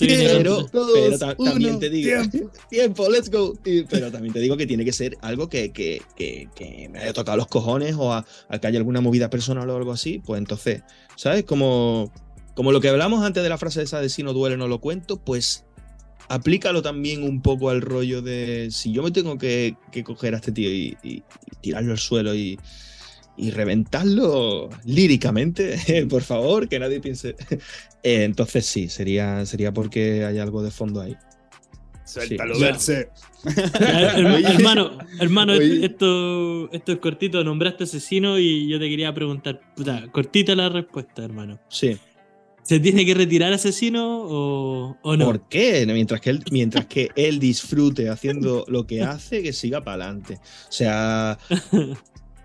Viene 0.00 0.28
pero, 0.28 0.68
con- 0.70 0.86
pero 0.94 1.18
ta- 1.18 1.34
también 1.36 1.78
te 1.78 1.90
digo, 1.90 2.10
tiempo. 2.70 3.08
let's 3.10 3.30
go. 3.30 3.56
Y- 3.64 3.82
pero 3.84 4.10
también 4.10 4.32
te 4.32 4.40
digo 4.40 4.56
que 4.56 4.66
tiene 4.66 4.84
que 4.84 4.92
ser 4.92 5.16
algo 5.20 5.48
que, 5.48 5.72
que- 5.72 6.02
que- 6.16 6.48
que 6.54 6.88
me 6.90 7.00
haya 7.00 7.12
tocado 7.12 7.36
los 7.36 7.46
cojones 7.48 7.94
o 7.98 8.12
a, 8.12 8.24
a 8.48 8.58
que 8.58 8.66
haya 8.66 8.78
alguna 8.78 9.00
movida 9.00 9.30
personal 9.30 9.68
o 9.68 9.76
algo 9.76 9.92
así, 9.92 10.20
pues 10.24 10.38
entonces, 10.38 10.82
¿sabes? 11.16 11.44
Como, 11.44 12.12
como 12.54 12.72
lo 12.72 12.80
que 12.80 12.88
hablamos 12.88 13.24
antes 13.24 13.42
de 13.42 13.48
la 13.48 13.58
frase 13.58 13.82
esa 13.82 14.00
de 14.00 14.08
si 14.08 14.22
no 14.22 14.32
duele 14.32 14.56
no 14.56 14.68
lo 14.68 14.80
cuento, 14.80 15.16
pues 15.18 15.64
aplícalo 16.28 16.82
también 16.82 17.22
un 17.22 17.42
poco 17.42 17.70
al 17.70 17.80
rollo 17.80 18.22
de 18.22 18.68
si 18.70 18.92
yo 18.92 19.02
me 19.02 19.10
tengo 19.10 19.38
que, 19.38 19.76
que 19.90 20.02
coger 20.04 20.34
a 20.34 20.38
este 20.38 20.52
tío 20.52 20.70
y, 20.70 20.96
y- 21.02 21.10
y 21.12 21.22
tirarlo 21.60 21.92
al 21.92 21.98
suelo 21.98 22.34
y, 22.34 22.58
y 23.36 23.50
reventarlo 23.50 24.68
líricamente, 24.84 26.06
por 26.10 26.22
favor, 26.22 26.68
que 26.68 26.78
nadie 26.78 27.00
piense. 27.00 27.36
Eh, 28.04 28.24
entonces 28.24 28.66
sí, 28.66 28.88
sería, 28.88 29.46
sería 29.46 29.72
porque 29.72 30.24
hay 30.24 30.38
algo 30.40 30.60
de 30.64 30.72
fondo 30.72 31.00
ahí. 31.00 31.16
Suéltalo, 32.04 32.56
Sí. 32.78 32.94
Oye. 33.44 34.54
hermano, 34.54 34.98
hermano, 35.20 35.52
Oye. 35.52 35.86
esto, 35.86 36.68
esto 36.72 36.90
es 36.92 36.98
cortito, 36.98 37.44
nombraste 37.44 37.84
asesino 37.84 38.40
y 38.40 38.68
yo 38.68 38.80
te 38.80 38.88
quería 38.88 39.14
preguntar, 39.14 39.60
puta, 39.76 40.04
cortita 40.10 40.56
la 40.56 40.68
respuesta, 40.68 41.24
hermano. 41.24 41.60
Sí. 41.68 41.96
¿Se 42.62 42.78
tiene 42.78 43.04
que 43.04 43.14
retirar 43.14 43.52
asesino 43.52 44.22
o, 44.22 44.96
o 45.02 45.16
no? 45.16 45.24
¿Por 45.24 45.48
qué? 45.48 45.84
Mientras 45.86 46.20
que, 46.20 46.30
él, 46.30 46.44
mientras 46.50 46.86
que 46.86 47.10
él 47.16 47.38
disfrute 47.38 48.08
haciendo 48.08 48.64
lo 48.68 48.86
que 48.86 49.02
hace, 49.02 49.42
que 49.42 49.52
siga 49.52 49.82
para 49.82 50.04
adelante. 50.04 50.34
O 50.68 50.72
sea, 50.72 51.38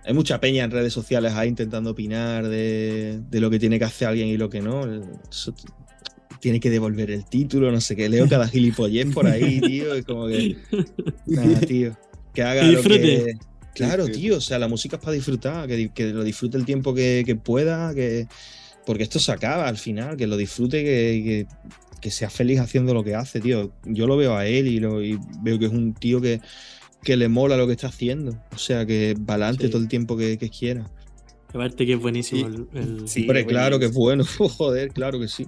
hay 0.03 0.13
mucha 0.13 0.39
peña 0.39 0.63
en 0.63 0.71
redes 0.71 0.93
sociales 0.93 1.33
ahí 1.33 1.49
intentando 1.49 1.91
opinar 1.91 2.47
de, 2.47 3.21
de 3.29 3.39
lo 3.39 3.49
que 3.49 3.59
tiene 3.59 3.77
que 3.77 3.85
hacer 3.85 4.07
alguien 4.07 4.27
y 4.27 4.37
lo 4.37 4.49
que 4.49 4.61
no. 4.61 4.81
Eso 5.29 5.53
tiene 6.39 6.59
que 6.59 6.69
devolver 6.69 7.11
el 7.11 7.25
título, 7.25 7.71
no 7.71 7.81
sé 7.81 7.95
qué. 7.95 8.09
Leo 8.09 8.27
cada 8.27 8.47
gilipollez 8.47 9.13
por 9.13 9.27
ahí, 9.27 9.59
tío. 9.61 9.93
Es 9.93 10.05
como 10.05 10.27
que. 10.27 10.57
Nada, 11.25 11.59
tío. 11.67 11.97
Que 12.33 12.43
haga 12.43 12.61
Que 12.61 12.71
lo 12.71 12.83
que. 12.83 13.37
Claro, 13.75 14.07
tío. 14.07 14.37
O 14.37 14.41
sea, 14.41 14.57
la 14.57 14.67
música 14.67 14.95
es 14.95 15.01
para 15.01 15.13
disfrutar, 15.13 15.67
que, 15.67 15.91
que 15.93 16.05
lo 16.07 16.23
disfrute 16.23 16.57
el 16.57 16.65
tiempo 16.65 16.93
que, 16.93 17.23
que 17.25 17.35
pueda, 17.35 17.93
que. 17.93 18.27
Porque 18.87 19.03
esto 19.03 19.19
se 19.19 19.31
acaba 19.31 19.67
al 19.67 19.77
final, 19.77 20.17
que 20.17 20.25
lo 20.25 20.35
disfrute, 20.37 20.83
que, 20.83 21.45
que, 21.45 21.47
que 22.01 22.09
sea 22.09 22.29
feliz 22.31 22.59
haciendo 22.59 22.93
lo 22.95 23.03
que 23.03 23.13
hace, 23.13 23.39
tío. 23.39 23.71
Yo 23.85 24.07
lo 24.07 24.17
veo 24.17 24.35
a 24.35 24.47
él 24.47 24.65
y, 24.67 24.79
lo, 24.79 25.03
y 25.03 25.19
veo 25.43 25.59
que 25.59 25.65
es 25.65 25.71
un 25.71 25.93
tío 25.93 26.19
que, 26.21 26.41
que 27.03 27.15
le 27.17 27.27
mola 27.27 27.55
lo 27.57 27.67
que 27.67 27.73
está 27.73 27.87
haciendo. 27.87 28.35
O 28.55 28.57
sea, 28.57 28.85
que 28.85 29.13
va 29.29 29.35
adelante 29.35 29.65
Sí. 29.65 29.69
todo 29.71 29.81
el 29.83 29.87
tiempo 29.87 30.17
que, 30.17 30.37
que 30.39 30.49
quiera. 30.49 30.89
Aparte 31.49 31.85
que 31.85 31.93
es 31.93 31.99
buenísimo 31.99 32.49
Sí. 32.49 32.55
el, 32.73 32.79
el- 33.01 33.07
Sí. 33.09 33.21
Hombre, 33.21 33.45
claro 33.45 33.77
que 33.77 33.85
es 33.85 33.93
bueno. 33.93 34.23
Joder, 34.57 34.89
claro 34.89 35.19
que 35.19 35.27
sí. 35.27 35.45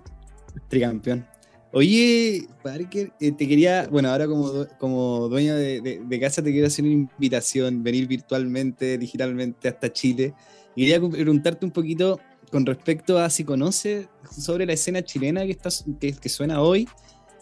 Tricampeón. 0.68 1.26
Oye, 1.72 2.48
Parker, 2.64 3.12
eh, 3.22 3.32
te 3.32 3.48
quería, 3.48 3.88
bueno, 3.92 4.10
ahora 4.10 4.26
como, 4.28 4.66
como 4.80 5.30
dueño 5.30 5.56
de, 5.56 5.82
de- 5.82 6.02
de 6.04 6.20
casa 6.20 6.42
te 6.44 6.52
quiero 6.52 6.66
hacer 6.68 6.84
una 6.84 6.94
invitación, 6.96 7.84
venir 7.84 8.08
virtualmente, 8.08 8.98
digitalmente 8.98 9.68
hasta 9.68 9.94
Chile. 9.94 10.34
Y 10.76 10.82
quería 10.88 11.00
preguntarte 11.00 11.66
un 11.66 11.72
poquito 11.72 12.20
con 12.52 12.66
respecto 12.66 13.20
a 13.20 13.30
si 13.30 13.44
conoces 13.44 14.08
sobre 14.38 14.66
la 14.66 14.74
escena 14.74 15.04
chilena 15.04 15.46
que, 15.46 15.52
está, 15.52 15.70
que, 16.00 16.14
que 16.14 16.30
suena 16.30 16.62
hoy. 16.62 16.88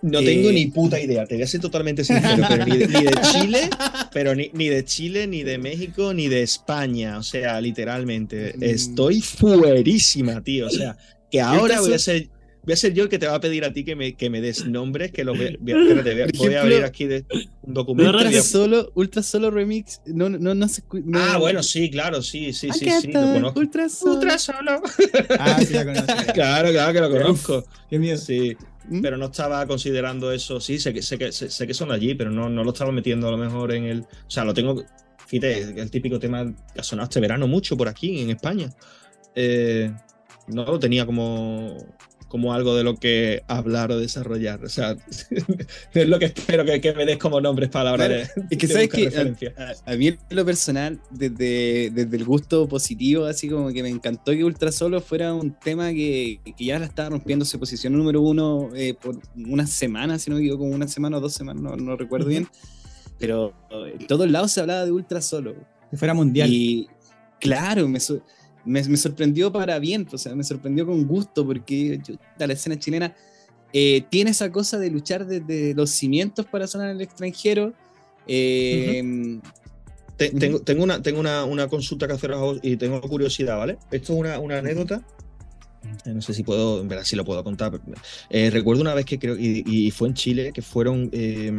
No 0.04 0.20
Eh, 0.20 0.26
tengo 0.26 0.52
ni 0.52 0.68
puta 0.68 1.00
idea, 1.00 1.26
te 1.26 1.34
voy 1.36 1.44
a 1.44 1.48
ser 1.48 1.60
totalmente 1.60 2.04
sincero, 2.04 2.44
pero 2.48 2.66
ni 2.68 2.78
de, 2.78 2.88
ni 2.88 3.04
de 3.04 3.18
Chile, 3.34 3.70
pero 4.14 4.36
ni, 4.36 4.52
ni 4.54 4.68
de 4.70 4.86
Chile, 4.86 5.26
ni 5.26 5.42
de 5.42 5.58
México, 5.58 6.14
ni 6.14 6.28
de 6.28 6.44
España. 6.44 7.18
O 7.18 7.24
sea, 7.24 7.60
literalmente, 7.60 8.54
Mm. 8.58 8.64
estoy 8.64 9.22
fuerísima, 9.22 10.42
tío. 10.44 10.68
O 10.68 10.70
sea, 10.70 10.98
que 11.32 11.42
ahora 11.42 11.76
caso- 11.76 11.86
voy 11.88 11.94
a 11.94 12.00
ser. 12.00 12.30
Voy 12.68 12.74
a 12.74 12.76
ser 12.76 12.94
yo 12.94 13.04
el 13.04 13.10
que 13.10 13.18
te 13.18 13.26
va 13.28 13.36
a 13.36 13.40
pedir 13.40 13.64
a 13.64 13.72
ti 13.72 13.86
que 13.86 13.96
me, 13.96 14.14
que 14.16 14.30
me 14.30 14.42
des 14.42 14.66
nombres, 14.68 15.14
que 15.14 15.24
los 15.24 15.38
voy, 15.38 15.48
a- 15.48 15.56
voy 15.58 15.72
a- 15.72 15.78
espérate, 15.82 16.12
voy 16.14 16.22
a- 16.22 16.26
Por 16.28 16.36
voy 16.36 16.48
a 16.48 16.50
ejemplo, 16.52 16.60
abrir 16.60 16.84
aquí 16.84 17.06
de, 17.06 17.26
un 17.64 17.74
documento. 17.74 18.12
Voy 18.12 18.22
a- 18.22 18.26
Ultra 18.28 18.42
Solo, 18.44 18.92
Ultra 18.94 19.24
Solo 19.24 19.50
Remix, 19.52 20.02
no, 20.06 20.30
no, 20.30 20.54
no 20.54 20.68
se 20.68 20.84
no- 21.06 21.18
Ah, 21.18 21.38
bueno, 21.38 21.64
sí, 21.64 21.90
claro, 21.90 22.22
sí, 22.22 22.52
sí, 22.52 22.70
sí, 22.78 22.88
sí, 23.02 23.08
lo 23.14 23.22
conozco. 23.22 23.60
Ultra 23.62 23.88
Solo. 23.88 24.14
Ultra 24.16 24.38
solo. 24.38 24.82
Ah, 25.40 25.62
sí 25.66 25.74
la 25.74 25.86
conozco. 25.86 26.08
Claro, 26.34 26.70
claro 26.72 26.94
que 26.94 27.00
lo 27.00 27.10
conozco. 27.10 27.66
Qué 27.90 27.98
miedo. 28.00 28.18
Sí, 28.18 28.58
¿Mm? 28.90 29.02
pero 29.02 29.16
no 29.18 29.28
estaba 29.28 29.66
considerando 29.66 30.32
eso. 30.34 30.60
Sí, 30.60 30.78
sé 30.78 30.94
que, 30.94 31.02
sé 31.02 31.18
que, 31.18 31.32
sé, 31.32 31.50
sé 31.50 31.66
que 31.68 31.74
son 31.74 31.92
allí, 31.94 32.16
pero 32.16 32.32
no, 32.32 32.50
no 32.50 32.64
lo 32.66 32.72
estaba 32.72 32.92
metiendo 32.92 33.30
a 33.30 33.32
lo 33.32 33.38
mejor 33.38 33.72
en 33.74 33.86
el. 33.86 34.02
O 34.02 34.30
sea, 34.30 34.44
lo 34.44 34.54
tengo. 34.54 34.84
Fíjate, 35.26 35.80
el 35.82 35.90
típico 35.90 36.20
tema 36.20 36.54
que 36.74 36.82
ha 36.82 36.84
sonado 36.84 37.06
este 37.06 37.20
verano 37.22 37.48
mucho 37.48 37.78
por 37.78 37.88
aquí, 37.88 38.20
en 38.22 38.30
España. 38.32 38.70
Eh, 39.36 39.92
no 40.48 40.64
lo 40.66 40.80
tenía 40.80 41.06
como, 41.06 41.76
como 42.28 42.54
algo 42.54 42.76
de 42.76 42.84
lo 42.84 42.96
que 42.96 43.44
hablar 43.48 43.92
o 43.92 44.00
desarrollar. 44.00 44.64
O 44.64 44.70
sea, 44.70 44.96
es 45.94 46.08
lo 46.08 46.20
que 46.20 46.26
espero 46.26 46.66
que, 46.66 46.82
que 46.82 46.94
me 46.94 47.06
des 47.06 47.18
como 47.18 47.40
nombres 47.42 47.70
para 47.70 47.86
la 47.86 47.94
hora 47.94 48.08
de. 48.08 48.22
Es 48.50 48.58
que 48.58 48.68
de 48.68 48.74
sabes 48.74 48.90
que 48.90 49.54
a, 49.58 49.92
a 49.92 49.96
mí 49.96 50.08
en 50.08 50.18
lo 50.30 50.46
personal, 50.46 51.00
desde, 51.10 51.90
desde 51.92 52.18
el 52.18 52.26
gusto 52.26 52.68
positivo, 52.68 53.26
así 53.26 53.50
como 53.50 53.70
que 53.70 53.84
me 53.84 53.90
encantó 53.90 54.32
que 54.32 54.44
Ultra 54.44 54.72
Solo 54.72 55.02
fuera 55.02 55.34
un 55.34 55.54
tema 55.54 55.90
que, 55.92 56.40
que 56.58 56.66
ya 56.66 56.80
la 56.80 56.86
estaba 56.86 57.10
rompiendo, 57.10 57.46
se 57.46 57.58
posicionó 57.58 57.98
número 57.98 58.22
uno 58.22 58.70
eh, 58.76 58.94
por 58.94 59.18
unas 59.36 59.70
semanas, 59.70 60.22
si 60.22 60.30
no 60.30 60.36
me 60.36 60.42
equivoco, 60.42 60.64
como 60.64 60.76
una 60.76 60.88
semana 60.88 61.18
o 61.18 61.22
dos 61.22 61.34
semanas, 61.34 61.62
no, 61.62 61.76
no 61.76 61.96
recuerdo 61.96 62.28
bien. 62.28 62.48
Pero 63.20 63.54
en 63.72 64.06
todos 64.06 64.30
lados 64.30 64.52
se 64.52 64.62
hablaba 64.62 64.86
de 64.86 64.92
Ultra 64.92 65.22
Solo. 65.22 65.56
Que 65.90 65.98
fuera 65.98 66.14
mundial. 66.14 66.50
Y 66.52 66.88
claro, 67.40 67.88
me, 67.88 68.00
so- 68.00 68.22
me, 68.68 68.84
me 68.84 68.98
sorprendió 68.98 69.52
para 69.52 69.80
bien, 69.80 70.08
o 70.12 70.18
sea, 70.18 70.36
me 70.36 70.44
sorprendió 70.44 70.86
con 70.86 71.06
gusto, 71.08 71.46
porque 71.46 72.00
yo- 72.08 72.16
la 72.38 72.54
escena 72.54 72.78
chilena 72.78 73.16
eh, 73.74 74.04
tiene 74.10 74.32
esa 74.32 74.52
cosa 74.52 74.78
de 74.78 74.90
luchar 74.92 75.26
desde 75.26 75.74
los 75.74 75.90
cimientos 75.90 76.46
para 76.46 76.68
sonar 76.68 76.90
en 76.92 76.98
el 76.98 77.02
extranjero. 77.02 77.74
Eh, 78.28 79.40
Te- 80.18 80.30
tengo, 80.32 80.60
tengo, 80.62 80.84
una, 80.84 81.02
tengo 81.02 81.20
una, 81.20 81.46
una 81.46 81.68
consulta 81.68 82.08
que 82.08 82.14
vos 82.36 82.60
y 82.64 82.76
tengo 82.78 83.00
curiosidad, 83.02 83.58
¿vale? 83.58 83.78
Esto 83.92 84.14
es 84.14 84.20
una, 84.20 84.40
una 84.40 84.58
anécdota. 84.58 85.06
Eh, 86.06 86.14
No 86.14 86.22
sé 86.24 86.34
si 86.34 86.42
puedo, 86.44 86.82
en 86.82 86.88
verdad 86.88 87.04
sí 87.06 87.16
lo 87.16 87.24
puedo 87.24 87.44
contar. 87.44 87.80
eh, 88.30 88.50
recuerdo 88.50 88.82
una 88.82 88.96
vez 88.96 89.06
que 89.06 89.20
creo, 89.20 89.38
y, 89.38 89.64
y 89.66 89.92
fue 89.92 90.08
en 90.08 90.14
Chile, 90.16 90.52
que 90.54 90.62
fueron, 90.64 91.10
eh, 91.14 91.52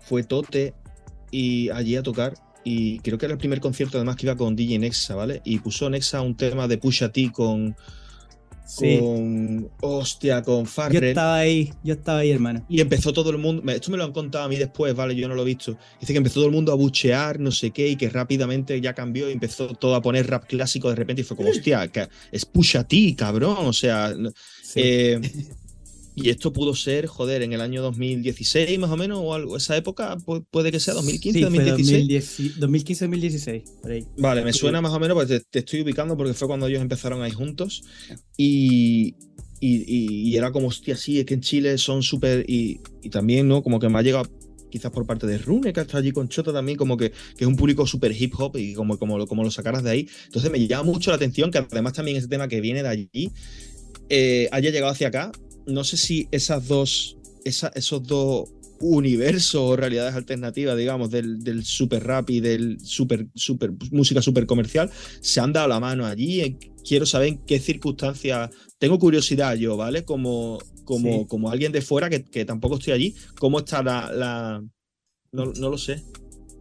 fue 0.00 0.24
Tote 0.24 0.74
y 1.30 1.68
allí 1.70 1.94
a 1.96 2.02
tocar. 2.02 2.34
Y 2.64 2.98
creo 3.00 3.18
que 3.18 3.26
era 3.26 3.32
el 3.34 3.38
primer 3.38 3.60
concierto 3.60 3.98
además 3.98 4.16
que 4.16 4.26
iba 4.26 4.36
con 4.36 4.56
DJ 4.56 4.78
Nexa, 4.78 5.14
¿vale? 5.14 5.42
Y 5.44 5.58
puso 5.58 5.88
Nexa 5.90 6.20
un 6.22 6.36
tema 6.36 6.66
de 6.66 6.78
Pusha 6.78 7.10
T 7.12 7.30
con, 7.32 7.76
Sí. 8.66 8.98
con 8.98 9.68
hostia, 9.82 10.42
con 10.42 10.60
Yo 10.64 10.70
Farrell. 10.70 11.04
estaba 11.04 11.36
ahí, 11.36 11.70
yo 11.82 11.92
estaba 11.92 12.20
ahí, 12.20 12.30
hermano. 12.30 12.64
Y 12.70 12.80
empezó 12.80 13.12
todo 13.12 13.28
el 13.30 13.36
mundo, 13.36 13.70
esto 13.70 13.90
me 13.90 13.98
lo 13.98 14.04
han 14.04 14.12
contado 14.12 14.44
a 14.44 14.48
mí 14.48 14.56
después, 14.56 14.94
¿vale? 14.94 15.14
Yo 15.14 15.28
no 15.28 15.34
lo 15.34 15.42
he 15.42 15.44
visto. 15.44 15.76
Dice 16.00 16.14
que 16.14 16.16
empezó 16.16 16.36
todo 16.36 16.46
el 16.46 16.52
mundo 16.52 16.72
a 16.72 16.74
buchear, 16.74 17.38
no 17.38 17.50
sé 17.52 17.70
qué, 17.72 17.86
y 17.88 17.96
que 17.96 18.08
rápidamente 18.08 18.80
ya 18.80 18.94
cambió 18.94 19.28
y 19.28 19.32
empezó 19.34 19.66
todo 19.74 19.94
a 19.94 20.00
poner 20.00 20.26
rap 20.28 20.46
clásico 20.46 20.88
de 20.88 20.96
repente 20.96 21.20
y 21.20 21.24
fue 21.26 21.36
como, 21.36 21.50
hostia, 21.50 21.86
que 21.88 22.08
es 22.32 22.46
Pusha 22.46 22.84
T, 22.84 23.14
cabrón. 23.16 23.56
O 23.66 23.72
sea, 23.74 24.14
Sí. 24.62 24.80
eh, 24.82 25.20
y 26.14 26.28
esto 26.30 26.52
pudo 26.52 26.74
ser, 26.74 27.06
joder, 27.06 27.42
en 27.42 27.52
el 27.52 27.60
año 27.60 27.82
2016 27.82 28.78
más 28.78 28.90
o 28.90 28.96
menos, 28.96 29.18
o 29.22 29.34
algo, 29.34 29.56
esa 29.56 29.76
época 29.76 30.16
pu- 30.18 30.44
puede 30.50 30.70
que 30.70 30.80
sea 30.80 30.94
2015, 30.94 31.38
Sí, 31.38 31.44
fue 31.44 31.64
2016. 31.64 32.56
2015-2016, 32.60 33.62
por 33.82 33.90
ahí. 33.92 34.04
Vale, 34.16 34.44
me 34.44 34.52
suena 34.52 34.80
más 34.80 34.92
o 34.92 35.00
menos, 35.00 35.16
porque 35.16 35.38
te, 35.38 35.44
te 35.50 35.58
estoy 35.60 35.82
ubicando 35.82 36.16
porque 36.16 36.34
fue 36.34 36.46
cuando 36.48 36.66
ellos 36.66 36.80
empezaron 36.82 37.22
ahí 37.22 37.30
juntos. 37.32 37.82
Y, 38.36 39.14
y, 39.60 39.76
y- 39.86 40.28
y 40.30 40.36
era 40.36 40.52
como, 40.52 40.68
hostia, 40.68 40.96
sí, 40.96 41.18
es 41.20 41.26
que 41.26 41.34
en 41.34 41.40
Chile 41.40 41.78
son 41.78 42.02
súper. 42.02 42.44
Y, 42.48 42.80
y 43.02 43.10
también, 43.10 43.48
¿no? 43.48 43.62
Como 43.62 43.78
que 43.80 43.88
me 43.88 43.98
ha 43.98 44.02
llegado 44.02 44.28
quizás 44.70 44.90
por 44.90 45.06
parte 45.06 45.26
de 45.28 45.38
Rune, 45.38 45.72
que 45.72 45.80
está 45.80 45.98
allí 45.98 46.10
con 46.10 46.28
Chota 46.28 46.52
también, 46.52 46.76
como 46.76 46.96
que, 46.96 47.10
que 47.10 47.44
es 47.44 47.46
un 47.46 47.54
público 47.56 47.86
súper 47.86 48.10
hip 48.20 48.34
hop 48.38 48.56
y 48.56 48.74
como, 48.74 48.98
como, 48.98 49.18
lo- 49.18 49.26
como 49.26 49.44
lo 49.44 49.50
sacaras 49.50 49.82
de 49.84 49.90
ahí. 49.90 50.08
Entonces 50.26 50.50
me 50.50 50.66
llama 50.66 50.82
mucho 50.84 51.10
la 51.10 51.16
atención 51.16 51.50
que 51.50 51.58
además 51.58 51.92
también 51.92 52.16
ese 52.16 52.26
tema 52.28 52.48
que 52.48 52.60
viene 52.60 52.82
de 52.82 52.88
allí 52.88 53.30
eh, 54.08 54.48
haya 54.52 54.70
llegado 54.70 54.92
hacia 54.92 55.08
acá. 55.08 55.32
No 55.66 55.84
sé 55.84 55.96
si 55.96 56.28
esas 56.30 56.66
dos, 56.68 57.16
esa- 57.44 57.72
esos 57.74 58.02
dos 58.06 58.50
universos 58.80 59.54
o 59.60 59.76
realidades 59.76 60.14
alternativas, 60.14 60.76
digamos, 60.76 61.10
del, 61.10 61.42
del 61.42 61.64
super 61.64 62.04
rap 62.04 62.28
y 62.30 62.40
del 62.40 62.78
super, 62.80 63.26
super 63.34 63.70
música 63.92 64.20
super 64.20 64.46
comercial, 64.46 64.90
se 65.20 65.40
han 65.40 65.52
dado 65.52 65.68
la 65.68 65.80
mano 65.80 66.04
allí. 66.06 66.40
Eh, 66.40 66.58
Quiero 66.86 67.06
saber 67.06 67.28
en 67.28 67.38
qué 67.46 67.58
circunstancias. 67.60 68.50
Tengo 68.78 68.98
curiosidad 68.98 69.54
yo, 69.56 69.74
¿vale? 69.78 70.04
Como, 70.04 70.58
como, 70.84 71.20
Sí. 71.20 71.26
como 71.28 71.50
alguien 71.50 71.72
de 71.72 71.80
fuera 71.80 72.10
que, 72.10 72.22
que 72.24 72.44
tampoco 72.44 72.74
estoy 72.76 72.92
allí, 72.92 73.14
¿cómo 73.38 73.60
está 73.60 73.82
la. 73.82 74.12
la- 74.12 74.62
No, 75.32 75.46
no 75.46 75.70
lo 75.70 75.78
sé. 75.78 76.02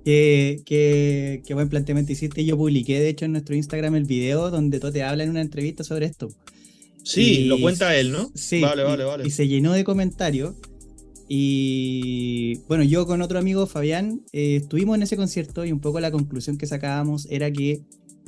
Qué, 0.05 0.61
qué- 0.65 1.41
qué 1.45 1.53
buen 1.53 1.67
planteamiento 1.67 2.13
hiciste. 2.13 2.45
Yo 2.45 2.55
publiqué, 2.57 2.99
de 3.01 3.09
hecho, 3.09 3.25
en 3.25 3.33
nuestro 3.33 3.53
Instagram 3.55 3.95
el 3.95 4.05
video 4.05 4.49
donde 4.49 4.79
Tote 4.79 5.03
habla 5.03 5.23
en 5.25 5.29
una 5.31 5.41
entrevista 5.41 5.83
sobre 5.83 6.05
esto. 6.05 6.29
Sí, 7.03 7.41
Y- 7.41 7.45
lo 7.45 7.59
cuenta 7.59 7.95
él, 7.97 8.11
¿no? 8.11 8.31
Sí. 8.35 8.61
Vale, 8.61 8.83
vale, 8.83 9.03
vale. 9.03 9.27
Y 9.27 9.31
se 9.31 9.47
llenó 9.47 9.73
de 9.73 9.83
comentarios. 9.83 10.55
Y 11.27 12.59
bueno, 12.67 12.83
yo 12.83 13.05
con 13.07 13.21
otro 13.21 13.39
amigo, 13.39 13.65
Fabián, 13.65 14.21
eh, 14.33 14.57
estuvimos 14.57 14.95
en 14.97 15.03
ese 15.03 15.17
concierto 15.17 15.65
y 15.65 15.71
un 15.71 15.79
poco 15.79 15.99
la 15.99 16.11
conclusión 16.11 16.57
que 16.57 16.67
sacábamos 16.67 17.27
era 17.29 17.51
que, 17.51 17.81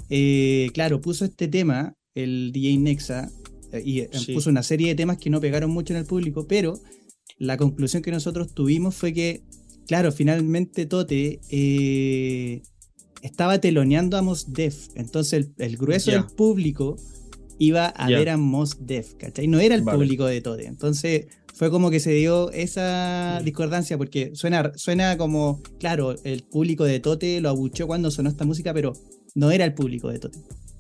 eh, 0.10 0.70
claro, 0.74 1.02
puso 1.02 1.26
este 1.26 1.48
tema, 1.48 1.94
el 2.16 2.52
DJ 2.52 2.78
Nexa, 2.80 3.30
eh, 3.72 3.82
y 3.86 4.04
Sí. 4.18 4.34
puso 4.34 4.50
una 4.50 4.64
serie 4.64 4.88
de 4.90 4.96
temas 4.96 5.18
que 5.18 5.30
no 5.30 5.40
pegaron 5.42 5.72
mucho 5.72 5.94
en 5.94 6.00
el 6.00 6.06
público, 6.06 6.48
pero 6.48 6.80
la 7.38 7.58
conclusión 7.58 8.02
que 8.02 8.12
nosotros 8.12 8.54
tuvimos 8.54 8.96
fue 8.96 9.14
que, 9.14 9.42
claro, 9.88 10.12
finalmente 10.12 10.86
Tote 10.86 11.40
estaba 13.22 13.60
teloneando 13.60 14.18
a 14.18 14.22
Mos 14.22 14.54
Def. 14.54 14.88
Entonces 14.96 15.34
el, 15.34 15.54
el 15.58 15.78
grueso 15.78 16.12
del 16.12 16.26
público 16.26 16.98
iba 17.60 17.88
a 17.88 18.10
ver 18.10 18.30
a 18.30 18.38
Mos 18.38 18.78
Def, 18.86 19.14
¿cachai? 19.16 19.48
No 19.48 19.60
era 19.60 19.76
el 19.76 19.82
Vale. 19.82 19.98
público 19.98 20.26
de 20.26 20.42
Tote. 20.42 20.66
Entonces 20.66 21.28
fue 21.54 21.72
como 21.72 21.90
que 21.90 22.00
se 22.00 22.12
dio 22.12 22.52
esa 22.52 23.42
discordancia 23.44 23.98
porque 23.98 24.32
suena, 24.36 24.72
suena 24.76 25.18
como, 25.18 25.62
claro, 25.80 26.16
el 26.24 26.44
público 26.44 26.84
de 26.84 27.00
Tote 27.00 27.40
lo 27.40 27.50
abucheó 27.50 27.88
cuando 27.88 28.12
sonó 28.12 28.30
esta 28.30 28.46
música, 28.46 28.74
pero 28.74 28.94
no 29.36 29.52
era 29.52 29.64
el 29.66 29.74
público 29.74 30.10
de 30.10 30.20
Tote. 30.20 30.40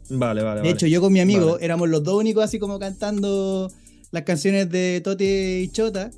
Vale, 0.09 0.43
vale. 0.43 0.61
De 0.61 0.69
hecho, 0.69 0.86
yo 0.88 1.01
con 1.01 1.11
mi 1.13 1.19
amigo 1.19 1.53
Vale. 1.53 1.65
éramos 1.65 1.89
los 1.89 2.03
dos 2.03 2.15
únicos 2.15 2.43
así 2.43 2.59
como 2.59 2.78
cantando 2.78 3.71
las 4.11 4.23
canciones 4.23 4.69
de 4.69 5.01
Tote 5.03 5.61
y 5.61 5.69
Chota 5.69 6.11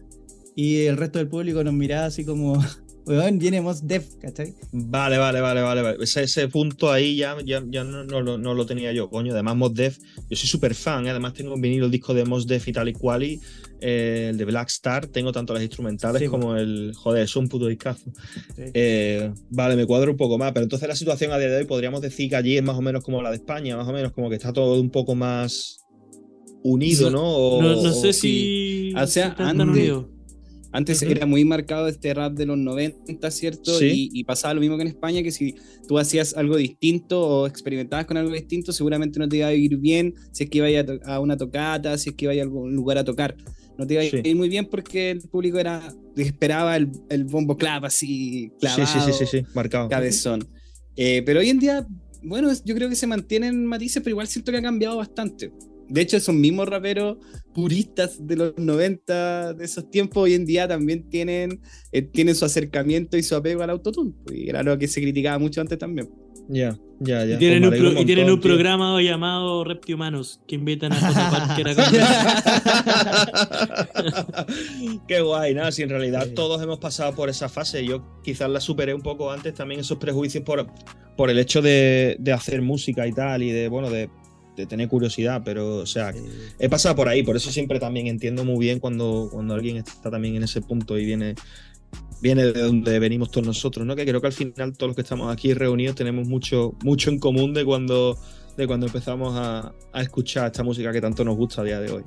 y 0.55 0.85
el 0.85 0.97
resto 0.97 1.19
del 1.19 1.27
público 1.27 1.63
nos 1.63 1.73
miraba 1.73 2.07
así 2.07 2.25
como, 2.25 2.59
weón, 3.07 3.39
viene 3.39 3.61
Mos 3.61 3.87
Def, 3.87 4.15
¿cachai? 4.21 4.53
Vale, 4.71 5.17
vale, 5.17 5.41
vale, 5.41 5.61
vale. 5.61 5.81
vale. 5.81 5.97
Ese, 6.03 6.23
ese 6.23 6.47
punto 6.47 6.91
ahí 6.91 7.15
ya, 7.15 7.35
ya, 7.45 7.63
ya 7.69 7.83
no, 7.83 8.03
no 8.03 8.21
lo- 8.21 8.37
no 8.37 8.53
lo 8.53 8.65
tenía 8.65 8.91
yo, 8.93 9.09
coño. 9.09 9.33
Además, 9.33 9.55
Mos 9.55 9.73
Def, 9.73 9.97
yo 10.29 10.35
soy 10.37 10.47
súper 10.49 10.75
fan. 10.75 11.07
¿eh? 11.07 11.11
Además, 11.11 11.33
tengo 11.33 11.55
en 11.55 11.61
vinilo 11.61 11.85
el 11.85 11.91
disco 11.91 12.13
de 12.13 12.25
Mos 12.25 12.45
Def 12.47 12.67
y 12.67 12.73
tal 12.73 12.89
y 12.89 12.93
cual. 12.93 13.23
y, 13.23 13.39
eh, 13.79 14.27
el 14.31 14.37
de 14.37 14.45
Black 14.45 14.69
Star. 14.69 15.07
Tengo 15.07 15.31
tanto 15.31 15.53
las 15.53 15.61
instrumentales 15.63 16.21
Sí, 16.21 16.27
como 16.27 16.55
el. 16.55 16.93
Joder, 16.95 17.23
es 17.23 17.35
un 17.35 17.47
puto 17.47 17.67
discazo. 17.67 18.11
Sí. 18.55 18.63
Eh, 18.73 19.31
vale, 19.49 19.75
me 19.75 19.85
cuadro 19.85 20.11
un 20.11 20.17
poco 20.17 20.37
más. 20.37 20.51
Pero 20.51 20.63
entonces 20.63 20.87
la 20.87 20.95
situación 20.95 21.31
a 21.31 21.37
día 21.37 21.49
de 21.49 21.57
hoy 21.57 21.65
podríamos 21.65 22.01
decir 22.01 22.29
que 22.29 22.35
allí 22.35 22.57
es 22.57 22.63
más 22.63 22.75
o 22.77 22.81
menos 22.81 23.03
como 23.03 23.21
la 23.21 23.29
de 23.29 23.35
España, 23.37 23.77
más 23.77 23.87
o 23.87 23.93
menos 23.93 24.11
como 24.13 24.29
que 24.29 24.35
está 24.35 24.51
todo 24.51 24.79
un 24.81 24.89
poco 24.89 25.13
más 25.15 25.77
unido. 26.63 27.09
¿no? 27.11 27.23
O- 27.23 27.61
No, 27.61 27.81
no 27.83 27.89
o- 27.91 27.93
sé 27.93 28.13
sí. 28.13 28.89
si, 28.89 28.93
O 28.95 29.05
sea, 29.05 29.07
si 29.07 29.19
están 29.31 29.57
tan 29.57 29.69
antes-. 30.78 30.97
Antes 30.97 31.01
Ujú. 31.03 31.11
era 31.11 31.25
muy 31.25 31.43
marcado 31.43 31.88
este 31.88 32.13
rap 32.13 32.34
de 32.34 32.45
los 32.45 32.57
90, 32.57 33.32
¿cierto? 33.32 33.78
Sí. 33.78 34.09
Y, 34.13 34.19
y 34.19 34.23
pasaba 34.23 34.53
lo 34.53 34.61
mismo 34.61 34.75
que 34.78 34.84
en 34.84 34.88
España, 34.89 35.23
que 35.23 35.32
si 35.32 35.55
tú 35.88 35.97
hacías 35.99 36.36
algo 36.36 36.55
distinto 36.57 37.21
o 37.21 37.47
experimentabas 37.47 38.05
con 38.05 38.17
algo 38.17 38.32
distinto, 38.34 38.71
seguramente 38.71 39.19
no 39.19 39.28
te 39.28 39.38
iba 39.38 39.47
a 39.47 39.53
ir 39.53 39.75
bien 39.78 40.13
si 40.32 40.43
es 40.45 40.49
que 40.49 40.57
ibas 40.59 40.86
a, 41.05 41.15
a 41.15 41.19
una 41.19 41.36
tocata, 41.38 41.97
si 41.97 42.09
es 42.11 42.15
que 42.15 42.25
ibas 42.25 42.38
a 42.38 42.41
algún 42.41 42.73
lugar 42.75 42.97
a 42.97 43.03
tocar. 43.03 43.36
No 43.78 43.86
te 43.86 43.93
iba 43.95 44.03
a 44.03 44.05
Sí. 44.05 44.21
ir 44.23 44.36
muy 44.36 44.49
bien 44.49 44.65
porque 44.65 45.11
el 45.11 45.21
público 45.21 45.59
era 45.59 45.93
esperaba 46.15 46.75
el, 46.78 46.89
el 47.09 47.25
bombo 47.25 47.55
clap 47.57 47.84
así, 47.86 48.07
Sí, 48.07 48.51
clavado, 48.59 48.86
sí, 48.88 49.11
sí, 49.11 49.25
sí, 49.25 49.25
sí, 49.39 49.45
marcado. 49.53 49.88
cabezón. 49.89 50.47
Eh, 50.95 51.21
pero 51.25 51.41
hoy 51.41 51.49
en 51.49 51.59
día, 51.59 51.86
bueno, 52.23 52.49
yo 52.65 52.73
creo 52.73 52.89
que 52.89 52.95
se 52.95 53.05
mantienen 53.05 53.65
matices, 53.65 54.01
pero 54.01 54.11
igual 54.15 54.28
siento 54.28 54.51
que 54.51 54.57
ha 54.57 54.61
cambiado 54.63 54.97
bastante. 54.97 55.51
De 55.89 56.01
hecho, 56.01 56.17
esos 56.17 56.35
mismos 56.35 56.67
raperos 56.67 57.17
puristas 57.53 58.25
de 58.27 58.35
los 58.35 58.53
90, 58.57 59.53
de 59.53 59.65
esos 59.65 59.89
tiempos, 59.89 60.23
hoy 60.23 60.33
en 60.33 60.45
día 60.45 60.67
también 60.67 61.09
tienen, 61.09 61.61
eh, 61.91 62.01
tienen 62.01 62.35
su 62.35 62.45
acercamiento 62.45 63.17
y 63.17 63.23
su 63.23 63.35
apego 63.35 63.63
al 63.63 63.69
autotune. 63.69 64.13
pues, 64.25 64.38
Y 64.38 64.49
era 64.49 64.63
lo 64.63 64.77
que 64.77 64.88
se 64.88 65.01
criticaba 65.01 65.39
mucho 65.39 65.61
antes 65.61 65.77
también. 65.77 66.09
Ya, 66.49 66.77
ya, 67.01 67.25
ya. 67.25 67.35
Y 67.35 67.39
tienen, 67.39 67.63
un, 67.65 67.71
pro- 67.71 67.79
alegro 67.79 68.01
y 68.01 68.05
tienen 68.05 68.25
montón, 68.29 68.51
un 68.51 68.55
programa 68.55 69.01
llamado 69.01 69.65
Reptihumanos 69.65 70.39
que 70.47 70.55
invitan 70.55 70.93
a 70.93 70.95
José. 70.95 71.19
Qué 75.07 75.21
guay, 75.21 75.53
nada, 75.53 75.71
si 75.71 75.83
en 75.83 75.89
realidad 75.89 76.25
Sí. 76.27 76.33
todos 76.35 76.61
hemos 76.61 76.79
pasado 76.79 77.13
por 77.15 77.29
esa 77.29 77.49
fase. 77.49 77.85
Yo 77.85 78.03
quizás 78.23 78.49
la 78.49 78.59
superé 78.61 78.93
un 78.93 79.01
poco 79.01 79.31
antes 79.31 79.53
también 79.53 79.81
esos 79.81 79.97
prejuicios 79.97 80.43
por, 80.43 80.67
por 81.15 81.29
el 81.29 81.39
hecho 81.39 81.61
de, 81.61 82.15
de 82.19 82.31
hacer 82.33 82.61
música 82.61 83.07
y 83.07 83.13
tal, 83.13 83.43
y 83.43 83.51
de, 83.51 83.67
bueno, 83.67 83.89
de, 83.89 84.09
de 84.57 84.65
tener 84.65 84.89
curiosidad, 84.89 85.43
pero, 85.45 85.77
o 85.77 85.85
sea, 85.85 86.13
he 86.59 86.67
pasado 86.67 86.95
por 86.95 87.07
ahí, 87.07 87.21
por 87.21 87.35
eso 87.35 87.51
siempre 87.51 87.79
también 87.79 88.07
entiendo 88.07 88.43
muy 88.43 88.57
bien 88.65 88.79
cuando, 88.79 89.29
cuando 89.31 89.53
alguien 89.53 89.77
está 89.77 90.09
también 90.09 90.35
en 90.35 90.43
ese 90.43 90.61
punto 90.61 90.97
y 90.97 91.05
viene, 91.05 91.35
viene 92.21 92.43
de 92.43 92.59
donde 92.59 92.97
venimos 92.97 93.29
todos 93.29 93.45
nosotros, 93.45 93.85
¿no? 93.85 93.95
Que 93.95 94.03
creo 94.03 94.19
que 94.19 94.27
al 94.27 94.33
final 94.33 94.75
todos 94.75 94.89
los 94.89 94.95
que 94.95 95.03
estamos 95.03 95.31
aquí 95.31 95.53
reunidos 95.53 95.95
tenemos 95.95 96.27
mucho, 96.27 96.73
mucho 96.83 97.11
en 97.11 97.19
común 97.19 97.53
de 97.53 97.63
cuando, 97.63 98.17
de 98.57 98.65
cuando 98.65 98.87
empezamos 98.87 99.35
a, 99.35 99.73
a 99.93 100.01
escuchar 100.01 100.47
esta 100.47 100.63
música 100.63 100.91
que 100.91 101.01
tanto 101.01 101.23
nos 101.23 101.37
gusta 101.37 101.61
a 101.61 101.63
día 101.63 101.79
de 101.79 101.91
hoy. 101.91 102.03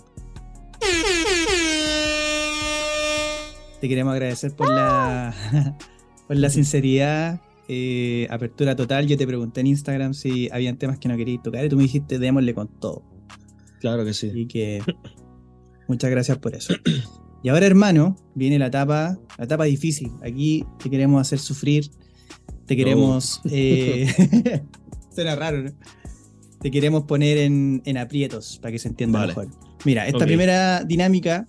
Te 3.81 3.89
queremos 3.89 4.13
agradecer 4.13 4.55
por 4.55 4.69
la, 4.69 5.33
por 6.27 6.37
la 6.37 6.51
sinceridad, 6.51 7.41
eh, 7.73 8.27
apertura 8.31 8.75
total. 8.75 9.07
Yo 9.07 9.17
te 9.17 9.29
pregunté 9.29 9.61
en 9.61 9.69
Instagram 9.69 10.13
si 10.13 10.49
habían 10.51 10.77
temas 10.77 10.99
que 10.99 11.09
no 11.09 11.17
querías 11.17 11.41
tocar 11.41 11.65
y 11.65 11.69
tú 11.69 11.77
me 11.77 11.85
dijiste 11.85 12.19
démosle 12.19 12.53
con 12.53 12.67
todo. 12.81 13.05
Claro 13.79 14.05
que 14.05 14.13
sí. 14.13 14.29
Así 14.29 14.47
que 14.47 14.83
muchas 15.89 16.11
gracias 16.11 16.37
por 16.39 16.57
eso. 16.57 16.75
Y 17.45 17.49
ahora, 17.49 17.67
hermano, 17.67 18.17
viene 18.35 18.59
la 18.59 18.67
etapa, 18.67 19.21
la 19.39 19.45
etapa 19.45 19.65
difícil. 19.67 20.11
Aquí 20.21 20.65
te 20.83 20.91
queremos 20.91 21.21
hacer 21.21 21.39
sufrir, 21.39 21.89
te 22.67 22.77
queremos... 22.77 23.41
eh, 23.49 24.13
suena 25.15 25.37
raro, 25.37 25.63
¿no? 25.63 25.71
Te 26.61 26.73
queremos 26.73 27.05
poner 27.05 27.39
en, 27.39 27.83
en 27.85 27.99
aprietos 27.99 28.59
para 28.61 28.73
que 28.73 28.81
se 28.81 28.89
entienda 28.89 29.21
Vale. 29.21 29.29
mejor. 29.29 29.49
Mira, 29.85 30.09
esta 30.09 30.27
primera 30.27 30.83
dinámica 30.83 31.47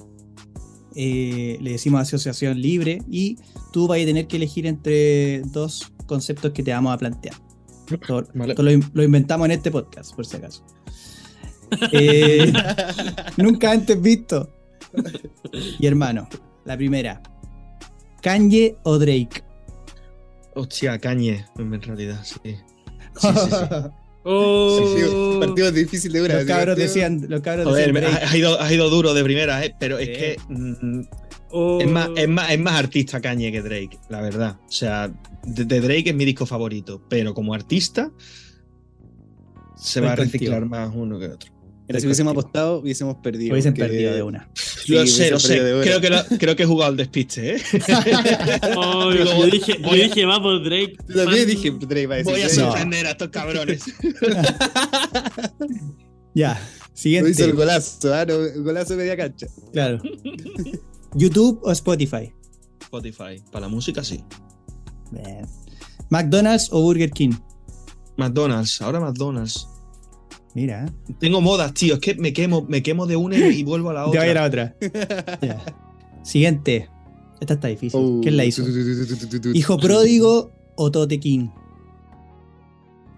eh, 0.96 1.58
le 1.60 1.72
decimos 1.72 2.02
asociación 2.02 2.62
libre 2.62 3.00
y 3.10 3.38
tú 3.74 3.88
vas 3.88 4.00
a 4.00 4.06
tener 4.06 4.28
que 4.28 4.38
elegir 4.38 4.68
entre 4.68 5.42
dos 5.48 5.92
conceptos 6.12 6.52
que 6.52 6.62
te 6.64 6.72
vamos 6.72 6.94
a 6.94 6.98
plantear. 6.98 7.36
Vale. 8.34 8.52
esto 8.54 8.64
lo, 8.64 8.72
in- 8.72 8.92
lo 8.94 9.04
inventamos 9.04 9.46
en 9.46 9.52
este 9.52 9.72
podcast, 9.72 10.14
por 10.16 10.26
si 10.26 10.38
acaso. 10.38 10.66
Eh, 11.94 12.52
nunca 13.38 13.72
antes 13.72 14.00
visto. 14.02 14.50
Y 15.80 15.88
hermano, 15.88 16.28
la 16.66 16.76
primera. 16.76 17.22
Kanye 18.22 18.76
o 18.84 19.00
Drake. 19.00 19.42
Hostia, 20.54 21.00
Cañe, 21.00 21.46
en 21.58 21.82
realidad, 21.82 22.22
sí. 22.24 22.38
Sí, 22.44 22.58
sí, 23.22 23.28
sí. 23.50 23.86
Oh. 24.24 25.38
partido 25.40 25.72
difícil 25.72 26.12
de 26.14 26.22
una. 26.22 26.36
Los 26.36 26.46
cabros 26.46 26.78
decían, 26.78 27.26
los 27.28 27.42
cabros 27.42 27.66
Joder, 27.66 27.92
decían 27.92 28.14
ha, 28.24 28.30
ha 28.30 28.38
ido, 28.38 28.62
ha 28.62 28.72
ido 28.72 28.88
duro 28.92 29.16
de 29.16 29.24
primera, 29.24 29.66
¿eh? 29.66 29.74
pero 29.80 29.98
es 29.98 30.10
que 30.10 30.38
mm, 30.48 31.02
Oh. 31.54 31.80
es, 31.82 31.88
más, 31.90 32.08
es, 32.16 32.30
más, 32.30 32.52
es 32.52 32.60
más 32.60 32.76
artista 32.76 33.20
Cañe 33.20 33.52
que 33.52 33.62
Drake, 33.64 33.98
la 34.10 34.22
verdad. 34.22 34.58
O 34.68 34.72
sea, 34.72 35.12
de, 35.44 35.66
de 35.66 35.82
Drake 35.82 36.10
es 36.10 36.16
mi 36.16 36.26
disco 36.26 36.46
favorito, 36.46 37.02
pero 37.10 37.34
como 37.34 37.54
artista 37.54 38.12
se 39.78 40.02
va 40.02 40.14
a 40.14 40.16
reciclar 40.16 40.66
más 40.66 40.92
uno 40.94 41.18
que 41.20 41.28
otro. 41.28 41.52
Mira, 41.88 42.00
si 42.00 42.06
hubiésemos 42.06 42.32
apostado, 42.32 42.80
hubiésemos 42.80 43.18
perdido. 43.18 43.52
Hubiesen 43.54 43.74
porque- 43.74 43.88
perdido 43.90 44.14
de 44.14 44.24
una. 44.24 44.50
Sí, 44.56 44.94
lo 44.94 45.06
sé, 45.06 45.30
lo 45.32 45.40
sé. 45.40 45.58
Creo 45.82 46.00
que, 46.00 46.10
lo- 46.10 46.24
creo 46.40 46.56
que 46.56 46.64
he 46.64 46.66
jugado 46.66 46.92
al 46.92 46.98
despiste, 46.98 47.56
¿eh? 47.56 47.62
Oh, 48.78 49.12
Digo, 49.12 49.26
yo 49.26 49.46
dije, 49.48 49.78
voy 49.82 49.98
yo 50.00 50.06
a- 50.06 50.08
dije, 50.08 50.26
va 50.26 50.42
por 50.42 50.64
Drake. 50.64 50.96
También 51.14 51.48
dije, 51.48 51.72
Drake 51.72 52.08
va 52.08 52.14
a 52.16 52.18
decir. 52.20 52.32
Voy 52.34 52.42
a 52.44 52.50
sorprender 52.50 53.08
a 53.08 53.12
estos 53.12 53.28
cabrones. 53.30 53.84
Ya, 56.34 56.54
Lo 56.54 56.96
siguiente. 56.98 57.32
hizo 57.32 57.44
el 57.44 57.54
golazo, 57.54 58.14
¿ah? 58.14 58.26
No, 58.26 58.36
el 58.36 58.64
golazo 58.64 58.94
de 58.94 59.00
media 59.00 59.18
cancha. 59.18 59.48
Claro. 59.74 60.02
YouTube 61.14 61.60
o 61.64 61.72
Spotify. 61.74 62.32
Spotify, 62.80 63.42
para 63.52 63.62
la 63.66 63.68
música 63.68 64.02
sí. 64.04 64.24
Bien. 65.12 65.46
McDonald's 66.10 66.70
o 66.72 66.82
Burger 66.82 67.12
King. 67.12 67.32
McDonald's, 68.18 68.82
ahora 68.82 69.00
McDonald's. 69.00 69.68
Mira. 70.54 70.92
Tengo 71.20 71.40
modas, 71.42 71.74
tío. 71.74 71.94
Es 71.96 72.00
que 72.02 72.16
me 72.16 72.34
quemo, 72.34 72.64
me 72.68 72.84
quemo 72.84 73.06
de 73.08 73.16
una 73.16 73.38
y 73.38 73.64
vuelvo 73.64 73.90
a 73.90 73.94
la 73.94 74.06
te 74.12 74.18
va 74.18 74.24
a 74.24 74.28
ir 74.28 74.38
otra. 74.38 74.76
a 74.82 75.36
otra. 75.36 75.66
Siguiente. 76.24 76.90
Esta 77.40 77.54
está 77.56 77.68
difícil. 77.70 78.00
Oh. 78.02 78.20
¿Quién 78.22 78.38
la 78.38 78.46
hizo? 78.46 78.64
¿Hijo 79.54 79.78
pródigo 79.78 80.52
o 80.76 80.92
Tote 80.92 81.20
King? 81.20 81.48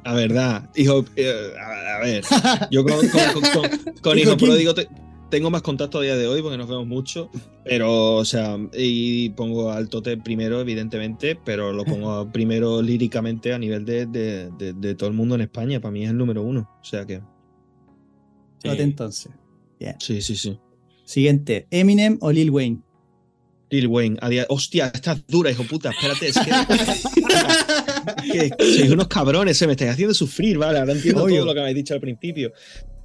La 0.06 0.14
verdad, 0.14 0.70
hijo, 0.76 1.06
eh, 1.16 1.54
a, 1.58 1.96
a 1.96 2.00
ver, 2.02 2.26
yo 2.72 2.84
con, 2.84 2.94
con- 3.08 3.42
con- 3.42 3.70
con- 3.70 3.94
con 4.02 4.20
Hijo 4.20 4.36
pródigo 4.36 4.74
te- 4.74 4.90
tengo 5.34 5.50
más 5.50 5.64
contacto 5.64 5.98
a 5.98 6.02
día 6.04 6.16
de 6.16 6.28
hoy 6.28 6.44
porque 6.44 6.58
nos 6.60 6.68
vemos 6.70 6.86
mucho, 6.86 7.32
pero, 7.66 8.18
o 8.18 8.24
sea, 8.26 8.56
y 8.72 9.30
pongo 9.32 9.72
al 9.72 9.90
Tote 9.90 10.16
primero, 10.18 10.62
evidentemente, 10.62 11.36
pero 11.44 11.74
lo 11.74 11.84
pongo 11.86 12.30
primero 12.32 12.84
líricamente 12.84 13.52
a 13.52 13.58
nivel 13.58 13.84
de, 13.84 14.06
de- 14.06 14.52
de- 14.52 14.74
de 14.74 14.94
todo 14.94 15.10
el 15.10 15.16
mundo 15.16 15.34
en 15.34 15.42
España. 15.42 15.80
Para 15.80 15.92
mí 15.92 16.04
es 16.04 16.12
el 16.12 16.18
número 16.18 16.44
uno, 16.44 16.70
o 16.80 16.86
sea 16.86 17.04
que. 17.08 17.22
Tote 18.62 18.78
Sí, 18.78 18.82
entonces. 18.84 19.32
sí, 20.00 20.22
sí, 20.22 20.36
sí. 20.36 20.60
Siguiente. 21.04 21.66
Eminem 21.72 22.20
o 22.22 22.32
Lil 22.32 22.52
Wayne. 22.52 22.82
Lil 23.72 23.88
Wayne, 23.88 24.18
a 24.22 24.30
día- 24.30 24.46
hostia, 24.50 24.92
estás 24.94 25.26
dura, 25.26 25.50
hijo 25.50 25.64
puta, 25.64 25.90
espérate, 25.90 26.28
es 26.28 26.38
que, 26.38 26.52
que 28.32 28.50
sois 28.78 28.92
unos 28.92 29.08
cabrones, 29.08 29.58
se 29.58 29.66
me 29.66 29.74
estáis 29.74 29.90
haciendo 29.92 30.14
sufrir, 30.14 30.60
vale, 30.60 30.78
ahora 30.78 30.94
entiendo 30.94 31.24
Obvio. 31.24 31.38
todo 31.38 31.46
lo 31.48 31.52
que 31.54 31.56
me 31.56 31.62
habéis 31.62 31.78
dicho 31.78 31.96
al 31.96 32.00
principio. 32.00 32.52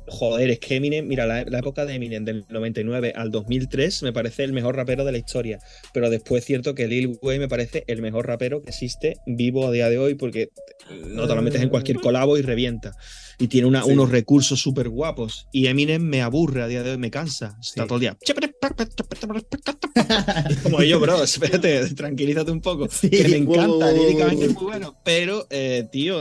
Joder, 0.08 0.50
es 0.50 0.58
que 0.58 0.76
Eminem, 0.76 1.06
mira, 1.06 1.26
la, 1.26 1.44
la 1.44 1.58
época 1.58 1.84
de 1.84 1.94
Eminem 1.94 2.24
del 2.24 2.44
99 2.48 3.12
al 3.14 3.30
2003 3.30 4.02
me 4.02 4.12
parece 4.12 4.44
el 4.44 4.52
mejor 4.52 4.76
rapero 4.76 5.04
de 5.04 5.12
la 5.12 5.18
historia. 5.18 5.58
Pero 5.92 6.10
después 6.10 6.42
es 6.42 6.46
cierto 6.46 6.74
que 6.74 6.88
Lil 6.88 7.18
Wayne 7.22 7.40
me 7.40 7.48
parece 7.48 7.84
el 7.86 8.02
mejor 8.02 8.26
rapero 8.26 8.62
que 8.62 8.70
existe 8.70 9.16
vivo 9.26 9.66
a 9.66 9.70
día 9.70 9.88
de 9.90 9.98
hoy 9.98 10.14
porque 10.14 10.50
no 10.90 11.26
te 11.26 11.34
lo 11.34 11.42
metes 11.42 11.62
en 11.62 11.68
cualquier 11.68 11.98
colabo 11.98 12.38
y 12.38 12.42
revienta. 12.42 12.92
Y 13.40 13.46
tiene 13.48 13.68
una- 13.68 13.84
Sí. 13.84 13.90
unos 13.92 14.10
recursos 14.10 14.58
súper 14.60 14.88
guapos. 14.88 15.46
Y 15.52 15.66
Eminem 15.68 16.02
me 16.02 16.22
aburre 16.22 16.62
a 16.62 16.66
día 16.66 16.82
de 16.82 16.90
hoy, 16.92 16.98
me 16.98 17.10
cansa. 17.10 17.56
Está 17.60 17.82
Sí. 17.82 17.86
todo 17.88 17.94
el 17.96 18.00
día. 18.00 18.18
Como 20.62 20.82
yo, 20.82 21.00
bro, 21.00 21.22
espérate, 21.22 21.94
tranquilízate 21.94 22.50
un 22.50 22.60
poco. 22.60 22.88
Sí. 22.90 23.10
Que 23.10 23.28
me 23.28 23.36
encanta, 23.36 23.92
Wow, 23.92 23.96
líricamente 23.96 24.46
es 24.46 24.54
muy 24.54 24.64
bueno. 24.64 24.96
Pero, 25.04 25.46
eh, 25.50 25.88
tío, 25.90 26.20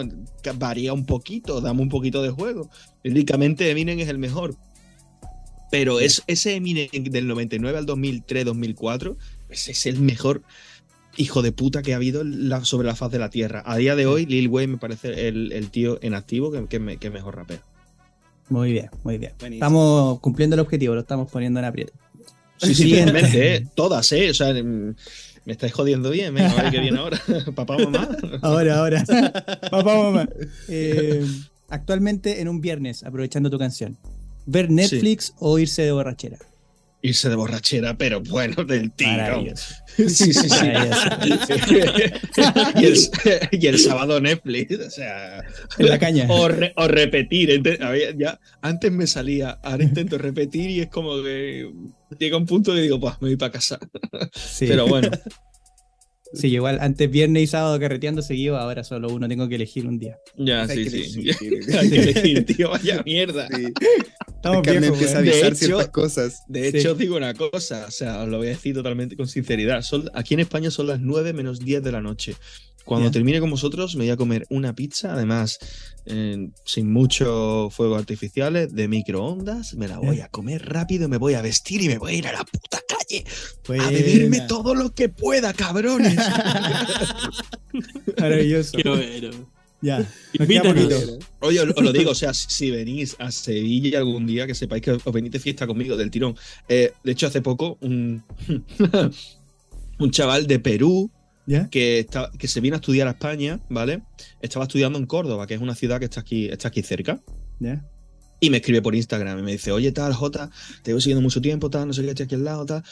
varía 0.55 0.93
un 0.93 1.05
poquito, 1.05 1.61
dame 1.61 1.81
un 1.81 1.89
poquito 1.89 2.21
de 2.21 2.29
juego. 2.29 2.69
Líricamente 3.03 3.69
Eminem 3.69 3.99
es 3.99 4.09
el 4.09 4.17
mejor. 4.19 4.55
Pero 5.71 5.99
es, 5.99 6.23
ese 6.27 6.55
Eminem 6.55 6.89
del 6.91 7.27
99 7.27 7.77
al 7.77 7.85
2003, 7.85 8.45
2004, 8.45 9.17
ese 9.49 9.71
es 9.71 9.85
el 9.85 9.99
mejor 9.99 10.43
hijo 11.17 11.41
de 11.41 11.51
puta 11.51 11.81
que 11.81 11.93
ha 11.93 11.97
habido 11.97 12.23
la- 12.23 12.63
sobre 12.63 12.87
la 12.87 12.95
faz 12.95 13.11
de 13.11 13.19
la 13.19 13.29
tierra. 13.29 13.63
A 13.65 13.75
día 13.77 13.95
de 13.95 14.05
hoy, 14.05 14.25
Lil 14.25 14.47
Wayne 14.47 14.73
me 14.73 14.77
parece 14.77 15.27
el, 15.27 15.51
el 15.51 15.69
tío 15.71 15.99
en 16.01 16.13
activo 16.13 16.51
que, 16.51 16.65
que, 16.67 16.79
me- 16.79 16.97
que 16.97 17.09
mejor 17.09 17.35
rapero. 17.35 17.61
Muy 18.49 18.71
bien, 18.71 18.89
muy 19.03 19.17
bien. 19.17 19.33
Buenísimo. 19.39 19.65
Estamos 19.65 20.19
cumpliendo 20.21 20.53
el 20.55 20.61
objetivo, 20.61 20.93
lo 20.95 21.01
estamos 21.01 21.29
poniendo 21.29 21.59
en 21.59 21.65
aprieto. 21.65 21.93
Sí, 22.57 22.73
sí, 22.73 22.93
¿eh? 22.95 23.67
Todas, 23.75 24.11
¿eh? 24.13 24.29
O 24.29 24.33
sea, 24.33 24.53
mm, 24.53 24.95
me 25.45 25.51
estáis 25.53 25.73
jodiendo 25.73 26.09
bien, 26.11 26.33
venga, 26.33 26.51
a 26.51 26.63
ver 26.63 26.71
qué 26.71 26.79
viene 26.79 26.97
ahora. 26.97 27.21
Papá, 27.55 27.77
mamá. 27.77 28.07
Ahora, 28.41 28.79
ahora. 28.79 29.03
Papá, 29.69 29.95
mamá. 29.95 30.29
Eh, 30.69 31.25
actualmente 31.69 32.41
en 32.41 32.47
un 32.47 32.61
viernes, 32.61 33.03
aprovechando 33.03 33.49
tu 33.49 33.57
canción. 33.59 33.97
¿Ver 34.45 34.71
Netflix 34.71 35.33
o 35.39 35.59
irse 35.59 35.81
de 35.81 35.91
borrachera? 35.91 36.37
Irse 37.01 37.29
de 37.29 37.35
borrachera, 37.35 37.95
pero 37.97 38.21
bueno, 38.21 38.63
del 38.63 38.91
tiro. 38.91 39.43
Sí, 39.95 40.33
sí, 40.33 40.33
sí. 40.33 40.65
Y, 42.75 42.85
el, 42.85 42.97
y 43.51 43.67
el 43.67 43.79
sábado 43.79 44.19
Netflix, 44.19 44.79
o 44.79 44.89
sea. 44.89 45.43
En 45.77 45.89
la 45.89 45.99
caña. 45.99 46.25
O, 46.29 46.47
re- 46.47 46.73
o 46.75 46.87
repetir. 46.87 47.51
ente- 47.51 47.79
ya, 48.17 48.39
antes 48.61 48.91
me 48.91 49.07
salía, 49.07 49.51
ahora 49.63 49.83
intento 49.83 50.17
repetir 50.17 50.69
y 50.69 50.81
es 50.81 50.87
como 50.87 51.21
que 51.23 51.71
llega 52.19 52.37
un 52.37 52.45
punto 52.45 52.73
que 52.73 52.81
digo, 52.81 52.99
pues 52.99 53.13
me 53.21 53.29
voy 53.29 53.37
para 53.37 53.51
casa. 53.51 53.79
Sí. 54.33 54.65
Pero 54.67 54.87
bueno, 54.87 55.09
Sí, 56.33 56.47
igual 56.47 56.77
antes 56.81 57.09
viernes 57.09 57.43
y 57.43 57.47
sábado 57.47 57.79
carreteando 57.79 58.21
seguido, 58.21 58.57
ahora 58.57 58.83
solo 58.83 59.07
uno, 59.09 59.27
tengo 59.27 59.47
que 59.47 59.55
elegir 59.55 59.87
un 59.87 59.97
día. 59.97 60.17
ya, 60.35 60.63
Hay 60.63 60.77
sí, 60.77 60.83
que 60.83 60.89
sí. 60.89 61.19
elegir. 61.21 61.59
Hay 61.79 61.89
que 61.89 61.99
elegir, 61.99 62.45
tío, 62.57 62.69
vaya 62.69 63.01
mierda. 63.05 63.47
Sí. 63.55 63.67
Estamos 64.35 64.61
viejos, 64.63 64.87
empieza 64.87 65.17
a 65.19 65.21
weón. 65.21 65.25
De 65.25 65.31
avisar 65.31 65.53
hecho- 65.53 65.65
ciertas 65.65 65.87
cosas. 65.89 66.43
De 66.47 66.71
Sí. 66.71 66.77
hecho, 66.77 66.91
os 66.91 66.97
digo 66.97 67.15
una 67.17 67.33
cosa, 67.33 67.85
o 67.87 67.91
sea, 67.91 68.23
os 68.23 68.29
lo 68.29 68.37
voy 68.37 68.47
a 68.47 68.49
decir 68.51 68.73
totalmente 68.75 69.15
con 69.15 69.27
sinceridad. 69.27 69.81
Son, 69.81 70.09
aquí 70.13 70.33
en 70.35 70.41
España 70.41 70.69
son 70.71 70.87
las 70.87 70.99
9 70.99 71.33
menos 71.33 71.59
10 71.59 71.81
de 71.83 71.91
la 71.91 72.01
noche. 72.01 72.35
Cuando 72.87 73.11
termine 73.11 73.41
con 73.41 73.51
vosotros, 73.51 73.97
me 73.97 74.05
voy 74.05 74.11
a 74.11 74.15
comer 74.15 74.45
una 74.49 74.73
pizza, 74.73 75.11
además, 75.11 75.59
eh, 76.05 76.47
sin 76.63 76.89
muchos 76.89 77.73
fuegos 77.73 77.99
artificiales, 77.99 78.73
de 78.73 78.87
microondas. 78.87 79.73
Me 79.73 79.89
la 79.89 79.99
voy 79.99 80.21
a 80.21 80.29
comer 80.29 80.65
rápido, 80.65 81.09
me 81.09 81.17
voy 81.17 81.33
a 81.33 81.41
vestir 81.41 81.81
y 81.81 81.89
me 81.89 81.97
voy 81.97 82.13
a 82.13 82.15
ir 82.15 82.27
a 82.27 82.31
la 82.31 82.45
puta 82.45 82.79
calle 82.87 83.25
a 83.27 83.67
Buena. 83.67 83.89
beberme 83.89 84.39
todo 84.47 84.73
lo 84.73 84.93
que 84.93 85.09
pueda, 85.09 85.53
cabrones. 85.53 86.15
Maravilloso. 88.17 88.77
Qué 88.77 88.87
bueno. 88.87 89.31
Ya. 89.81 90.09
Oye, 91.41 91.59
os, 91.59 91.83
lo 91.83 91.91
digo, 91.91 92.11
o 92.11 92.15
sea, 92.15 92.33
si, 92.33 92.47
si 92.49 92.71
venís 92.71 93.17
a 93.19 93.31
Sevilla 93.31 93.99
algún 93.99 94.25
día, 94.25 94.47
que 94.47 94.55
sepáis 94.55 94.81
que 94.81 94.91
os 94.91 95.03
venís 95.11 95.33
de 95.33 95.39
fiesta 95.39 95.67
conmigo 95.67 95.97
del 95.97 96.09
tirón. 96.09 96.37
Eh, 96.69 96.93
de 97.03 97.11
hecho, 97.11 97.27
hace 97.27 97.41
poco, 97.41 97.77
un, 97.81 98.23
un 99.99 100.11
chaval 100.11 100.47
de 100.47 100.59
Perú 100.59 101.11
¿Ya? 101.47 101.69
que, 101.69 101.99
está, 101.99 102.29
que 102.37 102.47
se 102.47 102.59
vino 102.61 102.75
a 102.75 102.79
estudiar 102.79 103.07
a 103.07 103.11
España, 103.11 103.59
¿vale? 103.69 104.03
Estaba 104.41 104.65
estudiando 104.65 104.99
en 104.99 105.05
Córdoba, 105.05 105.47
que 105.47 105.53
es 105.55 105.61
una 105.61 105.75
ciudad 105.75 105.97
que 105.97 106.05
está 106.05 106.19
aquí, 106.19 106.47
está 106.47 106.67
aquí 106.67 106.83
cerca. 106.83 107.21
¿Ya? 107.59 107.83
Y 108.39 108.49
me 108.49 108.57
escribe 108.57 108.81
por 108.81 108.93
Instagram 108.93 109.39
y 109.39 109.41
me 109.41 109.51
dice, 109.53 109.71
oye, 109.71 109.91
tal, 109.91 110.13
Jota, 110.13 110.51
te 110.83 110.91
llevo 110.91 111.01
siguiendo 111.01 111.21
mucho 111.21 111.41
tiempo, 111.41 111.69
tal, 111.69 111.87
no 111.87 111.93
sé 111.93 112.03
qué, 112.03 112.09
estoy 112.09 112.25
aquí 112.25 112.35
al 112.35 112.43
lado, 112.43 112.65
tal. 112.65 112.83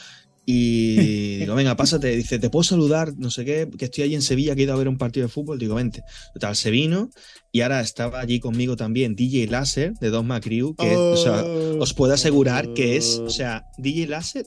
Y 0.46 1.36
digo, 1.38 1.54
venga, 1.54 1.76
pásate. 1.76 2.16
Dice, 2.16 2.38
¿te 2.38 2.48
puedo 2.48 2.62
saludar? 2.62 3.12
No 3.18 3.30
sé 3.30 3.44
qué, 3.44 3.68
que 3.76 3.86
estoy 3.86 4.04
allí 4.04 4.14
en 4.14 4.22
Sevilla, 4.22 4.54
que 4.54 4.62
he 4.62 4.64
ido 4.64 4.72
a 4.72 4.78
ver 4.78 4.88
un 4.88 4.96
partido 4.96 5.26
de 5.26 5.32
fútbol. 5.32 5.58
Digo, 5.58 5.74
vente. 5.74 6.02
Total, 6.32 6.56
se 6.56 6.70
vino 6.70 7.10
y 7.52 7.60
ahora 7.60 7.80
estaba 7.80 8.20
allí 8.20 8.40
conmigo 8.40 8.76
también 8.76 9.16
DJ 9.16 9.48
Láser 9.48 9.92
de 9.94 10.10
Dogma 10.10 10.40
Crew, 10.40 10.74
que 10.76 10.96
o 10.96 11.16
sea, 11.16 11.44
os 11.44 11.92
puedo 11.94 12.14
asegurar 12.14 12.72
que 12.74 12.96
es, 12.96 13.18
o 13.18 13.30
sea, 13.30 13.64
DJ 13.78 14.06
Láser. 14.06 14.46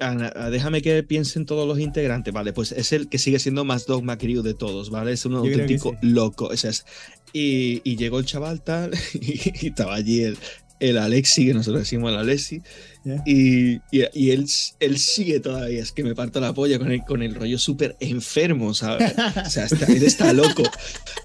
Ana, 0.00 0.32
ah, 0.34 0.50
déjame 0.50 0.82
que 0.82 1.02
piensen 1.02 1.46
todos 1.46 1.66
los 1.66 1.78
integrantes, 1.78 2.32
¿vale? 2.32 2.52
Pues 2.52 2.72
es 2.72 2.92
el 2.92 3.08
que 3.08 3.18
sigue 3.18 3.38
siendo 3.38 3.64
más 3.64 3.86
Dogma 3.86 4.18
Crew 4.18 4.42
de 4.42 4.54
todos, 4.54 4.90
¿vale? 4.90 5.12
Es 5.12 5.24
un 5.24 5.32
Yo 5.32 5.38
auténtico 5.38 5.96
sí. 6.00 6.08
loco. 6.08 6.52
ese 6.52 6.68
es. 6.68 6.84
Y, 7.32 7.80
y 7.84 7.96
llegó 7.96 8.18
el 8.18 8.26
chaval 8.26 8.62
tal, 8.62 8.92
y, 9.14 9.66
y 9.66 9.68
estaba 9.68 9.94
allí 9.94 10.22
el, 10.22 10.38
el 10.80 10.98
Alexi, 10.98 11.46
que 11.46 11.54
nosotros 11.54 11.82
decimos 11.82 12.10
el 12.12 12.18
Alexi, 12.18 12.62
¿Ya? 13.04 13.22
y, 13.24 13.76
y, 13.90 14.04
y 14.12 14.30
él, 14.30 14.46
él 14.80 14.98
sigue 14.98 15.40
todavía, 15.40 15.80
es 15.80 15.92
que 15.92 16.04
me 16.04 16.14
parto 16.14 16.40
la 16.40 16.52
polla 16.52 16.78
con 16.78 16.90
el, 16.90 17.02
con 17.04 17.22
el 17.22 17.34
rollo 17.34 17.58
súper 17.58 17.96
enfermo, 18.00 18.74
¿sabes? 18.74 19.14
O 19.46 19.50
sea, 19.50 19.66
está, 19.66 19.86
él 19.86 20.02
está 20.02 20.32
loco. 20.32 20.62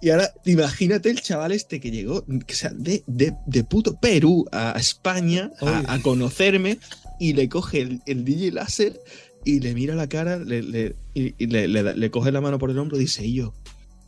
Y 0.01 0.09
ahora, 0.09 0.33
imagínate 0.45 1.09
el 1.09 1.21
chaval 1.21 1.51
este 1.51 1.79
que 1.79 1.91
llegó, 1.91 2.25
que 2.45 2.55
sea, 2.55 2.71
de, 2.73 3.03
de, 3.07 3.33
de 3.45 3.63
puto 3.63 3.99
Perú 3.99 4.47
a 4.51 4.75
España 4.79 5.51
a, 5.59 5.93
a 5.93 5.99
conocerme 6.01 6.77
y 7.21 7.33
le 7.33 7.47
coge 7.49 7.81
el, 7.81 8.01
el 8.05 8.25
DJ 8.25 8.51
láser 8.51 8.99
y 9.45 9.59
le 9.59 9.73
mira 9.73 9.95
la 9.95 10.07
cara 10.09 10.37
le, 10.37 10.61
le- 10.63 10.95
y, 11.13 11.33
y 11.37 11.47
le, 11.47 12.11
coge 12.11 12.31
la 12.31 12.41
mano 12.41 12.57
por 12.59 12.69
el 12.71 12.77
hombro 12.79 12.97
y 12.97 13.01
dice, 13.01 13.25
y 13.25 13.33
yo, 13.35 13.53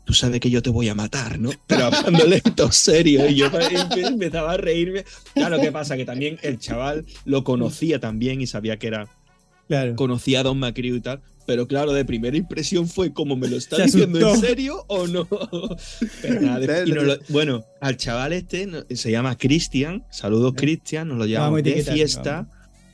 tú 0.04 0.12
sabes 0.14 0.40
que 0.40 0.50
yo 0.50 0.62
te 0.62 0.70
voy 0.70 0.88
a 0.88 0.94
matar, 0.94 1.38
¿no? 1.38 1.50
Pero 1.66 1.86
hablándole 1.86 2.40
todo 2.40 2.72
serio 2.72 3.28
y 3.28 3.34
yo 3.36 3.50
empe- 3.50 4.06
empezaba 4.08 4.52
a 4.52 4.56
reírme. 4.56 5.04
Claro, 5.34 5.60
¿qué 5.60 5.70
pasa? 5.72 5.96
Que 5.96 6.04
también 6.04 6.38
el 6.42 6.58
chaval 6.58 7.06
lo 7.24 7.44
conocía 7.44 8.00
también 8.00 8.40
y 8.40 8.46
sabía 8.46 8.78
que 8.78 8.88
era 8.88 9.08
Claro. 9.68 9.96
conocía 9.96 10.40
a 10.40 10.42
Don 10.42 10.58
Macrio 10.58 10.94
y 10.96 11.00
tal. 11.00 11.22
Pero 11.46 11.66
claro, 11.68 11.92
de 11.92 12.04
primera 12.06 12.36
impresión 12.38 12.88
fue 12.88 13.12
como 13.12 13.36
me 13.36 13.48
lo 13.48 13.56
está 13.58 13.82
diciendo 13.84 14.18
en 14.34 14.40
serio 14.40 14.84
o 14.88 15.06
no. 15.06 15.28
Pero 16.22 16.40
nada, 16.40 16.58
de- 16.58 16.88
y 16.88 16.92
nos 16.92 17.04
lo- 17.04 17.18
bueno, 17.28 17.64
al 17.82 17.96
chaval 17.98 18.32
este 18.32 18.66
se 18.96 19.10
llama 19.10 19.36
Cristian. 19.36 20.04
Saludos, 20.10 20.52
¿Eh? 20.52 20.56
Cristian. 20.56 21.08
Nos 21.08 21.18
lo 21.18 21.26
llevamos 21.26 21.62
de 21.62 21.82
fiesta. 21.82 22.46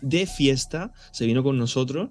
De 0.02 0.27
fiesta. 0.27 0.93
Se 1.12 1.27
vino 1.27 1.43
con 1.43 1.59
nosotros. 1.59 2.10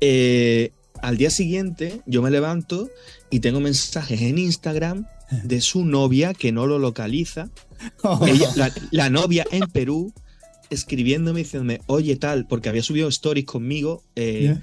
Eh, 0.00 0.72
al 1.02 1.16
día 1.16 1.30
siguiente, 1.30 2.02
yo 2.06 2.22
me 2.22 2.30
levanto 2.30 2.90
y 3.30 3.40
tengo 3.40 3.60
mensajes 3.60 4.20
en 4.22 4.38
Instagram 4.38 5.06
de 5.44 5.60
su 5.60 5.84
novia 5.84 6.34
que 6.34 6.52
no 6.52 6.66
lo 6.66 6.78
localiza 6.78 7.50
ella- 8.26 8.50
la, 8.56 8.72
la 8.90 9.10
novia 9.10 9.44
en 9.50 9.62
Perú 9.70 10.12
escribiéndome 10.70 11.40
diciéndome, 11.40 11.80
oye 11.86 12.16
tal, 12.16 12.46
porque 12.46 12.68
había 12.68 12.82
subido 12.82 13.08
stories 13.08 13.44
conmigo, 13.46 14.02
eh, 14.14 14.56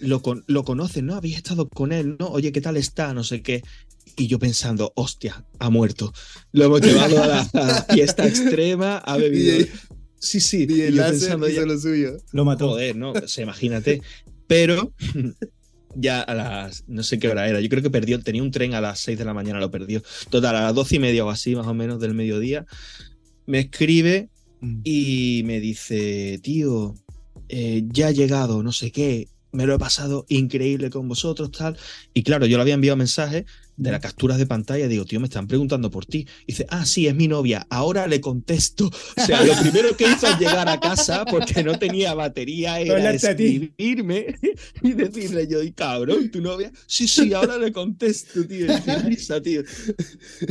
lo, 0.00 0.22
lo 0.46 0.64
conoces, 0.64 1.02
¿no? 1.02 1.14
Había 1.16 1.36
estado 1.36 1.68
con 1.68 1.92
él, 1.92 2.16
¿no? 2.18 2.28
Oye, 2.28 2.50
¿qué 2.52 2.60
tal 2.62 2.76
está? 2.78 3.12
No 3.12 3.24
sé 3.24 3.42
qué. 3.42 3.62
Y 4.16 4.26
yo 4.26 4.38
pensando, 4.38 4.92
hostia, 4.96 5.44
ha 5.58 5.68
muerto. 5.70 6.12
Lo 6.52 6.64
hemos 6.66 6.80
llevado 6.80 7.22
a 7.22 7.26
la, 7.26 7.40
a 7.52 7.66
la 7.66 7.82
fiesta 7.82 8.26
extrema, 8.26 8.98
ha 8.98 9.16
bebido. 9.18 9.66
Sí, 10.24 10.40
sí. 10.40 10.66
Y 10.68 10.76
yo 10.76 10.90
Láser 10.90 11.20
pensando 11.20 11.48
hizo 11.48 11.60
ya, 11.60 11.66
lo 11.66 11.78
suyo. 11.78 12.16
Lo 12.32 12.44
mató. 12.44 12.70
Joder, 12.70 12.96
no, 12.96 13.12
o 13.12 13.28
sea, 13.28 13.44
imagínate. 13.44 14.02
Pero 14.46 14.92
ya 15.94 16.20
a 16.20 16.34
las, 16.34 16.84
no 16.88 17.02
sé 17.02 17.18
qué 17.18 17.28
hora 17.28 17.48
era, 17.48 17.60
yo 17.60 17.68
creo 17.68 17.82
que 17.82 17.90
perdió, 17.90 18.18
tenía 18.20 18.42
un 18.42 18.50
tren 18.50 18.74
a 18.74 18.80
las 18.80 19.00
6 19.00 19.18
de 19.18 19.24
la 19.24 19.34
mañana, 19.34 19.60
lo 19.60 19.70
perdió. 19.70 20.02
Total, 20.30 20.56
a 20.56 20.62
las 20.62 20.74
12 20.74 20.96
y 20.96 20.98
media 20.98 21.24
o 21.24 21.30
así, 21.30 21.54
más 21.54 21.66
o 21.66 21.74
menos, 21.74 22.00
del 22.00 22.14
mediodía, 22.14 22.66
me 23.46 23.60
escribe 23.60 24.30
Mm. 24.64 24.80
y 24.82 25.42
me 25.44 25.60
dice, 25.60 26.40
tío, 26.42 26.94
eh, 27.48 27.84
ya 27.88 28.10
he 28.10 28.14
llegado, 28.14 28.62
no 28.62 28.72
sé 28.72 28.90
qué, 28.90 29.28
me 29.54 29.66
lo 29.66 29.74
he 29.74 29.78
pasado 29.78 30.26
increíble 30.28 30.90
con 30.90 31.08
vosotros, 31.08 31.50
tal. 31.50 31.76
Y 32.12 32.22
claro, 32.22 32.46
yo 32.46 32.56
le 32.56 32.62
había 32.62 32.74
enviado 32.74 32.96
mensajes 32.96 33.44
de 33.76 33.90
las 33.90 34.00
capturas 34.00 34.38
de 34.38 34.46
pantalla, 34.46 34.86
digo, 34.86 35.04
tío, 35.04 35.18
me 35.18 35.26
están 35.26 35.48
preguntando 35.48 35.90
por 35.90 36.06
ti. 36.06 36.26
Y 36.46 36.52
dice, 36.52 36.66
ah, 36.70 36.86
sí, 36.86 37.06
es 37.06 37.14
mi 37.14 37.28
novia, 37.28 37.66
ahora 37.70 38.06
le 38.06 38.20
contesto. 38.20 38.86
O 38.86 39.24
sea, 39.26 39.42
lo 39.44 39.54
primero 39.60 39.96
que 39.96 40.04
hizo 40.04 40.26
al 40.26 40.38
llegar 40.38 40.68
a 40.68 40.78
casa, 40.78 41.24
porque 41.24 41.62
no 41.64 41.78
tenía 41.78 42.14
batería, 42.14 42.78
era 42.80 43.12
escribirme 43.12 44.36
y 44.82 44.92
decirle 44.92 45.48
yo, 45.48 45.62
y 45.62 45.72
cabrón, 45.72 46.30
tu 46.30 46.40
novia, 46.40 46.70
sí, 46.86 47.08
sí, 47.08 47.32
ahora 47.32 47.58
le 47.58 47.72
contesto, 47.72 48.46
tío. 48.46 48.66
Y 48.66 48.80
qué 48.82 48.98
risa, 48.98 49.40
tío. 49.40 49.62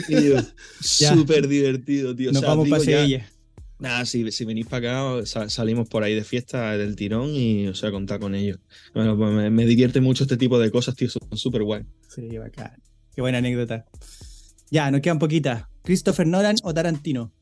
Y 0.09 0.15
Ya. 0.99 1.13
súper 1.13 1.47
divertido, 1.47 2.15
tío. 2.15 2.30
O 2.30 2.34
Nos 2.34 2.41
sea, 2.41 2.49
vamos 2.49 2.65
digo 2.65 2.84
ya-. 2.84 3.32
Nada, 3.80 4.06
si, 4.06 4.32
si 4.32 4.45
venís 4.45 4.66
para 4.68 5.12
acá, 5.18 5.26
sa- 5.26 5.50
salimos 5.50 5.90
por 5.90 6.04
ahí 6.04 6.16
de 6.16 6.24
fiesta 6.24 6.78
del 6.78 6.95
tirón 6.95 7.30
y 7.32 7.68
os 7.68 7.82
voy 7.82 7.90
a 7.90 7.91
contar 7.91 8.20
con 8.20 8.34
ellos. 8.36 8.60
Bueno, 8.94 9.18
pues 9.18 9.32
me, 9.34 9.50
me 9.50 9.66
divierte 9.66 10.00
mucho 10.00 10.24
este 10.24 10.38
tipo 10.38 10.58
de 10.60 10.72
cosas, 10.72 10.95
tío, 10.95 11.10
son 11.10 11.22
súper 11.38 11.64
guay. 11.64 11.84
Sí, 12.08 12.38
bacán. 12.38 12.82
Qué 13.14 13.22
buena 13.22 13.40
anécdota. 13.40 13.86
Ya, 14.72 14.90
nos 14.90 15.02
quedan 15.02 15.20
poquitas. 15.20 15.66
¿Christopher 15.84 16.26
Nolan 16.28 16.56
o 16.64 16.74
Tarantino? 16.74 17.34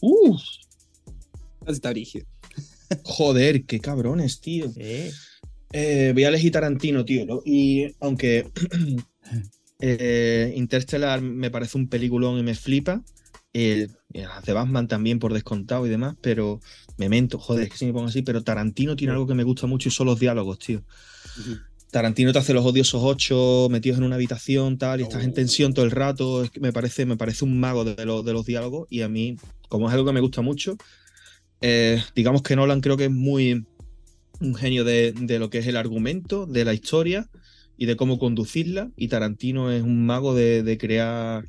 Uf, 0.00 0.40
está 1.66 1.90
brígido. 1.90 2.26
joder, 3.04 3.64
qué 3.64 3.80
cabrones, 3.80 4.40
tío. 4.40 4.72
Eh, 5.72 6.10
voy 6.14 6.24
a 6.24 6.28
elegir 6.28 6.52
Tarantino, 6.52 7.04
tío. 7.04 7.26
¿no? 7.26 7.42
Y 7.44 7.94
aunque 8.00 8.50
eh, 9.80 10.54
Interstellar 10.56 11.20
me 11.20 11.50
parece 11.50 11.76
un 11.76 11.88
peliculón 11.88 12.38
y 12.38 12.42
me 12.42 12.54
flipa, 12.54 13.02
eh, 13.52 13.88
las 14.22 14.44
de 14.44 14.52
Batman 14.52 14.88
también 14.88 15.18
por 15.18 15.32
descontado 15.32 15.86
y 15.86 15.90
demás, 15.90 16.16
pero 16.20 16.60
me 16.96 17.08
mento, 17.08 17.38
joder, 17.38 17.64
es 17.64 17.70
que 17.70 17.76
si 17.78 17.86
me 17.86 17.92
pongo 17.92 18.08
así, 18.08 18.22
pero 18.22 18.42
Tarantino 18.42 18.96
tiene 18.96 19.12
algo 19.12 19.26
que 19.26 19.34
me 19.34 19.44
gusta 19.44 19.66
mucho 19.66 19.88
y 19.88 19.92
son 19.92 20.06
los 20.06 20.18
diálogos, 20.20 20.58
tío. 20.58 20.82
Tarantino 21.90 22.32
te 22.32 22.38
hace 22.38 22.52
los 22.52 22.64
odiosos 22.66 23.00
ocho 23.04 23.68
metidos 23.70 23.98
en 23.98 24.04
una 24.04 24.16
habitación, 24.16 24.76
tal, 24.76 25.00
y 25.00 25.04
estás 25.04 25.22
en 25.24 25.32
tensión 25.34 25.72
todo 25.72 25.84
el 25.84 25.90
rato. 25.92 26.42
Es 26.44 26.50
que 26.50 26.60
me 26.60 26.72
parece, 26.72 27.06
me 27.06 27.16
parece 27.16 27.44
un 27.44 27.58
mago 27.60 27.84
de, 27.84 28.04
lo- 28.04 28.22
de 28.22 28.32
los 28.32 28.44
diálogos. 28.44 28.86
Y 28.90 29.02
a 29.02 29.08
mí, 29.08 29.36
como 29.68 29.88
es 29.88 29.94
algo 29.94 30.04
que 30.06 30.12
me 30.12 30.20
gusta 30.20 30.42
mucho, 30.42 30.76
eh, 31.60 32.02
digamos 32.14 32.42
que 32.42 32.56
Nolan 32.56 32.80
creo 32.80 32.96
que 32.96 33.04
es 33.06 33.10
muy 33.10 33.64
un 34.40 34.54
genio 34.54 34.84
de, 34.84 35.12
de 35.12 35.38
lo 35.38 35.48
que 35.48 35.58
es 35.58 35.66
el 35.66 35.76
argumento, 35.76 36.44
de 36.46 36.64
la 36.64 36.74
historia 36.74 37.28
y 37.78 37.86
de 37.86 37.96
cómo 37.96 38.18
conducirla. 38.18 38.90
Y 38.96 39.08
Tarantino 39.08 39.70
es 39.70 39.82
un 39.82 40.04
mago 40.04 40.34
de, 40.34 40.62
de 40.62 40.76
crear 40.78 41.44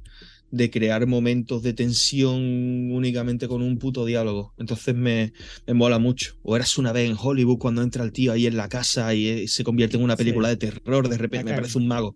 de 0.49 0.69
crear 0.71 1.05
momentos 1.07 1.61
de 1.61 1.73
tensión 1.73 2.91
únicamente 2.91 3.47
con 3.49 3.61
un 3.61 3.77
puto 3.77 4.05
diálogo. 4.05 4.53
Entonces 4.57 4.95
me, 4.95 5.33
me 5.65 5.73
mola 5.73 5.99
mucho. 5.99 6.35
O 6.43 6.55
eras 6.55 6.77
una 6.77 6.91
vez 6.93 7.09
en 7.09 7.17
Hollywood 7.19 7.57
cuando 7.57 7.81
entra 7.81 8.03
el 8.03 8.11
tío 8.13 8.31
ahí 8.31 8.47
en 8.47 8.55
la 8.55 8.69
casa 8.69 9.13
y, 9.13 9.27
eh, 9.27 9.47
se 9.47 9.63
convierte 9.63 9.97
en 9.97 10.03
una 10.03 10.15
película 10.15 10.47
Sí. 10.49 10.55
de 10.55 10.57
terror, 10.71 11.09
de 11.09 11.17
repente 11.17 11.45
me 11.45 11.51
Bacán. 11.51 11.63
parece 11.63 11.77
un 11.77 11.87
mago. 11.87 12.15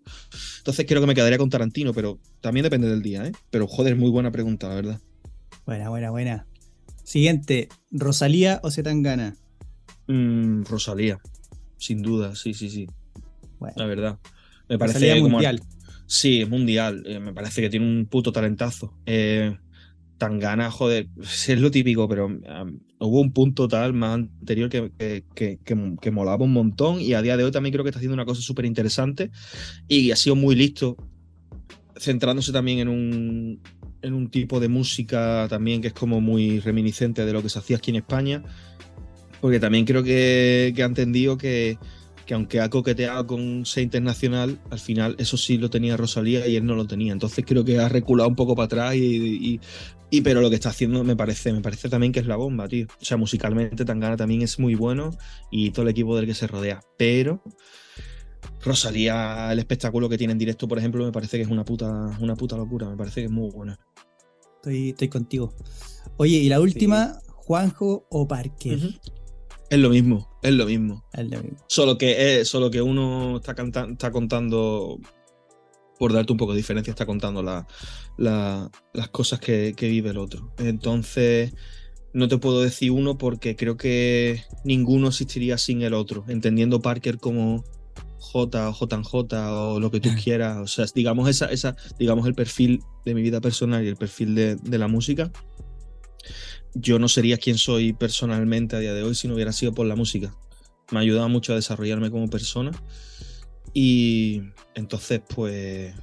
Entonces 0.58 0.86
creo 0.88 1.00
que 1.00 1.06
me 1.06 1.14
quedaría 1.14 1.36
con 1.38 1.50
Tarantino, 1.50 1.92
pero 1.92 2.18
también 2.40 2.64
depende 2.64 2.88
del 2.88 3.02
día, 3.02 3.26
¿eh? 3.26 3.32
Pero 3.50 3.66
joder, 3.66 3.96
muy 3.96 4.10
buena 4.10 4.30
pregunta, 4.30 4.68
la 4.68 4.76
verdad. 4.76 5.00
Buena, 5.66 5.90
buena, 5.90 6.10
buena. 6.10 6.46
Siguiente, 7.04 7.68
¿Rosalía 7.90 8.60
o 8.62 8.70
Zetangana? 8.70 9.36
Mm, 10.08 10.62
Rosalía, 10.64 11.18
sin 11.76 12.00
duda, 12.02 12.34
sí, 12.34 12.54
sí, 12.54 12.70
sí, 12.70 12.86
Bueno, 13.58 13.74
la 13.76 13.86
verdad. 13.86 14.18
Me 14.68 14.78
parece 14.78 14.98
Rosalía 15.00 15.16
como- 15.22 15.28
mundial. 15.34 15.60
Sí, 16.06 16.42
es 16.42 16.48
mundial. 16.48 17.02
eh, 17.06 17.20
me 17.20 17.32
parece 17.32 17.62
que 17.62 17.70
tiene 17.70 17.86
un 17.86 18.06
puto 18.06 18.32
talentazo. 18.32 18.94
Eh, 19.06 19.56
Tangana, 20.18 20.70
joder, 20.70 21.08
es 21.48 21.60
lo 21.60 21.70
típico, 21.70 22.08
pero 22.08 22.26
hubo 23.00 23.20
un 23.20 23.32
punto 23.32 23.66
tal 23.66 23.92
más 23.92 24.14
anterior 24.14 24.68
que- 24.68 24.92
que- 25.34 25.58
que 26.00 26.10
molaba 26.12 26.44
un 26.44 26.52
montón 26.52 27.00
y 27.00 27.14
a 27.14 27.22
día 27.22 27.36
de 27.36 27.44
hoy 27.44 27.50
también 27.50 27.72
creo 27.72 27.82
que 27.84 27.90
está 27.90 27.98
haciendo 27.98 28.14
una 28.14 28.24
cosa 28.24 28.40
súper 28.42 28.64
interesante 28.64 29.30
y 29.88 30.10
ha 30.12 30.16
sido 30.16 30.36
muy 30.36 30.54
listo, 30.54 30.96
centrándose 31.96 32.52
también 32.52 32.78
en 32.80 32.88
un, 32.88 33.60
en 34.02 34.14
un 34.14 34.30
tipo 34.30 34.60
de 34.60 34.68
música 34.68 35.46
también 35.48 35.80
que 35.80 35.88
es 35.88 35.92
como 35.94 36.20
muy 36.20 36.60
reminiscente 36.60 37.24
de 37.24 37.32
lo 37.32 37.42
que 37.42 37.48
se 37.48 37.58
hacía 37.58 37.78
aquí 37.78 37.90
en 37.90 37.96
España, 37.96 38.42
porque 39.40 39.58
también 39.58 39.84
creo 39.84 40.04
que, 40.04 40.72
que 40.76 40.82
ha 40.82 40.86
entendido 40.86 41.36
que, 41.36 41.78
que 42.32 42.36
aunque 42.36 42.60
ha 42.60 42.70
coqueteado 42.70 43.26
con 43.26 43.66
ser 43.66 43.82
internacional, 43.82 44.58
al 44.70 44.78
final 44.78 45.16
eso 45.18 45.36
sí 45.36 45.58
lo 45.58 45.68
tenía 45.68 45.98
Rosalía 45.98 46.46
y 46.46 46.56
él 46.56 46.64
no 46.64 46.74
lo 46.74 46.86
tenía. 46.86 47.12
Entonces 47.12 47.44
creo 47.46 47.62
que 47.62 47.78
ha 47.78 47.90
reculado 47.90 48.26
un 48.30 48.36
poco 48.36 48.54
para 48.56 48.64
atrás 48.64 48.94
y, 48.94 49.00
y- 49.54 49.60
y- 50.10 50.20
pero 50.22 50.40
lo 50.40 50.48
que 50.48 50.54
está 50.54 50.70
haciendo 50.70 51.04
me 51.04 51.14
parece, 51.14 51.52
me 51.52 51.60
parece 51.60 51.90
también 51.90 52.10
que 52.10 52.20
es 52.20 52.26
la 52.26 52.36
bomba, 52.36 52.68
tío. 52.68 52.86
O 53.02 53.04
sea, 53.04 53.18
musicalmente 53.18 53.84
Tangana 53.84 54.16
también 54.16 54.40
es 54.40 54.58
muy 54.58 54.74
bueno 54.74 55.10
y 55.50 55.72
todo 55.72 55.82
el 55.82 55.88
equipo 55.90 56.16
del 56.16 56.24
que 56.24 56.32
se 56.32 56.46
rodea. 56.46 56.80
Pero 56.96 57.42
Rosalía, 58.64 59.52
el 59.52 59.58
espectáculo 59.58 60.08
que 60.08 60.16
tiene 60.16 60.32
en 60.32 60.38
directo, 60.38 60.66
por 60.66 60.78
ejemplo, 60.78 61.04
me 61.04 61.12
parece 61.12 61.36
que 61.36 61.42
es 61.42 61.48
una 61.50 61.66
puta, 61.66 62.16
una 62.18 62.34
puta 62.34 62.56
locura. 62.56 62.88
Me 62.88 62.96
parece 62.96 63.20
que 63.20 63.26
es 63.26 63.30
muy 63.30 63.50
bueno. 63.50 63.76
Estoy, 64.56 64.88
estoy 64.90 65.08
contigo. 65.08 65.52
Oye, 66.16 66.38
y 66.38 66.48
la 66.48 66.60
última, 66.60 67.18
Juanjo 67.28 68.06
o 68.10 68.26
Parker. 68.26 68.78
Es 69.72 69.78
lo 69.78 69.88
mismo, 69.88 70.28
es 70.42 70.52
lo 70.52 70.66
mismo. 70.66 71.02
Es 71.14 71.30
lo 71.30 71.42
mismo. 71.42 71.56
Solo 71.66 71.96
que, 71.96 72.40
eh, 72.40 72.44
solo 72.44 72.70
que 72.70 72.82
uno 72.82 73.38
está, 73.38 73.54
canta- 73.54 73.88
está 73.90 74.12
contando, 74.12 74.98
por 75.98 76.12
darte 76.12 76.30
un 76.32 76.36
poco 76.36 76.52
de 76.52 76.58
diferencia, 76.58 76.90
está 76.90 77.06
contando 77.06 77.42
la- 77.42 77.66
la- 78.18 78.70
las 78.92 79.08
cosas 79.08 79.40
que, 79.40 79.72
que 79.74 79.88
vive 79.88 80.10
el 80.10 80.18
otro. 80.18 80.52
Entonces, 80.58 81.54
no 82.12 82.28
te 82.28 82.36
puedo 82.36 82.60
decir 82.60 82.90
uno 82.90 83.16
porque 83.16 83.56
creo 83.56 83.78
que 83.78 84.42
ninguno 84.62 85.08
existiría 85.08 85.56
sin 85.56 85.80
el 85.80 85.94
otro, 85.94 86.26
entendiendo 86.28 86.82
Parker 86.82 87.16
como 87.16 87.64
J 88.18 88.68
o 88.68 88.72
JJ 88.74 89.52
o 89.72 89.80
lo 89.80 89.90
que 89.90 90.00
tú 90.00 90.10
quieras. 90.22 90.58
O 90.58 90.66
sea, 90.66 90.84
digamos, 90.94 91.30
esa, 91.30 91.46
esa, 91.46 91.76
digamos 91.98 92.26
el 92.26 92.34
perfil 92.34 92.82
de 93.06 93.14
mi 93.14 93.22
vida 93.22 93.40
personal 93.40 93.82
y 93.82 93.88
el 93.88 93.96
perfil 93.96 94.34
de, 94.34 94.56
de 94.56 94.76
la 94.78 94.86
música. 94.86 95.32
Yo 96.74 96.98
no 96.98 97.08
sería 97.08 97.36
quien 97.36 97.58
soy 97.58 97.92
personalmente 97.92 98.76
a 98.76 98.78
día 98.78 98.94
de 98.94 99.02
hoy 99.02 99.14
si 99.14 99.28
no 99.28 99.34
hubiera 99.34 99.52
sido 99.52 99.74
por 99.74 99.86
la 99.86 99.96
música 99.96 100.34
me 100.92 100.98
ha 100.98 101.02
ayudado 101.02 101.28
mucho 101.28 101.52
a 101.52 101.56
desarrollarme 101.56 102.10
como 102.10 102.28
persona. 102.28 102.70
Y 103.72 104.42
entonces, 104.74 105.22
pues. 105.34 105.94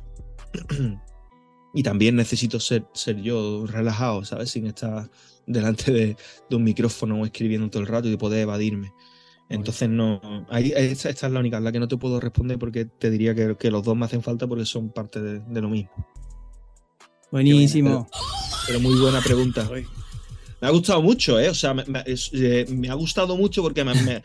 y 1.74 1.84
también 1.84 2.16
necesito 2.16 2.60
ser, 2.60 2.86
ser 2.94 3.22
yo 3.22 3.66
relajado, 3.68 4.26
¿sabes? 4.26 4.50
Sin 4.50 4.66
estar 4.66 5.10
delante 5.46 5.92
de, 5.92 6.18
de 6.50 6.56
un 6.56 6.64
micrófono 6.64 7.22
o 7.22 7.26
escribiendo 7.26 7.70
todo 7.70 7.82
el 7.82 7.88
rato 7.88 8.08
y 8.10 8.18
poder 8.18 8.42
evadirme. 8.42 8.92
Entonces, 9.50 9.90
no. 9.90 10.46
Ahí, 10.50 10.74
esta, 10.76 11.10
esta 11.10 11.28
es 11.28 11.34
la 11.34 11.40
única, 11.40 11.58
en 11.58 11.64
la 11.64 11.72
que 11.72 11.80
no 11.80 11.88
te 11.88 11.98
puedo 11.98 12.20
responder 12.20 12.60
porque 12.60 12.86
te 12.86 13.10
diría 13.10 13.34
que, 13.34 13.56
que 13.58 13.72
los 13.72 13.84
dos 13.84 13.96
me 13.96 14.06
hacen 14.06 14.22
falta 14.22 14.48
porque 14.48 14.66
son 14.66 14.90
parte 14.90 15.22
de, 15.22 15.40
de 15.40 15.62
lo 15.62 15.70
mismo. 15.70 15.92
Buenísimo. 17.32 18.08
Pero 18.68 18.80
muy 18.80 19.00
buena 19.00 19.22
pregunta. 19.22 19.68
Me 20.62 20.68
ha 20.68 20.72
gustado 20.72 21.02
mucho, 21.02 21.40
¿eh? 21.40 21.50
O 21.50 21.54
sea, 21.54 21.74
me, 21.74 21.84
eh, 22.06 22.66
me 22.70 22.90
ha 22.90 22.94
gustado 22.94 23.38
mucho 23.38 23.62
porque 23.62 23.84
me, 23.84 23.94
o 23.94 24.24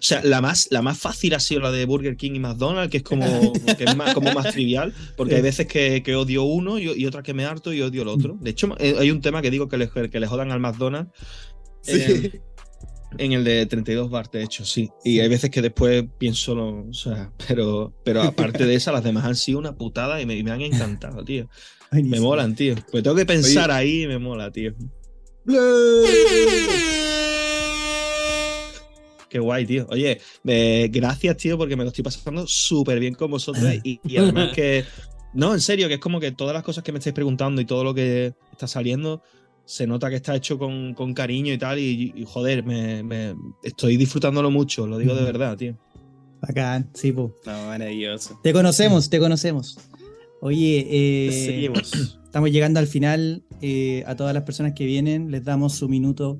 sea, 0.00 0.22
la 0.24 0.40
más, 0.40 0.68
la 0.70 0.82
más 0.82 0.98
fácil 0.98 1.34
ha 1.34 1.40
sido 1.40 1.60
la 1.60 1.70
de 1.70 1.84
Burger 1.84 2.16
King 2.16 2.32
y 2.34 2.38
McDonald's, 2.40 2.90
que 2.90 2.98
es 2.98 3.02
como, 3.02 3.52
que 3.78 3.84
es 3.84 3.96
más, 3.96 4.12
como 4.14 4.32
más 4.32 4.52
trivial, 4.52 4.92
porque 5.16 5.36
hay 5.36 5.42
veces 5.42 5.66
que, 5.66 6.02
que 6.02 6.16
odio 6.16 6.42
uno 6.42 6.78
y, 6.78 6.90
y 6.92 7.06
otras 7.06 7.22
que 7.22 7.34
me 7.34 7.44
harto 7.44 7.72
y 7.72 7.82
odio 7.82 8.02
el 8.02 8.08
otro. 8.08 8.36
De 8.40 8.50
hecho, 8.50 8.74
eh, 8.78 8.96
hay 8.98 9.10
un 9.10 9.20
tema 9.20 9.42
que 9.42 9.50
digo 9.50 9.68
que 9.68 9.76
le, 9.78 9.88
que 9.90 10.20
le 10.20 10.26
jodan 10.26 10.50
al 10.50 10.60
McDonald's. 10.60 11.12
eh, 11.86 12.40
en 13.18 13.32
el 13.32 13.44
de 13.44 13.64
32 13.66 14.10
bar, 14.10 14.28
de 14.30 14.42
hecho, 14.42 14.64
sí. 14.64 14.90
Y 15.04 15.20
hay 15.20 15.28
veces 15.28 15.50
que 15.50 15.62
después 15.62 16.04
pienso, 16.18 16.54
no, 16.54 16.86
o 16.88 16.92
sea, 16.92 17.32
pero, 17.46 17.94
pero 18.04 18.22
aparte 18.22 18.66
de 18.66 18.74
esa, 18.74 18.92
las 18.92 19.04
demás 19.04 19.24
han 19.24 19.36
sido 19.36 19.58
una 19.58 19.76
putada 19.76 20.20
y 20.20 20.26
me, 20.26 20.36
y 20.36 20.42
me 20.42 20.50
han 20.50 20.60
encantado, 20.62 21.24
tío. 21.24 21.48
Me 21.92 22.00
Buenísimo. 22.02 22.26
molan, 22.26 22.54
tío. 22.56 22.74
Pues 22.90 23.04
tengo 23.04 23.14
que 23.16 23.24
pensar 23.24 23.70
ahí 23.70 24.02
y 24.02 24.06
me 24.08 24.18
mola, 24.18 24.50
tío. 24.50 24.74
Qué 29.28 29.38
guay, 29.38 29.66
tío. 29.66 29.86
Oye, 29.90 30.20
eh, 30.44 30.88
gracias, 30.92 31.36
tío, 31.36 31.58
porque 31.58 31.76
me 31.76 31.82
lo 31.84 31.88
estoy 31.90 32.04
pasando 32.04 32.46
súper 32.46 33.00
bien 33.00 33.14
con 33.14 33.30
vosotros. 33.30 33.64
Y, 33.84 34.00
y 34.06 34.16
además 34.16 34.50
que. 34.54 34.84
No, 35.34 35.52
en 35.52 35.60
serio, 35.60 35.88
que 35.88 35.94
es 35.94 36.00
como 36.00 36.18
que 36.20 36.32
todas 36.32 36.54
las 36.54 36.62
cosas 36.62 36.82
que 36.82 36.92
me 36.92 36.98
estáis 36.98 37.12
preguntando 37.14 37.60
y 37.60 37.64
todo 37.66 37.84
lo 37.84 37.92
que 37.92 38.32
está 38.52 38.66
saliendo, 38.66 39.22
se 39.66 39.86
nota 39.86 40.08
que 40.08 40.16
está 40.16 40.34
hecho 40.34 40.56
con, 40.58 40.94
con 40.94 41.12
cariño 41.12 41.52
y 41.52 41.58
tal. 41.58 41.78
Y, 41.78 42.12
y, 42.16 42.24
joder, 42.24 42.64
me, 42.64 43.02
me- 43.02 43.34
estoy 43.62 43.96
disfrutándolo 43.96 44.50
mucho, 44.50 44.86
lo 44.86 44.96
digo 44.98 45.14
de 45.14 45.24
verdad, 45.24 45.56
tío. 45.56 45.76
Bacán, 46.40 46.90
sí, 46.94 47.12
po. 47.12 47.34
No, 47.44 47.66
maravilloso. 47.66 48.38
Te 48.42 48.52
conocemos, 48.52 49.10
te 49.10 49.18
conocemos. 49.18 49.78
Oye, 50.40 50.86
eh, 50.90 51.44
Seguimos. 51.46 52.18
estamos 52.24 52.50
llegando 52.50 52.80
al 52.80 52.86
final. 52.86 53.42
eh, 53.62 54.04
a 54.06 54.14
todas 54.16 54.34
las 54.34 54.42
personas 54.42 54.74
que 54.74 54.84
vienen, 54.84 55.30
les 55.30 55.42
damos 55.44 55.74
su 55.74 55.88
minuto 55.88 56.38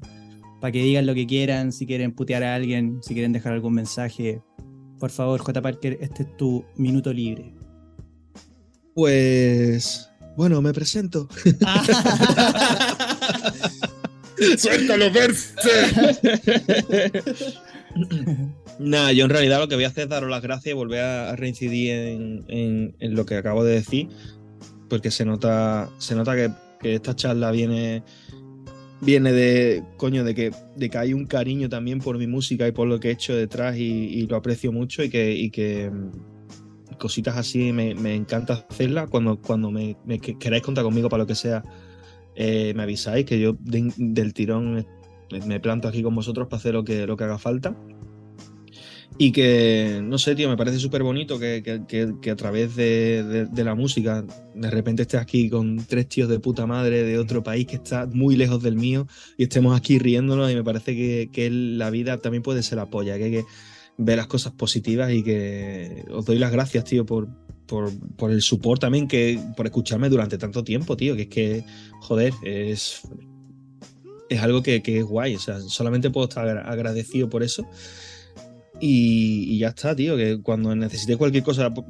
para 0.61 0.71
que 0.73 0.83
digan 0.83 1.07
lo 1.07 1.15
que 1.15 1.27
quieran, 1.27 1.73
si 1.73 1.87
quieren 1.87 2.13
putear 2.13 2.43
a 2.45 2.55
alguien, 2.55 2.99
si 3.03 3.15
quieren 3.15 3.33
dejar 3.33 3.53
algún 3.55 3.73
mensaje. 3.75 4.43
Por 4.99 5.11
favor, 5.11 5.41
J. 5.41 5.63
Parker, 5.63 5.99
este 6.01 6.23
es 6.25 6.37
tu 6.37 6.65
minuto 6.77 7.13
libre. 7.13 7.55
Pues. 8.95 10.09
Bueno, 10.37 10.61
me 10.63 10.73
presento. 10.73 11.29
¡Suéltalo, 14.59 15.11
Perse! 15.13 15.53
Nada, 18.79 19.13
yo 19.13 19.25
en 19.25 19.31
realidad 19.31 19.59
lo 19.59 19.69
que 19.69 19.75
voy 19.75 19.85
a 19.85 19.89
hacer 19.89 20.05
es 20.05 20.11
daros 20.11 20.29
las 20.29 20.43
gracias 20.43 20.73
y 20.73 20.77
volver 20.77 21.01
a, 21.01 21.37
reincidir 21.37 21.93
en, 22.49 22.95
lo 23.01 23.25
que 23.25 23.37
acabo 23.37 23.65
de 23.65 23.75
decir, 23.75 24.09
porque 24.89 25.11
se 25.11 25.25
nota, 25.25 25.89
se 25.99 26.15
nota 26.15 26.35
que, 26.37 26.51
esta 26.83 27.17
charla 27.17 27.51
viene, 27.51 28.05
viene 29.01 29.33
de, 29.33 29.83
coño, 29.97 30.25
de 30.25 30.35
que, 30.35 30.53
de 30.77 30.91
que 30.91 30.99
hay 30.99 31.15
un 31.15 31.27
cariño 31.27 31.69
también 31.69 32.01
por 32.01 32.19
mi 32.19 32.27
música 32.27 32.69
y 32.69 32.73
por 32.73 32.87
lo 32.87 33.01
que 33.01 33.09
he 33.09 33.13
hecho 33.13 33.35
detrás 33.35 33.77
y, 33.77 33.83
y 33.83 34.27
lo 34.27 34.37
aprecio 34.37 34.71
mucho 34.73 35.03
y 35.03 35.09
que, 35.09 35.33
y 35.33 35.51
que 35.51 35.91
mm, 35.91 36.97
cositas 36.99 37.37
así 37.37 37.73
me, 37.73 38.15
encanta 38.15 38.67
hacerlas. 38.69 39.09
Cuando, 39.09 39.41
cuando 39.41 39.71
me, 39.71 39.97
me 40.05 40.21
que- 40.21 40.39
queráis 40.39 40.63
contar 40.63 40.85
conmigo 40.85 41.09
para 41.09 41.23
lo 41.23 41.27
que 41.27 41.35
sea, 41.35 41.65
eh, 42.37 42.73
me 42.77 42.83
avisáis 42.83 43.25
que 43.25 43.41
yo 43.41 43.57
de- 43.59 43.93
del 43.97 44.35
tirón 44.35 44.87
me 45.45 45.59
planto 45.59 45.89
aquí 45.89 46.03
con 46.03 46.15
vosotros 46.15 46.47
para 46.47 46.59
hacer 46.59 46.75
lo 46.75 46.85
que, 46.85 47.07
lo 47.07 47.17
que 47.17 47.25
haga 47.25 47.39
falta. 47.39 47.75
Y 49.19 49.33
que, 49.33 50.01
no 50.03 50.19
sé, 50.19 50.35
tío, 50.35 50.49
me 50.51 50.59
parece 50.59 50.79
súper 50.79 51.03
bonito 51.03 51.39
que, 51.39 51.63
que- 51.89 52.15
que- 52.21 52.31
a 52.31 52.37
través 52.37 52.77
de, 52.77 53.47
de- 53.51 53.65
la 53.65 53.75
música 53.75 54.23
de 54.55 54.71
repente 54.71 55.03
estés 55.03 55.19
aquí 55.21 55.49
con 55.49 55.79
tres 55.87 56.07
tíos 56.09 56.29
de 56.29 56.39
puta 56.39 56.67
madre 56.67 57.03
de 57.03 57.19
otro 57.19 57.43
país 57.43 57.67
que 57.67 57.77
está 57.77 58.07
muy 58.07 58.37
lejos 58.37 58.63
del 58.63 58.77
mío 58.77 59.07
y 59.39 59.45
estemos 59.45 59.75
aquí 59.75 59.99
riéndonos 59.99 60.51
y 60.53 60.55
me 60.55 60.63
parece 60.63 60.95
que, 60.95 61.31
que 61.33 61.49
la 61.51 61.89
vida 61.89 62.19
también 62.19 62.43
puede 62.43 62.63
ser 62.63 62.77
la 62.77 62.87
polla, 62.91 63.17
que 63.17 63.25
hay 63.25 63.31
que 63.31 63.45
ver 63.97 64.19
las 64.19 64.27
cosas 64.27 64.53
positivas 64.53 65.11
y 65.11 65.23
que 65.23 66.05
os 66.11 66.27
doy 66.27 66.39
las 66.39 66.53
gracias, 66.53 66.85
tío, 66.85 67.07
por, 67.07 67.27
por, 67.67 67.91
por 68.17 68.31
el 68.31 68.43
support 68.43 68.83
también, 68.83 69.09
que, 69.09 69.41
por 69.57 69.65
escucharme 69.65 70.11
durante 70.11 70.37
tanto 70.37 70.63
tiempo, 70.63 70.95
tío, 70.95 71.17
que 71.17 71.23
es 71.23 71.29
que, 71.29 71.65
joder, 72.01 72.35
es, 72.43 73.01
es 74.29 74.41
algo 74.43 74.63
que, 74.63 74.83
que 74.83 74.99
es 74.99 75.05
guay, 75.05 75.37
o 75.37 75.41
sea, 75.41 75.59
solamente 75.61 76.11
puedo 76.11 76.29
estar 76.29 76.47
agra- 76.47 76.71
agradecido 76.71 77.31
por 77.31 77.43
eso. 77.43 77.67
Y, 78.81 79.55
y 79.55 79.59
ya 79.59 79.69
está, 79.69 79.97
tío, 79.97 80.17
que 80.17 80.41
cuando 80.43 80.75
necesitéis 80.77 81.19
cualquier 81.19 81.43
cosa 81.45 81.73
por, 81.73 81.85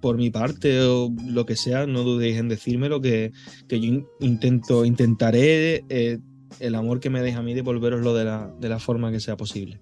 por 0.00 0.16
mi 0.16 0.30
parte 0.30 0.80
o 0.80 1.12
lo 1.28 1.46
que 1.46 1.54
sea, 1.56 1.86
no 1.86 2.02
dudéis 2.02 2.36
en 2.38 2.48
decírmelo, 2.48 3.00
que, 3.00 3.32
que 3.68 3.78
yo 3.80 3.86
in- 3.86 4.06
intento, 4.20 4.84
intentaré 4.84 5.84
eh, 5.88 6.18
el 6.58 6.74
amor 6.74 6.98
que 7.00 7.10
me 7.10 7.20
deis 7.22 7.36
a 7.36 7.42
mí 7.42 7.54
devolveroslo 7.54 8.12
de 8.14 8.24
la, 8.24 8.52
de 8.60 8.68
la 8.68 8.78
forma 8.80 9.12
que 9.12 9.20
sea 9.20 9.36
posible. 9.36 9.80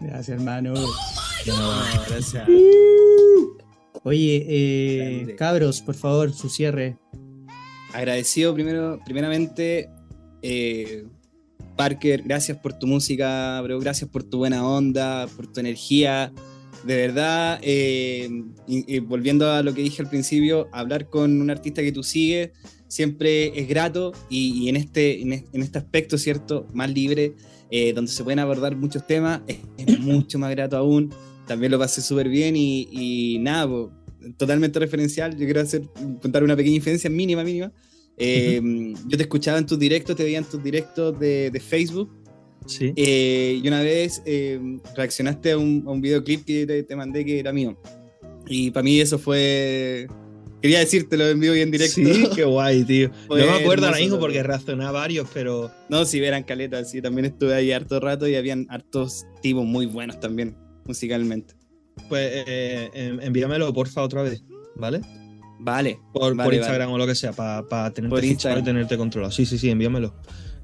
Gracias, 0.00 0.38
hermano. 0.38 0.74
De 0.74 1.52
nada. 1.52 2.04
gracias. 2.08 2.48
Oye, 4.02 4.46
eh, 4.48 5.34
cabros, 5.36 5.82
por 5.82 5.94
favor, 5.94 6.32
su 6.32 6.48
cierre. 6.48 6.96
Agradecido 7.92 8.54
primero, 8.54 9.00
primeramente, 9.04 9.90
eh, 10.42 11.04
Parker, 11.84 12.22
gracias 12.24 12.58
por 12.58 12.74
tu 12.74 12.86
música, 12.86 13.58
bro, 13.62 13.80
gracias 13.80 14.10
por 14.10 14.22
tu 14.22 14.36
buena 14.36 14.68
onda, 14.68 15.26
por 15.34 15.50
tu 15.50 15.60
energía. 15.60 16.30
De 16.84 16.94
verdad, 16.94 17.58
eh, 17.62 18.28
y- 18.68 18.96
y 18.96 18.98
volviendo 18.98 19.50
a 19.50 19.62
lo 19.62 19.72
que 19.72 19.80
dije 19.80 20.02
al 20.02 20.10
principio, 20.10 20.68
hablar 20.72 21.08
con 21.08 21.40
un 21.40 21.48
artista 21.48 21.80
que 21.80 21.90
tú 21.90 22.02
sigues 22.02 22.50
siempre 22.86 23.58
es 23.58 23.66
grato 23.66 24.12
y, 24.28 24.62
y 24.62 24.68
en, 24.68 24.76
este, 24.76 25.22
en, 25.22 25.32
es- 25.32 25.44
en 25.54 25.62
este 25.62 25.78
aspecto, 25.78 26.18
¿cierto? 26.18 26.66
Más 26.74 26.92
libre, 26.92 27.32
eh, 27.70 27.94
donde 27.94 28.10
se 28.12 28.24
pueden 28.24 28.40
abordar 28.40 28.76
muchos 28.76 29.06
temas, 29.06 29.40
es, 29.46 29.56
es 29.78 29.98
mucho 30.00 30.38
más 30.38 30.50
grato 30.50 30.76
aún. 30.76 31.08
También 31.46 31.72
lo 31.72 31.78
pasé 31.78 32.02
súper 32.02 32.28
bien 32.28 32.56
y, 32.56 32.88
y 32.92 33.38
nada, 33.38 33.66
po, 33.66 33.90
totalmente 34.36 34.78
referencial. 34.78 35.32
Yo 35.32 35.46
quiero 35.46 35.62
hacer, 35.62 35.84
contar 36.20 36.44
una 36.44 36.56
pequeña 36.56 36.76
infancia 36.76 37.08
mínima, 37.08 37.42
mínima. 37.42 37.72
Eh, 38.20 38.92
Yo 39.08 39.16
te 39.16 39.22
escuchaba 39.24 39.58
en 39.58 39.66
tus 39.66 39.78
directos, 39.78 40.14
te 40.16 40.24
veía 40.24 40.38
en 40.38 40.44
tus 40.44 40.62
directos 40.62 41.18
de, 41.18 41.50
de 41.50 41.60
Facebook. 41.60 42.10
Sí. 42.66 42.92
eh, 42.94 43.58
y 43.62 43.66
una 43.66 43.80
vez 43.82 44.22
eh, 44.26 44.60
reaccionaste 44.94 45.52
a 45.52 45.58
un, 45.58 45.82
a 45.86 45.90
un 45.90 46.00
videoclip 46.02 46.44
que 46.44 46.66
te, 46.66 46.82
te 46.82 46.94
mandé 46.94 47.24
que 47.24 47.38
era 47.38 47.52
mío. 47.52 47.76
Y 48.46 48.70
para 48.70 48.84
mí 48.84 49.00
eso 49.00 49.18
fue. 49.18 50.06
Quería 50.60 50.80
decírtelo 50.80 51.26
en 51.26 51.40
vivo 51.40 51.54
y 51.54 51.60
en 51.62 51.70
directo. 51.70 51.94
Sí, 51.94 52.24
qué 52.34 52.44
guay, 52.44 52.84
tío. 52.84 53.10
Fue 53.28 53.40
no 53.40 53.46
me 53.46 53.52
acuerdo 53.62 53.86
ahora 53.86 53.98
mismo 53.98 54.18
porque 54.18 54.42
reaccioné 54.42 54.84
a 54.84 54.90
varios, 54.90 55.26
pero 55.32 55.70
No, 55.88 56.04
si 56.04 56.20
verán 56.20 56.42
caletas, 56.42 56.90
sí, 56.90 57.00
también 57.00 57.24
estuve 57.24 57.54
ahí 57.54 57.72
harto 57.72 57.98
rato 57.98 58.28
y 58.28 58.34
habían 58.34 58.66
hartos 58.68 59.24
tipos 59.40 59.64
muy 59.64 59.86
buenos 59.86 60.20
también, 60.20 60.54
musicalmente. 60.84 61.54
pues 62.10 62.30
eh, 62.46 62.90
en- 62.92 63.22
envíamelo 63.22 63.72
porfa 63.72 64.02
otra 64.02 64.22
vez, 64.22 64.44
¿vale? 64.76 65.00
Vale. 65.62 65.98
Por, 66.12 66.34
Vale, 66.34 66.46
por 66.46 66.54
Instagram 66.54 66.90
o 66.90 66.98
lo 66.98 67.06
que 67.06 67.14
sea, 67.14 67.32
para 67.32 67.62
tenerte 67.92 68.08
Por 68.08 68.20
fichado 68.20 68.32
Instagram. 68.32 68.60
y 68.60 68.64
tenerte 68.64 68.96
controlado. 68.96 69.32
Sí, 69.32 69.44
sí, 69.46 69.58
sí, 69.58 69.70
envíamelo. 69.70 70.14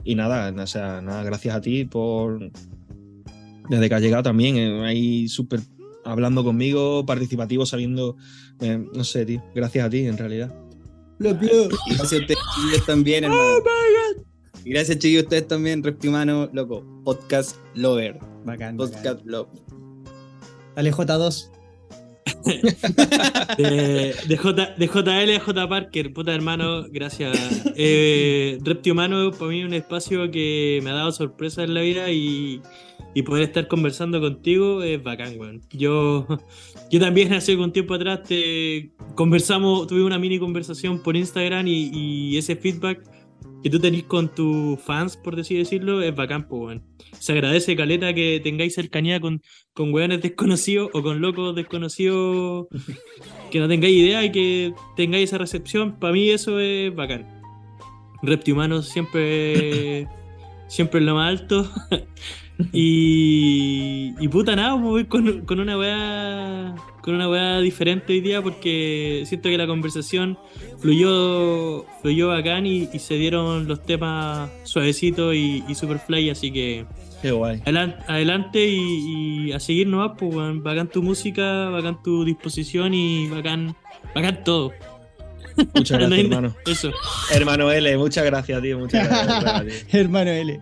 Y 0.05 0.15
nada, 0.15 0.55
o 0.63 0.67
sea, 0.67 1.01
nada, 1.03 1.23
gracias 1.23 1.55
a 1.55 1.61
ti 1.61 1.85
por. 1.85 2.51
Desde 3.69 3.89
que 3.89 3.95
has 3.95 4.01
llegado 4.01 4.23
también, 4.23 4.57
eh, 4.57 4.87
ahí 4.87 5.29
súper 5.29 5.61
hablando 6.05 6.45
conmigo, 6.45 7.05
participativo, 7.05 7.67
sabiendo. 7.67 8.17
eh, 8.61 8.85
no 8.95 9.05
sé, 9.05 9.27
tío. 9.27 9.43
Gracias 9.55 9.85
a 9.85 9.91
ti, 9.91 10.07
en 10.07 10.17
realidad. 10.17 10.55
Y 11.19 11.25
gracias 11.95 12.13
a 12.13 12.17
ustedes 12.19 12.87
también, 12.87 13.25
hermano. 13.25 13.43
Y 14.65 14.71
gracias 14.71 14.99
chiquillos 14.99 15.23
a 15.23 15.27
ustedes 15.27 15.49
también, 15.49 15.83
Reptimano, 15.83 16.49
loco. 16.53 16.85
Podcast 17.05 17.57
Lover. 17.75 18.15
Bacán. 18.45 18.77
bacán. 18.77 18.77
Podcast 18.77 19.25
Love. 19.25 19.49
Dale 20.77 20.93
J2. 20.93 21.56
De, 23.57 24.15
de, 24.27 24.37
J, 24.37 24.75
de 24.77 24.87
JL 24.87 25.37
a 25.37 25.41
J 25.41 25.69
Parker, 25.69 26.13
puta 26.13 26.35
hermano, 26.35 26.87
gracias. 26.91 27.63
Eh, 27.77 28.59
Humano 28.91 29.31
para 29.33 29.51
mí 29.51 29.61
es 29.61 29.67
un 29.67 29.75
espacio 29.75 30.31
que 30.31 30.81
me 30.83 30.91
ha 30.91 30.95
dado 30.95 31.13
sorpresas 31.13 31.65
en 31.65 31.75
la 31.75 31.81
vida 31.81 32.11
y, 32.11 32.61
y 33.15 33.23
poder 33.23 33.45
estar 33.45 33.69
conversando 33.69 34.21
contigo 34.21 34.83
es 34.83 35.03
bacán, 35.03 35.39
weón. 35.39 35.63
Yo, 35.71 36.27
yo 36.91 37.01
también 37.01 37.33
hace 37.33 37.57
un 37.57 37.73
tiempo 37.73 37.95
atrás 37.95 38.23
te 38.25 38.91
conversamos, 39.15 39.87
tuve 39.87 40.03
una 40.03 40.19
mini 40.19 40.39
conversación 40.39 41.03
por 41.03 41.17
Instagram 41.17 41.67
y, 41.67 41.91
y 41.93 42.39
ese 42.39 42.57
feedback 42.57 43.01
que 43.67 43.71
tú 43.71 43.81
tenés 43.81 44.05
con 44.05 44.33
tus 44.33 44.79
fans, 44.79 45.17
por 45.17 45.41
así 45.41 45.57
decirlo, 45.57 46.01
es 46.01 46.15
bacán, 46.15 46.47
pues, 46.47 46.63
weón. 46.63 46.85
Se 47.19 47.33
agradece, 47.33 47.75
Caleta, 47.75 48.15
que 48.15 48.41
tengáis 48.41 48.77
cercanía 48.77 49.19
con, 49.19 49.43
con 49.73 49.93
weones 49.93 50.23
desconocidos 50.23 50.89
o 50.93 51.03
con 51.03 51.21
locos 51.21 51.57
desconocidos 51.57 52.69
que 53.51 53.59
no 53.59 53.67
tengáis 53.67 53.97
idea 53.97 54.25
y 54.25 54.31
que 54.31 54.73
tengáis 54.95 55.31
esa 55.31 55.39
recepción. 55.39 55.99
Para 55.99 56.13
mí 56.13 56.31
eso 56.31 56.61
es 56.61 56.95
bacán. 56.95 57.27
Reptihumano 58.23 58.83
siempre, 58.83 60.07
siempre 60.69 61.01
en 61.01 61.07
lo 61.07 61.17
más 61.17 61.41
alto. 61.41 61.69
y, 62.73 64.15
y 64.19 64.29
puta 64.29 64.57
nada, 64.57 64.75
voy 64.75 65.05
con, 65.05 65.43
con 65.43 65.61
una 65.61 65.79
weá 65.79 66.75
con 67.03 67.15
una 67.15 67.29
weá 67.29 67.61
diferente 67.61 68.13
hoy 68.15 68.21
día 68.21 68.43
porque 68.43 69.23
siento 69.27 69.49
que 69.49 69.57
la 69.57 69.67
conversación 69.67 70.37
fluyó, 70.79 71.85
fluyó 72.03 72.29
bacán 72.29 72.67
y, 72.67 72.89
y 72.93 72.99
se 72.99 73.15
dieron 73.15 73.69
los 73.69 73.83
temas 73.85 74.51
suavecitos 74.65 75.35
y, 75.35 75.63
y 75.69 75.75
super 75.75 75.99
fly, 75.99 76.31
así 76.31 76.51
que 76.51 76.85
Qué 77.23 77.31
guay. 77.31 77.61
adelante, 77.63 77.99
adelante 78.09 78.67
y, 78.67 79.47
y 79.49 79.53
a 79.53 79.61
seguir 79.61 79.87
nomás, 79.87 80.13
pues 80.19 80.35
bacán 80.63 80.89
tu 80.89 81.03
música, 81.03 81.71
bacán 81.71 82.03
tu 82.03 82.25
disposición 82.25 82.93
y 82.93 83.29
bacán, 83.29 83.77
bacán 84.15 84.43
todo. 84.45 84.73
Muchas 85.75 85.99
gracias, 85.99 86.21
hermano. 86.21 86.57
Eso. 86.67 86.93
Hermano 87.33 87.71
L, 87.73 87.97
muchas 87.99 88.25
gracias, 88.25 88.63
tío. 88.63 88.79
Muchas 88.79 89.09
gracias. 89.09 89.87
tío. 89.87 90.01
Hermano 90.01 90.31
L. 90.31 90.61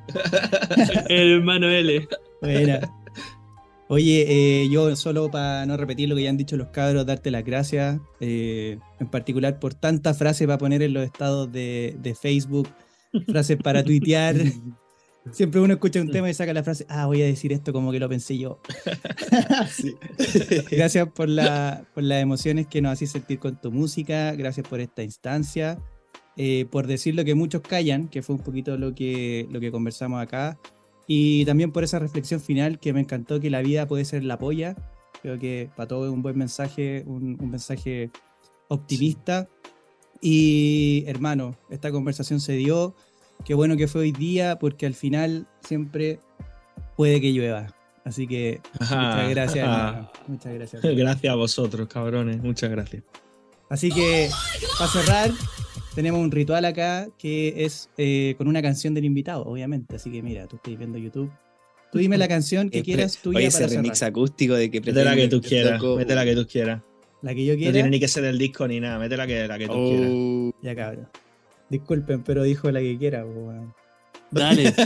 Hermano 1.08 1.68
L. 1.68 2.08
Buena. 2.40 2.80
Oye, 3.88 4.24
eh, 4.28 4.68
yo 4.70 4.96
solo 4.96 5.30
para 5.30 5.66
no 5.66 5.76
repetir 5.76 6.08
lo 6.08 6.16
que 6.16 6.22
ya 6.22 6.30
han 6.30 6.38
dicho 6.38 6.56
los 6.56 6.68
cabros, 6.68 7.04
darte 7.04 7.30
las 7.30 7.44
gracias, 7.44 8.00
eh, 8.18 8.78
en 8.98 9.06
particular 9.08 9.60
por 9.60 9.74
tantas 9.74 10.16
frases 10.16 10.46
para 10.46 10.58
poner 10.58 10.82
en 10.82 10.94
los 10.94 11.04
estados 11.04 11.52
de, 11.52 11.94
de 11.98 12.14
Facebook, 12.14 12.68
frases 13.26 13.58
para 13.62 13.84
tuitear. 13.84 14.36
Siempre 15.32 15.60
uno 15.60 15.74
escucha 15.74 16.00
un 16.00 16.10
tema 16.10 16.28
y 16.28 16.34
saca 16.34 16.52
la 16.52 16.62
frase, 16.62 16.84
ah, 16.88 17.06
voy 17.06 17.22
a 17.22 17.24
decir 17.24 17.52
esto 17.52 17.72
como 17.72 17.90
que 17.92 17.98
lo 17.98 18.08
pensé 18.08 18.36
yo. 18.36 18.60
Gracias 20.70 21.08
por, 21.08 21.28
la, 21.28 21.86
por 21.94 22.02
las 22.02 22.22
emociones 22.22 22.66
que 22.66 22.82
nos 22.82 22.92
hacís 22.92 23.10
sentir 23.10 23.38
con 23.38 23.60
tu 23.60 23.72
música, 23.72 24.32
gracias 24.32 24.68
por 24.68 24.80
esta 24.80 25.02
instancia, 25.02 25.78
eh, 26.36 26.66
por 26.70 26.86
decir 26.86 27.14
lo 27.14 27.24
que 27.24 27.34
muchos 27.34 27.62
callan, 27.62 28.08
que 28.08 28.22
fue 28.22 28.36
un 28.36 28.42
poquito 28.42 28.76
lo 28.76 28.94
que, 28.94 29.48
lo 29.50 29.60
que 29.60 29.70
conversamos 29.70 30.20
acá, 30.20 30.58
y 31.06 31.44
también 31.44 31.72
por 31.72 31.84
esa 31.84 31.98
reflexión 31.98 32.40
final 32.40 32.78
que 32.78 32.92
me 32.92 33.00
encantó 33.00 33.40
que 33.40 33.50
la 33.50 33.62
vida 33.62 33.86
puede 33.86 34.04
ser 34.04 34.24
la 34.24 34.38
polla. 34.38 34.76
Creo 35.22 35.38
que 35.38 35.70
para 35.76 35.88
todo 35.88 36.06
es 36.06 36.12
un 36.12 36.22
buen 36.22 36.36
mensaje, 36.36 37.04
un, 37.06 37.36
un 37.40 37.50
mensaje 37.50 38.10
optimista. 38.68 39.48
Y 40.20 41.04
hermano, 41.06 41.56
esta 41.70 41.90
conversación 41.90 42.40
se 42.40 42.54
dio. 42.54 42.94
Qué 43.44 43.54
bueno 43.54 43.76
que 43.76 43.86
fue 43.88 44.02
hoy 44.02 44.12
día 44.12 44.58
porque 44.58 44.86
al 44.86 44.94
final 44.94 45.46
siempre 45.60 46.20
puede 46.96 47.20
que 47.20 47.32
llueva. 47.32 47.66
Así 48.04 48.26
que 48.26 48.60
muchas 48.80 49.30
gracias, 49.30 49.56
hermano. 49.64 50.10
Muchas 50.26 50.54
gracias. 50.54 50.82
Gracias 50.82 51.32
a 51.32 51.36
vosotros, 51.36 51.88
cabrones. 51.88 52.38
Muchas 52.42 52.70
gracias. 52.70 53.02
Así 53.70 53.90
que, 53.90 54.28
para 54.78 54.90
cerrar, 54.90 55.30
tenemos 55.94 56.20
un 56.20 56.30
ritual 56.30 56.64
acá 56.66 57.08
que 57.18 57.64
es 57.64 57.88
eh, 57.96 58.34
con 58.36 58.46
una 58.48 58.60
canción 58.62 58.92
del 58.94 59.04
invitado, 59.06 59.42
obviamente. 59.44 59.96
Así 59.96 60.10
que 60.10 60.22
mira, 60.22 60.46
tú 60.46 60.56
estás 60.56 60.76
viendo 60.78 60.98
YouTube. 60.98 61.30
Tú 61.92 61.98
dime 61.98 62.18
la 62.18 62.28
canción 62.28 62.70
que 62.70 62.78
Eh, 62.80 62.82
quieras 62.82 63.18
tuya 63.18 63.38
Oye, 63.38 63.50
para 63.50 63.64
ese 63.66 63.76
remix 63.76 63.98
cerrar. 63.98 64.10
acústico 64.10 64.54
de 64.54 64.70
que 64.70 64.80
Mete 64.80 65.04
la 65.04 65.14
que 65.16 65.28
tú 65.28 65.40
quieras. 65.40 65.80
Mete 65.82 66.14
la 66.14 66.24
que 66.24 66.34
tú 66.34 66.46
quieras. 66.46 66.82
La 67.22 67.34
que 67.34 67.44
yo 67.44 67.52
No 67.54 67.58
quiera. 67.58 67.72
tiene 67.72 67.90
ni 67.90 68.00
que 68.00 68.08
ser 68.08 68.24
el 68.24 68.36
disco 68.38 68.66
ni 68.68 68.80
nada. 68.80 68.98
Mete 68.98 69.16
la 69.16 69.26
que, 69.26 69.46
la 69.48 69.58
que 69.58 69.66
tú 69.66 69.72
quieras. 69.74 70.10
Oh. 70.12 70.52
Ya 70.62 70.74
cabrón. 70.74 71.08
Disculpen, 71.70 72.22
pero 72.22 72.42
dijo 72.42 72.70
la 72.70 72.80
que 72.80 72.98
quiera, 72.98 73.24
weón. 73.24 73.74
Dale. 74.30 74.74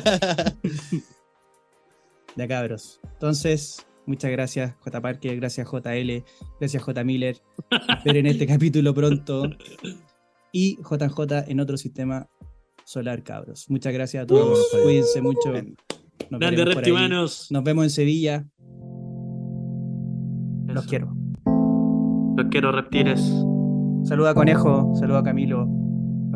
Ya 2.37 2.47
cabros. 2.47 3.01
Entonces, 3.15 3.85
muchas 4.07 4.31
gracias, 4.31 4.77
J. 4.79 5.01
Parker, 5.01 5.35
gracias 5.41 5.67
JL, 5.67 6.23
gracias 6.61 6.81
J. 6.81 7.03
Miller. 7.03 7.43
Esperen 7.89 8.27
este 8.29 8.47
capítulo 8.47 8.95
pronto. 8.95 9.51
Y 10.53 10.77
JJ 10.77 11.49
en 11.49 11.59
otro 11.59 11.77
sistema 11.77 12.29
solar, 12.85 13.25
cabros. 13.25 13.69
Muchas 13.69 13.93
gracias 13.93 14.23
a 14.23 14.27
todos. 14.27 14.73
Allá. 14.73 14.85
Cuídense 14.85 15.21
mucho. 15.21 15.53
Nos 16.31 16.41
Grande 16.41 16.65
reptimanos. 16.65 17.51
Nos 17.51 17.65
vemos 17.65 17.85
en 17.85 17.91
Sevilla. 17.91 18.47
Los 20.69 20.87
quiero. 20.87 21.13
Los 22.37 22.47
quiero, 22.51 22.71
reptiles. 22.71 23.21
Saluda 24.05 24.31
a 24.31 24.35
Conejo, 24.35 24.95
saluda 24.95 25.19
a 25.19 25.25
Camilo. 25.25 25.67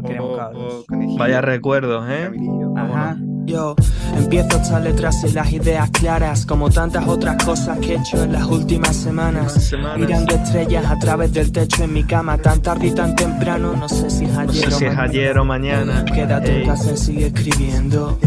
Queremos, 0.05 0.37
cabros. 0.37 0.85
oh, 0.91 1.17
Vaya 1.19 1.41
recuerdos, 1.41 2.05
¿eh? 2.09 2.31
Ajá. 2.77 3.17
Yo 3.45 3.75
empiezo 4.17 4.57
a 4.57 4.61
echar 4.63 4.83
letras 4.83 5.25
y 5.25 5.33
las 5.33 5.53
ideas 5.53 5.91
claras, 5.91 6.47
como 6.47 6.71
tantas 6.71 7.07
otras 7.09 7.43
cosas 7.45 7.79
que 7.79 7.95
he 7.95 7.97
hecho 7.99 8.23
en 8.23 8.33
las 8.33 8.45
últimas 8.47 8.95
semanas. 8.97 9.53
Semanas. 9.53 9.99
Mirando 9.99 10.35
estrellas 10.35 10.87
a 10.87 10.99
través 10.99 11.33
del 11.33 11.51
techo 11.53 11.85
en 11.85 11.93
mi 11.93 12.05
cama, 12.05 12.39
tan 12.39 12.61
tarde 12.63 12.87
y 12.87 12.91
tan 12.93 13.15
temprano, 13.17 13.75
no 13.77 13.89
sé 13.89 14.09
si 14.11 14.25
es 14.25 14.33
No 14.33 14.41
ayer 14.41 14.55
sé 14.55 14.67
o 14.69 14.71
si 14.79 14.85
es 14.87 14.91
mañana. 14.95 15.03
ayer 15.11 15.39
o 15.39 15.45
mañana. 15.45 16.05
Quédate 16.05 16.61
en 16.63 16.67
casa 16.69 16.93
y 16.93 16.97
sigue 16.97 17.27
escribiendo. 17.27 18.19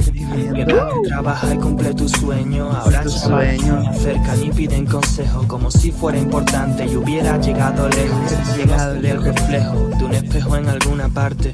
Quédate, 0.53 0.73
trabaja 1.07 1.53
y 1.53 1.57
cumple 1.57 1.93
tu 1.93 2.09
sueño. 2.09 2.69
Ahora 2.71 3.01
Tu 3.01 3.09
chavales 3.09 3.61
sueño. 3.61 3.79
me 3.81 3.87
acercan 3.87 4.43
y 4.43 4.49
piden 4.51 4.85
consejo, 4.85 5.47
como 5.47 5.71
si 5.71 5.91
fuera 5.91 6.17
importante 6.17 6.85
y 6.85 6.95
hubiera 6.97 7.39
llegado 7.39 7.87
lejos. 7.89 8.57
Llegado 8.57 8.95
el 8.95 9.23
reflejo 9.23 9.75
de 9.97 10.03
un 10.05 10.13
espejo 10.13 10.55
en 10.57 10.67
alguna 10.67 11.07
parte. 11.09 11.51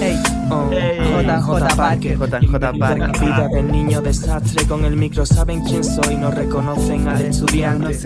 Ey, 0.00 0.18
Oh, 0.50 0.70
Ey, 0.72 1.24
JJ 1.24 1.74
Parker. 1.74 2.18
JJ 2.18 2.78
Parker. 2.78 3.03
La 3.12 3.18
vida 3.18 3.48
del 3.48 3.70
niño 3.70 4.00
desastre 4.00 4.66
con 4.66 4.84
el 4.84 4.96
micro 4.96 5.26
saben 5.26 5.62
quién 5.62 5.84
soy, 5.84 6.16
no 6.16 6.30
reconocen 6.30 7.06
al 7.08 7.20
estudiante. 7.22 7.96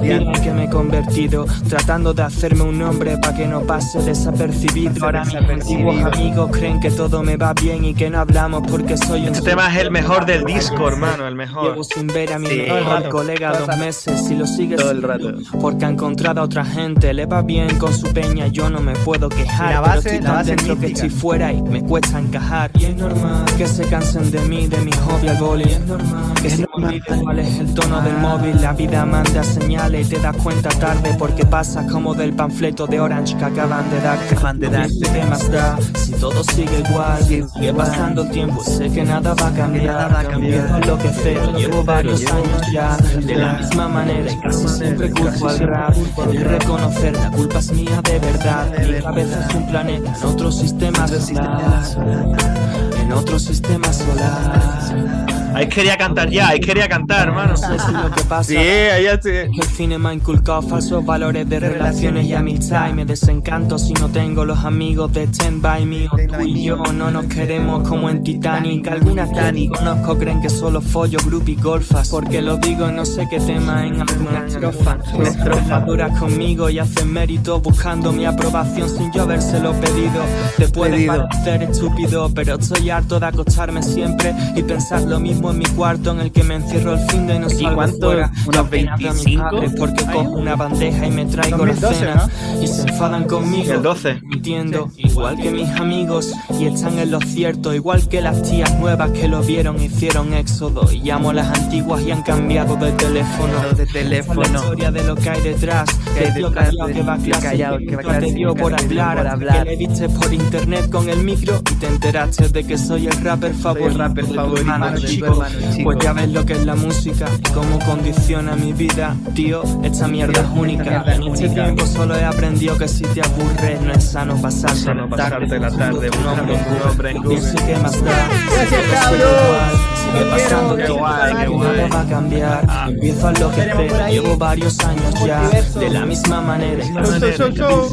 Miren 0.00 0.32
que 0.42 0.52
me 0.52 0.64
he 0.64 0.70
convertido 0.70 1.46
tratando 1.68 2.14
de 2.14 2.22
hacerme 2.22 2.62
un 2.62 2.78
nombre 2.78 3.18
para 3.18 3.36
que 3.36 3.46
no 3.46 3.62
pase 3.62 4.00
desapercibido. 4.02 5.04
Ahora 5.04 5.24
mis 5.24 5.34
antiguos 5.34 5.96
amigos 6.04 6.50
creen 6.52 6.80
que 6.80 6.90
todo 6.90 7.22
me 7.22 7.36
va 7.36 7.52
bien 7.54 7.84
y 7.84 7.94
que 7.94 8.08
no 8.10 8.20
hablamos 8.20 8.62
porque 8.70 8.96
soy 8.96 9.22
un 9.22 9.34
Este 9.34 9.50
tema 9.50 9.68
es 9.74 9.80
el 9.80 9.90
mejor 9.90 10.24
del 10.26 10.44
disco, 10.44 10.88
hermano, 10.88 11.26
el 11.26 11.34
mejor. 11.34 11.70
Llevo 11.70 11.84
sin 11.84 12.06
ver 12.06 12.32
a 12.32 12.38
mi 12.38 12.46
Sí. 12.46 12.56
mejor 12.58 12.68
Todo 12.68 12.78
el 12.78 12.84
rato, 13.02 13.10
colega 13.10 13.48
todo 13.48 13.52
el 13.52 13.66
dos 13.66 13.68
rato. 13.68 13.80
meses 13.84 14.30
y 14.30 14.34
lo 14.36 14.46
sigue 14.46 14.76
Todo 14.76 14.90
el 14.92 15.02
rato. 15.02 15.32
Porque 15.60 15.84
ha 15.84 15.88
encontrado 15.90 16.40
a 16.40 16.44
otra 16.44 16.64
gente, 16.64 17.12
le 17.12 17.26
va 17.26 17.42
bien 17.42 17.76
con 17.78 17.92
su 17.92 18.06
peña, 18.12 18.46
yo 18.46 18.70
no 18.70 18.80
me 18.80 18.92
puedo 18.94 19.28
quejar. 19.28 19.72
La 19.74 19.82
pero 19.82 19.94
base- 19.96 20.08
estoy 20.10 20.24
la 20.24 20.32
base 20.32 20.50
es 20.52 20.56
dentro 20.56 20.74
que 20.78 20.86
mística. 20.86 21.06
estoy 21.06 21.20
fuera 21.20 21.52
y 21.52 21.62
me 21.62 21.82
cuesta 21.82 22.18
encajar. 22.18 22.70
Y 22.74 22.84
es 22.84 22.96
normal 22.96 23.44
que 23.56 23.66
se 23.66 23.84
cansen 23.88 24.30
de 24.30 24.35
mí, 24.40 24.66
de 24.66 24.78
mi 24.78 24.92
hobby 24.92 25.28
al 25.28 25.36
boli. 25.38 25.64
Es 25.64 25.80
normal 25.80 26.34
que 26.42 26.50
se 26.50 26.58
me 26.58 26.66
olvide 26.72 27.22
cuál 27.22 27.38
es 27.38 27.58
el 27.58 27.74
tono 27.74 28.00
del 28.02 28.16
móvil. 28.18 28.60
La 28.60 28.72
vida 28.72 29.04
manda 29.04 29.42
señales 29.42 30.06
y 30.06 30.10
te 30.10 30.20
das 30.20 30.36
cuenta 30.36 30.68
tarde 30.70 31.14
porque 31.18 31.44
pasas 31.44 31.90
como 31.90 32.14
del 32.14 32.32
panfleto 32.32 32.86
de 32.86 33.00
Orange 33.00 33.36
que 33.36 33.44
acaban 33.44 33.88
de 33.90 34.00
dar. 34.00 34.18
Acaban 34.18 34.58
de 34.58 34.68
dar. 34.68 34.88
¿Qué 34.88 35.24
más 35.24 35.50
da? 35.50 35.78
Si 35.94 36.12
todo 36.12 36.42
sigue 36.44 36.80
igual, 36.88 37.22
sigue 37.24 37.74
pasando 37.74 38.22
el 38.22 38.30
tiempo, 38.30 38.62
sé 38.62 38.90
que 38.90 39.04
nada 39.04 39.34
va 39.34 39.48
a 39.48 39.52
cambiar. 39.52 39.86
nada 39.86 40.08
va 40.08 40.20
a 40.20 40.24
cambiar. 40.24 40.60
Empiezo 40.60 40.74
a 40.74 40.78
enloquecer, 40.78 41.52
llevo 41.54 41.84
varios 41.84 42.26
años 42.26 42.62
ya 42.72 42.96
de 42.96 43.34
la 43.34 43.52
misma 43.54 43.88
manera 43.88 44.30
y 44.30 44.36
casi 44.40 44.68
siempre 44.68 45.10
culpo 45.10 45.48
al 45.48 45.58
rap. 45.58 45.94
De 45.94 46.44
reconocer 46.44 47.16
la 47.16 47.30
culpa 47.30 47.58
es 47.58 47.72
mía 47.72 48.00
de 48.02 48.18
verdad. 48.18 48.66
Mi 48.86 49.00
cabeza 49.00 49.46
es 49.48 49.54
un 49.54 49.66
planeta 49.66 50.14
en 50.16 50.24
otro 50.24 50.52
sistema 50.52 51.06
solar. 51.08 52.95
En 53.06 53.12
otro 53.12 53.38
sistema 53.38 53.92
solar. 53.92 55.25
Ahí 55.56 55.68
quería 55.68 55.96
cantar 55.96 56.28
ya, 56.28 56.48
ahí 56.48 56.60
quería 56.60 56.86
cantar, 56.86 57.28
hermano. 57.28 57.52
No 57.52 57.56
sé 57.56 57.78
si 57.78 57.90
lo 57.90 58.10
que 58.10 58.22
pasa. 58.24 58.50
Sí, 58.50 58.58
allá 58.58 59.14
estoy. 59.14 59.32
el 59.32 59.62
cine 59.74 59.96
me 59.96 60.10
ha 60.10 60.12
inculcado 60.12 60.60
falsos 60.60 61.02
valores 61.02 61.48
de 61.48 61.58
relaciones 61.58 62.26
y 62.26 62.34
amistad 62.34 62.90
y 62.90 62.92
me 62.92 63.06
desencanto 63.06 63.78
si 63.78 63.94
no 63.94 64.10
tengo 64.10 64.44
los 64.44 64.62
amigos 64.66 65.14
de 65.14 65.22
Stand 65.24 65.62
By 65.62 65.86
Me 65.86 66.08
o 66.08 66.10
tú 66.10 66.42
y 66.44 66.64
yo 66.64 66.76
no 66.76 67.10
nos 67.10 67.24
queremos 67.24 67.88
como 67.88 68.10
en 68.10 68.22
Titanic. 68.22 68.86
Algunas 68.88 69.30
que 69.30 69.52
ni 69.52 69.68
conozco 69.68 70.18
creen 70.18 70.42
que 70.42 70.50
solo 70.50 70.82
follo 70.82 71.18
group 71.24 71.48
y 71.48 71.54
golfas. 71.54 72.10
Porque 72.10 72.42
lo 72.42 72.58
digo 72.58 72.90
no 72.92 73.06
sé 73.06 73.26
qué 73.30 73.40
tema 73.40 73.86
en 73.86 74.02
alguna 74.02 74.46
estrofa. 74.46 74.98
Estrofa 75.22 75.80
duras 75.80 76.18
conmigo 76.18 76.68
y 76.68 76.80
hacen 76.80 77.10
mérito 77.10 77.60
buscando 77.62 78.12
mi 78.12 78.26
aprobación 78.26 78.90
sin 78.90 79.10
yo 79.10 79.22
habérselo 79.22 79.72
pedido. 79.80 80.22
Te 80.58 80.68
puedes 80.68 80.96
Pedido. 80.96 81.28
parecer 81.30 81.62
estúpido 81.62 82.30
pero 82.34 82.56
estoy 82.56 82.90
harto 82.90 83.18
de 83.18 83.26
acostarme 83.26 83.82
siempre 83.82 84.34
y 84.54 84.62
pensar 84.62 85.00
lo 85.00 85.18
mismo 85.18 85.45
en 85.50 85.58
mi 85.58 85.64
cuarto 85.66 86.10
en 86.12 86.20
el 86.20 86.32
que 86.32 86.42
me 86.44 86.54
encierro 86.56 86.94
el 86.94 87.00
fin 87.10 87.26
de 87.26 87.38
no 87.38 87.46
¿Aquí 87.46 87.56
salgo 87.56 87.74
cuánto? 87.76 88.06
fuera 88.06 88.30
¿Unos 88.46 88.66
Apenas 88.66 88.98
veo 89.00 89.10
a 89.10 89.14
mis 89.14 89.24
25? 89.24 89.50
padres 89.50 89.72
porque 89.78 90.04
cojo 90.06 90.30
una 90.30 90.56
bandeja 90.56 91.06
y 91.06 91.10
me 91.10 91.24
traigo 91.26 91.56
2012, 91.58 92.04
la 92.06 92.18
cena 92.28 92.62
y 92.62 92.66
se 92.66 92.82
enfadan 92.82 93.24
conmigo. 93.24 93.72
El 93.72 93.82
12. 93.82 94.20
Mintiendo, 94.22 94.90
igual 94.96 95.36
que 95.36 95.50
mis 95.50 95.68
amigos 95.70 96.32
y 96.58 96.66
están 96.66 96.98
en 96.98 97.10
lo 97.10 97.20
cierto, 97.20 97.74
igual 97.74 98.08
que 98.08 98.20
las 98.20 98.42
tías 98.42 98.74
nuevas 98.78 99.10
que 99.10 99.28
lo 99.28 99.42
vieron 99.42 99.80
hicieron 99.82 100.32
éxodo 100.34 100.90
y 100.92 101.00
llamo 101.00 101.30
a 101.30 101.34
las 101.34 101.48
antiguas 101.58 102.02
y 102.02 102.10
han 102.10 102.22
cambiado 102.22 102.76
de 102.76 102.92
teléfono. 102.92 103.52
de 103.76 103.86
teléfono. 103.86 104.42
es 104.42 104.50
la 104.50 104.58
historia 104.58 104.90
de 104.90 105.04
lo 105.04 105.14
que 105.16 105.30
hay 105.30 105.40
detrás, 105.42 105.88
Que 106.16 106.30
tío 106.32 106.48
detrás 106.50 106.66
callado 106.70 106.86
que 106.92 107.02
va 107.02 107.16
clase, 107.18 107.46
callado 107.46 107.78
que 107.78 107.86
que 107.86 107.96
va 107.96 108.02
a 108.02 108.04
no 108.04 108.10
te 108.12 108.18
clase, 108.18 108.34
dio 108.34 108.54
que 108.54 108.62
por 108.62 108.72
no 108.72 108.78
hablar, 108.78 109.16
por 109.18 109.26
hablar. 109.26 109.64
que 109.64 109.70
le 109.70 109.76
viste 109.76 110.08
por 110.08 110.32
internet 110.32 110.90
con 110.90 111.08
el 111.08 111.18
micro 111.22 111.60
y 111.70 111.74
te 111.74 111.86
enteraste 111.86 112.48
de 112.48 112.64
que 112.64 112.78
soy 112.78 113.06
el 113.06 113.24
rapper 113.24 113.54
favorito, 113.54 113.98
rapper 113.98 114.24
de 114.24 114.28
tu 114.30 114.34
favorito 114.34 114.60
hermano 114.60 114.90
de 114.92 115.00
tu 115.00 115.06
chico. 115.06 115.26
Chico. 115.72 115.84
Pues 115.84 115.98
ya 116.02 116.12
ves 116.12 116.28
lo 116.30 116.44
que 116.44 116.52
es 116.54 116.64
la 116.64 116.74
música 116.74 117.26
y 117.38 117.52
cómo 117.52 117.78
condiciona 117.80 118.56
mi 118.56 118.72
vida, 118.72 119.16
tío. 119.34 119.62
Esta 119.82 120.08
mierda 120.08 120.40
es 120.40 120.48
única. 120.54 120.82
mierda 120.84 121.12
es 121.12 121.18
En 121.18 121.32
este 121.32 121.46
única. 121.46 121.64
tiempo 121.64 121.86
solo 121.86 122.16
he 122.16 122.24
aprendido 122.24 122.78
que 122.78 122.88
si 122.88 123.04
te 123.04 123.22
aburres 123.22 123.80
no 123.80 123.92
es 123.92 124.04
sano 124.04 124.40
pasarte 124.40 124.80
Sano 124.80 125.08
pasarte 125.08 125.58
la 125.58 125.70
tarde 125.70 126.10
tu 126.10 126.20
nombre 126.20 127.10
en 127.10 127.22
Google. 127.22 127.36
No 127.36 127.40
sé 127.40 127.56
qué 127.66 127.76
más 127.76 128.04
da. 128.04 128.28
Gracias, 128.70 129.10
Todo 129.10 129.95
sigue 130.12 130.24
pasando 130.30 130.76
qué 130.76 130.88
guay, 130.88 131.34
qué 131.34 131.34
nada 131.34 131.48
guay. 131.48 131.90
va 131.90 132.00
a 132.00 132.06
cambiar. 132.06 132.66
Empiezo 132.88 133.28
a 133.28 134.04
ahí 134.04 134.14
Llevo 134.14 134.36
varios 134.36 134.78
años 134.80 135.14
ya 135.24 135.48
de 135.50 135.90
la 135.90 136.06
misma 136.06 136.40
manera. 136.40 136.84
mucho. 136.84 137.88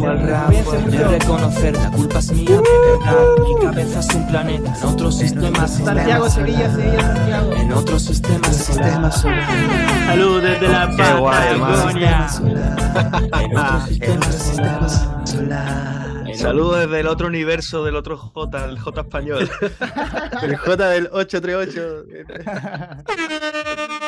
reconocer 1.09 1.75
la 1.75 1.91
culpa 1.91 2.19
es 2.19 2.31
mía 2.31 2.49
de 2.49 2.57
verdad. 2.57 3.15
Mi 3.41 3.65
cabeza 3.65 3.99
es 3.99 4.15
un 4.15 4.27
planeta 4.27 4.73
en 4.75 4.87
otro 4.87 5.11
sistema 5.11 5.67
Santiago, 5.67 6.29
solar. 6.29 6.47
Sevilla, 6.47 6.71
Sevilla, 6.71 7.01
Santiago. 7.01 7.53
En 7.53 7.73
otro 7.73 7.99
sistema 7.99 8.53
solar. 8.53 9.11
Salud 9.11 10.41
desde 10.41 10.67
la. 10.67 10.83
Patagonia. 10.95 12.27
En 13.41 13.57
otro 13.57 13.87
sistema 13.87 14.89
solar. 15.25 16.12
Saludos 16.35 16.81
desde 16.81 16.99
el 16.99 17.07
otro 17.07 17.27
universo, 17.27 17.83
del 17.83 17.95
otro 17.95 18.17
J, 18.17 18.65
el 18.65 18.79
J 18.79 19.01
español. 19.01 19.49
El 20.41 20.55
J 20.57 20.89
del 20.89 21.09
838. 21.11 22.05